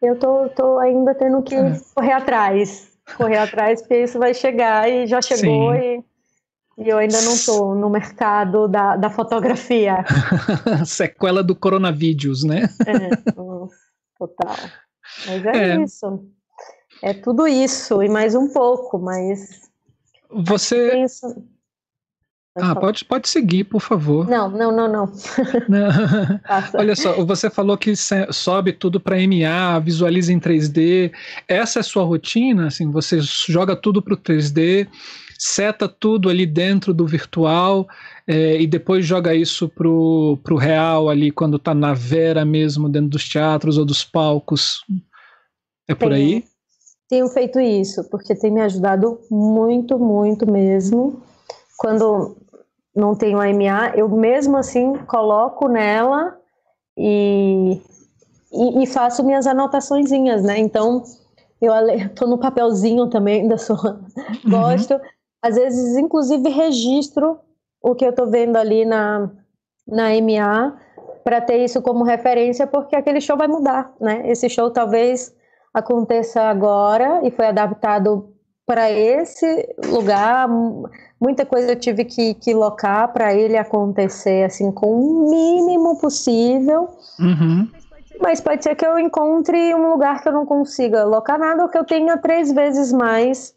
Eu 0.03 0.19
tô, 0.19 0.49
tô 0.49 0.81
ainda 0.81 1.15
tendo 1.15 1.41
que 1.45 1.55
é. 1.55 1.79
correr 1.95 2.11
atrás, 2.11 2.91
correr 3.17 3.39
atrás, 3.39 3.83
porque 3.83 4.03
isso 4.03 4.19
vai 4.19 4.35
chegar 4.35 4.91
e 4.91 5.07
já 5.07 5.23
chegou 5.23 5.73
e, 5.77 6.03
e, 6.79 6.89
eu 6.89 6.99
ainda 6.99 7.23
não 7.23 7.35
estou 7.35 7.73
no 7.77 7.89
mercado 7.89 8.67
da, 8.67 8.97
da 8.97 9.11
fotografia. 9.11 10.05
Sequela 10.85 11.41
do 11.41 11.55
coronavírus, 11.55 12.43
né? 12.43 12.63
É, 12.85 13.33
total. 14.19 14.57
Mas 15.29 15.47
é, 15.47 15.71
é. 15.71 15.83
isso. 15.85 16.36
É 17.03 17.13
tudo 17.13 17.47
isso 17.47 18.03
e 18.03 18.09
mais 18.09 18.35
um 18.35 18.49
pouco, 18.49 18.99
mas. 18.99 19.71
Você. 20.31 21.07
Ah, 22.59 22.75
pode, 22.75 23.05
pode 23.05 23.29
seguir, 23.29 23.65
por 23.65 23.81
favor. 23.81 24.27
Não, 24.27 24.49
não, 24.49 24.73
não, 24.73 24.89
não. 24.91 25.13
não. 25.69 25.89
Olha 26.81 26.97
só, 26.97 27.23
você 27.23 27.51
falou 27.51 27.77
que 27.77 27.93
sobe 28.31 28.73
tudo 28.73 28.99
para 28.99 29.17
MA, 29.17 29.79
visualiza 29.79 30.33
em 30.33 30.41
3D. 30.41 31.13
Essa 31.47 31.79
é 31.79 31.81
a 31.81 31.85
sua 31.85 32.03
rotina? 32.05 32.69
Assim, 32.69 32.91
você 32.91 33.19
joga 33.21 33.77
tudo 33.77 34.01
para 34.01 34.15
o 34.15 34.17
3D, 34.17 34.89
seta 35.39 35.87
tudo 35.87 36.31
ali 36.31 36.47
dentro 36.47 36.95
do 36.95 37.07
virtual 37.07 37.87
é, 38.27 38.59
e 38.59 38.67
depois 38.67 39.05
joga 39.05 39.35
isso 39.35 39.69
para 39.69 39.87
o 39.87 40.57
real 40.57 41.11
ali 41.11 41.31
quando 41.31 41.59
está 41.59 41.75
na 41.75 41.93
vera 41.93 42.43
mesmo, 42.43 42.89
dentro 42.89 43.11
dos 43.11 43.29
teatros 43.29 43.77
ou 43.77 43.85
dos 43.85 44.03
palcos. 44.03 44.81
É 45.87 45.95
por 45.95 46.11
aí? 46.11 46.43
Tenho 47.09 47.29
feito 47.29 47.61
isso, 47.61 48.09
porque 48.11 48.35
tem 48.35 48.51
me 48.51 48.61
ajudado 48.61 49.21
muito, 49.31 49.99
muito 49.99 50.51
mesmo. 50.51 51.23
Quando 51.79 52.37
não 52.95 53.15
tenho 53.15 53.41
a 53.41 53.47
MA, 53.53 53.93
eu 53.95 54.09
mesmo 54.09 54.57
assim 54.57 54.95
coloco 55.07 55.69
nela 55.69 56.37
e, 56.97 57.81
e, 58.53 58.83
e 58.83 58.87
faço 58.87 59.23
minhas 59.23 59.47
anotaçõezinhas, 59.47 60.43
né? 60.43 60.59
Então, 60.59 61.05
eu 61.61 61.73
estou 61.91 62.27
no 62.29 62.39
papelzinho 62.39 63.09
também, 63.09 63.43
ainda 63.43 63.59
sou, 63.59 63.77
uhum. 63.77 64.51
gosto. 64.51 65.01
Às 65.43 65.57
vezes, 65.57 65.97
inclusive, 65.97 66.49
registro 66.49 67.39
o 67.83 67.95
que 67.95 68.05
eu 68.05 68.11
estou 68.11 68.27
vendo 68.27 68.57
ali 68.57 68.85
na, 68.85 69.31
na 69.87 70.09
MA 70.21 70.77
para 71.23 71.41
ter 71.41 71.65
isso 71.65 71.81
como 71.83 72.05
referência, 72.05 72.67
porque 72.67 72.97
aquele 72.97 73.21
show 73.21 73.37
vai 73.37 73.47
mudar, 73.47 73.95
né? 74.01 74.29
Esse 74.29 74.49
show 74.49 74.71
talvez 74.71 75.35
aconteça 75.77 76.41
agora 76.41 77.21
e 77.23 77.31
foi 77.31 77.47
adaptado 77.47 78.33
para 78.65 78.91
esse 78.91 79.69
lugar. 79.85 80.49
Muita 81.21 81.45
coisa 81.45 81.73
eu 81.73 81.77
tive 81.77 82.07
que, 82.07 82.33
que 82.33 82.55
locar 82.55 83.13
para 83.13 83.35
ele 83.35 83.59
acontecer 83.59 84.45
assim 84.45 84.73
com 84.73 84.99
o 84.99 85.31
mínimo 85.31 85.99
possível. 85.99 86.89
Uhum. 87.21 87.69
Mas 88.19 88.41
pode 88.41 88.65
ser 88.65 88.75
que 88.75 88.87
eu 88.87 88.99
encontre 88.99 89.75
um 89.75 89.91
lugar 89.91 90.23
que 90.23 90.29
eu 90.29 90.33
não 90.33 90.47
consiga 90.47 91.05
locar 91.05 91.39
nada 91.39 91.63
ou 91.63 91.69
que 91.69 91.77
eu 91.77 91.85
tenha 91.85 92.17
três 92.17 92.51
vezes 92.51 92.91
mais 92.91 93.55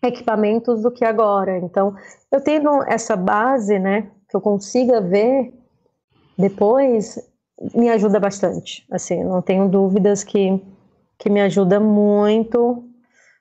equipamentos 0.00 0.80
do 0.82 0.92
que 0.92 1.04
agora. 1.04 1.58
Então, 1.58 1.96
eu 2.30 2.40
tendo 2.40 2.84
essa 2.86 3.16
base, 3.16 3.80
né, 3.80 4.08
que 4.30 4.36
eu 4.36 4.40
consiga 4.40 5.00
ver 5.00 5.52
depois, 6.38 7.18
me 7.74 7.88
ajuda 7.88 8.20
bastante. 8.20 8.86
Assim, 8.92 9.24
não 9.24 9.42
tenho 9.42 9.68
dúvidas 9.68 10.22
que 10.22 10.62
que 11.18 11.28
me 11.28 11.40
ajuda 11.40 11.80
muito 11.80 12.84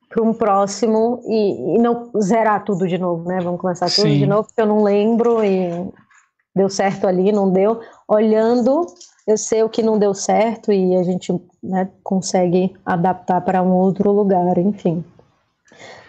para 0.09 0.23
um 0.23 0.33
próximo 0.33 1.21
e, 1.25 1.75
e, 1.75 1.77
não 1.79 2.09
zerar 2.19 2.63
tudo 2.63 2.87
de 2.87 2.97
novo, 2.97 3.27
né? 3.27 3.39
Vamos 3.41 3.59
começar 3.59 3.87
tudo 3.87 4.07
Sim. 4.07 4.19
de 4.19 4.25
novo, 4.25 4.47
porque 4.47 4.61
eu 4.61 4.65
não 4.65 4.83
lembro 4.83 5.43
e 5.43 5.69
deu 6.55 6.69
certo 6.69 7.05
ali, 7.05 7.31
não 7.31 7.51
deu. 7.51 7.79
Olhando, 8.07 8.85
eu 9.27 9.37
sei 9.37 9.63
o 9.63 9.69
que 9.69 9.83
não 9.83 9.99
deu 9.99 10.13
certo 10.13 10.71
e 10.71 10.95
a 10.95 11.03
gente 11.03 11.33
né, 11.61 11.89
consegue 12.03 12.73
adaptar 12.85 13.41
para 13.41 13.61
um 13.61 13.73
outro 13.73 14.11
lugar, 14.11 14.57
enfim. 14.57 15.03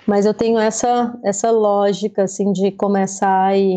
Mas 0.06 0.24
eu 0.24 0.32
tenho 0.32 0.58
essa, 0.58 1.18
essa 1.22 1.50
lógica, 1.50 2.22
assim, 2.22 2.52
de 2.52 2.70
começar 2.70 3.54
e 3.58 3.76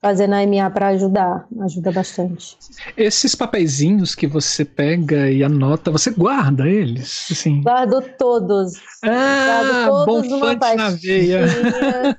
fazer 0.00 0.28
na 0.28 0.46
MA 0.46 0.70
para 0.70 0.88
ajudar, 0.88 1.46
ajuda 1.60 1.90
bastante. 1.90 2.56
Esses 2.96 3.34
papeizinhos 3.34 4.14
que 4.14 4.26
você 4.26 4.64
pega 4.64 5.28
e 5.30 5.42
anota, 5.42 5.90
você 5.90 6.10
guarda 6.10 6.68
eles? 6.68 7.26
Assim. 7.30 7.62
Guardo 7.62 8.00
todos. 8.16 8.74
Ah, 9.02 9.86
Guardo 9.88 10.04
todos 10.06 10.30
numa 10.30 10.54
na 10.54 10.90
veia. 10.90 11.46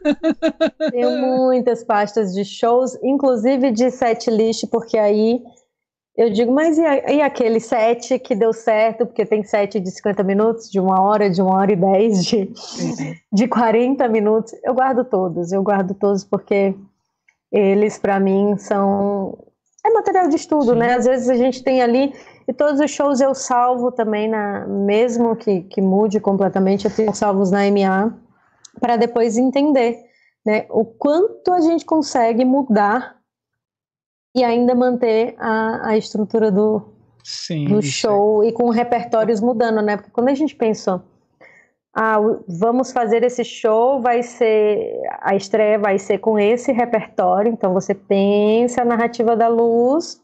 Tenho 0.92 1.18
muitas 1.20 1.84
pastas 1.84 2.34
de 2.34 2.44
shows, 2.44 2.98
inclusive 3.02 3.72
de 3.72 3.90
set 3.92 4.30
list, 4.30 4.68
porque 4.68 4.98
aí 4.98 5.42
eu 6.18 6.30
digo, 6.30 6.52
mas 6.52 6.78
e, 6.78 6.86
a, 6.86 7.14
e, 7.14 7.22
aquele 7.22 7.62
set 7.62 8.20
que 8.20 8.36
deu 8.36 8.52
certo, 8.52 9.06
porque 9.06 9.26
tem 9.26 9.42
set 9.42 9.80
de 9.80 9.90
50 9.90 10.22
minutos, 10.22 10.70
de 10.70 10.78
uma 10.78 11.02
hora, 11.02 11.30
de 11.30 11.42
uma 11.42 11.56
hora 11.56 11.72
e 11.72 11.78
dez, 11.78 12.26
de, 12.26 12.52
de 13.32 13.48
40 13.48 14.06
minutos. 14.10 14.54
Eu 14.62 14.74
guardo 14.74 15.06
todos, 15.06 15.54
eu 15.54 15.64
guardo 15.64 15.94
todos 15.94 16.26
porque 16.26 16.76
eles 17.52 17.98
para 17.98 18.20
mim 18.20 18.58
são 18.58 19.38
é 19.86 19.90
material 19.92 20.28
de 20.28 20.36
estudo, 20.36 20.74
Sim. 20.74 20.80
né? 20.80 20.94
Às 20.96 21.06
vezes 21.06 21.30
a 21.30 21.36
gente 21.36 21.64
tem 21.64 21.82
ali 21.82 22.14
e 22.48 22.54
todos 22.54 22.80
os 22.80 22.92
shows 22.92 23.22
eu 23.22 23.34
salvo 23.34 23.92
também 23.92 24.28
na 24.28 24.66
mesmo 24.68 25.36
que, 25.36 25.62
que 25.62 25.82
mude 25.82 26.20
completamente, 26.20 26.86
eu 26.86 26.96
tenho 26.96 27.14
salvos 27.14 27.52
na 27.52 27.60
MA 27.70 28.14
para 28.80 28.98
depois 28.98 29.38
entender, 29.38 30.00
né, 30.46 30.66
o 30.70 30.86
quanto 30.86 31.52
a 31.52 31.60
gente 31.60 31.86
consegue 31.86 32.46
mudar 32.46 33.18
e 34.36 34.44
ainda 34.44 34.74
manter 34.74 35.36
a, 35.38 35.90
a 35.90 35.98
estrutura 35.98 36.52
do, 36.52 36.94
Sim, 37.24 37.66
do 37.66 37.82
show 37.82 38.44
e 38.44 38.52
com 38.52 38.70
repertórios 38.70 39.42
mudando, 39.42 39.82
né? 39.82 39.98
Porque 39.98 40.12
quando 40.12 40.30
a 40.30 40.34
gente 40.34 40.56
pensa 40.56 41.04
ah, 42.02 42.18
vamos 42.48 42.94
fazer 42.94 43.24
esse 43.26 43.44
show, 43.44 44.02
vai 44.02 44.24
ser 44.24 45.02
a 45.20 45.36
estreia 45.36 45.78
vai 45.78 46.00
ser 46.00 46.20
com 46.20 46.40
esse 46.40 46.72
repertório, 46.72 47.52
então 47.52 47.74
você 47.74 47.94
pensa 47.94 48.82
a 48.82 48.86
narrativa 48.86 49.36
da 49.36 49.50
luz. 49.50 50.22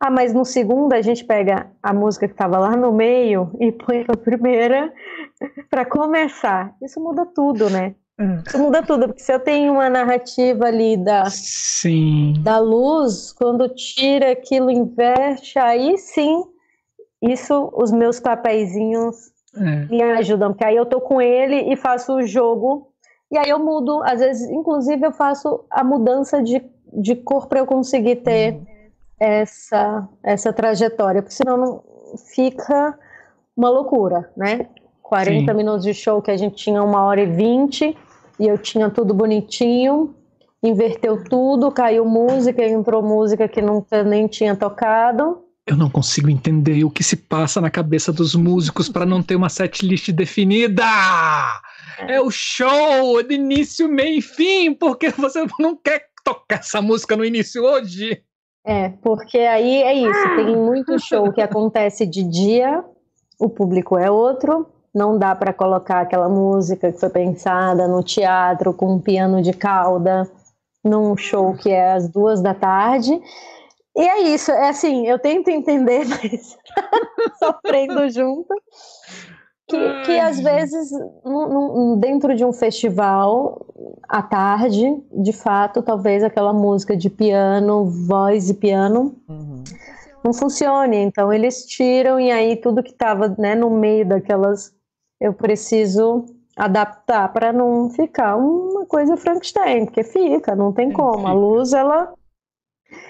Ah, 0.00 0.10
mas 0.10 0.34
no 0.34 0.44
segundo 0.44 0.92
a 0.92 1.00
gente 1.00 1.24
pega 1.24 1.70
a 1.80 1.92
música 1.92 2.26
que 2.26 2.34
estava 2.34 2.58
lá 2.58 2.76
no 2.76 2.90
meio 2.90 3.48
e 3.60 3.70
põe 3.70 4.04
a 4.08 4.16
primeira 4.16 4.92
para 5.70 5.84
começar. 5.84 6.74
Isso 6.82 6.98
muda 6.98 7.24
tudo, 7.24 7.70
né? 7.70 7.94
Hum. 8.18 8.42
Isso 8.44 8.58
muda 8.58 8.82
tudo, 8.82 9.06
porque 9.06 9.22
se 9.22 9.32
eu 9.32 9.38
tenho 9.38 9.74
uma 9.74 9.88
narrativa 9.88 10.66
ali 10.66 10.96
da, 10.96 11.26
sim. 11.26 12.34
da 12.42 12.58
luz, 12.58 13.32
quando 13.32 13.68
tira 13.68 14.32
aquilo, 14.32 14.68
inverte, 14.68 15.60
aí 15.60 15.96
sim, 15.96 16.42
isso, 17.22 17.72
os 17.72 17.92
meus 17.92 18.18
papeizinhos 18.18 19.37
é. 19.60 19.86
me 19.86 20.02
ajudam, 20.02 20.52
porque 20.52 20.64
aí 20.64 20.76
eu 20.76 20.86
tô 20.86 21.00
com 21.00 21.20
ele 21.20 21.72
e 21.72 21.76
faço 21.76 22.16
o 22.16 22.26
jogo, 22.26 22.88
e 23.30 23.36
aí 23.36 23.50
eu 23.50 23.58
mudo, 23.58 24.02
às 24.04 24.20
vezes, 24.20 24.48
inclusive 24.50 25.06
eu 25.06 25.12
faço 25.12 25.64
a 25.70 25.84
mudança 25.84 26.42
de, 26.42 26.62
de 26.92 27.14
cor 27.14 27.46
para 27.46 27.58
eu 27.58 27.66
conseguir 27.66 28.16
ter 28.16 28.54
uhum. 28.54 28.66
essa, 29.20 30.08
essa 30.22 30.52
trajetória, 30.52 31.22
porque 31.22 31.34
senão 31.34 31.56
não 31.56 31.82
fica 32.34 32.98
uma 33.56 33.68
loucura, 33.68 34.30
né? 34.36 34.66
40 35.02 35.52
Sim. 35.52 35.56
minutos 35.56 35.84
de 35.84 35.94
show 35.94 36.22
que 36.22 36.30
a 36.30 36.36
gente 36.36 36.56
tinha 36.56 36.82
uma 36.82 37.02
hora 37.04 37.20
e 37.20 37.26
vinte, 37.26 37.96
e 38.38 38.46
eu 38.46 38.56
tinha 38.56 38.88
tudo 38.88 39.12
bonitinho, 39.12 40.14
inverteu 40.62 41.24
tudo, 41.24 41.70
caiu 41.70 42.04
música, 42.04 42.64
entrou 42.64 43.02
música 43.02 43.48
que 43.48 43.60
nunca 43.60 44.02
nem 44.02 44.26
tinha 44.26 44.56
tocado, 44.56 45.44
eu 45.68 45.76
não 45.76 45.90
consigo 45.90 46.30
entender 46.30 46.82
o 46.84 46.90
que 46.90 47.04
se 47.04 47.16
passa 47.16 47.60
na 47.60 47.70
cabeça 47.70 48.12
dos 48.12 48.34
músicos 48.34 48.88
para 48.88 49.04
não 49.04 49.22
ter 49.22 49.36
uma 49.36 49.48
setlist 49.48 50.10
definida. 50.10 50.84
É. 52.00 52.20
o 52.20 52.30
show 52.30 53.22
de 53.22 53.34
início, 53.34 53.88
meio 53.88 54.18
e 54.18 54.22
fim, 54.22 54.72
porque 54.72 55.10
você 55.18 55.44
não 55.58 55.76
quer 55.76 56.06
tocar 56.24 56.60
essa 56.60 56.80
música 56.80 57.16
no 57.16 57.24
início 57.24 57.62
hoje. 57.62 58.22
É, 58.64 58.90
porque 59.02 59.38
aí 59.38 59.82
é 59.82 59.94
isso, 59.94 60.36
tem 60.36 60.56
muito 60.56 60.98
show 60.98 61.32
que 61.32 61.40
acontece 61.40 62.06
de 62.06 62.22
dia, 62.22 62.84
o 63.38 63.48
público 63.48 63.96
é 63.96 64.10
outro, 64.10 64.66
não 64.94 65.18
dá 65.18 65.34
para 65.34 65.52
colocar 65.52 66.00
aquela 66.00 66.28
música 66.28 66.92
que 66.92 66.98
foi 66.98 67.08
pensada 67.08 67.88
no 67.88 68.02
teatro 68.02 68.72
com 68.72 68.94
um 68.94 69.00
piano 69.00 69.40
de 69.42 69.52
cauda 69.52 70.30
num 70.84 71.16
show 71.16 71.54
que 71.54 71.70
é 71.70 71.92
às 71.92 72.08
duas 72.08 72.40
da 72.40 72.54
tarde. 72.54 73.20
E 73.98 74.00
é 74.00 74.20
isso, 74.32 74.52
é 74.52 74.68
assim, 74.68 75.08
eu 75.08 75.18
tento 75.18 75.48
entender, 75.48 76.06
mas 76.06 76.56
sofrendo 77.42 78.08
junto. 78.08 78.54
Que, 79.66 80.02
que 80.02 80.18
às 80.18 80.40
vezes, 80.40 80.88
dentro 81.98 82.34
de 82.34 82.42
um 82.42 82.52
festival, 82.54 83.66
à 84.08 84.22
tarde, 84.22 84.96
de 85.12 85.32
fato, 85.32 85.82
talvez 85.82 86.24
aquela 86.24 86.54
música 86.54 86.96
de 86.96 87.10
piano, 87.10 87.84
voz 87.84 88.48
e 88.48 88.54
piano, 88.54 89.14
uhum. 89.28 89.64
não 90.24 90.32
funcione. 90.32 90.96
Então, 90.96 91.30
eles 91.30 91.66
tiram 91.66 92.18
e 92.18 92.30
aí 92.30 92.56
tudo 92.56 92.82
que 92.82 92.92
estava 92.92 93.34
né, 93.36 93.54
no 93.54 93.68
meio 93.68 94.08
daquelas. 94.08 94.72
Eu 95.20 95.34
preciso 95.34 96.24
adaptar 96.56 97.30
para 97.32 97.52
não 97.52 97.90
ficar 97.90 98.36
uma 98.36 98.86
coisa 98.86 99.18
Frankenstein, 99.18 99.84
porque 99.84 100.02
fica, 100.02 100.56
não 100.56 100.72
tem 100.72 100.90
como. 100.90 101.26
A 101.26 101.32
luz, 101.32 101.74
ela 101.74 102.14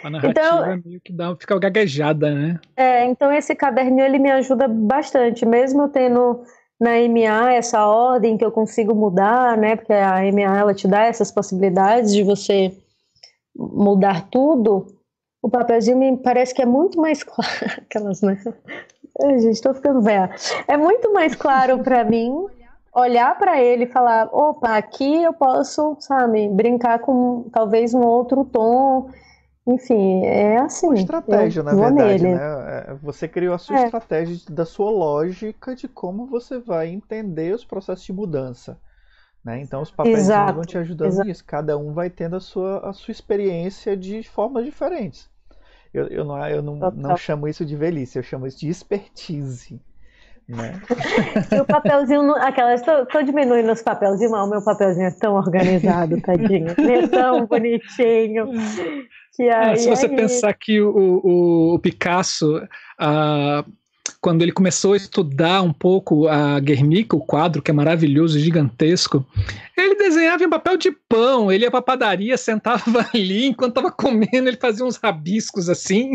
a 0.03 0.11
narrativa 0.11 0.31
então, 0.31 0.65
é 0.65 0.81
meio 0.85 1.01
que 1.01 1.13
dá, 1.13 1.35
fica 1.37 1.59
gaguejada, 1.59 2.35
né? 2.35 2.61
É, 2.77 3.05
então 3.07 3.33
esse 3.33 3.55
caderninho 3.55 4.05
ele 4.05 4.19
me 4.19 4.31
ajuda 4.31 4.67
bastante, 4.69 5.47
mesmo 5.47 5.83
eu 5.83 5.89
tendo 5.89 6.45
na 6.81 6.93
MA 7.09 7.55
essa 7.55 7.87
ordem 7.87 8.37
que 8.37 8.45
eu 8.45 8.53
consigo 8.53 8.95
mudar, 8.95 9.57
né? 9.57 9.77
Porque 9.77 9.93
a 9.93 10.21
MA 10.33 10.59
ela 10.59 10.75
te 10.75 10.87
dá 10.87 11.05
essas 11.05 11.31
possibilidades 11.31 12.13
de 12.13 12.23
você 12.23 12.73
mudar 13.57 14.29
tudo. 14.31 14.87
O 15.43 15.51
papelzinho 15.51 15.99
me 15.99 16.17
parece 16.17 16.55
que 16.55 16.63
é 16.63 16.67
muito 16.67 17.01
mais 17.01 17.23
claro, 17.25 17.51
aquelas, 17.79 18.23
né? 18.23 18.41
Ai, 19.21 19.39
gente, 19.41 19.61
tô 19.61 19.75
ficando 19.75 20.01
velha. 20.01 20.31
É 20.69 20.77
muito 20.77 21.13
mais 21.13 21.35
claro 21.35 21.79
para 21.81 22.03
mim 22.05 22.47
olhar 22.95 23.37
para 23.39 23.61
ele 23.61 23.85
e 23.85 23.89
falar, 23.89 24.29
opa, 24.33 24.77
aqui 24.77 25.23
eu 25.23 25.33
posso, 25.33 25.97
sabe, 26.01 26.49
brincar 26.49 26.99
com 27.01 27.49
talvez 27.53 27.95
um 27.95 28.05
outro 28.05 28.45
tom 28.45 29.11
enfim, 29.69 30.25
é 30.25 30.57
assim. 30.57 30.87
Uma 30.87 30.95
estratégia, 30.95 31.63
na 31.63 31.75
verdade, 31.75 32.23
nele. 32.25 32.35
né? 32.35 32.41
É, 32.41 32.95
você 33.03 33.29
criou 33.29 33.55
a 33.55 33.59
sua 33.59 33.79
é. 33.79 33.85
estratégia 33.85 34.39
da 34.51 34.65
sua 34.65 34.91
lógica 34.91 35.77
de 35.77 35.87
como 35.87 36.27
você 36.27 36.59
vai 36.59 36.89
entender 36.89 37.55
os 37.55 37.65
processos 37.65 38.05
de 38.05 38.13
mudança. 38.13 38.81
Né? 39.45 39.61
Então 39.61 39.83
os 39.83 39.91
papéis 39.91 40.27
vão 40.27 40.63
te 40.63 40.79
ajudando 40.79 41.09
exato. 41.09 41.29
nisso. 41.29 41.45
Cada 41.45 41.77
um 41.77 41.93
vai 41.93 42.09
tendo 42.09 42.37
a 42.37 42.41
sua, 42.41 42.89
a 42.89 42.93
sua 42.95 43.13
experiência 43.13 43.97
de 43.97 44.23
formas 44.23 44.65
diferentes. 44.65 45.29
Eu, 45.93 46.07
eu, 46.09 46.25
não, 46.25 46.49
eu 46.49 46.63
não, 46.63 46.77
não 46.77 47.17
chamo 47.17 47.47
isso 47.47 47.65
de 47.65 47.77
velhice, 47.77 48.19
eu 48.19 48.23
chamo 48.23 48.47
isso 48.47 48.59
de 48.59 48.69
expertise. 48.69 49.81
Né? 50.49 50.81
e 51.53 51.61
o 51.61 51.65
papelzinho, 51.67 52.33
aquelas, 52.37 52.81
tô, 52.81 53.05
tô 53.07 53.23
diminuindo 53.23 53.71
os 53.71 53.83
papelzinhos, 53.83 54.33
mas 54.33 54.47
o 54.47 54.51
meu 54.51 54.65
papelzinho 54.65 55.07
é 55.07 55.11
tão 55.11 55.35
organizado, 55.35 56.21
tadinho. 56.23 56.71
é 56.71 57.07
tão 57.07 57.45
bonitinho. 57.47 58.49
Que 59.37 59.43
aí, 59.43 59.73
ah, 59.73 59.77
se 59.77 59.89
você 59.89 60.07
aí... 60.07 60.17
pensar 60.17 60.55
que 60.55 60.81
o, 60.81 60.91
o, 61.23 61.75
o 61.75 61.79
Picasso, 61.79 62.57
uh, 62.57 63.73
quando 64.21 64.43
ele 64.43 64.53
começou 64.53 64.93
a 64.93 64.97
estudar 64.97 65.63
um 65.63 65.73
pouco 65.73 66.29
a 66.29 66.59
Guernica, 66.61 67.17
o 67.17 67.21
quadro 67.21 67.63
que 67.63 67.71
é 67.71 67.75
maravilhoso, 67.75 68.39
gigantesco, 68.39 69.25
ele 69.77 69.95
desenhava 69.95 70.43
em 70.43 70.49
papel 70.49 70.77
de 70.77 70.91
pão, 71.09 71.51
ele 71.51 71.65
ia 71.65 71.71
pra 71.71 71.83
padaria, 71.83 72.37
sentava 72.39 73.07
ali, 73.15 73.47
enquanto 73.47 73.75
tava 73.75 73.91
comendo, 73.91 74.49
ele 74.49 74.57
fazia 74.57 74.85
uns 74.85 74.97
rabiscos 74.97 75.69
assim, 75.69 76.13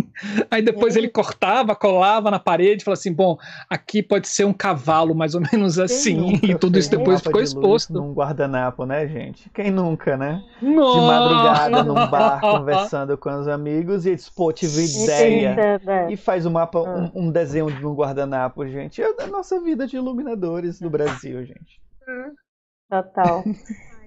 aí 0.50 0.62
depois 0.62 0.96
é. 0.96 1.00
ele 1.00 1.08
cortava, 1.08 1.76
colava 1.76 2.30
na 2.30 2.40
parede, 2.40 2.84
falava 2.84 3.00
assim, 3.00 3.14
bom, 3.14 3.38
aqui 3.70 4.02
pode 4.02 4.28
ser 4.28 4.46
um 4.46 4.54
cavalo, 4.54 5.16
mais 5.16 5.36
ou 5.36 5.42
menos 5.52 5.80
assim, 5.80 6.40
e 6.44 6.56
tudo 6.56 6.78
isso 6.78 6.90
depois 6.90 7.22
ficou 7.22 7.42
exposto. 7.42 7.94
Num 7.94 8.14
guardanapo, 8.14 8.86
né, 8.86 9.08
gente? 9.08 9.50
Quem 9.54 9.72
nunca, 9.72 10.18
né? 10.18 10.42
Nossa. 10.62 11.00
De 11.00 11.06
madrugada 11.06 11.84
num 11.84 12.08
bar, 12.08 12.40
conversando 12.42 13.18
com 13.18 13.40
os 13.40 13.48
amigos, 13.48 14.06
e 14.06 14.10
eles, 14.10 14.30
pô, 14.30 14.52
tive 14.52 14.86
ideia, 14.86 15.80
e 16.10 16.18
faz 16.18 16.46
um 16.46 16.52
mapa, 16.52 16.80
um, 16.80 17.28
um 17.28 17.32
desenho 17.32 17.72
de 17.72 17.83
um 17.86 17.94
guardanapo, 17.94 18.68
gente. 18.68 19.02
É 19.02 19.14
a 19.20 19.28
nossa 19.28 19.60
vida 19.60 19.86
de 19.88 19.96
iluminadores 19.96 20.80
no 20.80 20.90
Brasil, 20.90 21.46
gente. 21.46 21.82
Total. 22.90 23.44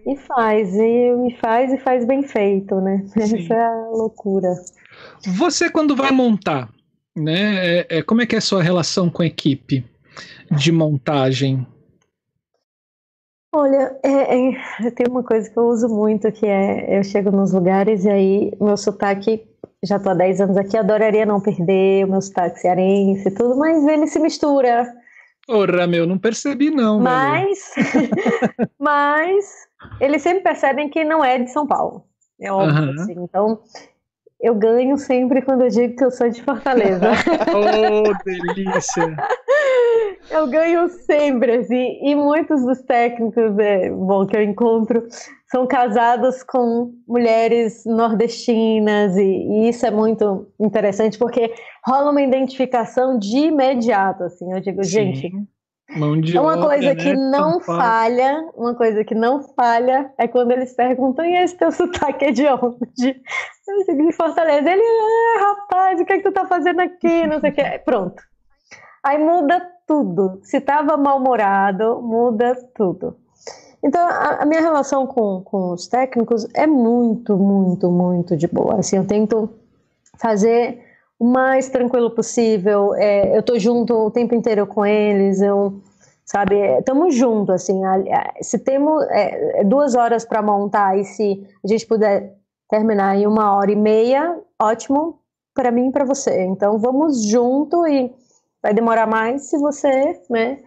E 0.06 0.16
faz, 0.16 0.72
e, 0.74 1.36
faz 1.40 1.72
e 1.72 1.78
faz 1.78 2.04
bem 2.04 2.22
feito, 2.22 2.80
né? 2.80 3.04
Sim. 3.08 3.42
Essa 3.42 3.54
é 3.54 3.66
a 3.66 3.88
loucura. 3.90 4.54
Você 5.36 5.68
quando 5.68 5.96
vai 5.96 6.12
montar, 6.12 6.70
né? 7.16 7.80
É, 7.80 7.98
é, 7.98 8.02
como 8.02 8.22
é 8.22 8.26
que 8.26 8.36
é 8.36 8.38
a 8.38 8.42
sua 8.42 8.62
relação 8.62 9.10
com 9.10 9.22
a 9.22 9.26
equipe 9.26 9.84
de 10.50 10.70
montagem? 10.70 11.66
Olha, 13.52 13.98
é, 14.04 14.50
é, 14.84 14.90
tem 14.90 15.06
uma 15.08 15.24
coisa 15.24 15.50
que 15.50 15.58
eu 15.58 15.66
uso 15.66 15.88
muito 15.88 16.30
que 16.30 16.46
é 16.46 16.98
eu 16.98 17.02
chego 17.02 17.30
nos 17.30 17.52
lugares 17.52 18.04
e 18.04 18.10
aí 18.10 18.52
meu 18.60 18.76
sotaque 18.76 19.46
já 19.84 19.98
tô 19.98 20.10
há 20.10 20.14
10 20.14 20.40
anos 20.40 20.56
aqui, 20.56 20.76
adoraria 20.76 21.26
não 21.26 21.40
perder 21.40 22.04
o 22.04 22.10
meu 22.10 22.20
sotaque 22.20 22.60
cearense 22.60 23.28
e 23.28 23.34
tudo, 23.34 23.56
mas 23.56 23.86
ele 23.86 24.06
se 24.06 24.18
mistura. 24.18 24.86
Ora, 25.48 25.86
meu, 25.86 26.06
não 26.06 26.18
percebi 26.18 26.70
não. 26.70 27.00
Mas, 27.00 27.72
mas 28.78 29.44
eles 30.00 30.22
sempre 30.22 30.42
percebem 30.42 30.88
que 30.88 31.04
não 31.04 31.24
é 31.24 31.38
de 31.38 31.50
São 31.50 31.66
Paulo. 31.66 32.04
É 32.40 32.50
óbvio, 32.50 32.84
uhum. 32.84 33.02
assim. 33.02 33.12
Então, 33.12 33.60
eu 34.40 34.54
ganho 34.54 34.98
sempre 34.98 35.40
quando 35.42 35.62
eu 35.62 35.68
digo 35.68 35.96
que 35.96 36.04
eu 36.04 36.10
sou 36.10 36.28
de 36.28 36.42
Fortaleza. 36.42 37.10
oh, 37.54 38.24
delícia! 38.24 39.16
eu 40.30 40.46
ganho 40.48 40.88
sempre, 40.88 41.58
assim. 41.58 41.98
E 42.02 42.14
muitos 42.14 42.62
dos 42.64 42.82
técnicos 42.82 43.58
é, 43.58 43.90
bom, 43.90 44.26
que 44.26 44.36
eu 44.36 44.42
encontro 44.42 45.06
são 45.48 45.66
casados 45.66 46.42
com 46.42 46.92
mulheres 47.06 47.84
nordestinas, 47.84 49.16
e, 49.16 49.22
e, 49.22 49.68
isso 49.68 49.86
é 49.86 49.90
muito 49.90 50.48
interessante, 50.58 51.18
porque 51.18 51.54
rola 51.86 52.10
uma 52.10 52.22
identificação 52.22 53.18
de 53.18 53.38
imediato, 53.38 54.24
assim. 54.24 54.52
Eu 54.52 54.60
digo, 54.60 54.82
Sim. 54.82 55.14
gente, 55.14 55.32
é 56.34 56.40
uma 56.40 56.54
obra, 56.54 56.66
coisa 56.66 56.96
que 56.96 57.14
né? 57.14 57.30
não 57.30 57.60
falha, 57.60 58.50
uma 58.56 58.74
coisa 58.74 59.04
que 59.04 59.14
não 59.14 59.40
falha 59.54 60.12
é 60.18 60.26
quando 60.26 60.50
eles 60.50 60.74
perguntam, 60.74 61.24
e 61.24 61.36
esse 61.36 61.56
teu 61.56 61.70
sotaque 61.70 62.24
é 62.24 62.32
de 62.32 62.46
onde? 62.48 63.22
De 63.86 64.12
Fortaleza. 64.12 64.68
Ele, 64.68 64.82
ah, 64.82 65.40
rapaz, 65.40 66.00
o 66.00 66.04
que 66.04 66.12
é 66.12 66.16
que 66.18 66.24
tu 66.24 66.32
tá 66.32 66.44
fazendo 66.46 66.80
aqui? 66.80 67.26
Não 67.26 67.40
sei 67.40 67.50
o 67.50 67.52
que. 67.52 67.78
Pronto. 67.80 68.22
Aí 69.04 69.18
muda 69.18 69.60
tudo. 69.86 70.40
Se 70.42 70.60
tava 70.60 70.96
mal-humorado, 70.96 72.00
muda 72.02 72.56
tudo. 72.74 73.16
Então, 73.86 74.04
a, 74.04 74.42
a, 74.42 74.44
minha 74.44 74.60
relação 74.60 75.06
com, 75.06 75.42
com 75.42 75.72
os 75.72 75.86
técnicos 75.86 76.44
é 76.54 76.66
muito, 76.66 77.36
muito, 77.36 77.88
muito 77.88 78.36
de 78.36 78.48
boa. 78.48 78.80
Assim, 78.80 78.96
eu 78.96 79.06
tento 79.06 79.48
fazer 80.18 80.82
o 81.20 81.24
mais 81.24 81.68
tranquilo 81.68 82.10
possível. 82.10 82.96
É, 82.96 83.38
eu 83.38 83.44
tô 83.44 83.56
junto 83.60 83.94
o 83.94 84.10
tempo 84.10 84.34
inteiro 84.34 84.66
com 84.66 84.84
eles, 84.84 85.40
eu, 85.40 85.80
sabe, 86.24 86.56
estamos 86.78 87.14
juntos, 87.14 87.54
assim. 87.54 87.80
Se 88.42 88.58
temos 88.58 89.04
é, 89.08 89.60
é 89.60 89.64
duas 89.64 89.94
horas 89.94 90.24
para 90.24 90.42
montar 90.42 90.98
e 90.98 91.04
se 91.04 91.46
a 91.64 91.68
gente 91.68 91.86
puder 91.86 92.34
terminar 92.68 93.16
em 93.16 93.24
uma 93.24 93.56
hora 93.56 93.70
e 93.70 93.76
meia, 93.76 94.36
ótimo 94.60 95.20
para 95.54 95.70
mim 95.70 95.90
e 95.90 95.92
para 95.92 96.04
você. 96.04 96.42
Então, 96.42 96.76
vamos 96.76 97.22
junto 97.22 97.86
e 97.86 98.12
vai 98.60 98.74
demorar 98.74 99.06
mais 99.06 99.42
se 99.42 99.56
você, 99.58 100.20
né, 100.28 100.58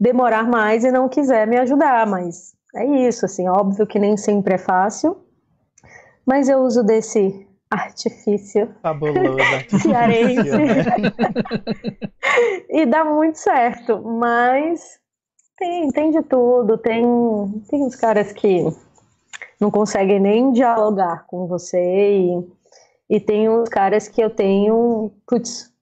demorar 0.00 0.48
mais 0.48 0.82
e 0.82 0.90
não 0.90 1.08
quiser 1.08 1.46
me 1.46 1.56
ajudar, 1.56 2.04
mas 2.04 2.52
é 2.74 2.84
isso, 3.06 3.24
assim, 3.24 3.48
óbvio 3.48 3.86
que 3.86 3.98
nem 3.98 4.16
sempre 4.16 4.54
é 4.54 4.58
fácil, 4.58 5.16
mas 6.26 6.48
eu 6.48 6.60
uso 6.60 6.82
desse 6.82 7.46
artifício. 7.70 8.74
Fabuloso, 8.82 9.38
artifício. 9.40 9.78
Cearense. 9.90 10.50
Né? 10.50 10.84
e 12.70 12.86
dá 12.86 13.04
muito 13.04 13.38
certo, 13.38 14.02
mas 14.02 14.98
tem, 15.56 15.88
tem 15.90 16.10
de 16.10 16.22
tudo. 16.22 16.78
Tem, 16.78 17.02
tem 17.68 17.82
uns 17.82 17.96
caras 17.96 18.32
que 18.32 18.64
não 19.60 19.70
conseguem 19.70 20.20
nem 20.20 20.52
dialogar 20.52 21.26
com 21.26 21.46
você 21.46 21.78
e, 21.78 22.48
e 23.08 23.20
tem 23.20 23.48
uns 23.48 23.68
caras 23.68 24.08
que 24.08 24.20
eu 24.20 24.30
tenho, 24.30 25.12
putz, 25.26 25.72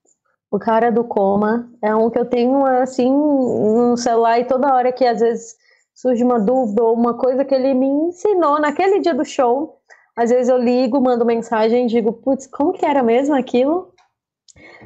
o 0.51 0.59
cara 0.59 0.93
do 0.93 1.05
coma 1.05 1.71
é 1.81 1.95
um 1.95 2.11
que 2.11 2.19
eu 2.19 2.27
tenho 2.27 2.67
assim 2.67 3.11
no 3.11 3.97
celular 3.97 4.39
e 4.39 4.45
toda 4.45 4.75
hora 4.75 4.93
que 4.93 5.07
às 5.07 5.21
vezes 5.21 5.57
surge 6.03 6.25
uma 6.25 6.41
dúvida 6.41 6.83
ou 6.83 6.95
uma 6.95 7.15
coisa 7.15 7.45
que 7.45 7.55
ele 7.55 7.73
me 7.75 7.87
ensinou 7.87 8.61
naquele 8.61 8.99
dia 8.99 9.15
do 9.15 9.25
show, 9.25 9.79
às 10.17 10.31
vezes 10.31 10.49
eu 10.49 10.59
ligo, 10.59 11.01
mando 11.01 11.25
mensagem 11.25 11.85
e 11.85 11.89
digo, 11.89 12.13
putz, 12.13 12.49
como 12.49 12.73
que 12.73 12.85
era 12.85 13.05
mesmo 13.05 13.37
aquilo? 13.37 13.93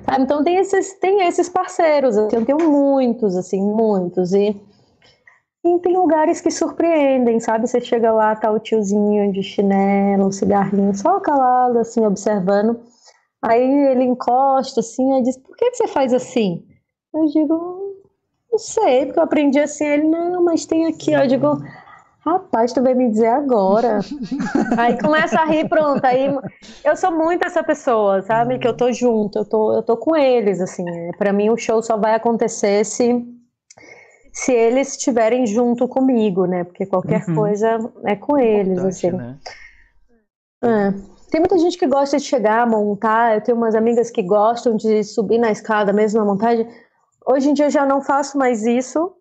Sabe? 0.04 0.22
Então 0.22 0.44
tem 0.44 0.56
esses, 0.58 0.92
tem 1.00 1.26
esses 1.26 1.48
parceiros, 1.48 2.18
assim, 2.18 2.36
eu 2.36 2.44
tenho 2.44 2.70
muitos, 2.70 3.34
assim, 3.34 3.62
muitos. 3.62 4.34
E, 4.34 4.60
e 5.64 5.78
tem 5.80 5.96
lugares 5.96 6.42
que 6.42 6.50
surpreendem, 6.50 7.40
sabe? 7.40 7.66
Você 7.66 7.80
chega 7.80 8.12
lá, 8.12 8.36
tá 8.36 8.50
o 8.52 8.60
tiozinho 8.60 9.32
de 9.32 9.42
chinelo, 9.42 10.30
cigarrinho, 10.30 10.94
só 10.94 11.18
calado, 11.18 11.78
assim, 11.78 12.04
observando. 12.04 12.78
Aí 13.42 13.88
ele 13.90 14.04
encosta, 14.04 14.80
assim, 14.80 15.18
e 15.18 15.22
diz, 15.22 15.38
por 15.38 15.56
que 15.56 15.74
você 15.74 15.88
faz 15.88 16.12
assim? 16.12 16.62
Eu 17.14 17.24
digo, 17.26 17.75
não 18.56 18.58
sei, 18.58 19.04
porque 19.04 19.18
eu 19.18 19.24
aprendi 19.24 19.60
assim. 19.60 19.84
Ele, 19.84 20.08
não, 20.08 20.42
mas 20.42 20.64
tem 20.64 20.86
aqui, 20.86 21.14
ó. 21.14 21.20
Eu 21.20 21.26
digo, 21.26 21.62
Rapaz, 22.26 22.72
tu 22.72 22.82
vai 22.82 22.92
me 22.92 23.08
dizer 23.08 23.28
agora. 23.28 24.00
aí 24.76 24.98
começa 24.98 25.38
a 25.38 25.44
rir, 25.44 25.68
pronto. 25.68 26.04
Aí 26.04 26.26
eu 26.84 26.96
sou 26.96 27.12
muito 27.12 27.46
essa 27.46 27.62
pessoa, 27.62 28.20
sabe? 28.22 28.58
Que 28.58 28.66
eu 28.66 28.76
tô 28.76 28.90
junto, 28.90 29.38
eu 29.38 29.44
tô, 29.44 29.76
eu 29.76 29.82
tô 29.82 29.96
com 29.96 30.16
eles, 30.16 30.60
assim. 30.60 30.84
Para 31.18 31.32
mim 31.32 31.50
o 31.50 31.56
show 31.56 31.80
só 31.80 31.96
vai 31.96 32.14
acontecer 32.14 32.84
se 32.84 33.24
se 34.32 34.52
eles 34.52 34.90
estiverem 34.90 35.46
junto 35.46 35.88
comigo, 35.88 36.46
né? 36.46 36.64
Porque 36.64 36.84
qualquer 36.84 37.24
uhum. 37.28 37.36
coisa 37.36 37.78
é 38.04 38.16
com 38.16 38.36
eles, 38.36 38.84
assim. 38.84 39.12
Né? 39.12 39.38
É. 40.62 40.92
Tem 41.30 41.40
muita 41.40 41.56
gente 41.58 41.78
que 41.78 41.86
gosta 41.86 42.18
de 42.18 42.24
chegar, 42.24 42.68
montar. 42.68 43.36
Eu 43.36 43.40
tenho 43.40 43.56
umas 43.56 43.74
amigas 43.74 44.10
que 44.10 44.22
gostam 44.22 44.76
de 44.76 45.02
subir 45.04 45.38
na 45.38 45.50
escada 45.50 45.92
mesmo 45.92 46.18
na 46.18 46.26
montagem. 46.26 46.68
Hoje 47.26 47.50
em 47.50 47.54
dia 47.54 47.66
eu 47.66 47.70
já 47.70 47.84
não 47.84 48.00
faço 48.00 48.38
mais 48.38 48.64
isso, 48.64 49.12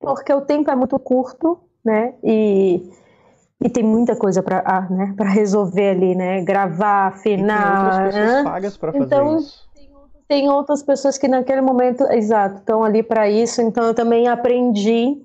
porque 0.00 0.32
o 0.32 0.40
tempo 0.40 0.70
é 0.70 0.74
muito 0.74 0.98
curto 0.98 1.70
né? 1.84 2.14
E, 2.22 2.90
e 3.62 3.68
tem 3.68 3.82
muita 3.82 4.14
coisa 4.16 4.42
para 4.42 4.62
ah, 4.64 4.86
né, 4.90 5.14
resolver 5.32 5.90
ali, 5.90 6.14
né? 6.14 6.42
Gravar, 6.42 7.08
afinar. 7.08 7.58
E 7.58 7.62
tem 7.62 7.84
outras 7.84 8.14
pessoas 8.14 8.32
né? 8.32 8.44
pagas 8.44 8.76
para 8.76 8.92
fazer 8.92 9.04
então, 9.04 9.38
isso. 9.38 9.70
Tem 10.28 10.48
outras 10.48 10.82
pessoas 10.82 11.18
que 11.18 11.26
naquele 11.26 11.60
momento, 11.60 12.04
exato, 12.04 12.58
estão 12.58 12.84
ali 12.84 13.02
para 13.02 13.28
isso. 13.28 13.60
Então 13.60 13.84
eu 13.84 13.94
também 13.94 14.28
aprendi 14.28 15.20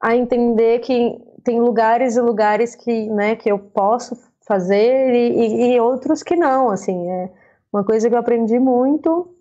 a 0.00 0.14
entender 0.14 0.80
que 0.80 1.18
tem 1.42 1.60
lugares 1.60 2.16
e 2.16 2.20
lugares 2.20 2.74
que, 2.74 3.08
né, 3.08 3.36
que 3.36 3.50
eu 3.50 3.58
posso 3.58 4.16
fazer 4.46 5.14
e, 5.14 5.32
e, 5.32 5.74
e 5.74 5.80
outros 5.80 6.22
que 6.22 6.36
não, 6.36 6.68
assim, 6.68 7.08
é 7.08 7.30
uma 7.72 7.82
coisa 7.82 8.08
que 8.08 8.14
eu 8.14 8.18
aprendi 8.18 8.58
muito 8.58 9.33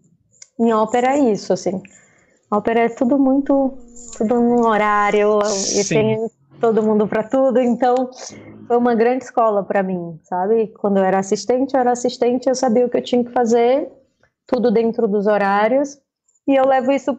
em 0.59 0.73
ópera 0.73 1.15
é 1.15 1.31
isso, 1.31 1.53
assim. 1.53 1.81
ópera 2.51 2.81
é 2.81 2.89
tudo 2.89 3.17
muito, 3.17 3.77
tudo 4.17 4.39
num 4.39 4.65
horário 4.67 5.43
Sim. 5.45 5.79
e 5.79 5.85
tem 5.85 6.31
todo 6.59 6.83
mundo 6.83 7.07
para 7.07 7.23
tudo, 7.23 7.59
então 7.59 8.09
foi 8.67 8.77
uma 8.77 8.95
grande 8.95 9.25
escola 9.25 9.63
para 9.63 9.83
mim, 9.83 10.19
sabe? 10.23 10.67
Quando 10.79 10.97
eu 10.97 11.03
era 11.03 11.19
assistente, 11.19 11.73
eu 11.73 11.79
era 11.79 11.91
assistente, 11.91 12.47
eu 12.47 12.55
sabia 12.55 12.85
o 12.85 12.89
que 12.89 12.97
eu 12.97 13.03
tinha 13.03 13.23
que 13.23 13.31
fazer, 13.31 13.91
tudo 14.47 14.71
dentro 14.71 15.07
dos 15.07 15.27
horários, 15.27 15.99
e 16.47 16.55
eu 16.55 16.65
levo 16.65 16.91
isso 16.91 17.17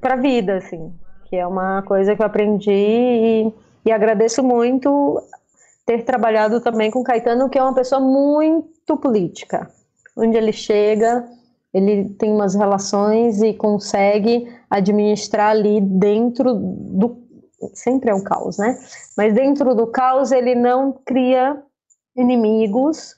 para 0.00 0.14
a 0.14 0.18
vida, 0.18 0.56
assim, 0.56 0.92
que 1.28 1.36
é 1.36 1.46
uma 1.46 1.82
coisa 1.82 2.14
que 2.14 2.22
eu 2.22 2.26
aprendi 2.26 2.70
e, 2.70 3.52
e 3.86 3.92
agradeço 3.92 4.42
muito 4.42 5.22
ter 5.86 6.04
trabalhado 6.04 6.60
também 6.60 6.90
com 6.90 7.02
Caetano, 7.02 7.48
que 7.48 7.58
é 7.58 7.62
uma 7.62 7.74
pessoa 7.74 8.00
muito 8.00 8.96
política. 8.98 9.70
Onde 10.14 10.36
ele 10.36 10.52
chega, 10.52 11.26
ele 11.78 12.10
tem 12.10 12.32
umas 12.32 12.54
relações 12.54 13.42
e 13.42 13.54
consegue 13.54 14.48
administrar 14.70 15.50
ali 15.50 15.80
dentro 15.80 16.54
do 16.54 17.28
sempre 17.74 18.10
é 18.10 18.14
um 18.14 18.22
caos, 18.22 18.58
né? 18.58 18.78
Mas 19.16 19.34
dentro 19.34 19.74
do 19.74 19.86
caos 19.86 20.30
ele 20.30 20.54
não 20.54 20.92
cria 21.04 21.60
inimigos 22.16 23.16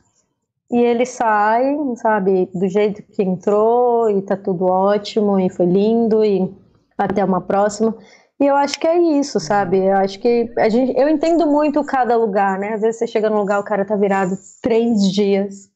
e 0.70 0.78
ele 0.78 1.04
sai, 1.04 1.76
sabe, 1.96 2.48
do 2.54 2.68
jeito 2.68 3.02
que 3.02 3.22
entrou 3.22 4.08
e 4.10 4.22
tá 4.22 4.36
tudo 4.36 4.66
ótimo 4.66 5.38
e 5.38 5.50
foi 5.50 5.66
lindo 5.66 6.24
e 6.24 6.52
até 6.96 7.24
uma 7.24 7.40
próxima. 7.40 7.96
E 8.38 8.46
eu 8.46 8.56
acho 8.56 8.78
que 8.78 8.86
é 8.86 8.98
isso, 8.98 9.38
sabe? 9.38 9.78
Eu 9.78 9.96
acho 9.96 10.18
que 10.18 10.50
a 10.56 10.68
gente, 10.68 10.98
eu 10.98 11.08
entendo 11.08 11.46
muito 11.46 11.84
cada 11.84 12.16
lugar, 12.16 12.58
né? 12.58 12.74
Às 12.74 12.80
vezes 12.80 12.98
você 12.98 13.06
chega 13.06 13.28
num 13.28 13.38
lugar, 13.38 13.60
o 13.60 13.64
cara 13.64 13.84
tá 13.84 13.96
virado 13.96 14.38
três 14.62 15.10
dias. 15.10 15.69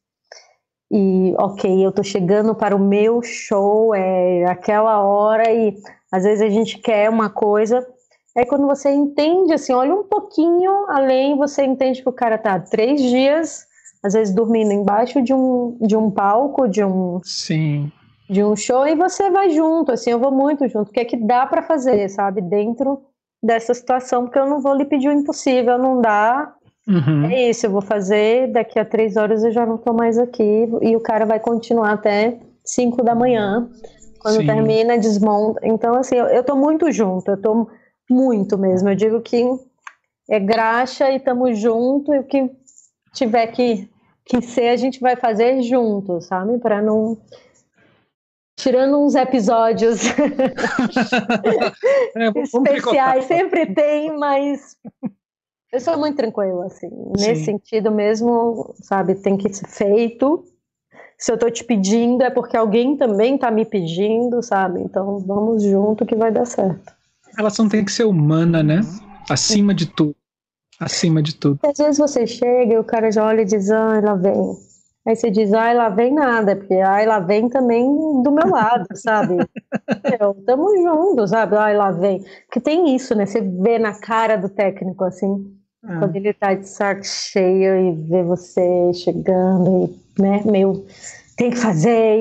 E 0.97 1.35
ok, 1.37 1.85
eu 1.85 1.91
tô 1.91 2.01
chegando 2.01 2.55
para 2.55 2.73
o 2.73 2.79
meu 2.79 3.21
show, 3.21 3.93
é 3.93 4.45
aquela 4.45 5.03
hora, 5.03 5.51
e 5.51 5.75
às 6.09 6.23
vezes 6.23 6.41
a 6.41 6.47
gente 6.47 6.77
quer 6.77 7.09
uma 7.09 7.29
coisa, 7.29 7.85
é 8.33 8.45
quando 8.45 8.65
você 8.65 8.89
entende, 8.91 9.51
assim, 9.51 9.73
olha 9.73 9.93
um 9.93 10.03
pouquinho 10.03 10.71
além, 10.87 11.35
você 11.35 11.65
entende 11.65 12.01
que 12.01 12.07
o 12.07 12.13
cara 12.13 12.37
tá 12.37 12.57
três 12.61 13.01
dias, 13.01 13.67
às 14.01 14.13
vezes 14.13 14.33
dormindo 14.33 14.71
embaixo 14.71 15.21
de 15.21 15.33
um, 15.33 15.77
de 15.81 15.97
um 15.97 16.09
palco, 16.09 16.65
de 16.65 16.81
um. 16.81 17.19
Sim. 17.25 17.91
De 18.29 18.41
um 18.41 18.55
show, 18.55 18.87
e 18.87 18.95
você 18.95 19.29
vai 19.29 19.49
junto, 19.49 19.91
assim, 19.91 20.11
eu 20.11 20.19
vou 20.19 20.31
muito 20.31 20.65
junto, 20.69 20.91
o 20.91 20.93
que 20.93 21.01
é 21.01 21.05
que 21.05 21.17
dá 21.17 21.45
para 21.45 21.61
fazer, 21.61 22.07
sabe, 22.07 22.39
dentro 22.39 23.01
dessa 23.43 23.73
situação, 23.73 24.23
porque 24.23 24.39
eu 24.39 24.47
não 24.47 24.61
vou 24.61 24.73
lhe 24.73 24.85
pedir 24.85 25.09
o 25.09 25.11
impossível, 25.11 25.77
não 25.77 25.99
dá. 25.99 26.55
Uhum. 26.87 27.25
É 27.25 27.49
isso, 27.49 27.65
eu 27.65 27.71
vou 27.71 27.81
fazer, 27.81 28.51
daqui 28.51 28.77
a 28.77 28.85
três 28.85 29.17
horas 29.17 29.43
eu 29.43 29.51
já 29.51 29.65
não 29.65 29.77
tô 29.77 29.93
mais 29.93 30.19
aqui, 30.19 30.69
e 30.81 30.95
o 30.95 30.99
cara 30.99 31.25
vai 31.25 31.39
continuar 31.39 31.93
até 31.93 32.39
cinco 32.63 33.03
da 33.03 33.15
manhã. 33.15 33.69
Quando 34.19 34.37
Sim. 34.37 34.45
termina, 34.47 34.97
desmonta. 34.97 35.59
Então, 35.63 35.95
assim, 35.95 36.15
eu, 36.15 36.25
eu 36.25 36.43
tô 36.43 36.55
muito 36.55 36.91
junto, 36.91 37.29
eu 37.29 37.41
tô 37.41 37.67
muito 38.09 38.57
mesmo. 38.57 38.89
Eu 38.89 38.95
digo 38.95 39.21
que 39.21 39.43
é 40.29 40.39
graxa 40.39 41.11
e 41.11 41.17
estamos 41.17 41.59
junto 41.59 42.13
e 42.13 42.19
o 42.19 42.23
que 42.23 42.49
tiver 43.13 43.47
que 43.47 43.87
que 44.25 44.41
ser 44.41 44.69
a 44.69 44.75
gente 44.75 44.99
vai 44.99 45.15
fazer 45.15 45.61
junto, 45.61 46.19
sabe? 46.19 46.57
Para 46.57 46.81
não 46.81 47.17
tirando 48.57 48.99
uns 48.99 49.13
episódios 49.13 50.01
é, 52.15 52.27
especiais, 52.41 53.25
sempre 53.25 53.67
tem, 53.67 54.17
mas 54.17 54.75
eu 55.75 55.81
sou 55.81 55.97
muito 55.97 56.15
tranquila, 56.15 56.65
assim, 56.65 56.89
Sim. 56.89 57.11
nesse 57.17 57.45
sentido 57.45 57.91
mesmo, 57.91 58.73
sabe, 58.81 59.15
tem 59.15 59.37
que 59.37 59.53
ser 59.53 59.67
feito. 59.67 60.45
Se 61.17 61.31
eu 61.31 61.37
tô 61.37 61.49
te 61.49 61.63
pedindo, 61.63 62.23
é 62.23 62.29
porque 62.29 62.57
alguém 62.57 62.97
também 62.97 63.37
tá 63.37 63.51
me 63.51 63.65
pedindo, 63.65 64.41
sabe? 64.41 64.81
Então 64.81 65.19
vamos 65.19 65.63
junto 65.63 66.05
que 66.05 66.15
vai 66.15 66.31
dar 66.31 66.45
certo. 66.45 66.93
A 67.33 67.37
relação 67.37 67.67
tem 67.67 67.83
que 67.83 67.91
ser 67.91 68.05
humana, 68.05 68.63
né? 68.63 68.81
Acima 69.29 69.73
de 69.73 69.85
tudo. 69.85 70.15
Acima 70.79 71.21
de 71.21 71.35
tudo. 71.35 71.59
Às 71.63 71.77
vezes 71.77 71.97
você 71.97 72.27
chega 72.27 72.73
e 72.73 72.77
o 72.77 72.83
cara 72.83 73.11
já 73.11 73.25
olha 73.25 73.41
e 73.41 73.45
diz, 73.45 73.69
ah, 73.69 74.01
lá 74.03 74.15
vem. 74.15 74.55
Aí 75.07 75.15
você 75.15 75.29
diz, 75.29 75.53
ai, 75.53 75.75
lá 75.75 75.87
vem 75.87 76.13
nada, 76.13 76.55
porque 76.55 76.73
ai, 76.73 77.05
lá 77.05 77.19
vem 77.19 77.47
também 77.47 77.85
do 78.23 78.31
meu 78.31 78.49
lado, 78.49 78.87
sabe? 78.95 79.37
Eu, 80.19 80.33
tamo 80.45 80.75
juntos, 80.77 81.29
sabe? 81.29 81.55
Ai, 81.55 81.77
lá 81.77 81.91
vem. 81.91 82.23
Porque 82.47 82.59
tem 82.59 82.95
isso, 82.95 83.13
né? 83.13 83.25
Você 83.25 83.39
vê 83.39 83.77
na 83.77 83.99
cara 83.99 84.35
do 84.35 84.49
técnico, 84.49 85.03
assim, 85.03 85.55
ah. 85.87 85.99
quando 85.99 86.15
ele 86.15 86.33
tá 86.33 86.53
de 86.53 86.67
saco 86.67 87.03
cheio 87.03 87.75
e 87.75 88.09
vê 88.09 88.23
você 88.23 88.91
chegando 88.93 89.85
e, 90.17 90.21
né, 90.21 90.41
meio, 90.45 90.85
tem 91.37 91.51
que 91.51 91.57
fazer. 91.57 92.19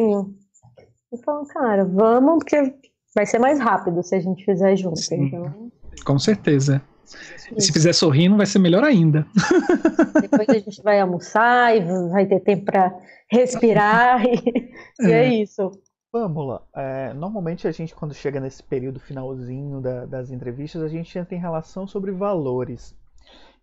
Então, 1.12 1.44
cara, 1.46 1.84
vamos, 1.84 2.38
porque 2.38 2.74
vai 3.14 3.26
ser 3.26 3.38
mais 3.38 3.58
rápido 3.58 4.02
se 4.02 4.14
a 4.14 4.20
gente 4.20 4.44
fizer 4.44 4.76
junto. 4.76 4.98
Sim, 4.98 5.26
então... 5.26 5.70
Com 6.04 6.18
certeza. 6.18 6.82
E 7.56 7.60
se 7.60 7.72
fizer 7.72 7.92
sorrindo, 7.92 8.36
vai 8.36 8.46
ser 8.46 8.58
melhor 8.58 8.82
ainda. 8.82 9.26
Depois 10.20 10.48
a 10.48 10.54
gente 10.54 10.82
vai 10.82 11.00
almoçar 11.00 11.76
e 11.76 11.80
vai 12.10 12.26
ter 12.26 12.40
tempo 12.40 12.64
para 12.64 12.94
respirar. 13.30 14.24
E, 15.00 15.06
é. 15.06 15.08
e 15.08 15.12
é. 15.12 15.34
isso. 15.34 15.70
Vamos 16.12 16.46
lá. 16.46 16.62
É, 16.76 17.12
normalmente 17.12 17.66
a 17.66 17.72
gente, 17.72 17.94
quando 17.94 18.14
chega 18.14 18.38
nesse 18.38 18.62
período 18.62 19.00
finalzinho 19.00 19.80
da, 19.80 20.06
das 20.06 20.30
entrevistas, 20.30 20.82
a 20.82 20.88
gente 20.88 21.18
entra 21.18 21.34
em 21.34 21.40
relação 21.40 21.86
sobre 21.86 22.12
valores. 22.12 22.94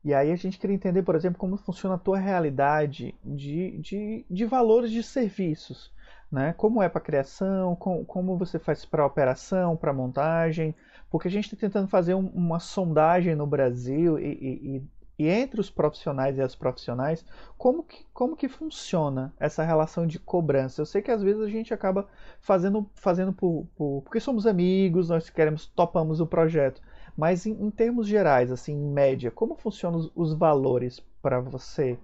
E 0.03 0.13
aí 0.13 0.31
a 0.31 0.35
gente 0.35 0.57
queria 0.57 0.75
entender, 0.75 1.03
por 1.03 1.15
exemplo, 1.15 1.37
como 1.37 1.57
funciona 1.57 1.95
a 1.95 1.99
tua 1.99 2.17
realidade 2.17 3.13
de, 3.23 3.77
de, 3.77 4.25
de 4.29 4.45
valores 4.45 4.91
de 4.91 5.03
serviços. 5.03 5.91
Né? 6.31 6.53
Como 6.57 6.81
é 6.81 6.89
para 6.89 7.01
criação, 7.01 7.75
com, 7.75 8.03
como 8.05 8.37
você 8.37 8.57
faz 8.57 8.85
para 8.85 9.05
operação, 9.05 9.75
para 9.75 9.93
montagem, 9.93 10.73
porque 11.09 11.27
a 11.27 11.31
gente 11.31 11.45
está 11.45 11.57
tentando 11.57 11.89
fazer 11.89 12.13
um, 12.15 12.27
uma 12.27 12.57
sondagem 12.57 13.35
no 13.35 13.45
Brasil 13.45 14.17
e, 14.17 14.31
e, 14.31 14.83
e, 15.19 15.29
entre 15.29 15.59
os 15.59 15.69
profissionais 15.69 16.37
e 16.37 16.41
as 16.41 16.55
profissionais, 16.55 17.25
como 17.57 17.83
que, 17.83 18.05
como 18.13 18.35
que 18.35 18.47
funciona 18.47 19.33
essa 19.37 19.61
relação 19.61 20.07
de 20.07 20.17
cobrança? 20.17 20.81
Eu 20.81 20.85
sei 20.85 21.01
que 21.01 21.11
às 21.11 21.21
vezes 21.21 21.41
a 21.41 21.49
gente 21.49 21.73
acaba 21.73 22.07
fazendo, 22.39 22.89
fazendo 22.95 23.33
por, 23.33 23.67
por 23.75 24.01
porque 24.03 24.21
somos 24.21 24.47
amigos, 24.47 25.09
nós 25.09 25.29
queremos, 25.29 25.67
topamos 25.67 26.21
o 26.21 26.25
projeto, 26.25 26.81
mas 27.17 27.45
em, 27.45 27.51
em 27.51 27.69
termos 27.69 28.07
gerais, 28.07 28.51
assim, 28.51 28.73
em 28.73 28.91
média, 28.91 29.31
como 29.31 29.55
funcionam 29.55 29.99
os, 29.99 30.11
os 30.15 30.33
valores 30.33 30.99
para 31.21 31.39
você? 31.39 31.97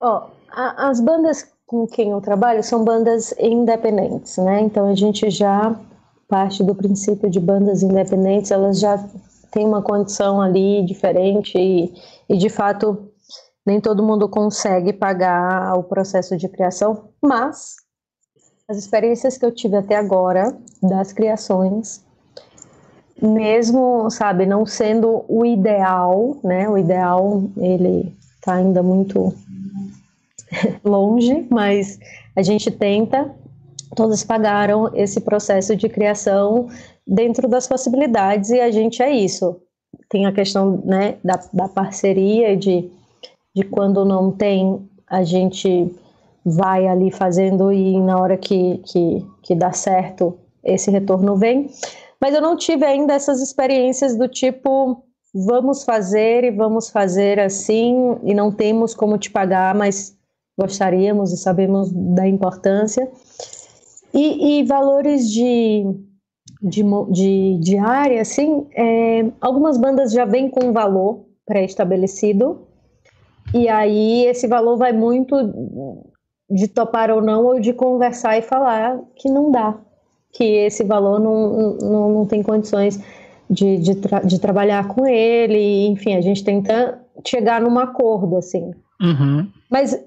Ó, 0.00 0.26
oh, 0.26 0.30
as 0.50 1.00
bandas 1.00 1.52
com 1.66 1.86
quem 1.86 2.10
eu 2.10 2.20
trabalho 2.20 2.62
são 2.62 2.84
bandas 2.84 3.34
independentes, 3.38 4.36
né? 4.36 4.60
Então 4.60 4.88
a 4.88 4.94
gente 4.94 5.30
já 5.30 5.74
parte 6.28 6.64
do 6.64 6.74
princípio 6.74 7.30
de 7.30 7.38
bandas 7.38 7.82
independentes, 7.82 8.50
elas 8.50 8.80
já 8.80 8.98
têm 9.50 9.66
uma 9.66 9.82
condição 9.82 10.40
ali 10.40 10.84
diferente 10.84 11.58
e, 11.58 11.94
e 12.28 12.36
de 12.36 12.48
fato 12.48 13.10
nem 13.64 13.80
todo 13.80 14.02
mundo 14.02 14.28
consegue 14.28 14.92
pagar 14.92 15.78
o 15.78 15.84
processo 15.84 16.36
de 16.36 16.48
criação, 16.48 17.10
mas 17.22 17.76
as 18.68 18.76
experiências 18.76 19.36
que 19.36 19.44
eu 19.44 19.54
tive 19.54 19.76
até 19.76 19.96
agora 19.96 20.56
das 20.82 21.12
criações, 21.12 22.04
mesmo, 23.22 24.10
sabe, 24.10 24.44
não 24.44 24.66
sendo 24.66 25.24
o 25.28 25.46
ideal, 25.46 26.36
né? 26.42 26.68
O 26.68 26.76
ideal 26.76 27.44
ele 27.56 28.14
está 28.36 28.54
ainda 28.54 28.82
muito 28.82 29.32
longe, 30.84 31.46
mas 31.50 31.98
a 32.34 32.42
gente 32.42 32.70
tenta 32.70 33.30
todas 33.94 34.24
pagaram 34.24 34.90
esse 34.94 35.20
processo 35.20 35.76
de 35.76 35.88
criação 35.88 36.68
dentro 37.06 37.48
das 37.48 37.66
possibilidades 37.66 38.50
e 38.50 38.60
a 38.60 38.70
gente 38.70 39.02
é 39.02 39.10
isso. 39.10 39.60
Tem 40.08 40.26
a 40.26 40.32
questão 40.32 40.82
né, 40.84 41.16
da, 41.22 41.38
da 41.52 41.68
parceria, 41.68 42.56
de, 42.56 42.90
de 43.54 43.64
quando 43.64 44.04
não 44.04 44.30
tem, 44.30 44.88
a 45.06 45.22
gente 45.22 45.94
vai 46.44 46.86
ali 46.86 47.10
fazendo 47.10 47.72
e 47.72 48.00
na 48.00 48.18
hora 48.18 48.36
que, 48.36 48.78
que, 48.78 49.26
que 49.42 49.54
dá 49.54 49.72
certo, 49.72 50.36
esse 50.64 50.90
retorno 50.90 51.36
vem. 51.36 51.70
Mas 52.22 52.36
eu 52.36 52.40
não 52.40 52.56
tive 52.56 52.84
ainda 52.84 53.14
essas 53.14 53.42
experiências 53.42 54.16
do 54.16 54.28
tipo, 54.28 55.02
vamos 55.34 55.82
fazer 55.82 56.44
e 56.44 56.52
vamos 56.52 56.88
fazer 56.88 57.40
assim 57.40 58.16
e 58.22 58.32
não 58.32 58.52
temos 58.52 58.94
como 58.94 59.18
te 59.18 59.28
pagar, 59.28 59.74
mas 59.74 60.16
gostaríamos 60.56 61.32
e 61.32 61.36
sabemos 61.36 61.90
da 61.92 62.28
importância. 62.28 63.10
E, 64.14 64.60
e 64.60 64.64
valores 64.64 65.28
de, 65.28 65.84
de, 66.62 66.84
de, 67.10 67.58
de 67.58 67.78
área, 67.78 68.22
assim, 68.22 68.68
é, 68.76 69.24
algumas 69.40 69.76
bandas 69.76 70.12
já 70.12 70.24
vêm 70.24 70.48
com 70.48 70.66
um 70.66 70.72
valor 70.72 71.24
pré-estabelecido, 71.44 72.68
e 73.52 73.68
aí 73.68 74.26
esse 74.26 74.46
valor 74.46 74.76
vai 74.76 74.92
muito 74.92 75.34
de 76.48 76.68
topar 76.68 77.10
ou 77.10 77.20
não, 77.20 77.46
ou 77.46 77.58
de 77.58 77.72
conversar 77.72 78.38
e 78.38 78.42
falar 78.42 79.00
que 79.16 79.28
não 79.28 79.50
dá, 79.50 79.80
que 80.32 80.44
esse 80.44 80.82
valor 80.82 81.20
não, 81.20 81.76
não, 81.76 82.12
não 82.12 82.26
tem 82.26 82.42
condições 82.42 82.98
de, 83.48 83.76
de, 83.78 83.96
tra 83.96 84.20
de 84.20 84.40
trabalhar 84.40 84.88
com 84.88 85.06
ele, 85.06 85.86
enfim, 85.86 86.14
a 86.14 86.20
gente 86.20 86.42
tenta 86.42 87.00
chegar 87.26 87.60
num 87.60 87.78
acordo, 87.78 88.38
assim. 88.38 88.72
Uhum. 89.00 89.46
Mas 89.70 89.98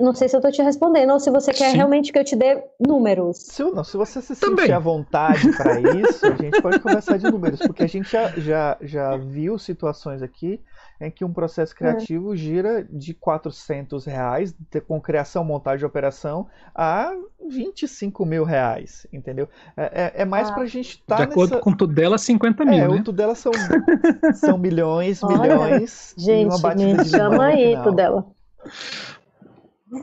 não 0.00 0.12
sei 0.12 0.28
se 0.28 0.34
eu 0.34 0.38
estou 0.38 0.50
te 0.50 0.62
respondendo 0.62 1.12
ou 1.12 1.20
se 1.20 1.30
você 1.30 1.52
quer 1.52 1.70
Sim. 1.70 1.76
realmente 1.76 2.12
que 2.12 2.18
eu 2.18 2.24
te 2.24 2.34
dê 2.34 2.62
números. 2.80 3.36
Se, 3.36 3.62
não, 3.62 3.84
se 3.84 3.96
você 3.96 4.20
se 4.20 4.34
Também. 4.34 4.60
sentir 4.60 4.72
à 4.72 4.78
vontade 4.80 5.52
para 5.56 5.80
isso, 5.80 6.26
a 6.26 6.34
gente 6.34 6.60
pode 6.60 6.80
conversar 6.80 7.18
de 7.18 7.30
números, 7.30 7.60
porque 7.60 7.84
a 7.84 7.86
gente 7.86 8.10
já, 8.10 8.28
já, 8.36 8.76
já 8.80 9.16
viu 9.16 9.58
situações 9.58 10.22
aqui 10.22 10.60
em 11.06 11.10
que 11.10 11.24
um 11.24 11.32
processo 11.32 11.74
criativo 11.74 12.34
é. 12.34 12.36
gira 12.36 12.86
de 12.88 13.12
400 13.14 14.04
reais, 14.04 14.54
com 14.86 15.00
criação, 15.00 15.44
montagem 15.44 15.82
e 15.82 15.86
operação, 15.86 16.46
a 16.74 17.12
25 17.48 18.24
mil 18.24 18.44
reais, 18.44 19.06
entendeu? 19.12 19.48
É, 19.76 19.82
é, 19.82 20.22
é 20.22 20.24
mais 20.24 20.48
ah. 20.48 20.52
para 20.52 20.62
a 20.62 20.66
gente 20.66 20.90
estar 20.90 21.16
tá 21.16 21.24
De 21.24 21.30
acordo 21.30 21.50
nessa... 21.50 21.62
com 21.62 21.70
o 21.70 21.76
Tudela, 21.76 22.18
50 22.18 22.64
mil, 22.64 22.74
É, 22.74 22.88
né? 22.88 22.94
o 22.94 23.04
Tudela 23.04 23.34
são, 23.34 23.52
são 24.34 24.56
milhões, 24.56 25.22
Olha, 25.22 25.38
milhões. 25.38 26.14
Gente, 26.16 26.54
me 26.76 27.04
chama 27.04 27.46
aí, 27.46 27.76
Tudela. 27.82 28.26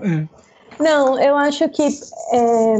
É. 0.03 0.27
Não, 0.79 1.19
eu 1.19 1.35
acho 1.35 1.67
que 1.69 1.83
é, 1.83 2.77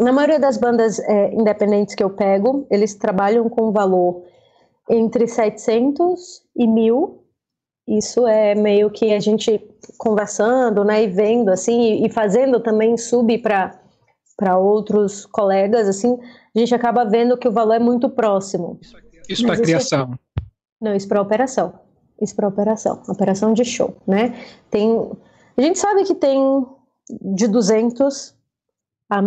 na 0.00 0.12
maioria 0.12 0.38
das 0.38 0.56
bandas 0.56 0.98
é, 0.98 1.34
independentes 1.34 1.94
que 1.94 2.02
eu 2.02 2.10
pego, 2.10 2.66
eles 2.70 2.94
trabalham 2.94 3.48
com 3.48 3.72
valor 3.72 4.22
entre 4.88 5.26
700 5.26 6.42
e 6.56 6.66
1000. 6.66 7.19
Isso 7.90 8.26
é 8.26 8.54
meio 8.54 8.88
que 8.88 9.12
a 9.12 9.18
gente 9.18 9.60
conversando, 9.98 10.84
né, 10.84 11.02
e 11.02 11.08
vendo 11.08 11.50
assim, 11.50 12.04
e 12.04 12.08
fazendo 12.08 12.60
também 12.60 12.96
sub 12.96 13.36
para 13.38 13.78
para 14.36 14.56
outros 14.56 15.26
colegas, 15.26 15.86
assim, 15.86 16.18
a 16.56 16.58
gente 16.58 16.74
acaba 16.74 17.04
vendo 17.04 17.36
que 17.36 17.46
o 17.46 17.52
valor 17.52 17.74
é 17.74 17.78
muito 17.78 18.08
próximo. 18.08 18.80
Isso 19.28 19.44
para 19.44 19.56
criação? 19.58 20.18
não, 20.80 20.94
isso 20.94 21.06
para 21.06 21.20
operação. 21.20 21.74
Isso 22.18 22.34
para 22.34 22.48
operação, 22.48 23.02
operação 23.06 23.52
de 23.52 23.64
show, 23.64 23.94
né? 24.06 24.34
Tem 24.70 25.10
a 25.56 25.62
gente 25.62 25.78
sabe 25.78 26.04
que 26.04 26.14
tem 26.14 26.64
de 27.20 27.46
200 27.48 28.34
a 29.10 29.20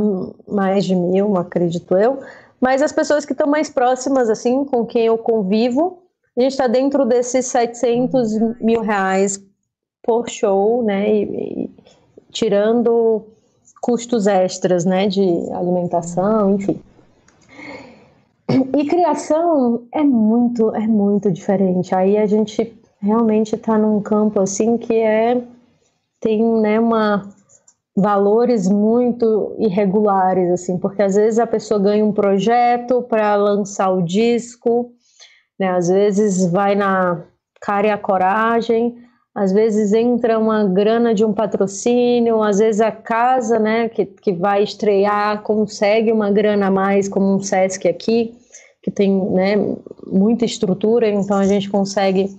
mais 0.48 0.86
de 0.86 0.96
mil, 0.96 1.38
acredito 1.38 1.96
eu, 1.98 2.20
mas 2.60 2.82
as 2.82 2.92
pessoas 2.92 3.26
que 3.26 3.34
estão 3.34 3.46
mais 3.46 3.70
próximas, 3.70 4.30
assim, 4.30 4.64
com 4.64 4.86
quem 4.86 5.06
eu 5.06 5.18
convivo, 5.18 6.03
a 6.36 6.42
gente 6.42 6.52
está 6.52 6.68
dentro 6.68 7.06
desses 7.06 7.46
700 7.48 8.32
mil 8.60 8.82
reais 8.82 9.44
por 10.02 10.30
show, 10.30 10.84
né, 10.84 11.10
e, 11.10 11.24
e, 11.24 11.70
tirando 12.32 13.26
custos 13.82 14.28
extras, 14.28 14.86
né, 14.86 15.08
de 15.08 15.22
alimentação, 15.54 16.56
enfim. 16.56 16.82
E 18.76 18.86
criação 18.86 19.84
é 19.94 20.04
muito, 20.04 20.76
é 20.76 20.88
muito 20.88 21.32
diferente. 21.32 21.94
Aí 21.94 22.18
a 22.18 22.26
gente 22.26 22.74
realmente 23.02 23.56
está 23.56 23.78
num 23.78 24.02
campo 24.02 24.40
assim 24.40 24.78
que 24.78 24.94
é 24.94 25.42
tem 26.20 26.42
né, 26.42 26.80
uma, 26.80 27.30
valores 27.96 28.68
muito 28.68 29.56
irregulares, 29.60 30.50
assim, 30.52 30.78
porque 30.78 31.02
às 31.02 31.16
vezes 31.16 31.38
a 31.38 31.46
pessoa 31.46 31.80
ganha 31.80 32.04
um 32.04 32.14
projeto 32.14 33.02
para 33.04 33.36
lançar 33.36 33.90
o 33.90 34.02
disco, 34.02 34.92
né, 35.60 35.70
às 35.70 35.88
vezes 35.88 36.46
vai 36.52 36.76
na 36.76 37.24
cara 37.62 37.88
e 37.88 37.92
a 37.92 37.98
coragem, 37.98 38.98
às 39.34 39.52
vezes 39.52 39.94
entra 39.94 40.38
uma 40.38 40.64
grana 40.66 41.14
de 41.14 41.26
um 41.26 41.34
patrocínio, 41.34 42.44
às 42.44 42.60
vezes 42.60 42.82
a 42.82 42.92
casa, 42.92 43.58
né, 43.58 43.90
que, 43.90 44.06
que 44.06 44.32
vai 44.32 44.64
estrear 44.64 45.42
consegue 45.42 46.12
uma 46.12 46.30
grana 46.30 46.68
a 46.68 46.72
mais, 46.72 47.10
como 47.10 47.34
um 47.34 47.40
Sesc 47.40 47.88
aqui, 47.88 48.36
que 48.84 48.92
tem, 48.92 49.12
né, 49.32 49.56
muita 50.06 50.46
estrutura, 50.46 51.10
então 51.10 51.38
a 51.38 51.48
gente 51.48 51.70
consegue. 51.70 52.30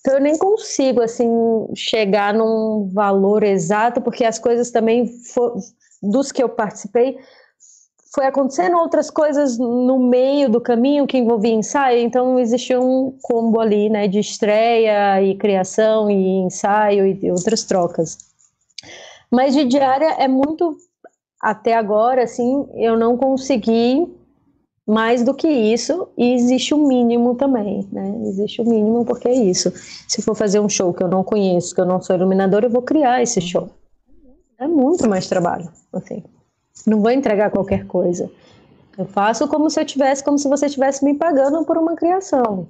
Então 0.00 0.14
eu 0.14 0.20
nem 0.20 0.38
consigo, 0.38 1.00
assim, 1.00 1.28
chegar 1.74 2.32
num 2.32 2.88
valor 2.92 3.42
exato, 3.42 4.00
porque 4.00 4.24
as 4.24 4.38
coisas 4.38 4.70
também, 4.70 5.06
for, 5.06 5.56
dos 6.02 6.30
que 6.30 6.42
eu 6.42 6.48
participei, 6.48 7.18
foi 8.12 8.26
acontecendo 8.26 8.76
outras 8.76 9.08
coisas 9.08 9.56
no 9.56 9.98
meio 9.98 10.50
do 10.50 10.60
caminho 10.60 11.06
que 11.06 11.16
envolvia 11.16 11.54
ensaio, 11.54 12.00
então 12.00 12.38
existia 12.38 12.80
um 12.80 13.16
combo 13.22 13.60
ali, 13.60 13.88
né, 13.88 14.08
de 14.08 14.18
estreia 14.18 15.22
e 15.22 15.36
criação 15.36 16.10
e 16.10 16.38
ensaio 16.38 17.06
e 17.06 17.30
outras 17.30 17.62
trocas. 17.62 18.18
Mas 19.30 19.54
de 19.54 19.64
diária 19.64 20.16
é 20.18 20.26
muito 20.26 20.76
até 21.40 21.74
agora, 21.74 22.24
assim, 22.24 22.66
eu 22.74 22.98
não 22.98 23.16
consegui 23.16 24.12
mais 24.86 25.22
do 25.22 25.32
que 25.32 25.48
isso 25.48 26.08
e 26.18 26.34
existe 26.34 26.74
o 26.74 26.78
um 26.78 26.88
mínimo 26.88 27.36
também, 27.36 27.88
né? 27.92 28.12
Existe 28.24 28.60
o 28.60 28.64
um 28.64 28.68
mínimo 28.68 29.04
porque 29.04 29.28
é 29.28 29.32
isso. 29.32 29.72
Se 30.08 30.20
for 30.20 30.34
fazer 30.34 30.58
um 30.58 30.68
show 30.68 30.92
que 30.92 31.02
eu 31.02 31.08
não 31.08 31.22
conheço, 31.22 31.74
que 31.74 31.80
eu 31.80 31.86
não 31.86 32.02
sou 32.02 32.16
iluminador, 32.16 32.64
eu 32.64 32.70
vou 32.70 32.82
criar 32.82 33.22
esse 33.22 33.40
show. 33.40 33.70
É 34.58 34.66
muito 34.66 35.08
mais 35.08 35.28
trabalho, 35.28 35.70
assim. 35.92 36.24
Não 36.86 37.00
vou 37.00 37.10
entregar 37.10 37.50
qualquer 37.50 37.86
coisa. 37.86 38.30
Eu 38.96 39.06
faço 39.06 39.48
como 39.48 39.70
se 39.70 39.80
eu 39.80 39.84
tivesse, 39.84 40.22
como 40.22 40.38
se 40.38 40.48
você 40.48 40.66
estivesse 40.66 41.04
me 41.04 41.14
pagando 41.14 41.64
por 41.64 41.78
uma 41.78 41.96
criação. 41.96 42.68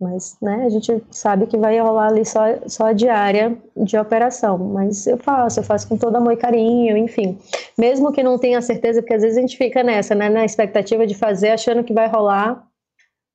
Mas, 0.00 0.36
né, 0.42 0.64
a 0.66 0.68
gente 0.68 1.00
sabe 1.12 1.46
que 1.46 1.56
vai 1.56 1.78
rolar 1.80 2.08
ali 2.08 2.24
só, 2.24 2.40
só 2.66 2.86
a 2.86 2.92
diária 2.92 3.56
de 3.76 3.96
operação. 3.96 4.58
Mas 4.58 5.06
eu 5.06 5.16
faço, 5.16 5.60
eu 5.60 5.64
faço 5.64 5.88
com 5.88 5.96
todo 5.96 6.16
amor 6.16 6.32
e 6.32 6.36
carinho, 6.36 6.96
enfim. 6.96 7.38
Mesmo 7.78 8.12
que 8.12 8.22
não 8.22 8.36
tenha 8.36 8.60
certeza, 8.60 9.00
porque 9.00 9.14
às 9.14 9.22
vezes 9.22 9.38
a 9.38 9.40
gente 9.40 9.56
fica 9.56 9.82
nessa, 9.84 10.12
né, 10.14 10.28
na 10.28 10.44
expectativa 10.44 11.06
de 11.06 11.14
fazer, 11.14 11.50
achando 11.50 11.84
que 11.84 11.94
vai 11.94 12.08
rolar 12.08 12.66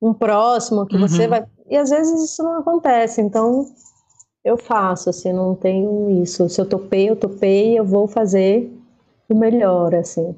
um 0.00 0.12
próximo, 0.12 0.86
que 0.86 0.96
uhum. 0.96 1.08
você 1.08 1.26
vai. 1.26 1.44
E 1.70 1.76
às 1.76 1.88
vezes 1.88 2.22
isso 2.22 2.42
não 2.42 2.58
acontece. 2.58 3.22
Então, 3.22 3.66
eu 4.44 4.58
faço, 4.58 5.08
assim, 5.08 5.32
não 5.32 5.54
tenho 5.54 6.22
isso. 6.22 6.48
Se 6.50 6.60
eu 6.60 6.66
topei, 6.66 7.08
eu 7.08 7.16
topei, 7.16 7.78
eu 7.78 7.84
vou 7.84 8.06
fazer 8.06 8.70
o 9.28 9.34
melhor, 9.34 9.94
assim. 9.94 10.34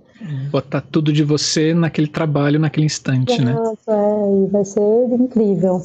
Botar 0.50 0.80
tudo 0.80 1.12
de 1.12 1.22
você 1.22 1.72
naquele 1.72 2.08
trabalho, 2.08 2.58
naquele 2.58 2.86
instante, 2.86 3.40
né? 3.42 3.52
Exato, 3.52 3.78
né? 3.88 3.94
É, 3.96 4.44
e 4.44 4.46
vai 4.48 4.64
ser 4.64 5.12
incrível. 5.12 5.80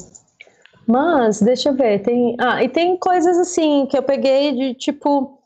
Mas, 0.86 1.40
deixa 1.40 1.70
eu 1.70 1.74
ver, 1.74 2.00
tem. 2.00 2.36
Ah, 2.38 2.62
e 2.62 2.68
tem 2.68 2.96
coisas 2.96 3.36
assim 3.38 3.86
que 3.86 3.96
eu 3.96 4.02
peguei 4.02 4.52
de 4.52 4.74
tipo 4.74 5.40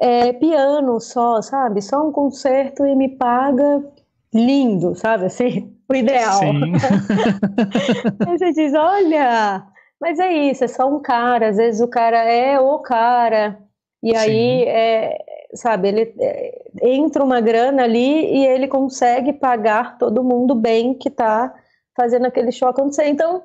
é, 0.00 0.32
piano 0.32 1.00
só, 1.00 1.42
sabe? 1.42 1.82
Só 1.82 2.06
um 2.06 2.12
concerto 2.12 2.86
e 2.86 2.94
me 2.94 3.08
paga 3.08 3.84
lindo, 4.32 4.94
sabe? 4.94 5.26
Assim, 5.26 5.74
o 5.88 5.94
ideal. 5.94 6.40
Aí 8.26 8.38
você 8.38 8.52
diz, 8.52 8.72
olha, 8.74 9.66
mas 10.00 10.18
é 10.18 10.32
isso, 10.32 10.64
é 10.64 10.68
só 10.68 10.88
um 10.88 11.00
cara, 11.00 11.48
às 11.48 11.56
vezes 11.56 11.80
o 11.80 11.88
cara 11.88 12.18
é 12.18 12.58
o 12.60 12.78
cara, 12.78 13.58
e 14.02 14.14
aí 14.14 14.62
é, 14.62 15.18
sabe, 15.54 15.88
ele 15.88 16.14
é, 16.18 16.62
entra 16.82 17.24
uma 17.24 17.40
grana 17.40 17.84
ali 17.84 18.36
e 18.36 18.46
ele 18.46 18.68
consegue 18.68 19.32
pagar 19.32 19.98
todo 19.98 20.24
mundo 20.24 20.54
bem 20.54 20.94
que 20.94 21.08
está 21.08 21.54
fazendo 21.96 22.26
aquele 22.26 22.52
show 22.52 22.68
acontecer. 22.68 23.08
Então, 23.08 23.42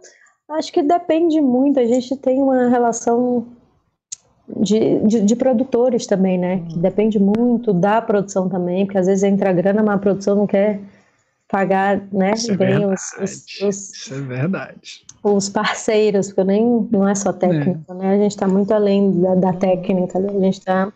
acho 0.50 0.72
que 0.72 0.84
depende 0.84 1.40
muito. 1.42 1.80
A 1.80 1.86
gente 1.86 2.16
tem 2.18 2.42
uma 2.42 2.70
relação 2.70 3.48
de, 4.48 5.00
de, 5.00 5.22
de, 5.22 5.36
produtores 5.36 6.06
também, 6.06 6.38
né? 6.38 6.64
Que 6.70 6.78
depende 6.78 7.18
muito 7.20 7.74
da 7.74 8.02
produção 8.02 8.50
também, 8.50 8.86
porque 8.86 8.98
às 8.98 9.08
vezes 9.08 9.24
entra 9.24 9.54
grana, 9.54 9.82
mas 9.82 9.96
a 9.96 10.00
produção 10.00 10.36
não 10.36 10.48
quer 10.48 10.80
pagar, 11.48 12.02
né? 12.12 12.34
Isso 12.34 12.52
é 12.52 12.58
bem 12.58 12.86
os, 12.86 13.14
os, 13.14 13.46
os, 13.62 13.94
Isso 13.94 14.14
é 14.14 14.22
verdade. 14.22 15.06
Os 15.24 15.48
parceiros, 15.48 16.28
porque 16.28 16.44
nem 16.44 16.88
não 16.92 17.08
é 17.08 17.16
só 17.16 17.32
técnica, 17.32 17.94
é. 17.94 17.94
né? 17.94 18.14
A 18.16 18.18
gente 18.18 18.32
está 18.32 18.48
muito 18.48 18.74
além 18.74 19.22
da, 19.22 19.36
da 19.36 19.54
técnica, 19.54 20.20
a 20.20 20.22
gente 20.22 20.60
está 20.60 20.92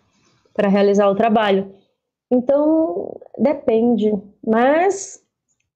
para 0.58 0.68
realizar 0.68 1.08
o 1.08 1.16
trabalho. 1.16 1.72
Então, 2.32 3.16
depende, 3.38 4.12
mas 4.46 5.22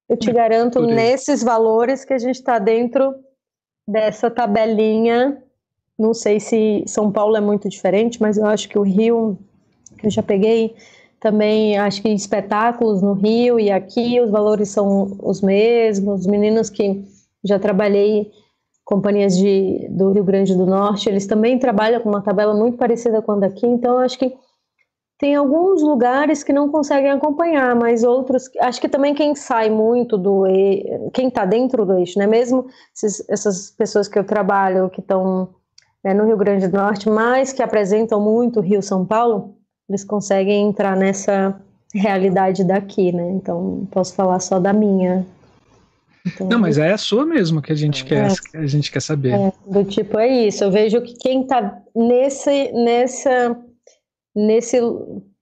eu 0.08 0.16
te 0.16 0.30
garanto 0.32 0.82
nesses 0.82 1.42
valores 1.42 2.04
que 2.04 2.12
a 2.12 2.18
gente 2.18 2.34
está 2.34 2.58
dentro 2.58 3.14
dessa 3.88 4.28
tabelinha. 4.28 5.40
Não 5.96 6.12
sei 6.12 6.40
se 6.40 6.82
São 6.86 7.12
Paulo 7.12 7.36
é 7.36 7.40
muito 7.40 7.68
diferente, 7.68 8.20
mas 8.20 8.36
eu 8.36 8.44
acho 8.44 8.68
que 8.68 8.78
o 8.78 8.82
Rio, 8.82 9.38
que 9.98 10.08
eu 10.08 10.10
já 10.10 10.22
peguei 10.22 10.74
também, 11.20 11.78
acho 11.78 12.02
que 12.02 12.08
espetáculos 12.08 13.00
no 13.00 13.12
Rio 13.12 13.60
e 13.60 13.70
aqui 13.70 14.20
os 14.20 14.30
valores 14.30 14.68
são 14.68 15.16
os 15.22 15.40
mesmos. 15.40 16.22
Os 16.22 16.26
meninos 16.26 16.68
que 16.68 17.04
já 17.44 17.58
trabalhei 17.58 18.32
companhias 18.84 19.38
de, 19.38 19.86
do 19.90 20.10
Rio 20.10 20.24
Grande 20.24 20.56
do 20.56 20.66
Norte, 20.66 21.08
eles 21.08 21.26
também 21.26 21.56
trabalham 21.58 22.00
com 22.00 22.08
uma 22.08 22.20
tabela 22.20 22.52
muito 22.52 22.76
parecida 22.76 23.22
com 23.22 23.32
a 23.32 23.36
daqui, 23.36 23.64
então 23.64 23.98
acho 23.98 24.18
que 24.18 24.34
tem 25.22 25.36
alguns 25.36 25.80
lugares 25.82 26.42
que 26.42 26.52
não 26.52 26.68
conseguem 26.68 27.12
acompanhar, 27.12 27.76
mas 27.76 28.02
outros, 28.02 28.50
acho 28.58 28.80
que 28.80 28.88
também 28.88 29.14
quem 29.14 29.36
sai 29.36 29.70
muito 29.70 30.18
do, 30.18 30.42
quem 31.12 31.28
está 31.28 31.44
dentro 31.44 31.86
do 31.86 31.96
eixo, 31.96 32.18
né? 32.18 32.26
Mesmo 32.26 32.66
esses, 32.92 33.24
essas 33.30 33.70
pessoas 33.70 34.08
que 34.08 34.18
eu 34.18 34.24
trabalho, 34.24 34.90
que 34.90 34.98
estão 34.98 35.50
né, 36.02 36.12
no 36.12 36.26
Rio 36.26 36.36
Grande 36.36 36.66
do 36.66 36.76
Norte, 36.76 37.08
mas 37.08 37.52
que 37.52 37.62
apresentam 37.62 38.20
muito 38.20 38.58
Rio 38.58 38.82
São 38.82 39.06
Paulo, 39.06 39.54
eles 39.88 40.02
conseguem 40.02 40.68
entrar 40.68 40.96
nessa 40.96 41.54
realidade 41.94 42.64
daqui, 42.64 43.12
né? 43.12 43.30
Então 43.30 43.86
posso 43.92 44.14
falar 44.14 44.40
só 44.40 44.58
da 44.58 44.72
minha. 44.72 45.24
Então, 46.26 46.48
não, 46.48 46.58
mas 46.58 46.78
é 46.78 46.92
a 46.92 46.98
sua 46.98 47.24
mesmo 47.24 47.62
que 47.62 47.70
a 47.70 47.76
gente 47.76 48.02
é, 48.06 48.08
quer, 48.08 48.34
que 48.50 48.56
a 48.56 48.66
gente 48.66 48.90
quer 48.90 49.00
saber. 49.00 49.34
É, 49.34 49.52
do 49.68 49.84
tipo 49.84 50.18
é 50.18 50.26
isso. 50.26 50.64
Eu 50.64 50.72
vejo 50.72 51.00
que 51.00 51.14
quem 51.14 51.42
está 51.42 51.80
nesse 51.94 52.72
nessa 52.72 53.56
nesse 54.34 54.80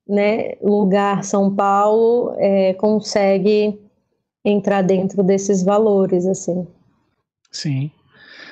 né, 0.08 0.54
lugar 0.60 1.24
São 1.24 1.54
Paulo 1.54 2.34
é, 2.38 2.74
consegue 2.74 3.78
entrar 4.44 4.82
dentro 4.82 5.22
desses 5.22 5.62
valores 5.62 6.26
assim. 6.26 6.66
Sim. 7.50 7.90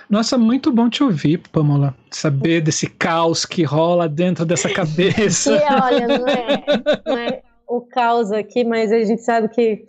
Nossa, 0.09 0.39
muito 0.39 0.73
bom 0.73 0.89
te 0.89 1.02
ouvir, 1.02 1.39
Pamela. 1.52 1.94
Saber 2.10 2.62
desse 2.62 2.89
caos 2.89 3.44
que 3.44 3.62
rola 3.62 4.09
dentro 4.09 4.47
dessa 4.47 4.73
cabeça. 4.73 5.52
E 5.69 5.82
olha, 5.82 6.06
não 6.06 6.27
é, 6.27 6.65
não 7.06 7.19
é 7.19 7.43
o 7.66 7.81
caos 7.82 8.32
aqui, 8.32 8.65
mas 8.65 8.90
a 8.90 9.05
gente 9.05 9.20
sabe 9.20 9.48
que 9.48 9.86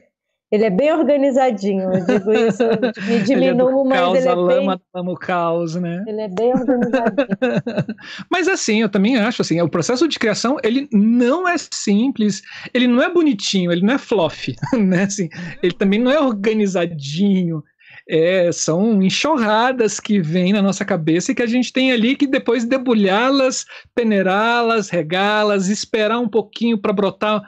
ele 0.52 0.66
é 0.66 0.70
bem 0.70 0.92
organizadinho, 0.92 1.94
eu 1.94 2.06
digo 2.06 2.32
isso, 2.34 2.64
me 3.08 3.22
diminuo, 3.22 3.86
ele 3.86 3.94
é 3.94 4.02
mas 4.02 4.16
ele 4.16 4.28
é 4.28 4.36
lama, 4.36 4.82
bem... 4.94 5.04
o 5.08 5.16
caos, 5.16 5.76
né? 5.76 6.04
Ele 6.08 6.22
é 6.22 6.28
bem 6.28 6.54
organizadinho. 6.54 7.28
mas 8.32 8.48
assim, 8.48 8.82
eu 8.82 8.90
também 8.90 9.18
acho, 9.18 9.44
assim, 9.44 9.62
o 9.62 9.70
processo 9.70 10.08
de 10.08 10.18
criação, 10.18 10.58
ele 10.64 10.90
não 10.92 11.48
é 11.48 11.56
simples, 11.72 12.42
ele 12.74 12.88
não 12.88 13.04
é 13.04 13.14
bonitinho, 13.14 13.72
ele 13.72 13.86
não 13.86 13.94
é 13.94 13.98
fluffy, 14.00 14.56
né? 14.74 15.04
Assim, 15.04 15.30
ele 15.62 15.74
também 15.74 16.00
não 16.00 16.12
é 16.12 16.20
organizadinho, 16.20 17.64
é, 18.10 18.52
são 18.52 19.04
enxurradas 19.04 20.00
que 20.00 20.20
vêm 20.20 20.52
na 20.52 20.64
nossa 20.64 20.84
cabeça 20.84 21.32
e 21.32 21.36
que 21.36 21.44
a 21.44 21.48
gente 21.48 21.72
tem 21.72 21.92
ali 21.92 22.16
que 22.16 22.26
depois 22.26 22.66
debulhá-las, 22.66 23.66
peneirá-las, 23.94 24.90
regá-las, 24.90 25.68
esperar 25.68 26.18
um 26.18 26.28
pouquinho 26.28 26.80
para 26.80 26.92
brotar 26.92 27.40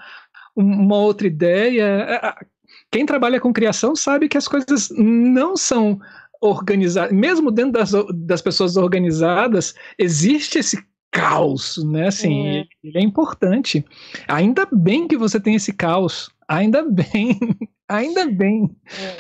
uma 0.56 0.98
outra 0.98 1.26
ideia 1.26 2.36
quem 2.91 3.05
trabalha 3.05 3.39
com 3.39 3.53
criação 3.53 3.95
sabe 3.95 4.27
que 4.27 4.38
as 4.38 4.47
coisas 4.47 4.89
não 4.97 5.55
são 5.55 5.99
organizadas, 6.41 7.15
mesmo 7.15 7.49
dentro 7.49 7.73
das, 7.73 7.91
das 8.13 8.41
pessoas 8.41 8.76
organizadas, 8.76 9.73
existe 9.97 10.59
esse 10.59 10.84
caos, 11.09 11.81
né? 11.85 12.07
Assim, 12.07 12.47
é. 12.47 12.65
ele 12.84 12.97
é 12.97 13.01
importante. 13.01 13.85
Ainda 14.27 14.68
bem 14.72 15.07
que 15.07 15.18
você 15.18 15.39
tem 15.39 15.55
esse 15.55 15.72
caos. 15.72 16.30
Ainda 16.47 16.84
bem, 16.89 17.39
ainda 17.88 18.27
bem. 18.27 18.76
É. 18.99 19.18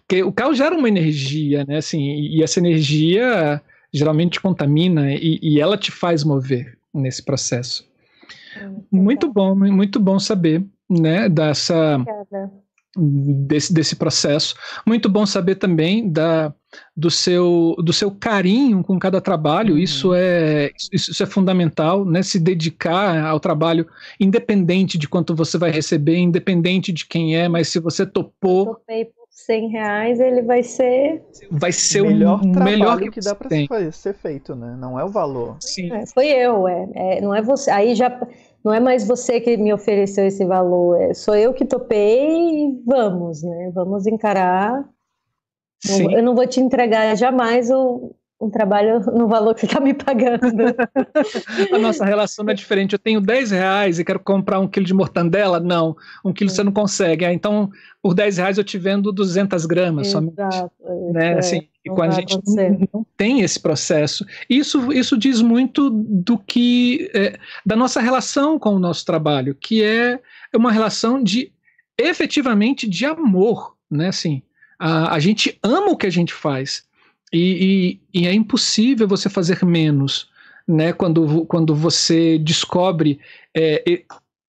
Porque 0.00 0.22
o 0.22 0.32
caos 0.32 0.56
gera 0.56 0.74
uma 0.74 0.88
energia, 0.88 1.64
né? 1.64 1.76
Assim, 1.76 2.02
e 2.02 2.42
essa 2.42 2.58
energia 2.58 3.62
geralmente 3.92 4.40
contamina 4.40 5.12
e, 5.12 5.38
e 5.42 5.60
ela 5.60 5.76
te 5.76 5.92
faz 5.92 6.24
mover 6.24 6.76
nesse 6.92 7.24
processo. 7.24 7.88
É, 8.56 8.68
muito 8.90 9.32
bom, 9.32 9.54
muito 9.54 10.00
bom 10.00 10.18
saber, 10.18 10.64
né? 10.88 11.28
Dessa. 11.28 11.96
Obrigada 11.96 12.65
desse, 12.96 13.72
desse 13.72 13.96
processo. 13.96 14.54
Muito 14.86 15.08
bom 15.08 15.26
saber 15.26 15.56
também 15.56 16.08
da, 16.10 16.52
do, 16.96 17.10
seu, 17.10 17.76
do 17.78 17.92
seu 17.92 18.10
carinho 18.10 18.82
com 18.82 18.98
cada 18.98 19.20
trabalho, 19.20 19.74
uhum. 19.74 19.80
isso, 19.80 20.14
é, 20.14 20.70
isso, 20.92 21.22
é 21.22 21.26
fundamental, 21.26 22.04
né? 22.04 22.22
Se 22.22 22.38
dedicar 22.38 23.24
ao 23.24 23.40
trabalho, 23.40 23.86
independente 24.18 24.96
de 24.96 25.08
quanto 25.08 25.34
você 25.34 25.58
vai 25.58 25.70
receber, 25.70 26.16
independente 26.16 26.92
de 26.92 27.06
quem 27.06 27.36
é, 27.36 27.48
mas 27.48 27.68
se 27.68 27.78
você 27.78 28.06
topou. 28.06 28.66
Topei 28.66 29.04
por 29.04 29.26
100 29.30 29.68
reais, 29.68 30.18
ele 30.20 30.42
vai 30.42 30.62
ser. 30.62 31.22
Vai 31.50 31.70
ser 31.70 32.00
o 32.00 32.06
melhor, 32.06 32.40
o 32.40 32.64
melhor 32.64 32.98
que, 32.98 33.10
que 33.10 33.20
dá 33.20 33.34
para 33.34 33.48
ser 33.92 34.14
feito, 34.14 34.54
né? 34.54 34.76
Não 34.78 34.98
é 34.98 35.04
o 35.04 35.08
valor. 35.08 35.56
Sim. 35.60 35.92
É, 35.92 36.06
foi 36.06 36.28
eu, 36.28 36.66
é, 36.66 36.88
é, 36.94 37.20
Não 37.20 37.34
é 37.34 37.42
você. 37.42 37.70
Aí 37.70 37.94
já. 37.94 38.08
Não 38.66 38.74
é 38.74 38.80
mais 38.80 39.06
você 39.06 39.40
que 39.40 39.56
me 39.56 39.72
ofereceu 39.72 40.26
esse 40.26 40.44
valor, 40.44 41.00
é, 41.00 41.14
sou 41.14 41.36
eu 41.36 41.54
que 41.54 41.64
topei 41.64 42.64
e 42.64 42.82
vamos, 42.84 43.40
né? 43.44 43.70
Vamos 43.72 44.08
encarar. 44.08 44.84
Sim. 45.78 46.12
Eu 46.12 46.20
não 46.20 46.34
vou 46.34 46.48
te 46.48 46.58
entregar 46.58 47.16
jamais 47.16 47.70
o, 47.70 48.12
um 48.40 48.50
trabalho 48.50 48.98
no 49.12 49.28
valor 49.28 49.54
que 49.54 49.60
você 49.60 49.66
está 49.66 49.78
me 49.78 49.94
pagando. 49.94 50.42
a 51.72 51.78
nossa 51.78 52.04
relação 52.04 52.44
não 52.44 52.50
é 52.50 52.54
diferente. 52.56 52.94
Eu 52.94 52.98
tenho 52.98 53.20
10 53.20 53.52
reais 53.52 54.00
e 54.00 54.04
quero 54.04 54.18
comprar 54.18 54.58
um 54.58 54.66
quilo 54.66 54.84
de 54.84 54.92
mortandela? 54.92 55.60
Não, 55.60 55.94
um 56.24 56.32
quilo 56.32 56.50
você 56.50 56.64
não 56.64 56.72
consegue. 56.72 57.24
Ah, 57.24 57.32
então, 57.32 57.70
por 58.02 58.14
10 58.14 58.38
reais 58.38 58.58
eu 58.58 58.64
te 58.64 58.78
vendo 58.78 59.12
200 59.12 59.64
gramas 59.64 60.08
Exato, 60.08 60.34
somente. 60.34 61.12
Né? 61.12 61.34
É, 61.34 61.38
assim, 61.38 61.68
e 61.86 61.88
com 61.88 62.02
a 62.02 62.10
gente 62.10 62.36
não, 62.44 62.88
não, 62.92 63.06
tem 63.16 63.42
esse 63.42 63.60
processo. 63.60 64.26
Isso, 64.50 64.92
isso 64.92 65.16
diz 65.16 65.40
muito 65.40 65.88
do 65.90 66.36
que 66.36 67.08
é, 67.14 67.38
da 67.64 67.76
nossa 67.76 68.00
relação 68.00 68.58
com 68.58 68.74
o 68.74 68.78
nosso 68.78 69.04
trabalho, 69.04 69.54
que 69.54 69.82
é 69.84 70.18
uma 70.54 70.72
relação 70.72 71.22
de 71.22 71.52
efetivamente 71.96 72.88
de 72.88 73.06
amor, 73.06 73.76
né? 73.88 74.08
Assim, 74.08 74.42
a, 74.78 75.14
a 75.14 75.18
gente 75.20 75.58
ama 75.62 75.92
o 75.92 75.96
que 75.96 76.06
a 76.06 76.10
gente 76.10 76.34
faz. 76.34 76.84
E, 77.32 78.00
e, 78.12 78.20
e, 78.22 78.26
é 78.26 78.32
impossível 78.32 79.06
você 79.06 79.28
fazer 79.28 79.64
menos, 79.64 80.28
né? 80.66 80.92
Quando, 80.92 81.46
quando 81.46 81.74
você 81.74 82.36
descobre 82.38 83.20
é, 83.54 84.02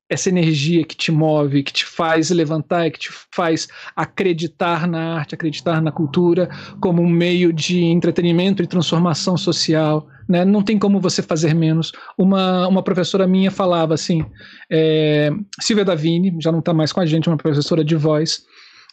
essa 0.10 0.30
energia 0.30 0.86
que 0.86 0.96
te 0.96 1.12
move, 1.12 1.64
que 1.64 1.74
te 1.74 1.86
faz 1.86 2.30
levantar, 2.30 2.90
que 2.92 3.00
te 3.00 3.10
faz 3.32 3.68
acreditar 3.96 4.88
na 4.88 5.16
arte, 5.16 5.36
acreditar 5.36 5.82
na 5.82 5.92
cultura 5.92 6.50
como 6.80 7.02
um 7.02 7.10
meio 7.10 7.52
de 7.52 7.84
entretenimento 7.84 8.64
e 8.64 8.68
transformação 8.68 9.36
social. 9.36 10.08
Né? 10.28 10.46
Não 10.46 10.62
tem 10.62 10.80
como 10.80 11.00
você 11.00 11.22
fazer 11.22 11.54
menos. 11.54 11.92
Uma, 12.18 12.68
uma 12.68 12.84
professora 12.84 13.28
minha 13.28 13.52
falava 13.52 13.94
assim, 13.94 14.26
é, 14.70 15.30
Silvia 15.60 15.86
Davini, 15.86 16.36
já 16.40 16.52
não 16.52 16.60
está 16.60 16.74
mais 16.74 16.94
com 16.94 17.02
a 17.02 17.06
gente, 17.06 17.28
uma 17.28 17.38
professora 17.38 17.84
de 17.84 17.96
voz 17.96 18.44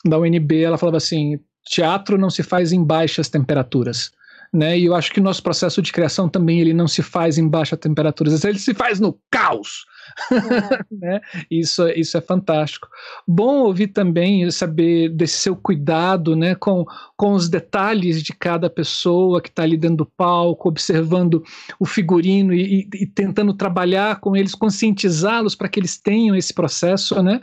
da 0.04 0.18
UNB, 0.18 0.62
ela 0.62 0.78
falava 0.78 0.98
assim: 0.98 1.38
teatro 1.64 2.18
não 2.18 2.28
se 2.28 2.42
faz 2.42 2.72
em 2.72 2.84
baixas 2.84 3.28
temperaturas. 3.28 4.12
Né? 4.54 4.78
E 4.78 4.84
eu 4.84 4.94
acho 4.94 5.12
que 5.12 5.18
o 5.18 5.22
nosso 5.22 5.42
processo 5.42 5.82
de 5.82 5.92
criação 5.92 6.28
também 6.28 6.60
ele 6.60 6.72
não 6.72 6.86
se 6.86 7.02
faz 7.02 7.38
em 7.38 7.48
baixas 7.48 7.76
temperaturas, 7.76 8.44
ele 8.44 8.60
se 8.60 8.72
faz 8.72 9.00
no 9.00 9.18
caos. 9.28 9.84
É. 10.30 10.84
né? 10.94 11.20
isso, 11.50 11.88
isso 11.88 12.16
é 12.16 12.20
fantástico. 12.20 12.86
Bom 13.26 13.64
ouvir 13.64 13.88
também 13.88 14.48
saber 14.52 15.08
desse 15.08 15.38
seu 15.38 15.56
cuidado 15.56 16.36
né, 16.36 16.54
com, 16.54 16.84
com 17.16 17.32
os 17.32 17.48
detalhes 17.48 18.22
de 18.22 18.32
cada 18.32 18.70
pessoa 18.70 19.40
que 19.40 19.48
está 19.48 19.64
ali 19.64 19.76
dentro 19.76 19.96
do 19.96 20.06
palco, 20.06 20.68
observando 20.68 21.42
o 21.80 21.84
figurino 21.84 22.54
e, 22.54 22.82
e, 22.82 23.02
e 23.02 23.06
tentando 23.06 23.54
trabalhar 23.54 24.20
com 24.20 24.36
eles, 24.36 24.54
conscientizá-los 24.54 25.56
para 25.56 25.68
que 25.68 25.80
eles 25.80 25.98
tenham 25.98 26.36
esse 26.36 26.54
processo, 26.54 27.20
né? 27.20 27.40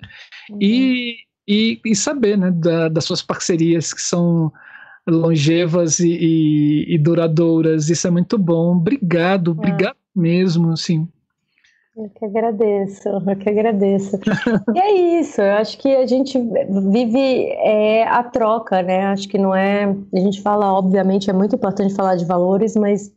Uhum. 0.49 0.59
E, 0.61 1.17
e, 1.45 1.81
e 1.85 1.93
saber 1.93 2.37
né, 2.37 2.51
da, 2.51 2.87
das 2.87 3.03
suas 3.03 3.21
parcerias 3.21 3.93
que 3.93 4.01
são 4.01 4.49
longevas 5.07 5.99
e, 5.99 6.09
e, 6.09 6.95
e, 6.95 6.97
duradouras. 6.97 7.89
Isso 7.89 8.07
é 8.07 8.11
muito 8.11 8.37
bom. 8.37 8.75
Obrigado, 8.75 9.51
é. 9.51 9.53
obrigado 9.53 9.97
mesmo, 10.15 10.75
sim. 10.77 11.07
Eu 11.95 12.09
que 12.09 12.23
agradeço, 12.23 13.09
eu 13.09 13.35
que 13.35 13.49
agradeço. 13.49 14.17
e 14.73 14.79
é 14.79 15.19
isso, 15.19 15.41
eu 15.41 15.53
acho 15.53 15.77
que 15.77 15.93
a 15.93 16.05
gente 16.05 16.39
vive 16.89 17.47
é, 17.59 18.07
a 18.07 18.23
troca, 18.23 18.81
né? 18.81 19.07
Acho 19.07 19.27
que 19.27 19.37
não 19.37 19.53
é. 19.53 19.93
A 20.13 20.19
gente 20.19 20.41
fala, 20.41 20.73
obviamente, 20.73 21.29
é 21.29 21.33
muito 21.33 21.55
importante 21.55 21.93
falar 21.93 22.15
de 22.15 22.23
valores, 22.23 22.75
mas 22.77 23.11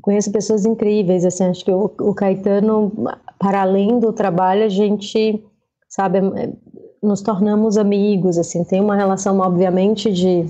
conheço 0.00 0.32
pessoas 0.32 0.64
incríveis, 0.64 1.24
assim, 1.24 1.44
acho 1.44 1.64
que 1.64 1.70
o, 1.70 1.92
o 2.00 2.14
Caetano, 2.14 2.92
para 3.38 3.62
além 3.62 3.98
do 3.98 4.12
trabalho, 4.12 4.64
a 4.64 4.68
gente, 4.68 5.44
sabe, 5.88 6.18
é, 6.18 6.52
nos 7.02 7.22
tornamos 7.22 7.76
amigos, 7.76 8.38
assim, 8.38 8.64
tem 8.64 8.80
uma 8.80 8.96
relação, 8.96 9.38
obviamente, 9.40 10.12
de 10.12 10.46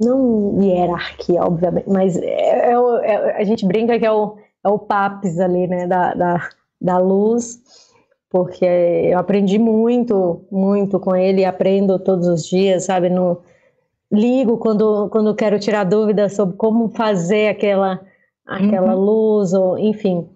não 0.00 0.60
hierarquia, 0.62 1.42
obviamente, 1.42 1.88
mas 1.88 2.16
é, 2.16 2.70
é, 2.70 2.72
é, 2.72 3.36
a 3.36 3.44
gente 3.44 3.66
brinca 3.66 3.98
que 3.98 4.06
é 4.06 4.12
o, 4.12 4.36
é 4.64 4.68
o 4.68 4.78
papis 4.78 5.40
ali, 5.40 5.66
né, 5.66 5.86
da, 5.86 6.14
da, 6.14 6.48
da 6.80 6.98
luz, 6.98 7.60
porque 8.30 8.64
eu 8.64 9.18
aprendi 9.18 9.58
muito, 9.58 10.42
muito 10.50 11.00
com 11.00 11.16
ele, 11.16 11.44
aprendo 11.44 11.98
todos 11.98 12.28
os 12.28 12.44
dias, 12.44 12.84
sabe, 12.84 13.08
no, 13.08 13.42
ligo 14.10 14.58
quando, 14.58 15.08
quando 15.10 15.34
quero 15.34 15.58
tirar 15.58 15.84
dúvidas 15.84 16.34
sobre 16.34 16.56
como 16.56 16.88
fazer 16.88 17.48
aquela, 17.48 18.00
aquela 18.46 18.94
uhum. 18.94 19.04
luz, 19.04 19.52
ou 19.52 19.78
enfim. 19.78 20.28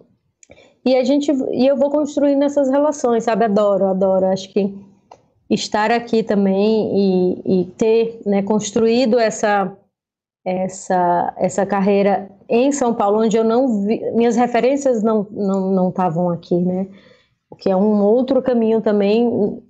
E 0.85 0.95
a 0.95 1.03
gente, 1.03 1.31
e 1.51 1.65
eu 1.65 1.77
vou 1.77 1.89
construindo 1.89 2.43
essas 2.43 2.69
relações, 2.69 3.23
sabe, 3.23 3.45
adoro, 3.45 3.85
adoro, 3.85 4.25
acho 4.25 4.51
que 4.51 4.75
estar 5.53 5.91
aqui 5.91 6.23
também 6.23 6.97
e, 7.45 7.61
e 7.61 7.65
ter 7.71 8.21
né, 8.25 8.41
construído 8.41 9.19
essa, 9.19 9.75
essa, 10.45 11.33
essa 11.37 11.65
carreira 11.65 12.29
em 12.49 12.71
São 12.71 12.93
Paulo, 12.93 13.21
onde 13.21 13.37
eu 13.37 13.43
não 13.43 13.85
vi, 13.85 13.99
minhas 14.11 14.35
referências 14.35 15.01
não 15.01 15.27
não 15.31 15.71
não 15.71 15.89
estavam 15.89 16.29
aqui, 16.29 16.55
né? 16.55 16.87
O 17.49 17.55
que 17.55 17.69
é 17.69 17.75
um 17.75 18.01
outro 18.01 18.41
caminho 18.41 18.81
também, 18.81 19.61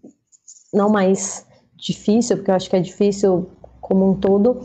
não 0.73 0.89
mais 0.89 1.45
difícil, 1.76 2.38
porque 2.38 2.49
eu 2.49 2.55
acho 2.55 2.69
que 2.69 2.76
é 2.76 2.80
difícil 2.80 3.49
como 3.81 4.10
um 4.10 4.15
todo, 4.15 4.61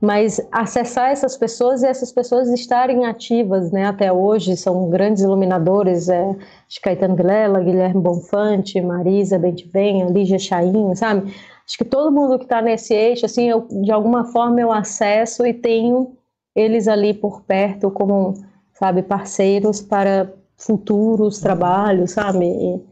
mas 0.00 0.40
acessar 0.50 1.10
essas 1.10 1.36
pessoas 1.36 1.82
e 1.82 1.86
essas 1.86 2.10
pessoas 2.10 2.48
estarem 2.48 3.04
ativas, 3.04 3.70
né, 3.70 3.86
até 3.86 4.10
hoje, 4.10 4.56
são 4.56 4.88
grandes 4.88 5.22
iluminadores, 5.22 6.08
é, 6.08 6.34
de 6.66 6.80
Caetano 6.80 7.14
Vilela, 7.14 7.60
Guilherme 7.60 8.00
Bonfante, 8.00 8.80
Marisa 8.80 9.38
Bentivenha, 9.38 10.06
Lígia 10.06 10.38
Chaim, 10.38 10.94
sabe? 10.94 11.34
Acho 11.66 11.76
que 11.76 11.84
todo 11.84 12.10
mundo 12.10 12.38
que 12.38 12.44
está 12.44 12.62
nesse 12.62 12.94
eixo, 12.94 13.26
assim, 13.26 13.48
eu, 13.48 13.68
de 13.70 13.92
alguma 13.92 14.24
forma 14.24 14.60
eu 14.60 14.72
acesso 14.72 15.46
e 15.46 15.52
tenho 15.52 16.16
eles 16.56 16.88
ali 16.88 17.12
por 17.12 17.42
perto 17.42 17.90
como, 17.90 18.34
sabe, 18.72 19.02
parceiros 19.02 19.82
para 19.82 20.32
futuros 20.56 21.40
trabalhos, 21.40 22.12
sabe? 22.12 22.46
E, 22.46 22.89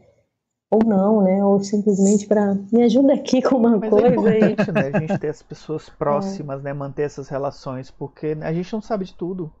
ou 0.71 0.83
não, 0.85 1.23
né? 1.23 1.43
Ou 1.43 1.59
simplesmente 1.59 2.27
para 2.27 2.55
me 2.71 2.83
ajuda 2.83 3.13
aqui 3.13 3.41
com 3.41 3.55
uma 3.55 3.77
Mas 3.77 3.89
coisa. 3.89 4.07
É 4.07 4.51
importante, 4.51 4.71
né? 4.71 4.91
A 4.93 4.99
gente 4.99 5.17
ter 5.17 5.29
as 5.29 5.41
pessoas 5.41 5.89
próximas, 5.97 6.59
é. 6.59 6.63
né? 6.63 6.73
Manter 6.73 7.03
essas 7.03 7.27
relações, 7.27 7.89
porque 7.89 8.37
a 8.41 8.53
gente 8.53 8.71
não 8.71 8.81
sabe 8.81 9.05
de 9.05 9.13
tudo. 9.13 9.51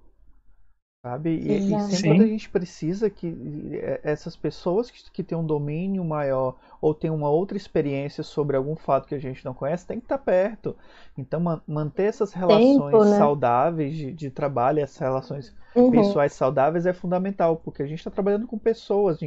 Sabe? 1.09 1.31
E, 1.31 1.73
e 1.73 1.81
sempre 1.89 2.09
quando 2.09 2.21
a 2.21 2.27
gente 2.27 2.47
precisa 2.49 3.09
que 3.09 3.35
é, 3.73 3.99
essas 4.03 4.35
pessoas 4.35 4.91
que, 4.91 5.09
que 5.11 5.23
têm 5.23 5.35
um 5.35 5.43
domínio 5.43 6.05
maior 6.05 6.55
ou 6.79 6.93
têm 6.93 7.09
uma 7.09 7.29
outra 7.29 7.57
experiência 7.57 8.23
sobre 8.23 8.55
algum 8.55 8.75
fato 8.75 9.07
que 9.07 9.15
a 9.15 9.19
gente 9.19 9.43
não 9.43 9.51
conhece, 9.51 9.87
tem 9.87 9.97
que 9.97 10.05
estar 10.05 10.19
perto. 10.19 10.75
Então, 11.17 11.39
man, 11.39 11.61
manter 11.67 12.03
essas 12.03 12.31
relações 12.31 12.91
Tempo, 12.91 13.03
né? 13.03 13.17
saudáveis 13.17 13.95
de, 13.95 14.11
de, 14.11 14.29
trabalho, 14.29 14.81
essas 14.81 14.99
relações 14.99 15.55
uhum. 15.75 15.89
pessoais 15.89 16.33
saudáveis 16.33 16.85
é 16.85 16.93
fundamental, 16.93 17.55
porque 17.57 17.81
a 17.81 17.87
gente 17.87 17.97
está 17.97 18.11
trabalhando 18.11 18.45
com 18.45 18.59
pessoas, 18.59 19.19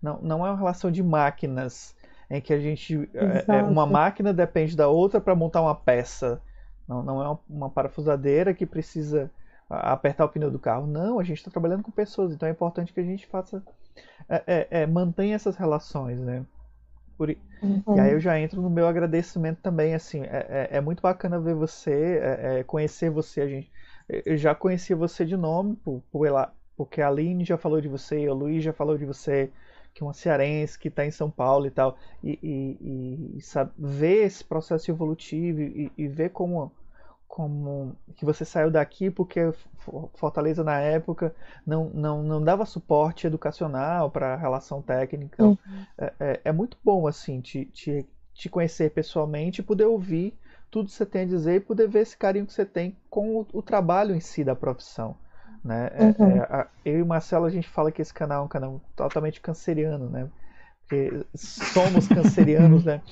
não, 0.00 0.20
não 0.22 0.46
é 0.46 0.50
uma 0.50 0.56
relação 0.56 0.92
de 0.92 1.02
máquinas 1.02 1.96
em 2.30 2.40
que 2.40 2.52
a 2.52 2.60
gente. 2.60 3.10
É, 3.12 3.58
é 3.58 3.62
uma 3.64 3.84
máquina 3.84 4.32
depende 4.32 4.76
da 4.76 4.86
outra 4.86 5.20
para 5.20 5.34
montar 5.34 5.60
uma 5.60 5.74
peça. 5.74 6.40
Não, 6.86 7.02
não 7.02 7.20
é 7.20 7.28
uma, 7.28 7.40
uma 7.50 7.70
parafusadeira 7.70 8.54
que 8.54 8.64
precisa 8.64 9.28
apertar 9.68 10.24
o 10.24 10.28
pneu 10.28 10.50
do 10.50 10.58
carro. 10.58 10.86
Não, 10.86 11.18
a 11.18 11.24
gente 11.24 11.38
está 11.38 11.50
trabalhando 11.50 11.82
com 11.82 11.90
pessoas, 11.90 12.32
então 12.32 12.48
é 12.48 12.52
importante 12.52 12.92
que 12.92 13.00
a 13.00 13.04
gente 13.04 13.26
faça. 13.26 13.62
É, 14.28 14.42
é, 14.46 14.68
é, 14.82 14.86
mantenha 14.86 15.34
essas 15.34 15.56
relações, 15.56 16.20
né? 16.20 16.44
Por, 17.16 17.34
uhum. 17.62 17.96
E 17.96 18.00
aí 18.00 18.12
eu 18.12 18.20
já 18.20 18.38
entro 18.38 18.60
no 18.60 18.68
meu 18.68 18.86
agradecimento 18.86 19.60
também, 19.62 19.94
assim, 19.94 20.22
é, 20.22 20.68
é, 20.70 20.76
é 20.76 20.80
muito 20.80 21.00
bacana 21.00 21.40
ver 21.40 21.54
você, 21.54 22.20
é, 22.22 22.64
conhecer 22.64 23.10
você, 23.10 23.40
a 23.40 23.48
gente. 23.48 23.70
Eu 24.08 24.36
já 24.36 24.54
conhecia 24.54 24.94
você 24.94 25.24
de 25.24 25.36
nome, 25.36 25.76
por, 25.76 26.02
por 26.12 26.26
ela, 26.26 26.52
porque 26.76 27.00
a 27.00 27.08
Aline 27.08 27.44
já 27.44 27.56
falou 27.56 27.80
de 27.80 27.88
você, 27.88 28.28
o 28.28 28.34
Luiz 28.34 28.62
já 28.62 28.72
falou 28.72 28.96
de 28.98 29.04
você, 29.04 29.50
que 29.96 30.02
é 30.02 30.06
uma 30.06 30.12
cearense 30.12 30.78
que 30.78 30.88
está 30.88 31.06
em 31.06 31.10
São 31.10 31.30
Paulo 31.30 31.66
e 31.66 31.70
tal, 31.70 31.96
e, 32.22 32.38
e, 32.42 33.38
e 33.38 33.40
sabe, 33.40 33.72
ver 33.78 34.26
esse 34.26 34.44
processo 34.44 34.90
evolutivo 34.90 35.62
e, 35.62 35.90
e, 35.96 36.06
ver 36.06 36.30
como, 36.30 36.70
como 37.28 37.96
que 38.16 38.24
você 38.24 38.44
saiu 38.44 38.70
daqui 38.70 39.10
porque 39.10 39.52
Fortaleza 40.14 40.64
na 40.64 40.80
época 40.80 41.34
não, 41.66 41.90
não, 41.90 42.22
não 42.22 42.42
dava 42.42 42.64
suporte 42.64 43.26
educacional 43.26 44.10
para 44.10 44.34
a 44.34 44.36
relação 44.36 44.80
técnica. 44.80 45.44
Uhum. 45.44 45.58
É, 45.98 46.12
é, 46.18 46.40
é, 46.44 46.52
muito 46.52 46.78
bom 46.84 47.06
assim 47.06 47.40
te, 47.40 47.66
te, 47.66 48.06
te 48.32 48.48
conhecer 48.48 48.90
pessoalmente 48.90 49.60
e 49.60 49.64
poder 49.64 49.84
ouvir 49.84 50.36
tudo 50.70 50.86
que 50.86 50.92
você 50.92 51.06
tem 51.06 51.22
a 51.22 51.26
dizer 51.26 51.56
e 51.56 51.60
poder 51.60 51.88
ver 51.88 52.00
esse 52.00 52.16
carinho 52.16 52.46
que 52.46 52.52
você 52.52 52.64
tem 52.64 52.96
com 53.10 53.36
o, 53.40 53.46
o 53.52 53.62
trabalho 53.62 54.14
em 54.14 54.20
si 54.20 54.42
da 54.44 54.54
profissão. 54.54 55.16
Né? 55.64 55.90
É, 55.94 56.04
uhum. 56.04 56.30
É, 56.30 56.38
a, 56.40 56.66
eu 56.84 56.98
e 56.98 57.02
o 57.02 57.06
Marcelo, 57.06 57.44
a 57.44 57.50
gente 57.50 57.68
fala 57.68 57.90
que 57.90 58.00
esse 58.00 58.14
canal 58.14 58.42
é 58.42 58.44
um 58.44 58.48
canal 58.48 58.80
totalmente 58.94 59.40
canceriano, 59.40 60.08
né? 60.08 60.28
Somos 61.34 62.06
cancerianos, 62.08 62.84
né? 62.84 63.02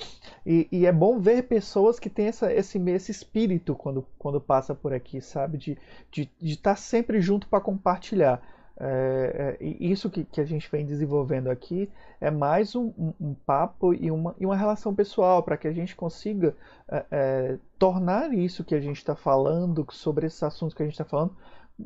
E, 0.46 0.68
e, 0.70 0.86
é 0.86 0.92
bom 0.92 1.18
ver 1.18 1.44
pessoas 1.44 1.98
que 1.98 2.10
têm 2.10 2.26
essa, 2.26 2.52
esse, 2.52 2.78
esse 2.90 3.10
espírito 3.10 3.74
quando, 3.74 4.06
quando 4.18 4.40
passa 4.40 4.74
por 4.74 4.92
aqui, 4.92 5.20
sabe? 5.20 5.58
De 5.58 5.70
estar 5.72 5.82
de, 6.10 6.30
de 6.40 6.56
tá 6.58 6.76
sempre 6.76 7.20
junto 7.20 7.48
para 7.48 7.60
compartilhar. 7.60 8.42
É, 8.76 9.56
é, 9.60 9.64
isso 9.64 10.10
que, 10.10 10.24
que 10.24 10.40
a 10.40 10.44
gente 10.44 10.68
vem 10.70 10.84
desenvolvendo 10.84 11.48
aqui 11.48 11.88
é 12.20 12.28
mais 12.28 12.74
um, 12.74 12.92
um, 12.98 13.14
um 13.20 13.34
papo 13.34 13.94
e 13.94 14.10
uma, 14.10 14.34
e 14.38 14.44
uma 14.44 14.56
relação 14.56 14.92
pessoal 14.92 15.44
para 15.44 15.56
que 15.56 15.68
a 15.68 15.72
gente 15.72 15.94
consiga 15.94 16.56
é, 16.88 17.04
é 17.10 17.58
tornar 17.78 18.34
isso 18.34 18.64
que 18.64 18.74
a 18.74 18.80
gente 18.80 18.96
está 18.96 19.14
falando, 19.14 19.86
sobre 19.92 20.26
esses 20.26 20.42
assuntos 20.42 20.74
que 20.74 20.82
a 20.82 20.86
gente 20.86 20.94
está 20.94 21.04
falando, 21.04 21.36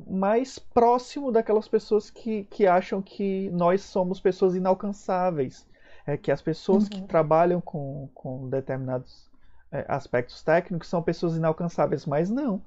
mais 0.06 0.59
próximo 0.59 1.32
daquelas 1.32 1.69
pessoas 1.69 2.10
que, 2.10 2.44
que 2.44 2.66
acham 2.66 3.01
que 3.01 3.51
nós 3.51 3.82
somos 3.82 4.20
pessoas 4.20 4.55
inalcançáveis. 4.55 5.66
É 6.09 6.16
que 6.16 6.32
as 6.32 6.40
pessoas 6.40 6.85
uhum. 6.85 6.89
que 6.89 7.02
trabalham 7.02 7.60
com, 7.60 8.09
com 8.14 8.48
determinados 8.48 9.30
é, 9.70 9.85
aspectos 9.86 10.43
técnicos 10.43 10.89
são 10.89 11.02
pessoas 11.02 11.36
inalcançáveis, 11.36 12.06
mas 12.06 12.30
não. 12.30 12.62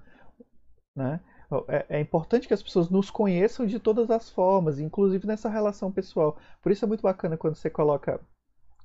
Né? 0.95 1.19
É, 1.67 1.97
é, 1.97 1.99
importante 1.99 2.47
que 2.47 2.53
as 2.53 2.61
pessoas 2.61 2.87
nos 2.87 3.09
conheçam 3.09 3.65
de 3.65 3.79
todas 3.79 4.11
as 4.11 4.29
formas, 4.29 4.79
inclusive 4.79 5.25
nessa 5.25 5.49
relação 5.49 5.91
pessoal. 5.91 6.37
Por 6.61 6.71
isso 6.71 6.85
é 6.85 6.87
muito 6.87 7.01
bacana 7.01 7.35
quando 7.35 7.55
você 7.55 7.67
coloca. 7.67 8.21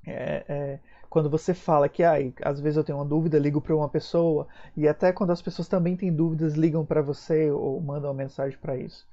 É, 0.06 0.44
é, 0.48 0.80
quando 1.10 1.28
você 1.28 1.52
fala 1.52 1.86
que 1.86 2.02
ah, 2.02 2.14
às 2.42 2.58
vezes 2.58 2.78
eu 2.78 2.84
tenho 2.84 2.96
uma 2.96 3.04
dúvida, 3.04 3.38
ligo 3.38 3.60
para 3.60 3.76
uma 3.76 3.90
pessoa, 3.90 4.48
e 4.74 4.88
até 4.88 5.12
quando 5.12 5.32
as 5.32 5.42
pessoas 5.42 5.68
também 5.68 5.96
têm 5.98 6.10
dúvidas, 6.10 6.54
ligam 6.54 6.84
para 6.84 7.02
você 7.02 7.50
ou 7.50 7.78
mandam 7.78 8.10
uma 8.10 8.16
mensagem 8.16 8.58
para 8.58 8.76
isso. 8.76 9.06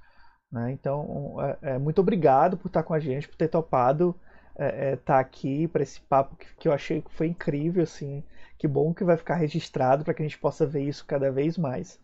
Né? 0.50 0.72
Então, 0.72 1.36
é, 1.42 1.74
é, 1.74 1.78
muito 1.78 2.00
obrigado 2.00 2.56
por 2.56 2.68
estar 2.68 2.84
com 2.84 2.94
a 2.94 3.00
gente, 3.00 3.28
por 3.28 3.36
ter 3.36 3.50
topado 3.50 4.16
estar 4.58 4.98
tá 5.06 5.20
aqui 5.20 5.68
para 5.68 5.84
esse 5.84 6.00
papo 6.02 6.36
que, 6.36 6.46
que 6.60 6.68
eu 6.68 6.74
achei 6.74 7.02
que 7.02 7.12
foi 7.12 7.28
incrível. 7.28 7.84
Assim. 7.84 8.24
Que 8.58 8.68
bom 8.68 8.94
que 8.94 9.04
vai 9.04 9.18
ficar 9.18 9.36
registrado 9.36 10.04
para 10.04 10.14
que 10.14 10.22
a 10.22 10.26
gente 10.26 10.38
possa 10.38 10.66
ver 10.66 10.84
isso 10.84 11.06
cada 11.06 11.32
vez 11.32 11.58
mais. 11.58 12.00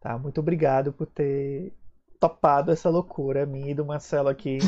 Tá? 0.00 0.18
Muito 0.18 0.40
obrigado 0.40 0.92
por 0.92 1.06
ter 1.06 1.72
topado 2.18 2.70
essa 2.70 2.90
loucura 2.90 3.46
minha 3.46 3.70
e 3.70 3.74
do 3.74 3.84
Marcelo 3.84 4.28
aqui. 4.28 4.58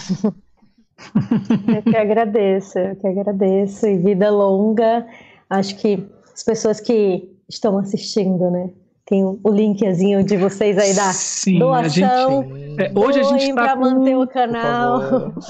Eu 1.76 1.82
que 1.82 1.96
agradeço, 1.96 2.78
eu 2.78 2.96
que 2.96 3.06
agradeço. 3.06 3.86
E 3.86 3.98
vida 3.98 4.30
longa. 4.30 5.06
Acho 5.50 5.76
que 5.76 6.08
as 6.32 6.42
pessoas 6.42 6.80
que 6.80 7.36
estão 7.48 7.78
assistindo, 7.78 8.50
né? 8.50 8.70
Tem 9.06 9.22
o 9.22 9.38
linkzinho 9.50 10.24
de 10.24 10.38
vocês 10.38 10.78
aí 10.78 10.94
da 10.94 11.12
Sim, 11.12 11.58
doação. 11.58 12.48
Gente, 12.48 12.80
é, 12.80 12.90
hoje 12.94 13.20
a 13.20 13.24
gente 13.24 13.50
está 13.50 13.76
manter 13.76 14.16
o 14.16 14.26
canal. 14.26 15.02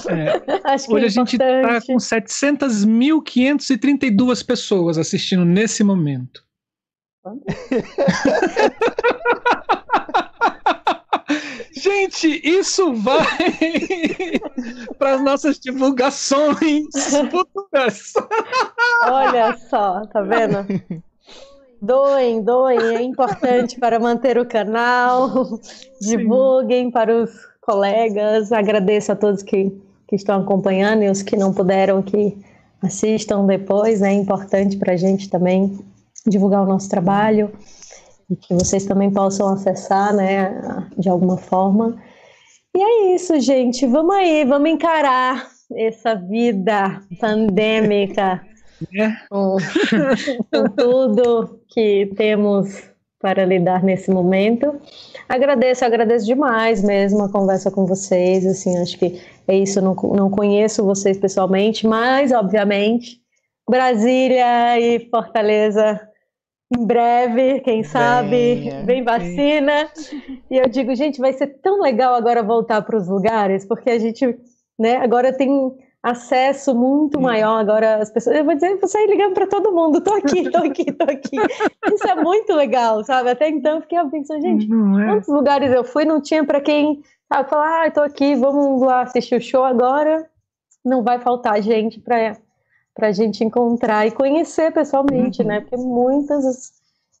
É, 0.09 0.41
que 0.77 0.93
hoje 0.93 1.05
é 1.05 1.07
a 1.07 1.09
gente 1.09 1.37
está 1.37 1.79
com 1.87 1.95
700.532 1.95 4.45
pessoas 4.45 4.97
assistindo 4.97 5.45
nesse 5.45 5.85
momento. 5.85 6.43
Gente, 11.71 12.41
isso 12.43 12.93
vai 12.93 13.25
para 14.97 15.15
as 15.15 15.23
nossas 15.23 15.59
divulgações 15.59 16.85
futuras. 17.29 18.13
Olha 19.03 19.55
só, 19.69 20.05
tá 20.07 20.21
vendo? 20.21 20.65
Doem, 21.81 22.41
doem, 22.41 22.79
é 22.79 23.01
importante 23.01 23.79
para 23.79 23.99
manter 23.99 24.37
o 24.37 24.45
canal. 24.45 25.59
Divulguem 26.01 26.85
Sim. 26.85 26.91
para 26.91 27.23
os 27.23 27.31
colegas. 27.61 28.51
Agradeço 28.51 29.11
a 29.11 29.15
todos 29.15 29.43
que, 29.43 29.71
que 30.07 30.15
estão 30.15 30.41
acompanhando 30.41 31.03
e 31.03 31.09
os 31.09 31.21
que 31.21 31.35
não 31.35 31.53
puderam 31.53 32.01
que 32.01 32.37
assistam 32.81 33.45
depois. 33.45 34.01
É 34.01 34.11
importante 34.11 34.77
para 34.77 34.93
a 34.93 34.97
gente 34.97 35.29
também 35.29 35.77
divulgar 36.25 36.63
o 36.63 36.65
nosso 36.65 36.89
trabalho 36.89 37.51
e 38.29 38.35
que 38.35 38.53
vocês 38.53 38.85
também 38.85 39.11
possam 39.11 39.49
acessar, 39.49 40.13
né, 40.13 40.89
de 40.97 41.09
alguma 41.09 41.37
forma. 41.37 41.95
E 42.75 42.81
é 42.81 43.15
isso, 43.15 43.39
gente. 43.39 43.85
Vamos 43.85 44.15
aí, 44.15 44.43
vamos 44.45 44.69
encarar 44.69 45.47
essa 45.73 46.15
vida 46.15 47.01
pandêmica 47.19 48.41
é. 48.97 49.11
com, 49.29 49.57
com 50.51 50.69
tudo 50.75 51.59
que 51.67 52.11
temos 52.15 52.89
para 53.19 53.45
lidar 53.45 53.83
nesse 53.83 54.11
momento. 54.11 54.79
Agradeço, 55.27 55.83
agradeço 55.83 56.25
demais 56.25 56.83
mesmo 56.83 57.23
a 57.23 57.31
conversa 57.31 57.71
com 57.71 57.85
vocês. 57.85 58.45
Assim, 58.45 58.77
acho 58.77 58.97
que 58.99 59.21
é 59.47 59.57
isso. 59.57 59.81
Não, 59.81 59.95
não 59.95 60.29
conheço 60.29 60.85
vocês 60.85 61.17
pessoalmente, 61.17 61.87
mas 61.87 62.31
obviamente 62.31 63.19
Brasília 63.67 64.79
e 64.79 65.09
Fortaleza 65.09 65.99
em 66.75 66.85
breve, 66.85 67.59
quem 67.61 67.83
sabe, 67.83 68.69
vem 68.85 69.03
vacina. 69.03 69.89
E 70.49 70.57
eu 70.57 70.67
digo, 70.67 70.95
gente, 70.95 71.19
vai 71.19 71.33
ser 71.33 71.47
tão 71.61 71.81
legal 71.81 72.15
agora 72.15 72.43
voltar 72.43 72.81
para 72.81 72.97
os 72.97 73.07
lugares, 73.07 73.65
porque 73.65 73.89
a 73.89 73.99
gente, 73.99 74.37
né, 74.77 74.97
agora 74.97 75.31
tem 75.31 75.75
acesso 76.05 76.75
muito 76.75 77.19
maior 77.19 77.59
agora 77.59 77.95
as 77.95 78.11
pessoas, 78.11 78.37
eu 78.37 78.45
vou 78.45 78.53
dizer, 78.53 78.77
sair 78.85 79.07
ligando 79.07 79.33
para 79.33 79.47
todo 79.47 79.71
mundo, 79.71 79.99
tô 80.01 80.13
aqui, 80.13 80.47
tô 80.51 80.59
aqui, 80.59 80.91
tô 80.91 81.03
aqui. 81.03 81.35
Isso 81.91 82.07
é 82.07 82.13
muito 82.13 82.53
legal, 82.53 83.03
sabe? 83.03 83.31
Até 83.31 83.49
então 83.49 83.77
eu 83.77 83.81
fiquei 83.81 83.97
pensando, 84.11 84.41
gente, 84.41 84.65
é. 84.65 85.05
quantos 85.07 85.27
lugares 85.27 85.73
eu 85.73 85.83
fui, 85.83 86.05
não 86.05 86.21
tinha 86.21 86.45
para 86.45 86.61
quem, 86.61 87.01
sabe, 87.27 87.49
falar, 87.49 87.87
ah, 87.87 87.91
tô 87.91 88.01
aqui, 88.01 88.35
vamos 88.35 88.81
lá 88.81 89.01
assistir 89.01 89.35
o 89.35 89.41
show 89.41 89.63
agora. 89.63 90.29
Não 90.85 91.01
vai 91.01 91.19
faltar 91.19 91.59
gente 91.63 91.99
para 91.99 92.37
para 92.93 93.07
a 93.07 93.11
gente 93.11 93.43
encontrar 93.43 94.07
e 94.07 94.11
conhecer 94.11 94.71
pessoalmente, 94.71 95.41
uhum. 95.41 95.47
né? 95.49 95.59
Porque 95.59 95.75
muitas 95.75 96.71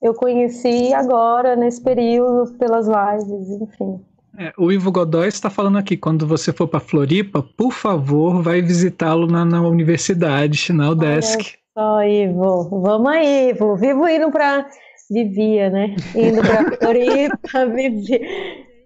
eu 0.01 0.13
conheci 0.13 0.93
agora, 0.93 1.55
nesse 1.55 1.81
período, 1.81 2.53
pelas 2.57 2.87
lives, 2.87 3.49
enfim. 3.61 3.99
É, 4.37 4.53
o 4.57 4.71
Ivo 4.71 4.91
Godoy 4.91 5.27
está 5.27 5.49
falando 5.49 5.77
aqui, 5.77 5.95
quando 5.95 6.27
você 6.27 6.51
for 6.51 6.67
para 6.67 6.79
Floripa, 6.79 7.41
por 7.41 7.71
favor, 7.71 8.41
vai 8.41 8.61
visitá-lo 8.61 9.27
na, 9.27 9.45
na, 9.45 9.61
universidade, 9.61 10.73
na 10.73 10.89
UDESC. 10.89 11.57
Só, 11.73 12.03
Ivo. 12.03 12.81
Vamos 12.81 13.11
aí, 13.11 13.49
Ivo. 13.49 13.75
Vivo 13.75 14.07
indo 14.07 14.31
para... 14.31 14.67
Vivia, 15.09 15.69
né? 15.69 15.95
Indo 16.15 16.41
para 16.41 16.71
Floripa, 16.81 17.65
vivi, 17.67 18.19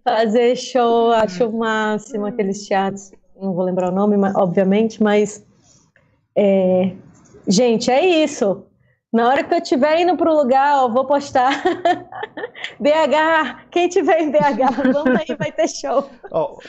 fazer 0.03 0.55
show, 0.57 1.13
acho 1.13 1.47
o 1.47 1.57
máximo, 1.57 2.25
aqueles 2.25 2.67
teatros, 2.67 3.11
não 3.41 3.53
vou 3.53 3.63
lembrar 3.63 3.89
o 3.89 3.95
nome, 3.95 4.17
obviamente, 4.35 5.01
mas 5.01 5.45
é, 6.35 6.91
gente, 7.47 7.89
é 7.89 8.05
isso. 8.23 8.65
Na 9.11 9.27
hora 9.27 9.43
que 9.43 9.53
eu 9.53 9.57
estiver 9.59 10.01
indo 10.01 10.15
para 10.17 10.31
o 10.31 10.35
lugar, 10.35 10.83
ó, 10.83 10.89
vou 10.89 11.05
postar 11.05 11.63
BH, 12.79 13.69
quem 13.71 13.89
tiver 13.89 14.21
em 14.21 14.31
BH, 14.31 14.91
vamos 14.93 15.19
aí, 15.19 15.35
vai 15.37 15.51
ter 15.51 15.67
show. 15.67 16.09
Oh, 16.31 16.59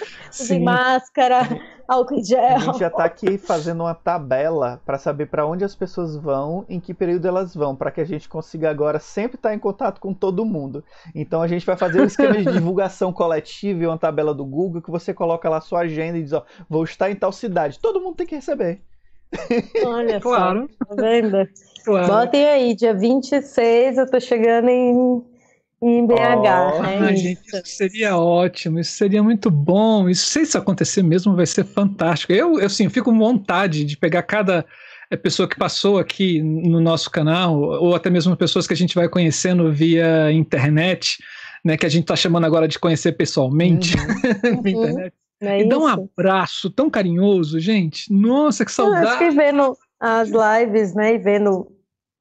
de 0.43 0.59
máscara, 0.59 1.47
álcool 1.87 2.15
em 2.15 2.25
gel. 2.25 2.57
A 2.57 2.59
gente 2.59 2.79
já 2.79 2.87
está 2.87 3.05
aqui 3.05 3.37
fazendo 3.37 3.83
uma 3.83 3.95
tabela 3.95 4.81
para 4.87 4.97
saber 4.97 5.27
para 5.27 5.45
onde 5.45 5.65
as 5.65 5.75
pessoas 5.75 6.17
vão, 6.17 6.65
em 6.67 6.81
que 6.81 6.95
período 6.95 7.29
elas 7.29 7.55
vão, 7.55 7.77
para 7.77 7.91
que 7.91 8.01
a 8.01 8.07
gente 8.07 8.27
consiga 8.27 8.71
agora 8.71 8.99
sempre 8.99 9.37
estar 9.37 9.51
tá 9.51 9.55
em 9.55 9.59
contato 9.59 10.01
com 10.01 10.15
todo 10.15 10.47
mundo. 10.47 10.83
Então 11.15 11.43
a 11.43 11.47
gente 11.47 11.67
vai 11.67 11.77
fazer 11.77 12.01
um 12.01 12.07
esquema 12.07 12.39
de 12.39 12.45
divulgação 12.51 13.13
coletiva 13.13 13.83
e 13.83 13.87
uma 13.87 13.99
tabela 13.99 14.33
do 14.33 14.47
Google 14.47 14.81
que 14.81 14.91
você 14.91 15.13
coloca 15.13 15.47
lá 15.51 15.59
a 15.59 15.63
sua 15.63 15.81
agenda 15.81 16.17
e 16.17 16.23
diz, 16.23 16.33
ó, 16.33 16.43
vou 16.69 16.85
estar 16.85 17.11
em 17.11 17.17
tal 17.17 17.33
cidade. 17.33 17.79
Todo 17.79 18.01
mundo 18.01 18.17
tem 18.17 18.27
que 18.27 18.37
receber. 18.37 18.81
Olha 19.85 20.21
claro. 20.21 20.69
só, 20.69 20.97
tá 20.97 21.03
vendo? 21.03 21.49
Claro. 21.85 22.07
Botem 22.07 22.49
aí, 22.49 22.75
dia 22.75 22.95
26 22.95 23.99
eu 23.99 24.11
tô 24.11 24.21
chegando 24.21 24.69
em, 24.69 25.23
em 25.82 26.07
BH. 26.07 26.15
Oh, 26.78 26.85
é 26.85 27.16
gente, 27.16 27.40
isso. 27.47 27.62
seria 27.65 28.16
ótimo, 28.16 28.78
isso 28.78 28.93
seria 28.93 29.23
muito 29.23 29.51
bom. 29.51 30.09
Isso, 30.09 30.27
se 30.27 30.43
isso 30.43 30.59
acontecer 30.59 31.02
mesmo, 31.02 31.35
vai 31.35 31.47
ser 31.47 31.65
fantástico. 31.65 32.32
Eu, 32.32 32.59
eu 32.61 32.69
sim, 32.69 32.89
fico 32.89 33.11
com 33.11 33.19
vontade 33.19 33.85
de 33.85 33.97
pegar 33.97 34.23
cada 34.23 34.65
é, 35.11 35.16
pessoa 35.16 35.48
que 35.48 35.57
passou 35.57 35.98
aqui 35.98 36.43
no 36.43 36.81
nosso 36.81 37.11
canal, 37.11 37.59
ou 37.59 37.94
até 37.94 38.11
mesmo 38.11 38.36
pessoas 38.36 38.66
que 38.66 38.74
a 38.74 38.77
gente 38.77 38.94
vai 38.94 39.09
conhecendo 39.09 39.73
via 39.73 40.31
internet, 40.31 41.19
né, 41.65 41.77
que 41.77 41.86
a 41.86 41.90
gente 41.90 42.02
está 42.02 42.16
chamando 42.16 42.44
agora 42.44 42.69
de 42.69 42.78
conhecer 42.78 43.12
pessoalmente 43.12 43.94
uhum. 43.97 44.62
via 44.62 44.73
internet. 44.73 45.15
É 45.43 45.62
e 45.62 45.69
dá 45.69 45.78
um 45.78 45.86
abraço 45.86 46.69
tão 46.69 46.90
carinhoso, 46.90 47.59
gente. 47.59 48.12
Nossa, 48.12 48.62
que 48.62 48.70
saudade. 48.70 49.05
Eu 49.05 49.09
acho 49.09 49.19
que 49.19 49.31
vendo 49.31 49.74
as 49.98 50.28
lives, 50.28 50.94
né, 50.94 51.15
e 51.15 51.19
vendo 51.19 51.66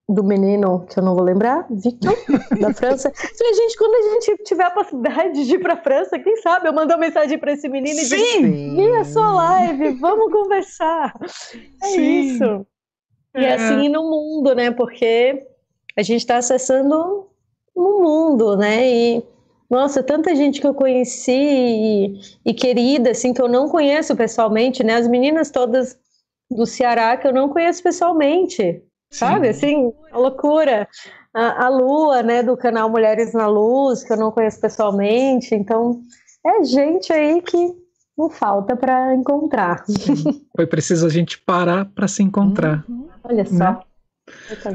do 0.09 0.23
menino, 0.23 0.87
que 0.87 0.97
eu 0.97 1.03
não 1.03 1.13
vou 1.13 1.23
lembrar, 1.23 1.67
Victor, 1.69 2.15
da 2.59 2.73
França. 2.73 3.11
Falei, 3.13 3.53
gente, 3.53 3.77
quando 3.77 3.93
a 3.93 4.13
gente 4.13 4.43
tiver 4.43 4.63
a 4.63 4.71
possibilidade 4.71 5.45
de 5.45 5.53
ir 5.53 5.59
pra 5.59 5.77
França, 5.77 6.17
quem 6.17 6.35
sabe 6.37 6.67
eu 6.67 6.73
mando 6.73 6.91
uma 6.91 6.99
mensagem 6.99 7.37
para 7.37 7.51
esse 7.51 7.69
menino 7.69 7.99
e 7.99 8.05
digo, 8.05 8.75
vi 8.75 8.95
a 8.97 9.05
sua 9.05 9.31
live, 9.31 9.91
vamos 9.99 10.31
conversar. 10.33 11.13
É 11.83 11.87
Sim. 11.89 12.21
isso. 12.21 12.65
E 13.37 13.45
é. 13.45 13.53
assim 13.53 13.87
no 13.87 14.09
mundo, 14.09 14.55
né, 14.55 14.71
porque 14.71 15.45
a 15.95 16.01
gente 16.01 16.21
está 16.21 16.37
acessando 16.37 17.27
o 17.75 18.01
mundo, 18.01 18.57
né, 18.57 18.89
e 18.89 19.23
nossa, 19.69 20.01
tanta 20.01 20.35
gente 20.35 20.59
que 20.59 20.65
eu 20.65 20.73
conheci 20.73 21.31
e, 21.31 22.19
e, 22.43 22.53
querida, 22.55 23.11
assim, 23.11 23.31
que 23.31 23.41
eu 23.41 23.47
não 23.47 23.69
conheço 23.69 24.15
pessoalmente, 24.15 24.83
né? 24.83 24.95
As 24.95 25.07
meninas 25.07 25.51
todas 25.51 25.95
do 26.49 26.65
Ceará 26.65 27.15
que 27.15 27.27
eu 27.27 27.31
não 27.31 27.49
conheço 27.49 27.83
pessoalmente, 27.83 28.55
Sim. 28.55 28.88
Sabe? 29.11 29.49
Assim, 29.49 29.91
loucura. 30.11 30.87
A, 31.33 31.65
a 31.65 31.69
Lua, 31.69 32.23
né, 32.23 32.41
do 32.41 32.57
canal 32.57 32.89
Mulheres 32.89 33.33
na 33.33 33.47
Luz, 33.47 34.03
que 34.03 34.11
eu 34.11 34.17
não 34.17 34.31
conheço 34.31 34.59
pessoalmente. 34.59 35.53
Então, 35.53 36.01
é 36.45 36.63
gente 36.63 37.11
aí 37.13 37.41
que 37.41 37.57
não 38.17 38.29
falta 38.29 38.75
para 38.75 39.13
encontrar. 39.15 39.85
Sim. 39.85 40.45
Foi 40.55 40.67
preciso 40.67 41.05
a 41.05 41.09
gente 41.09 41.39
parar 41.39 41.85
para 41.85 42.07
se 42.07 42.21
encontrar. 42.21 42.83
Uhum. 42.89 43.09
Olha 43.23 43.45
só. 43.45 43.53
Né? 43.53 43.79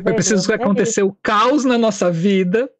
Foi 0.02 0.15
preciso 0.15 0.51
é 0.52 0.55
acontecer 0.56 1.02
o 1.02 1.16
caos 1.23 1.65
na 1.65 1.78
nossa 1.78 2.11
vida 2.11 2.70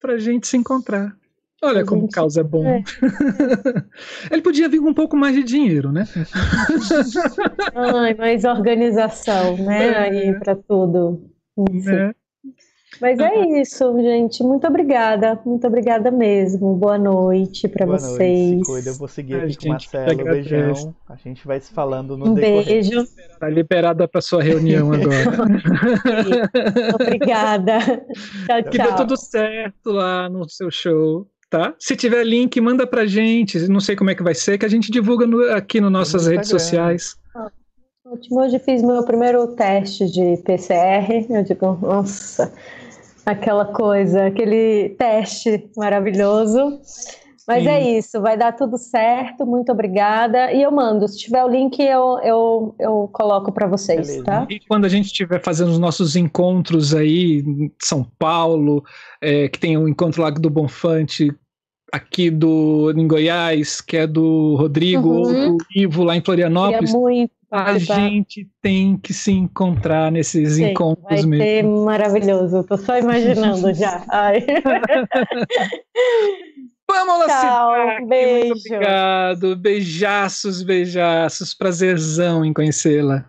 para 0.00 0.14
a 0.14 0.18
gente 0.18 0.46
se 0.46 0.56
encontrar. 0.56 1.16
Olha 1.64 1.84
como 1.84 2.04
o 2.04 2.08
caos 2.08 2.36
é 2.36 2.42
bom. 2.42 2.66
É. 2.66 2.82
Ele 4.30 4.42
podia 4.42 4.68
vir 4.68 4.80
com 4.80 4.90
um 4.90 4.94
pouco 4.94 5.16
mais 5.16 5.34
de 5.34 5.42
dinheiro, 5.42 5.90
né? 5.92 6.04
Ai, 7.74 8.14
mais 8.14 8.44
organização, 8.44 9.56
né? 9.58 9.86
É. 9.86 9.98
Aí 9.98 10.38
para 10.38 10.54
tudo. 10.56 11.22
É. 11.88 12.14
Mas 13.00 13.18
é 13.18 13.60
isso, 13.60 13.92
gente. 14.00 14.42
Muito 14.44 14.66
obrigada. 14.68 15.40
Muito 15.44 15.66
obrigada 15.66 16.12
mesmo. 16.12 16.74
Boa 16.76 16.96
noite 16.96 17.66
para 17.66 17.86
vocês. 17.86 18.52
Noite, 18.52 18.66
cuida. 18.66 18.90
Eu 18.90 18.94
vou 18.94 19.08
seguir 19.08 19.34
aqui 19.34 19.56
com 19.56 19.66
o 19.66 19.70
Marcelo. 19.70 20.24
Beijão. 20.24 20.94
A 21.08 21.16
gente 21.16 21.44
vai 21.44 21.58
se 21.60 21.72
falando 21.72 22.16
no 22.16 22.28
Um 22.30 22.34
decorrer. 22.34 22.64
beijo. 22.66 23.04
Tá 23.40 23.48
liberada 23.48 24.06
para 24.06 24.20
sua 24.20 24.42
reunião 24.42 24.92
agora. 24.94 25.24
Obrigada. 26.94 27.78
Tchau, 27.80 28.62
tchau. 28.62 28.70
Que 28.70 28.78
dê 28.78 28.92
tudo 28.96 29.16
certo 29.16 29.90
lá 29.90 30.28
no 30.28 30.48
seu 30.48 30.70
show. 30.70 31.26
Tá? 31.54 31.72
Se 31.78 31.94
tiver 31.94 32.24
link, 32.24 32.60
manda 32.60 32.84
pra 32.84 33.06
gente. 33.06 33.68
Não 33.68 33.78
sei 33.78 33.94
como 33.94 34.10
é 34.10 34.14
que 34.16 34.24
vai 34.24 34.34
ser, 34.34 34.58
que 34.58 34.66
a 34.66 34.68
gente 34.68 34.90
divulga 34.90 35.24
no, 35.24 35.40
aqui 35.52 35.80
nas 35.80 35.92
nossas 35.92 36.26
redes 36.26 36.48
sociais. 36.48 37.16
Ótimo. 38.04 38.40
Hoje 38.40 38.58
fiz 38.58 38.82
meu 38.82 39.04
primeiro 39.04 39.46
teste 39.54 40.10
de 40.10 40.36
PCR. 40.38 41.24
Eu 41.30 41.44
digo, 41.44 41.78
nossa, 41.80 42.52
aquela 43.24 43.66
coisa, 43.66 44.26
aquele 44.26 44.96
teste 44.98 45.70
maravilhoso. 45.76 46.80
Mas 47.46 47.62
Sim. 47.62 47.68
é 47.68 47.98
isso, 47.98 48.20
vai 48.22 48.38
dar 48.38 48.52
tudo 48.52 48.78
certo, 48.78 49.46
muito 49.46 49.70
obrigada. 49.70 50.50
E 50.50 50.62
eu 50.62 50.72
mando, 50.72 51.06
se 51.06 51.18
tiver 51.18 51.44
o 51.44 51.48
link, 51.48 51.78
eu, 51.78 52.18
eu, 52.24 52.74
eu 52.80 53.10
coloco 53.12 53.52
para 53.52 53.66
vocês, 53.66 54.08
Beleza. 54.08 54.24
tá? 54.24 54.46
E 54.48 54.58
quando 54.66 54.86
a 54.86 54.88
gente 54.88 55.06
estiver 55.06 55.42
fazendo 55.42 55.70
os 55.70 55.78
nossos 55.78 56.16
encontros 56.16 56.94
aí 56.94 57.44
em 57.46 57.70
São 57.78 58.02
Paulo, 58.18 58.82
é, 59.20 59.46
que 59.48 59.58
tem 59.58 59.76
o 59.76 59.82
um 59.82 59.88
encontro 59.88 60.22
lá 60.22 60.30
do 60.30 60.48
Bonfante, 60.48 61.30
aqui 61.94 62.30
do 62.30 62.92
em 62.96 63.06
Goiás, 63.06 63.80
que 63.80 63.96
é 63.96 64.06
do 64.06 64.56
Rodrigo, 64.56 65.08
uhum. 65.08 65.52
ou 65.52 65.56
do 65.58 65.64
Ivo 65.74 66.04
lá 66.04 66.16
em 66.16 66.20
Florianópolis. 66.20 66.92
É 66.92 66.98
muito 66.98 67.32
a 67.50 67.78
gente 67.78 68.50
tem 68.60 68.96
que 68.96 69.14
se 69.14 69.30
encontrar 69.30 70.10
nesses 70.10 70.54
Sim, 70.54 70.70
encontros 70.70 71.20
vai 71.20 71.30
mesmo. 71.30 71.38
Vai 71.38 71.46
ser 71.46 71.62
maravilhoso, 71.62 72.64
tô 72.64 72.76
só 72.76 72.98
imaginando 72.98 73.72
já. 73.72 74.04
Ai. 74.08 74.44
Vamos 76.90 77.18
lá, 77.20 77.26
Tchau, 77.26 77.72
beijo. 78.08 78.48
Muito 78.48 78.66
obrigado. 78.66 79.56
Beijaços, 79.56 80.62
beijaços. 80.62 81.54
Prazerzão 81.54 82.44
em 82.44 82.52
conhecê-la. 82.52 83.24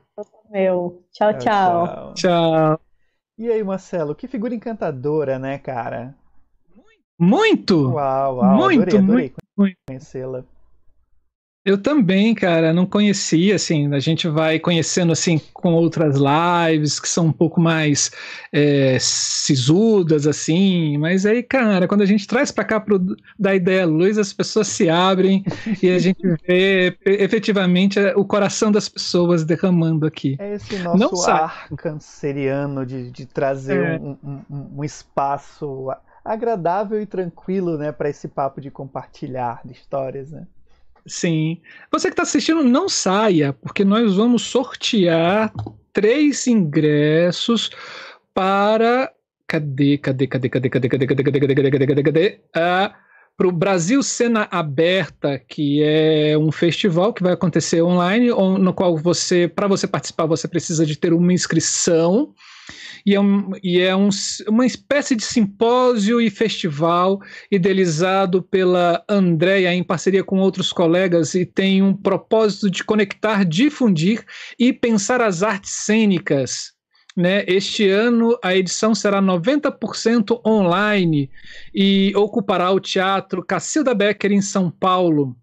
Meu. 0.52 1.04
Tchau, 1.12 1.38
tchau, 1.38 2.14
tchau. 2.14 2.14
Tchau. 2.16 2.80
E 3.38 3.52
aí, 3.52 3.64
Marcelo, 3.64 4.16
que 4.16 4.28
figura 4.28 4.56
encantadora, 4.56 5.38
né, 5.38 5.58
cara? 5.60 6.16
Muito! 7.20 7.92
Uau, 7.92 8.38
uau. 8.38 8.56
Muito, 8.56 8.82
adorei, 8.82 9.00
adorei 9.00 9.34
muito. 9.58 9.78
conhecê-la. 9.88 10.44
Eu 11.66 11.82
também, 11.82 12.36
cara, 12.36 12.72
não 12.72 12.86
conhecia, 12.86 13.56
assim, 13.56 13.92
a 13.92 14.00
gente 14.00 14.28
vai 14.28 14.60
conhecendo, 14.60 15.12
assim, 15.12 15.42
com 15.52 15.74
outras 15.74 16.16
lives 16.16 17.00
que 17.00 17.10
são 17.10 17.26
um 17.26 17.32
pouco 17.32 17.60
mais 17.60 18.12
é, 18.54 19.00
sisudas, 19.00 20.28
assim, 20.28 20.96
mas 21.00 21.26
aí, 21.26 21.42
cara, 21.42 21.88
quando 21.88 22.02
a 22.02 22.06
gente 22.06 22.28
traz 22.28 22.52
para 22.52 22.66
cá 22.66 22.80
pro, 22.80 23.00
da 23.40 23.56
ideia 23.56 23.84
luz, 23.84 24.20
as 24.20 24.32
pessoas 24.32 24.68
se 24.68 24.88
abrem 24.88 25.44
e 25.82 25.90
a 25.90 25.98
gente 25.98 26.22
vê 26.48 26.96
efetivamente 27.04 28.00
o 28.16 28.24
coração 28.24 28.72
das 28.72 28.88
pessoas 28.88 29.44
derramando 29.44 30.06
aqui. 30.06 30.36
É 30.38 30.54
esse 30.54 30.78
nosso 30.78 31.00
não 31.00 31.34
ar 31.34 31.68
canceriano 31.76 32.86
de, 32.86 33.10
de 33.10 33.26
trazer 33.26 33.84
é. 33.84 33.98
um, 33.98 34.16
um, 34.24 34.68
um 34.78 34.84
espaço 34.84 35.90
agradável 36.26 37.00
e 37.00 37.06
tranquilo, 37.06 37.78
né, 37.78 37.92
para 37.92 38.10
esse 38.10 38.28
papo 38.28 38.60
de 38.60 38.72
compartilhar 38.72 39.62
de 39.64 39.74
histórias, 39.74 40.32
né? 40.32 40.48
Sim. 41.06 41.62
Você 41.92 42.08
que 42.08 42.14
está 42.14 42.24
assistindo, 42.24 42.64
não 42.64 42.90
saia, 42.90 43.54
porque 43.54 43.86
nós 43.86 44.16
vamos 44.16 44.42
sortear 44.42 45.54
três 45.94 46.48
ingressos 46.48 47.70
para. 48.34 49.12
Cadê, 49.48 50.00
cadê, 50.00 50.28
cadê, 50.28 50.50
cadê, 50.50 50.70
cadê, 50.70 50.90
cadê, 50.90 51.06
cadê, 51.06 51.24
cadê, 51.24 51.40
cadê, 51.40 51.56
cadê, 51.56 51.72
cadê, 51.72 51.86
cadê, 51.86 52.04
cadê? 52.04 52.40
Ah, 52.56 52.96
para 53.38 53.48
o 53.48 53.52
Brasil 53.52 54.02
Cena 54.02 54.48
Aberta, 54.50 55.38
que 55.38 55.84
é 55.84 56.36
um 56.36 56.52
festival 56.52 57.14
que 57.14 57.22
vai 57.22 57.34
acontecer 57.34 57.84
online, 57.84 58.30
no 58.30 58.74
qual 58.74 58.98
você, 58.98 59.48
para 59.48 59.68
você 59.68 59.86
participar, 59.86 60.26
você 60.26 60.48
precisa 60.48 60.86
de 60.86 60.98
ter 60.98 61.14
uma 61.14 61.32
inscrição 61.32 62.34
e 63.06 63.14
é, 63.14 63.20
um, 63.20 63.52
e 63.62 63.80
é 63.80 63.96
um, 63.96 64.10
uma 64.48 64.66
espécie 64.66 65.16
de 65.16 65.24
simpósio 65.24 66.20
e 66.20 66.30
festival 66.30 67.20
idealizado 67.52 68.42
pela 68.42 69.04
Andrea 69.08 69.74
em 69.74 69.84
parceria 69.84 70.24
com 70.24 70.40
outros 70.40 70.74
colegas 70.74 71.36
e 71.36 71.46
tem 71.46 71.84
um 71.84 71.96
propósito 71.96 72.70
de 72.70 72.84
conectar, 72.84 73.46
difundir 73.46 74.26
e 74.58 74.74
pensar 74.74 75.22
as 75.22 75.44
artes 75.44 75.72
cênicas. 75.72 76.74
Né? 77.16 77.46
Este 77.48 77.88
ano 77.88 78.38
a 78.44 78.56
edição 78.56 78.96
será 78.96 79.22
90% 79.22 80.42
online 80.46 81.30
e 81.74 82.12
ocupará 82.16 82.72
o 82.72 82.80
Teatro 82.80 83.46
Cacilda 83.46 83.94
Becker 83.94 84.32
em 84.32 84.42
São 84.42 84.70
Paulo. 84.72 85.36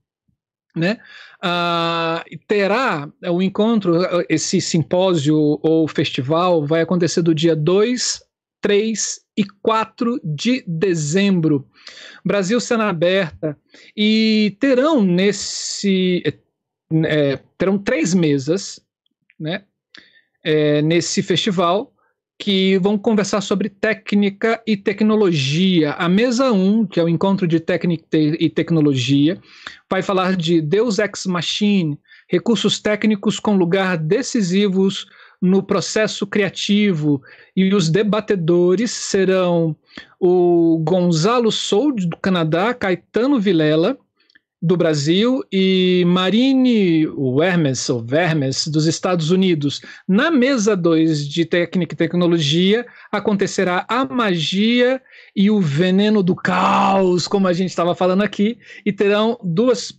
Né? 0.74 0.98
Uh, 1.44 2.38
terá 2.46 3.10
o 3.30 3.42
encontro, 3.42 3.98
esse 4.28 4.60
simpósio 4.60 5.36
ou 5.62 5.86
festival 5.86 6.66
vai 6.66 6.80
acontecer 6.80 7.20
do 7.20 7.34
dia 7.34 7.54
2, 7.54 8.22
3 8.62 9.20
e 9.36 9.44
4 9.60 10.20
de 10.24 10.64
dezembro. 10.66 11.68
Brasil 12.24 12.60
Cena 12.60 12.88
Aberta. 12.88 13.58
E 13.96 14.56
terão 14.60 15.02
nesse. 15.02 16.22
É, 17.06 17.38
terão 17.56 17.78
três 17.78 18.12
mesas 18.12 18.78
né, 19.40 19.64
é, 20.44 20.82
nesse 20.82 21.22
festival 21.22 21.91
que 22.38 22.78
vão 22.78 22.98
conversar 22.98 23.40
sobre 23.40 23.68
técnica 23.68 24.60
e 24.66 24.76
tecnologia. 24.76 25.92
A 25.92 26.08
mesa 26.08 26.50
1, 26.50 26.86
que 26.86 26.98
é 26.98 27.04
o 27.04 27.08
encontro 27.08 27.46
de 27.46 27.60
técnica 27.60 28.16
e 28.16 28.50
tecnologia, 28.50 29.40
vai 29.88 30.02
falar 30.02 30.36
de 30.36 30.60
Deus 30.60 30.98
Ex 30.98 31.26
Machine, 31.26 31.98
recursos 32.28 32.80
técnicos 32.80 33.38
com 33.38 33.56
lugar 33.56 33.96
decisivos 33.96 35.06
no 35.40 35.62
processo 35.62 36.26
criativo. 36.26 37.20
E 37.54 37.74
os 37.74 37.88
debatedores 37.88 38.90
serão 38.90 39.76
o 40.18 40.78
Gonzalo 40.84 41.50
Sold, 41.50 42.06
do 42.06 42.16
Canadá, 42.16 42.72
Caetano 42.72 43.40
Vilela, 43.40 43.98
do 44.62 44.76
Brasil 44.76 45.42
e 45.50 46.04
Marine 46.06 47.04
Vermes, 47.36 47.90
ou 47.90 48.00
Vermes, 48.00 48.68
dos 48.68 48.86
Estados 48.86 49.32
Unidos. 49.32 49.80
Na 50.06 50.30
mesa 50.30 50.76
2 50.76 51.26
de 51.26 51.44
técnica 51.44 51.94
e 51.94 51.98
tecnologia 51.98 52.86
acontecerá 53.10 53.84
a 53.88 54.04
magia 54.04 55.02
e 55.34 55.50
o 55.50 55.60
veneno 55.60 56.22
do 56.22 56.36
caos, 56.36 57.26
como 57.26 57.48
a 57.48 57.52
gente 57.52 57.70
estava 57.70 57.92
falando 57.94 58.22
aqui, 58.22 58.56
e 58.86 58.92
terão 58.92 59.36
duas, 59.42 59.92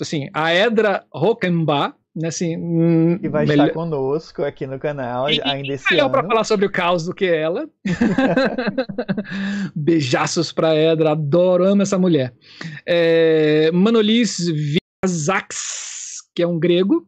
assim, 0.00 0.28
a 0.32 0.54
Edra 0.54 1.04
Rockenbach, 1.12 1.94
assim, 2.24 2.56
hum, 2.56 3.18
que 3.18 3.28
vai 3.28 3.44
melhor... 3.44 3.66
estar 3.66 3.74
conosco 3.74 4.42
aqui 4.42 4.66
no 4.66 4.78
canal 4.78 5.28
e, 5.28 5.40
ainda 5.44 5.74
esse 5.74 5.90
melhor 5.90 6.04
ano. 6.04 6.12
para 6.12 6.26
falar 6.26 6.44
sobre 6.44 6.66
o 6.66 6.70
caos 6.70 7.04
do 7.04 7.14
que 7.14 7.26
ela. 7.26 7.68
Beijaços 9.74 10.52
para 10.52 10.74
Edra, 10.74 11.12
adoro, 11.12 11.64
amo 11.64 11.82
essa 11.82 11.98
mulher. 11.98 12.32
É, 12.86 13.70
Manolis 13.72 14.38
Viazax, 15.04 16.22
que 16.34 16.42
é 16.42 16.46
um 16.46 16.58
grego, 16.58 17.06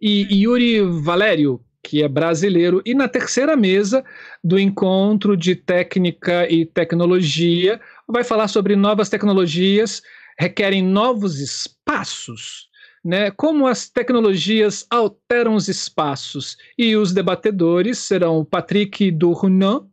e 0.00 0.42
Yuri 0.42 0.80
Valério, 1.02 1.60
que 1.82 2.02
é 2.02 2.08
brasileiro. 2.08 2.82
E 2.84 2.94
na 2.94 3.08
terceira 3.08 3.56
mesa 3.56 4.04
do 4.42 4.58
encontro 4.58 5.36
de 5.36 5.54
técnica 5.54 6.50
e 6.50 6.64
tecnologia, 6.64 7.80
vai 8.08 8.24
falar 8.24 8.48
sobre 8.48 8.74
novas 8.74 9.08
tecnologias 9.08 10.02
requerem 10.38 10.82
novos 10.82 11.40
espaços 11.40 12.68
né, 13.06 13.30
como 13.30 13.68
as 13.68 13.88
tecnologias 13.88 14.84
alteram 14.90 15.54
os 15.54 15.68
espaços. 15.68 16.56
E 16.76 16.96
os 16.96 17.12
debatedores 17.12 17.98
serão 17.98 18.44
Patrick 18.44 19.12
Durnan, 19.12 19.86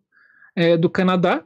é, 0.56 0.76
do 0.76 0.90
Canadá, 0.90 1.45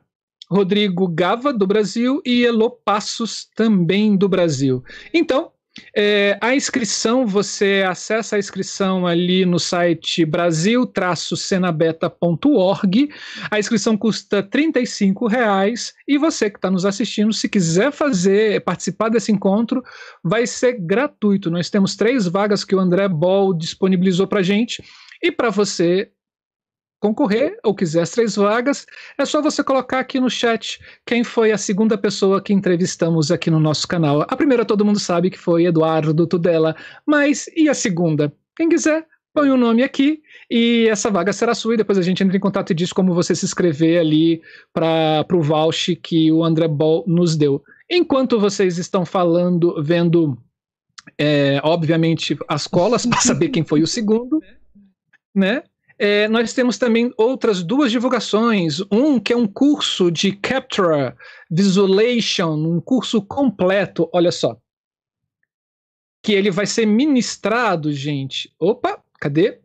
Rodrigo 0.50 1.10
Gava, 1.10 1.52
do 1.52 1.68
Brasil, 1.68 2.22
e 2.26 2.46
Elo 2.46 2.72
Passos, 2.72 3.50
também 3.54 4.16
do 4.16 4.30
Brasil. 4.30 4.82
Então, 5.14 5.52
É, 5.96 6.38
a 6.42 6.54
inscrição, 6.56 7.26
você 7.26 7.86
acessa 7.88 8.36
a 8.36 8.40
inscrição 8.40 9.08
ali 9.08 9.46
no 9.46 9.60
site 9.60 10.26
brasil-senabeta.org. 10.26 13.10
A 13.50 13.58
inscrição 13.60 13.96
custa 13.98 14.42
R$ 14.42 14.74
reais 15.30 15.94
e 16.08 16.18
você 16.18 16.50
que 16.50 16.58
está 16.58 16.72
nos 16.72 16.86
assistindo, 16.86 17.34
se 17.34 17.50
quiser 17.50 17.92
fazer, 17.92 18.64
participar 18.64 19.10
desse 19.10 19.32
encontro, 19.32 19.84
vai 20.24 20.48
ser 20.48 20.74
gratuito. 20.74 21.52
Nós 21.52 21.70
temos 21.70 21.96
três 21.96 22.28
vagas 22.28 22.64
que 22.64 22.76
o 22.76 22.80
André 22.80 23.08
Ball 23.08 23.54
disponibilizou 23.54 24.26
para 24.28 24.42
gente. 24.42 24.84
E 25.22 25.32
para 25.32 25.50
você 25.50 26.12
concorrer 27.00 27.58
ou 27.64 27.76
quiser 27.76 28.02
as 28.02 28.12
três 28.12 28.36
vagas, 28.36 28.86
é 29.18 29.26
só 29.26 29.42
você 29.42 29.64
colocar 29.64 30.00
aqui 30.00 30.20
no 30.20 30.30
chat 30.30 30.80
quem 31.06 31.24
foi 31.24 31.52
a 31.52 31.58
segunda 31.58 31.98
pessoa 31.98 32.42
que 32.42 32.54
entrevistamos 32.54 33.32
aqui 33.32 33.50
no 33.52 33.60
nosso 33.60 33.88
canal. 33.88 34.22
A 34.22 34.36
primeira 34.36 34.66
todo 34.66 34.86
mundo 34.86 35.00
sabe 35.00 35.30
que 35.30 35.38
foi 35.38 35.66
Eduardo 35.66 36.26
Tudela, 36.26 36.76
mas 37.06 37.48
e 37.56 37.70
a 37.70 37.74
segunda? 37.74 38.34
Quem 38.56 38.68
quiser, 38.68 39.06
põe 39.34 39.52
o 39.52 39.54
um 39.54 39.58
nome 39.58 39.84
aqui 39.84 40.22
e 40.50 40.88
essa 40.90 41.12
vaga 41.12 41.32
será 41.32 41.54
sua 41.54 41.76
e 41.76 41.78
depois 41.78 41.98
a 41.98 42.02
gente 42.02 42.24
entra 42.24 42.36
em 42.36 42.40
contato 42.40 42.72
e 42.72 42.76
diz 42.76 42.92
como 42.92 43.14
você 43.14 43.36
se 43.36 43.46
inscrever 43.46 44.00
ali 44.00 44.42
para 44.74 45.26
o 45.32 45.42
voucher 45.42 46.00
que 46.02 46.32
o 46.32 46.44
André 46.44 46.68
Ball 46.68 47.04
nos 47.06 47.36
deu. 47.36 47.64
Enquanto 47.90 48.40
vocês 48.40 48.80
estão 48.80 49.06
falando, 49.06 49.82
vendo, 49.84 50.38
é, 51.18 51.62
obviamente, 51.64 52.38
as 52.48 52.66
colas 52.66 53.06
para 53.06 53.22
saber 53.22 53.50
quem 53.50 53.64
foi 53.64 53.84
o 53.84 53.88
segundo, 53.88 54.42
né? 55.34 55.62
É, 56.00 56.28
nós 56.28 56.54
temos 56.54 56.78
também 56.78 57.12
outras 57.18 57.64
duas 57.64 57.92
divulgações. 57.92 58.80
Um 58.92 59.20
que 59.20 59.34
é 59.34 59.38
um 59.38 59.48
curso 59.48 60.12
de 60.12 60.32
Capture 60.32 61.14
Visualization, 61.50 62.54
um 62.54 62.80
curso 62.80 63.22
completo, 63.22 64.10
olha 64.14 64.32
só. 64.32 64.58
Que 66.22 66.34
ele 66.34 66.52
vai 66.52 66.66
ser 66.66 66.86
ministrado, 66.86 67.92
gente. 67.92 68.54
Opa, 68.60 69.02
cadê? 69.20 69.60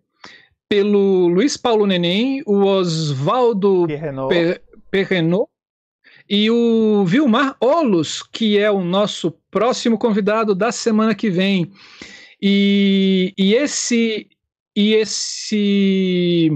Pelo 0.68 1.28
Luiz 1.28 1.56
Paulo 1.56 1.86
Neném, 1.86 2.42
o 2.46 2.64
Oswaldo 2.64 3.86
Perrenot 4.90 5.52
e 6.28 6.50
o 6.50 7.04
Vilmar 7.04 7.56
Olos, 7.60 8.22
que 8.22 8.58
é 8.58 8.70
o 8.70 8.82
nosso 8.82 9.32
próximo 9.50 9.98
convidado 9.98 10.54
da 10.54 10.72
semana 10.72 11.14
que 11.14 11.28
vem. 11.28 11.70
E, 12.40 13.34
e 13.36 13.54
esse 13.54 14.28
e 14.74 14.94
esse. 14.94 16.50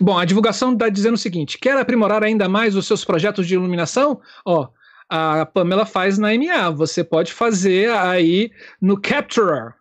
Bom, 0.00 0.18
a 0.18 0.24
divulgação 0.24 0.72
está 0.72 0.88
dizendo 0.88 1.14
o 1.14 1.18
seguinte: 1.18 1.58
quer 1.58 1.76
aprimorar 1.76 2.22
ainda 2.22 2.48
mais 2.48 2.76
os 2.76 2.86
seus 2.86 3.04
projetos 3.04 3.46
de 3.46 3.54
iluminação? 3.54 4.20
Ó, 4.44 4.68
a 5.08 5.44
Pamela 5.46 5.84
faz 5.84 6.18
na 6.18 6.28
MA. 6.34 6.70
Você 6.70 7.02
pode 7.02 7.32
fazer 7.32 7.90
aí 7.90 8.50
no 8.80 9.00
Capturer. 9.00 9.74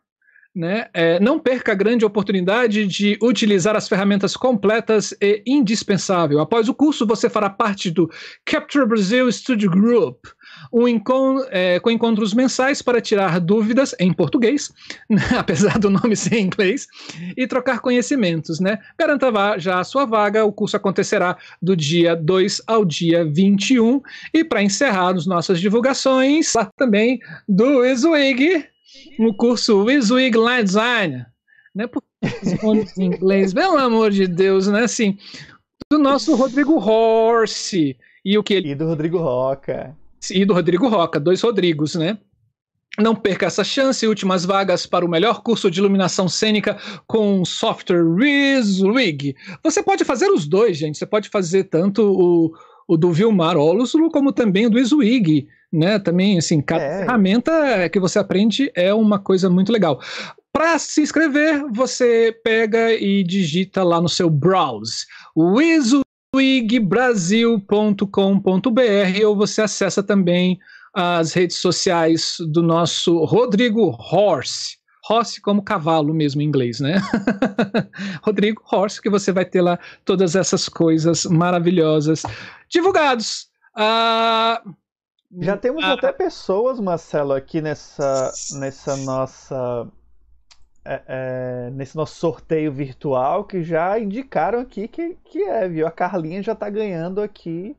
Né? 0.60 0.88
É, 0.94 1.22
não 1.22 1.40
perca 1.40 1.72
a 1.72 1.76
grande 1.76 2.03
oportunidade 2.03 2.86
de 2.86 3.18
utilizar 3.23 3.77
as 3.77 3.88
ferramentas 3.88 4.36
completas 4.36 5.14
e 5.22 5.41
indispensável. 5.48 6.41
Após 6.41 6.68
o 6.68 6.73
curso, 6.73 7.07
você 7.07 7.30
fará 7.30 7.49
parte 7.49 7.90
do 7.90 8.11
Capture 8.44 8.86
Brazil 8.86 9.31
Studio 9.31 9.72
Group, 9.72 10.18
um 10.73 10.86
encont 10.86 11.48
é, 11.49 11.80
com 11.80 11.90
encontros 11.90 12.34
mensais 12.34 12.81
para 12.81 12.99
tirar 12.99 13.40
dúvidas 13.40 13.95
em 14.02 14.11
português, 14.11 14.69
né, 15.10 15.23
apesar 15.38 15.80
do 15.80 15.90
nome 15.90 16.14
ser 16.18 16.36
em 16.36 16.48
inglês, 16.48 16.88
e 17.38 17.48
trocar 17.48 17.80
conhecimentos. 17.80 18.60
Né? 18.60 18.80
Garanta 18.99 19.31
já 19.60 19.80
a 19.80 19.86
sua 19.86 20.03
vaga, 20.03 20.44
o 20.44 20.52
curso 20.52 20.76
acontecerá 20.76 21.38
do 21.61 21.73
dia 21.73 22.18
2 22.18 22.64
ao 22.68 22.84
dia 22.84 23.23
21. 23.23 24.02
E 24.34 24.44
para 24.44 24.61
encerrar 24.61 25.15
as 25.15 25.26
nossas 25.26 25.61
divulgações, 25.61 26.52
também 26.76 27.18
do 27.48 27.86
Iswig, 27.86 28.68
no 29.17 29.33
curso 29.33 29.83
Line 29.85 30.63
Design. 30.63 31.25
Né, 31.73 31.87
por 31.87 32.03
em 32.97 33.05
inglês, 33.05 33.53
pelo 33.53 33.77
amor 33.77 34.11
de 34.11 34.27
Deus, 34.27 34.67
né? 34.67 34.83
Assim, 34.83 35.17
do 35.89 35.97
nosso 35.97 36.35
Rodrigo 36.35 36.77
Horse 36.77 37.95
e 38.25 38.37
o 38.37 38.43
que 38.43 38.53
ele... 38.53 38.71
E 38.71 38.75
do 38.75 38.85
Rodrigo 38.85 39.17
Roca 39.19 39.95
e 40.29 40.43
do 40.43 40.53
Rodrigo 40.53 40.87
Roca, 40.87 41.19
dois 41.19 41.41
Rodrigos, 41.41 41.95
né? 41.95 42.17
Não 42.99 43.15
perca 43.15 43.45
essa 43.45 43.63
chance, 43.63 44.05
últimas 44.07 44.43
vagas 44.43 44.85
para 44.85 45.05
o 45.05 45.09
melhor 45.09 45.41
curso 45.41 45.71
de 45.71 45.79
iluminação 45.79 46.27
cênica 46.27 46.77
com 47.07 47.45
software 47.45 48.03
RizWig. 48.03 49.35
Você 49.63 49.81
pode 49.81 50.03
fazer 50.03 50.29
os 50.29 50.45
dois, 50.45 50.77
gente. 50.77 50.97
Você 50.97 51.05
pode 51.05 51.29
fazer 51.29 51.65
tanto 51.65 52.01
o, 52.03 52.53
o 52.87 52.97
do 52.97 53.13
Vilmar 53.13 53.55
Oluslo 53.55 54.09
como 54.09 54.33
também 54.33 54.65
o 54.65 54.69
do 54.69 54.79
Iswig, 54.79 55.47
né? 55.71 55.99
Também, 55.99 56.37
assim, 56.37 56.61
cada 56.61 56.83
é. 56.83 56.99
ferramenta 56.99 57.89
que 57.89 57.99
você 57.99 58.19
aprende 58.19 58.71
é 58.75 58.93
uma 58.93 59.19
coisa 59.19 59.49
muito 59.49 59.71
legal. 59.71 59.99
Para 60.51 60.79
se 60.79 61.01
inscrever, 61.01 61.63
você 61.71 62.35
pega 62.43 62.91
e 62.93 63.23
digita 63.23 63.83
lá 63.83 64.01
no 64.01 64.09
seu 64.09 64.29
browse 64.29 65.05
wigbrasil.com.br 66.35 69.25
ou 69.25 69.35
você 69.35 69.63
acessa 69.63 70.03
também 70.03 70.59
as 70.93 71.33
redes 71.33 71.57
sociais 71.57 72.37
do 72.51 72.61
nosso 72.61 73.23
Rodrigo 73.25 73.97
Horse. 74.11 74.77
Horse 75.09 75.41
como 75.41 75.63
cavalo 75.63 76.13
mesmo 76.13 76.41
em 76.41 76.45
inglês, 76.45 76.79
né? 76.79 77.01
Rodrigo 78.21 78.61
Horse, 78.71 79.01
que 79.01 79.09
você 79.09 79.31
vai 79.31 79.45
ter 79.45 79.61
lá 79.61 79.79
todas 80.05 80.35
essas 80.35 80.69
coisas 80.69 81.25
maravilhosas 81.25 82.21
divulgados. 82.69 83.47
Uh, 83.75 84.75
Já 85.38 85.56
temos 85.56 85.84
uh, 85.84 85.88
até 85.88 86.11
pessoas, 86.11 86.80
Marcelo, 86.80 87.34
aqui 87.34 87.61
nessa, 87.61 88.31
nessa 88.57 88.97
nossa 88.97 89.88
é, 90.84 91.01
é, 91.07 91.69
nesse 91.72 91.95
nosso 91.95 92.15
sorteio 92.15 92.72
virtual 92.72 93.43
que 93.43 93.61
já 93.64 93.99
indicaram 93.99 94.60
aqui 94.60 94.88
que, 94.88 95.18
que 95.23 95.43
é, 95.43 95.68
viu? 95.68 95.85
A 95.85 95.91
Carlinha 95.91 96.41
já 96.41 96.53
está 96.53 96.69
ganhando 96.69 97.22
aqui 97.22 97.76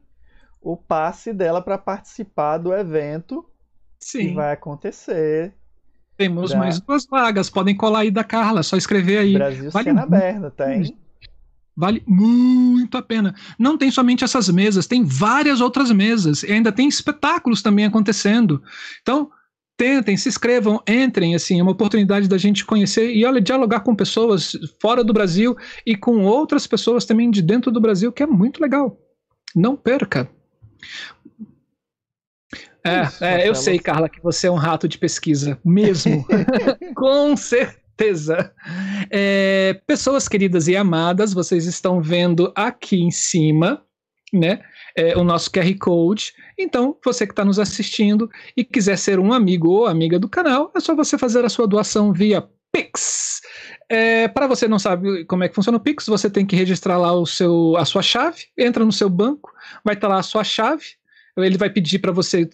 o 0.61 0.77
passe 0.77 1.33
dela 1.33 1.61
para 1.61 1.77
participar 1.77 2.59
do 2.59 2.73
evento 2.73 3.45
Sim. 3.99 4.29
que 4.29 4.35
vai 4.35 4.53
acontecer. 4.53 5.55
Temos 6.17 6.51
da... 6.51 6.59
mais 6.59 6.79
duas 6.81 7.07
vagas, 7.07 7.51
podem 7.51 7.77
colar 7.77 8.01
aí 8.01 8.11
da 8.11 8.23
Carla, 8.23 8.63
só 8.63 8.77
escrever 8.77 9.19
aí. 9.19 9.33
Brasil 9.35 9.71
vale 9.71 9.85
Cena 9.85 10.03
Aberta, 10.03 10.51
tem. 10.51 10.97
Vale 11.77 12.03
muito 12.07 12.97
a 12.99 13.03
pena. 13.03 13.35
Não 13.59 13.79
tem 13.79 13.91
somente 13.91 14.25
essas 14.25 14.49
mesas, 14.49 14.87
tem 14.87 15.05
várias 15.05 15.61
outras 15.61 15.91
mesas. 15.91 16.43
E 16.43 16.53
ainda 16.53 16.73
tem 16.73 16.89
espetáculos 16.89 17.63
também 17.63 17.87
acontecendo. 17.87 18.63
Então, 19.01 19.31
tentem, 19.77 20.17
se 20.17 20.29
inscrevam, 20.29 20.83
entrem, 20.87 21.35
assim, 21.35 21.59
é 21.59 21.63
uma 21.63 21.73
oportunidade 21.73 22.29
da 22.29 22.37
gente 22.37 22.67
conhecer 22.67 23.15
e 23.15 23.25
olha, 23.25 23.41
dialogar 23.41 23.81
com 23.81 23.97
pessoas 23.97 24.53
fora 24.79 25.03
do 25.03 25.13
Brasil 25.13 25.57
e 25.87 25.97
com 25.97 26.23
outras 26.25 26.67
pessoas 26.67 27.07
também 27.07 27.31
de 27.31 27.41
dentro 27.41 27.73
do 27.73 27.81
Brasil, 27.81 28.13
que 28.13 28.23
é 28.23 28.27
muito 28.27 28.61
legal. 28.61 29.01
Não 29.57 29.75
perca. 29.75 30.31
É, 32.85 33.05
Isso, 33.05 33.25
é 33.25 33.49
eu 33.49 33.55
sei, 33.55 33.79
Carla, 33.79 34.09
que 34.09 34.23
você 34.23 34.47
é 34.47 34.51
um 34.51 34.57
rato 34.57 34.87
de 34.87 34.99
pesquisa, 34.99 35.59
mesmo. 35.65 36.27
com 36.95 37.35
certeza. 37.37 37.80
É, 39.11 39.81
pessoas 39.87 40.29
queridas 40.29 40.69
e 40.69 40.77
amadas, 40.77 41.33
vocês 41.33 41.67
estão 41.67 42.01
vendo 42.01 42.53
aqui 42.55 43.01
em 43.01 43.11
cima, 43.11 43.83
né? 44.33 44.61
é, 44.97 45.17
o 45.17 45.25
nosso 45.25 45.51
QR 45.51 45.73
Code. 45.79 46.33
Então, 46.59 46.97
você 47.05 47.27
que 47.27 47.33
está 47.33 47.45
nos 47.45 47.59
assistindo 47.59 48.31
e 48.57 48.65
quiser 48.65 48.97
ser 48.97 49.19
um 49.19 49.33
amigo 49.33 49.69
ou 49.69 49.87
amiga 49.87 50.19
do 50.19 50.29
canal, 50.29 50.71
é 50.75 50.81
só 50.81 50.95
você 50.95 51.19
fazer 51.19 51.45
a 51.45 51.49
sua 51.49 51.67
doação 51.67 52.13
via 52.13 52.47
Pix. 52.73 53.41
É, 53.89 54.29
para 54.29 54.47
você 54.47 54.69
não 54.69 54.79
sabe 54.79 55.25
como 55.25 55.43
é 55.43 55.49
que 55.49 55.55
funciona 55.55 55.79
o 55.79 55.81
Pix, 55.81 56.07
você 56.07 56.31
tem 56.31 56.47
que 56.47 56.55
registrar 56.55 56.97
lá 56.99 57.13
o 57.13 57.27
seu, 57.27 57.77
a 57.77 57.85
sua 57.85 58.03
chave, 58.03 58.45
entra 58.57 58.85
no 58.85 58.93
seu 58.93 59.11
banco, 59.11 59.53
vai 59.85 59.95
estar 59.95 60.09
tá 60.09 60.15
lá 60.15 60.21
a 60.21 60.23
sua 60.23 60.45
chave, 60.45 60.85
ele 61.37 61.59
vai 61.59 61.71
pedir 61.71 61.99
para 61.99 62.13
você 62.13 62.49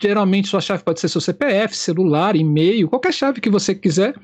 geralmente 0.00 0.48
sua 0.48 0.60
chave 0.60 0.82
pode 0.82 0.98
ser 0.98 1.08
seu 1.08 1.20
CPF, 1.20 1.76
celular, 1.76 2.34
e-mail, 2.34 2.88
qualquer 2.88 3.12
chave 3.12 3.40
que 3.40 3.48
você 3.48 3.74
quiser. 3.74 4.14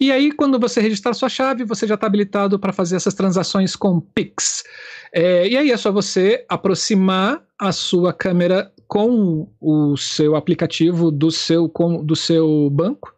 E 0.00 0.10
aí, 0.10 0.32
quando 0.32 0.58
você 0.58 0.80
registrar 0.80 1.12
sua 1.12 1.28
chave, 1.28 1.62
você 1.62 1.86
já 1.86 1.94
está 1.94 2.06
habilitado 2.06 2.58
para 2.58 2.72
fazer 2.72 2.96
essas 2.96 3.12
transações 3.12 3.76
com 3.76 4.00
Pix. 4.00 4.64
É, 5.12 5.46
e 5.46 5.58
aí 5.58 5.70
é 5.70 5.76
só 5.76 5.92
você 5.92 6.44
aproximar 6.48 7.44
a 7.58 7.70
sua 7.70 8.10
câmera 8.12 8.72
com 8.88 9.46
o 9.60 9.96
seu 9.98 10.34
aplicativo 10.36 11.10
do 11.10 11.30
seu, 11.30 11.68
com, 11.68 12.02
do 12.02 12.16
seu 12.16 12.70
banco 12.70 13.12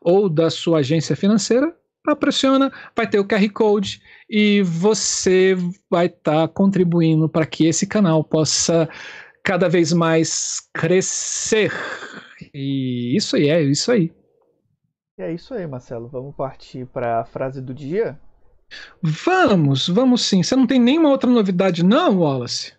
ou 0.00 0.28
da 0.28 0.48
sua 0.48 0.78
agência 0.78 1.16
financeira, 1.16 1.74
pressiona, 2.14 2.72
vai 2.96 3.06
ter 3.06 3.18
o 3.18 3.24
QR 3.24 3.46
Code 3.50 4.00
e 4.30 4.62
você 4.62 5.56
vai 5.90 6.06
estar 6.06 6.46
tá 6.46 6.48
contribuindo 6.48 7.28
para 7.28 7.44
que 7.44 7.66
esse 7.66 7.86
canal 7.86 8.22
possa 8.24 8.88
cada 9.42 9.68
vez 9.68 9.92
mais 9.92 10.60
crescer. 10.72 11.72
E 12.54 13.16
isso 13.16 13.36
aí, 13.36 13.48
é 13.48 13.60
isso 13.62 13.90
aí. 13.90 14.12
É 15.18 15.32
isso 15.32 15.52
aí, 15.52 15.66
Marcelo. 15.66 16.06
Vamos 16.06 16.32
partir 16.36 16.86
para 16.86 17.20
a 17.20 17.24
frase 17.24 17.60
do 17.60 17.74
dia? 17.74 18.16
Vamos, 19.02 19.88
vamos 19.88 20.24
sim. 20.24 20.44
Você 20.44 20.54
não 20.54 20.64
tem 20.64 20.78
nenhuma 20.78 21.08
outra 21.08 21.28
novidade, 21.28 21.84
não, 21.84 22.20
Wallace? 22.20 22.72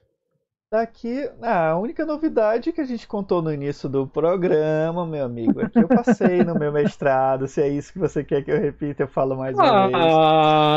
Daqui, 0.72 1.28
ah, 1.42 1.72
a 1.72 1.80
única 1.80 2.06
novidade 2.06 2.72
que 2.72 2.80
a 2.80 2.86
gente 2.86 3.08
contou 3.08 3.42
no 3.42 3.52
início 3.52 3.90
do 3.90 4.08
programa, 4.08 5.06
meu 5.06 5.26
amigo, 5.26 5.60
é 5.60 5.68
que 5.68 5.80
eu 5.80 5.88
passei 5.88 6.44
no 6.46 6.54
meu 6.54 6.72
mestrado. 6.72 7.46
Se 7.46 7.62
é 7.62 7.68
isso 7.68 7.92
que 7.92 8.00
você 8.00 8.24
quer 8.24 8.42
que 8.44 8.52
eu 8.52 8.62
repita, 8.62 9.04
eu 9.04 9.08
falo 9.08 9.36
mais 9.36 9.58
uma 9.58 9.88
vez. 9.88 9.98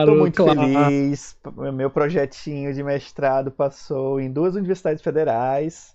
Estou 0.00 0.16
muito 0.16 0.44
claro. 0.44 0.60
feliz. 0.60 1.38
Meu 1.74 1.90
projetinho 1.90 2.74
de 2.74 2.82
mestrado 2.82 3.52
passou 3.52 4.18
em 4.18 4.32
duas 4.32 4.56
universidades 4.56 5.02
federais, 5.02 5.94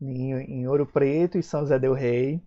em, 0.00 0.32
em 0.32 0.66
Ouro 0.66 0.86
Preto 0.86 1.38
e 1.38 1.42
São 1.42 1.60
José 1.60 1.78
del 1.78 1.92
Rei. 1.92 2.42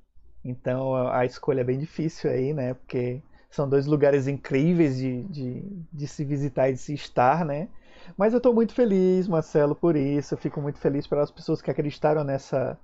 Então 0.50 0.96
a 1.10 1.26
escolha 1.26 1.62
é 1.62 1.64
bem 1.64 1.78
difícil 1.78 2.30
aí, 2.32 2.54
né? 2.54 2.74
Porque 2.74 3.22
são 3.50 3.68
dois 3.68 3.86
lugares 3.86 4.28
incríveis 4.28 4.98
de, 4.98 5.24
de, 5.24 5.64
de 5.92 6.08
se 6.08 6.24
visitar 6.24 6.70
e 6.70 6.74
de 6.74 6.80
se 6.80 6.94
estar, 6.94 7.46
né? 7.46 7.70
Mas 8.18 8.34
eu 8.34 8.38
estou 8.38 8.54
muito 8.54 8.74
feliz, 8.74 9.28
Marcelo, 9.28 9.76
por 9.76 9.96
isso. 9.96 10.34
Eu 10.34 10.38
fico 10.38 10.62
muito 10.62 10.80
feliz 10.80 11.08
pelas 11.08 11.32
pessoas 11.32 11.62
que 11.62 11.72
acreditaram 11.72 12.24
nessa, 12.24 12.80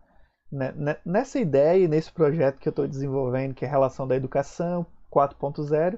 né, 0.52 0.74
né, 0.76 0.98
nessa 1.06 1.40
ideia 1.40 1.86
e 1.86 1.88
nesse 1.88 2.12
projeto 2.12 2.60
que 2.60 2.68
eu 2.68 2.72
estou 2.72 2.88
desenvolvendo, 2.88 3.54
que 3.54 3.66
é 3.66 3.68
a 3.68 3.72
relação 3.72 4.08
da 4.08 4.16
educação 4.16 4.86
4.0, 5.12 5.98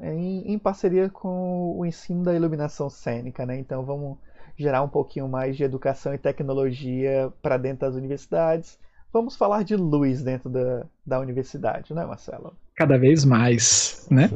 em, 0.00 0.52
em, 0.52 0.58
parceria 0.58 1.10
com 1.10 1.76
o 1.76 1.84
ensino 1.84 2.22
da 2.22 2.34
iluminação 2.34 2.88
cênica. 2.88 3.44
Né? 3.44 3.58
Então 3.58 3.84
vamos 3.84 4.18
gerar 4.56 4.82
um 4.82 4.88
pouquinho 4.88 5.28
mais 5.28 5.56
de 5.56 5.64
educação 5.64 6.14
e 6.14 6.18
tecnologia 6.18 7.32
para 7.42 7.56
dentro 7.56 7.80
das 7.86 7.94
universidades. 7.94 8.78
Vamos 9.12 9.36
falar 9.36 9.62
de 9.62 9.76
luz 9.76 10.22
dentro 10.22 10.48
da, 10.48 10.86
da 11.06 11.20
universidade, 11.20 11.92
né, 11.92 12.04
Marcelo? 12.06 12.56
Cada 12.74 12.96
vez 12.96 13.24
mais, 13.24 14.06
né? 14.10 14.30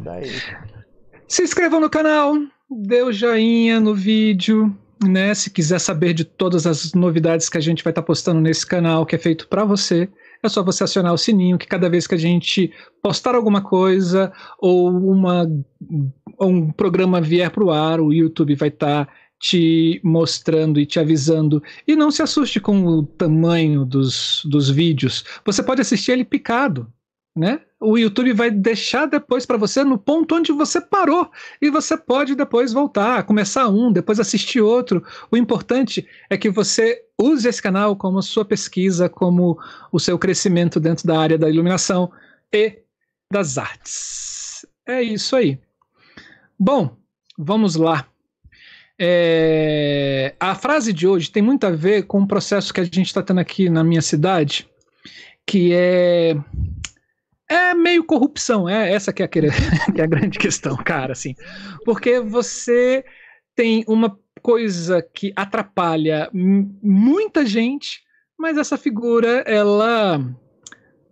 Se 1.26 1.42
inscrevam 1.42 1.80
no 1.80 1.88
canal, 1.88 2.34
dê 2.70 3.02
o 3.02 3.10
joinha 3.10 3.80
no 3.80 3.94
vídeo, 3.94 4.76
né? 5.02 5.32
Se 5.32 5.50
quiser 5.50 5.80
saber 5.80 6.12
de 6.12 6.24
todas 6.24 6.66
as 6.66 6.92
novidades 6.92 7.48
que 7.48 7.56
a 7.56 7.60
gente 7.60 7.82
vai 7.82 7.90
estar 7.90 8.02
tá 8.02 8.06
postando 8.06 8.40
nesse 8.40 8.66
canal, 8.66 9.06
que 9.06 9.16
é 9.16 9.18
feito 9.18 9.48
para 9.48 9.64
você, 9.64 10.10
é 10.42 10.48
só 10.48 10.62
você 10.62 10.84
acionar 10.84 11.14
o 11.14 11.18
sininho, 11.18 11.56
que 11.56 11.66
cada 11.66 11.88
vez 11.88 12.06
que 12.06 12.14
a 12.14 12.18
gente 12.18 12.70
postar 13.02 13.34
alguma 13.34 13.62
coisa 13.62 14.30
ou 14.58 14.90
uma, 14.90 15.50
um 16.40 16.70
programa 16.70 17.20
vier 17.20 17.50
para 17.50 17.64
o 17.64 17.70
ar, 17.70 17.98
o 17.98 18.12
YouTube 18.12 18.54
vai 18.54 18.68
estar 18.68 19.06
tá 19.06 19.12
te 19.38 20.00
mostrando 20.02 20.80
e 20.80 20.86
te 20.86 20.98
avisando. 20.98 21.62
E 21.86 21.94
não 21.94 22.10
se 22.10 22.22
assuste 22.22 22.60
com 22.60 22.84
o 22.86 23.02
tamanho 23.04 23.84
dos, 23.84 24.42
dos 24.44 24.70
vídeos. 24.70 25.24
Você 25.44 25.62
pode 25.62 25.80
assistir 25.80 26.12
ele 26.12 26.24
picado 26.24 26.92
né? 27.36 27.60
O 27.78 27.98
YouTube 27.98 28.32
vai 28.32 28.50
deixar 28.50 29.04
depois 29.04 29.44
para 29.44 29.58
você 29.58 29.84
no 29.84 29.98
ponto 29.98 30.34
onde 30.34 30.50
você 30.52 30.80
parou 30.80 31.30
e 31.60 31.68
você 31.68 31.94
pode 31.94 32.34
depois 32.34 32.72
voltar, 32.72 33.22
começar 33.24 33.68
um, 33.68 33.92
depois 33.92 34.18
assistir 34.18 34.62
outro. 34.62 35.04
O 35.30 35.36
importante 35.36 36.08
é 36.30 36.38
que 36.38 36.48
você 36.48 37.04
use 37.20 37.46
esse 37.46 37.60
canal 37.60 37.94
como 37.94 38.22
sua 38.22 38.46
pesquisa, 38.46 39.10
como 39.10 39.58
o 39.92 40.00
seu 40.00 40.18
crescimento 40.18 40.80
dentro 40.80 41.06
da 41.06 41.20
área 41.20 41.36
da 41.36 41.50
iluminação 41.50 42.10
e 42.50 42.78
das 43.30 43.58
artes. 43.58 44.64
É 44.86 45.02
isso 45.02 45.36
aí. 45.36 45.60
Bom, 46.58 46.96
vamos 47.36 47.76
lá. 47.76 48.08
É... 48.98 50.34
A 50.40 50.54
frase 50.54 50.92
de 50.92 51.06
hoje 51.06 51.30
tem 51.30 51.42
muito 51.42 51.66
a 51.66 51.70
ver 51.70 52.04
com 52.04 52.20
um 52.20 52.26
processo 52.26 52.72
que 52.72 52.80
a 52.80 52.84
gente 52.84 53.06
está 53.06 53.22
tendo 53.22 53.40
aqui 53.40 53.68
na 53.68 53.84
minha 53.84 54.02
cidade, 54.02 54.68
que 55.46 55.72
é 55.74 56.36
é 57.48 57.74
meio 57.74 58.04
corrupção, 58.04 58.68
é 58.68 58.92
essa 58.92 59.12
que 59.12 59.22
é, 59.22 59.26
a, 59.26 59.28
que 59.94 60.00
é 60.00 60.02
a 60.04 60.06
grande 60.06 60.38
questão, 60.38 60.76
cara, 60.76 61.12
assim. 61.12 61.34
Porque 61.84 62.20
você 62.20 63.04
tem 63.54 63.84
uma 63.86 64.18
coisa 64.42 65.00
que 65.02 65.32
atrapalha 65.36 66.28
muita 66.32 67.46
gente, 67.46 68.02
mas 68.38 68.58
essa 68.58 68.76
figura, 68.76 69.44
ela 69.46 70.20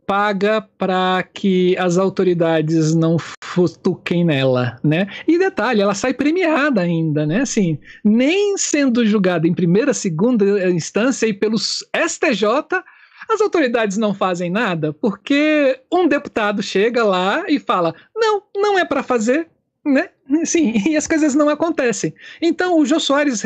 paga 0.06 0.60
para 0.78 1.22
que 1.22 1.76
as 1.78 1.98
autoridades 1.98 2.94
não 2.94 3.16
futuquem 3.42 4.24
nela, 4.24 4.78
né? 4.82 5.06
E 5.26 5.38
detalhe, 5.38 5.80
ela 5.80 5.94
sai 5.94 6.14
premiada 6.14 6.80
ainda, 6.80 7.26
né? 7.26 7.40
Assim, 7.42 7.78
nem 8.04 8.56
sendo 8.56 9.06
julgada 9.06 9.46
em 9.46 9.54
primeira, 9.54 9.94
segunda 9.94 10.70
instância 10.70 11.26
e 11.26 11.32
pelos 11.32 11.84
STJ, 11.94 12.82
as 13.28 13.40
autoridades 13.40 13.96
não 13.96 14.12
fazem 14.12 14.50
nada 14.50 14.92
porque 14.92 15.80
um 15.92 16.06
deputado 16.06 16.62
chega 16.62 17.04
lá 17.04 17.44
e 17.48 17.58
fala: 17.58 17.94
não, 18.14 18.42
não 18.54 18.78
é 18.78 18.84
para 18.84 19.02
fazer, 19.02 19.48
né? 19.84 20.08
Sim, 20.44 20.74
e 20.88 20.96
as 20.96 21.06
coisas 21.06 21.34
não 21.34 21.48
acontecem. 21.48 22.14
Então 22.40 22.78
o 22.78 22.86
Jô 22.86 22.98
Soares 22.98 23.42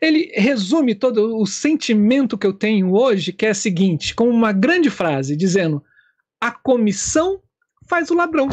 ele 0.00 0.32
resume 0.34 0.94
todo 0.94 1.36
o 1.38 1.46
sentimento 1.46 2.36
que 2.36 2.46
eu 2.46 2.52
tenho 2.52 2.92
hoje, 2.92 3.32
que 3.32 3.46
é 3.46 3.50
o 3.50 3.54
seguinte, 3.54 4.14
com 4.14 4.28
uma 4.28 4.52
grande 4.52 4.90
frase 4.90 5.36
dizendo: 5.36 5.82
a 6.40 6.50
comissão 6.50 7.40
faz 7.86 8.10
o 8.10 8.14
ladrão. 8.14 8.48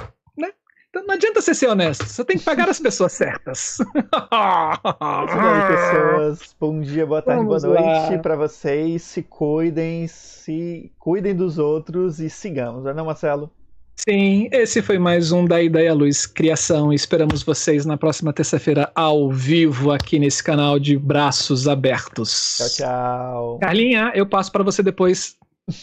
Então 0.96 1.06
não 1.06 1.16
adianta 1.16 1.42
você 1.42 1.54
ser 1.54 1.68
honesto, 1.68 2.06
você 2.06 2.24
tem 2.24 2.38
que 2.38 2.46
pagar 2.46 2.70
as 2.70 2.80
pessoas 2.80 3.12
certas. 3.12 3.80
pessoas, 5.68 6.56
bom 6.58 6.80
dia, 6.80 7.06
boa 7.06 7.22
tarde, 7.22 7.44
Vamos 7.44 7.64
boa 7.64 7.82
noite 7.82 8.18
para 8.22 8.38
vocês. 8.38 9.04
Se 9.04 9.22
cuidem, 9.22 10.08
se 10.08 10.90
cuidem 10.98 11.36
dos 11.36 11.58
outros 11.58 12.22
e 12.22 12.30
sigamos, 12.30 12.86
não 12.86 12.92
é, 12.92 13.04
Marcelo? 13.04 13.52
Sim, 13.96 14.50
esse 14.52 14.82
foi 14.82 15.00
mais 15.00 15.32
um 15.32 15.46
da 15.46 15.62
Ideia 15.62 15.94
Luz 15.94 16.26
Criação. 16.26 16.92
Esperamos 16.92 17.44
vocês 17.44 17.86
na 17.86 17.98
próxima 17.98 18.34
terça-feira 18.34 18.92
ao 18.94 19.32
vivo 19.32 19.92
aqui 19.92 20.20
nesse 20.20 20.44
canal 20.44 20.78
de 20.78 20.98
braços 20.98 21.68
abertos. 21.68 22.58
Tchau, 22.58 22.70
tchau. 22.70 23.60
Carlinha, 23.60 24.12
eu 24.14 24.26
passo 24.26 24.52
para 24.52 24.64
você 24.64 24.84
depois 24.84 25.38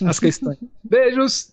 as 0.07 0.21
questões. 0.21 0.59
Beijos. 0.85 1.53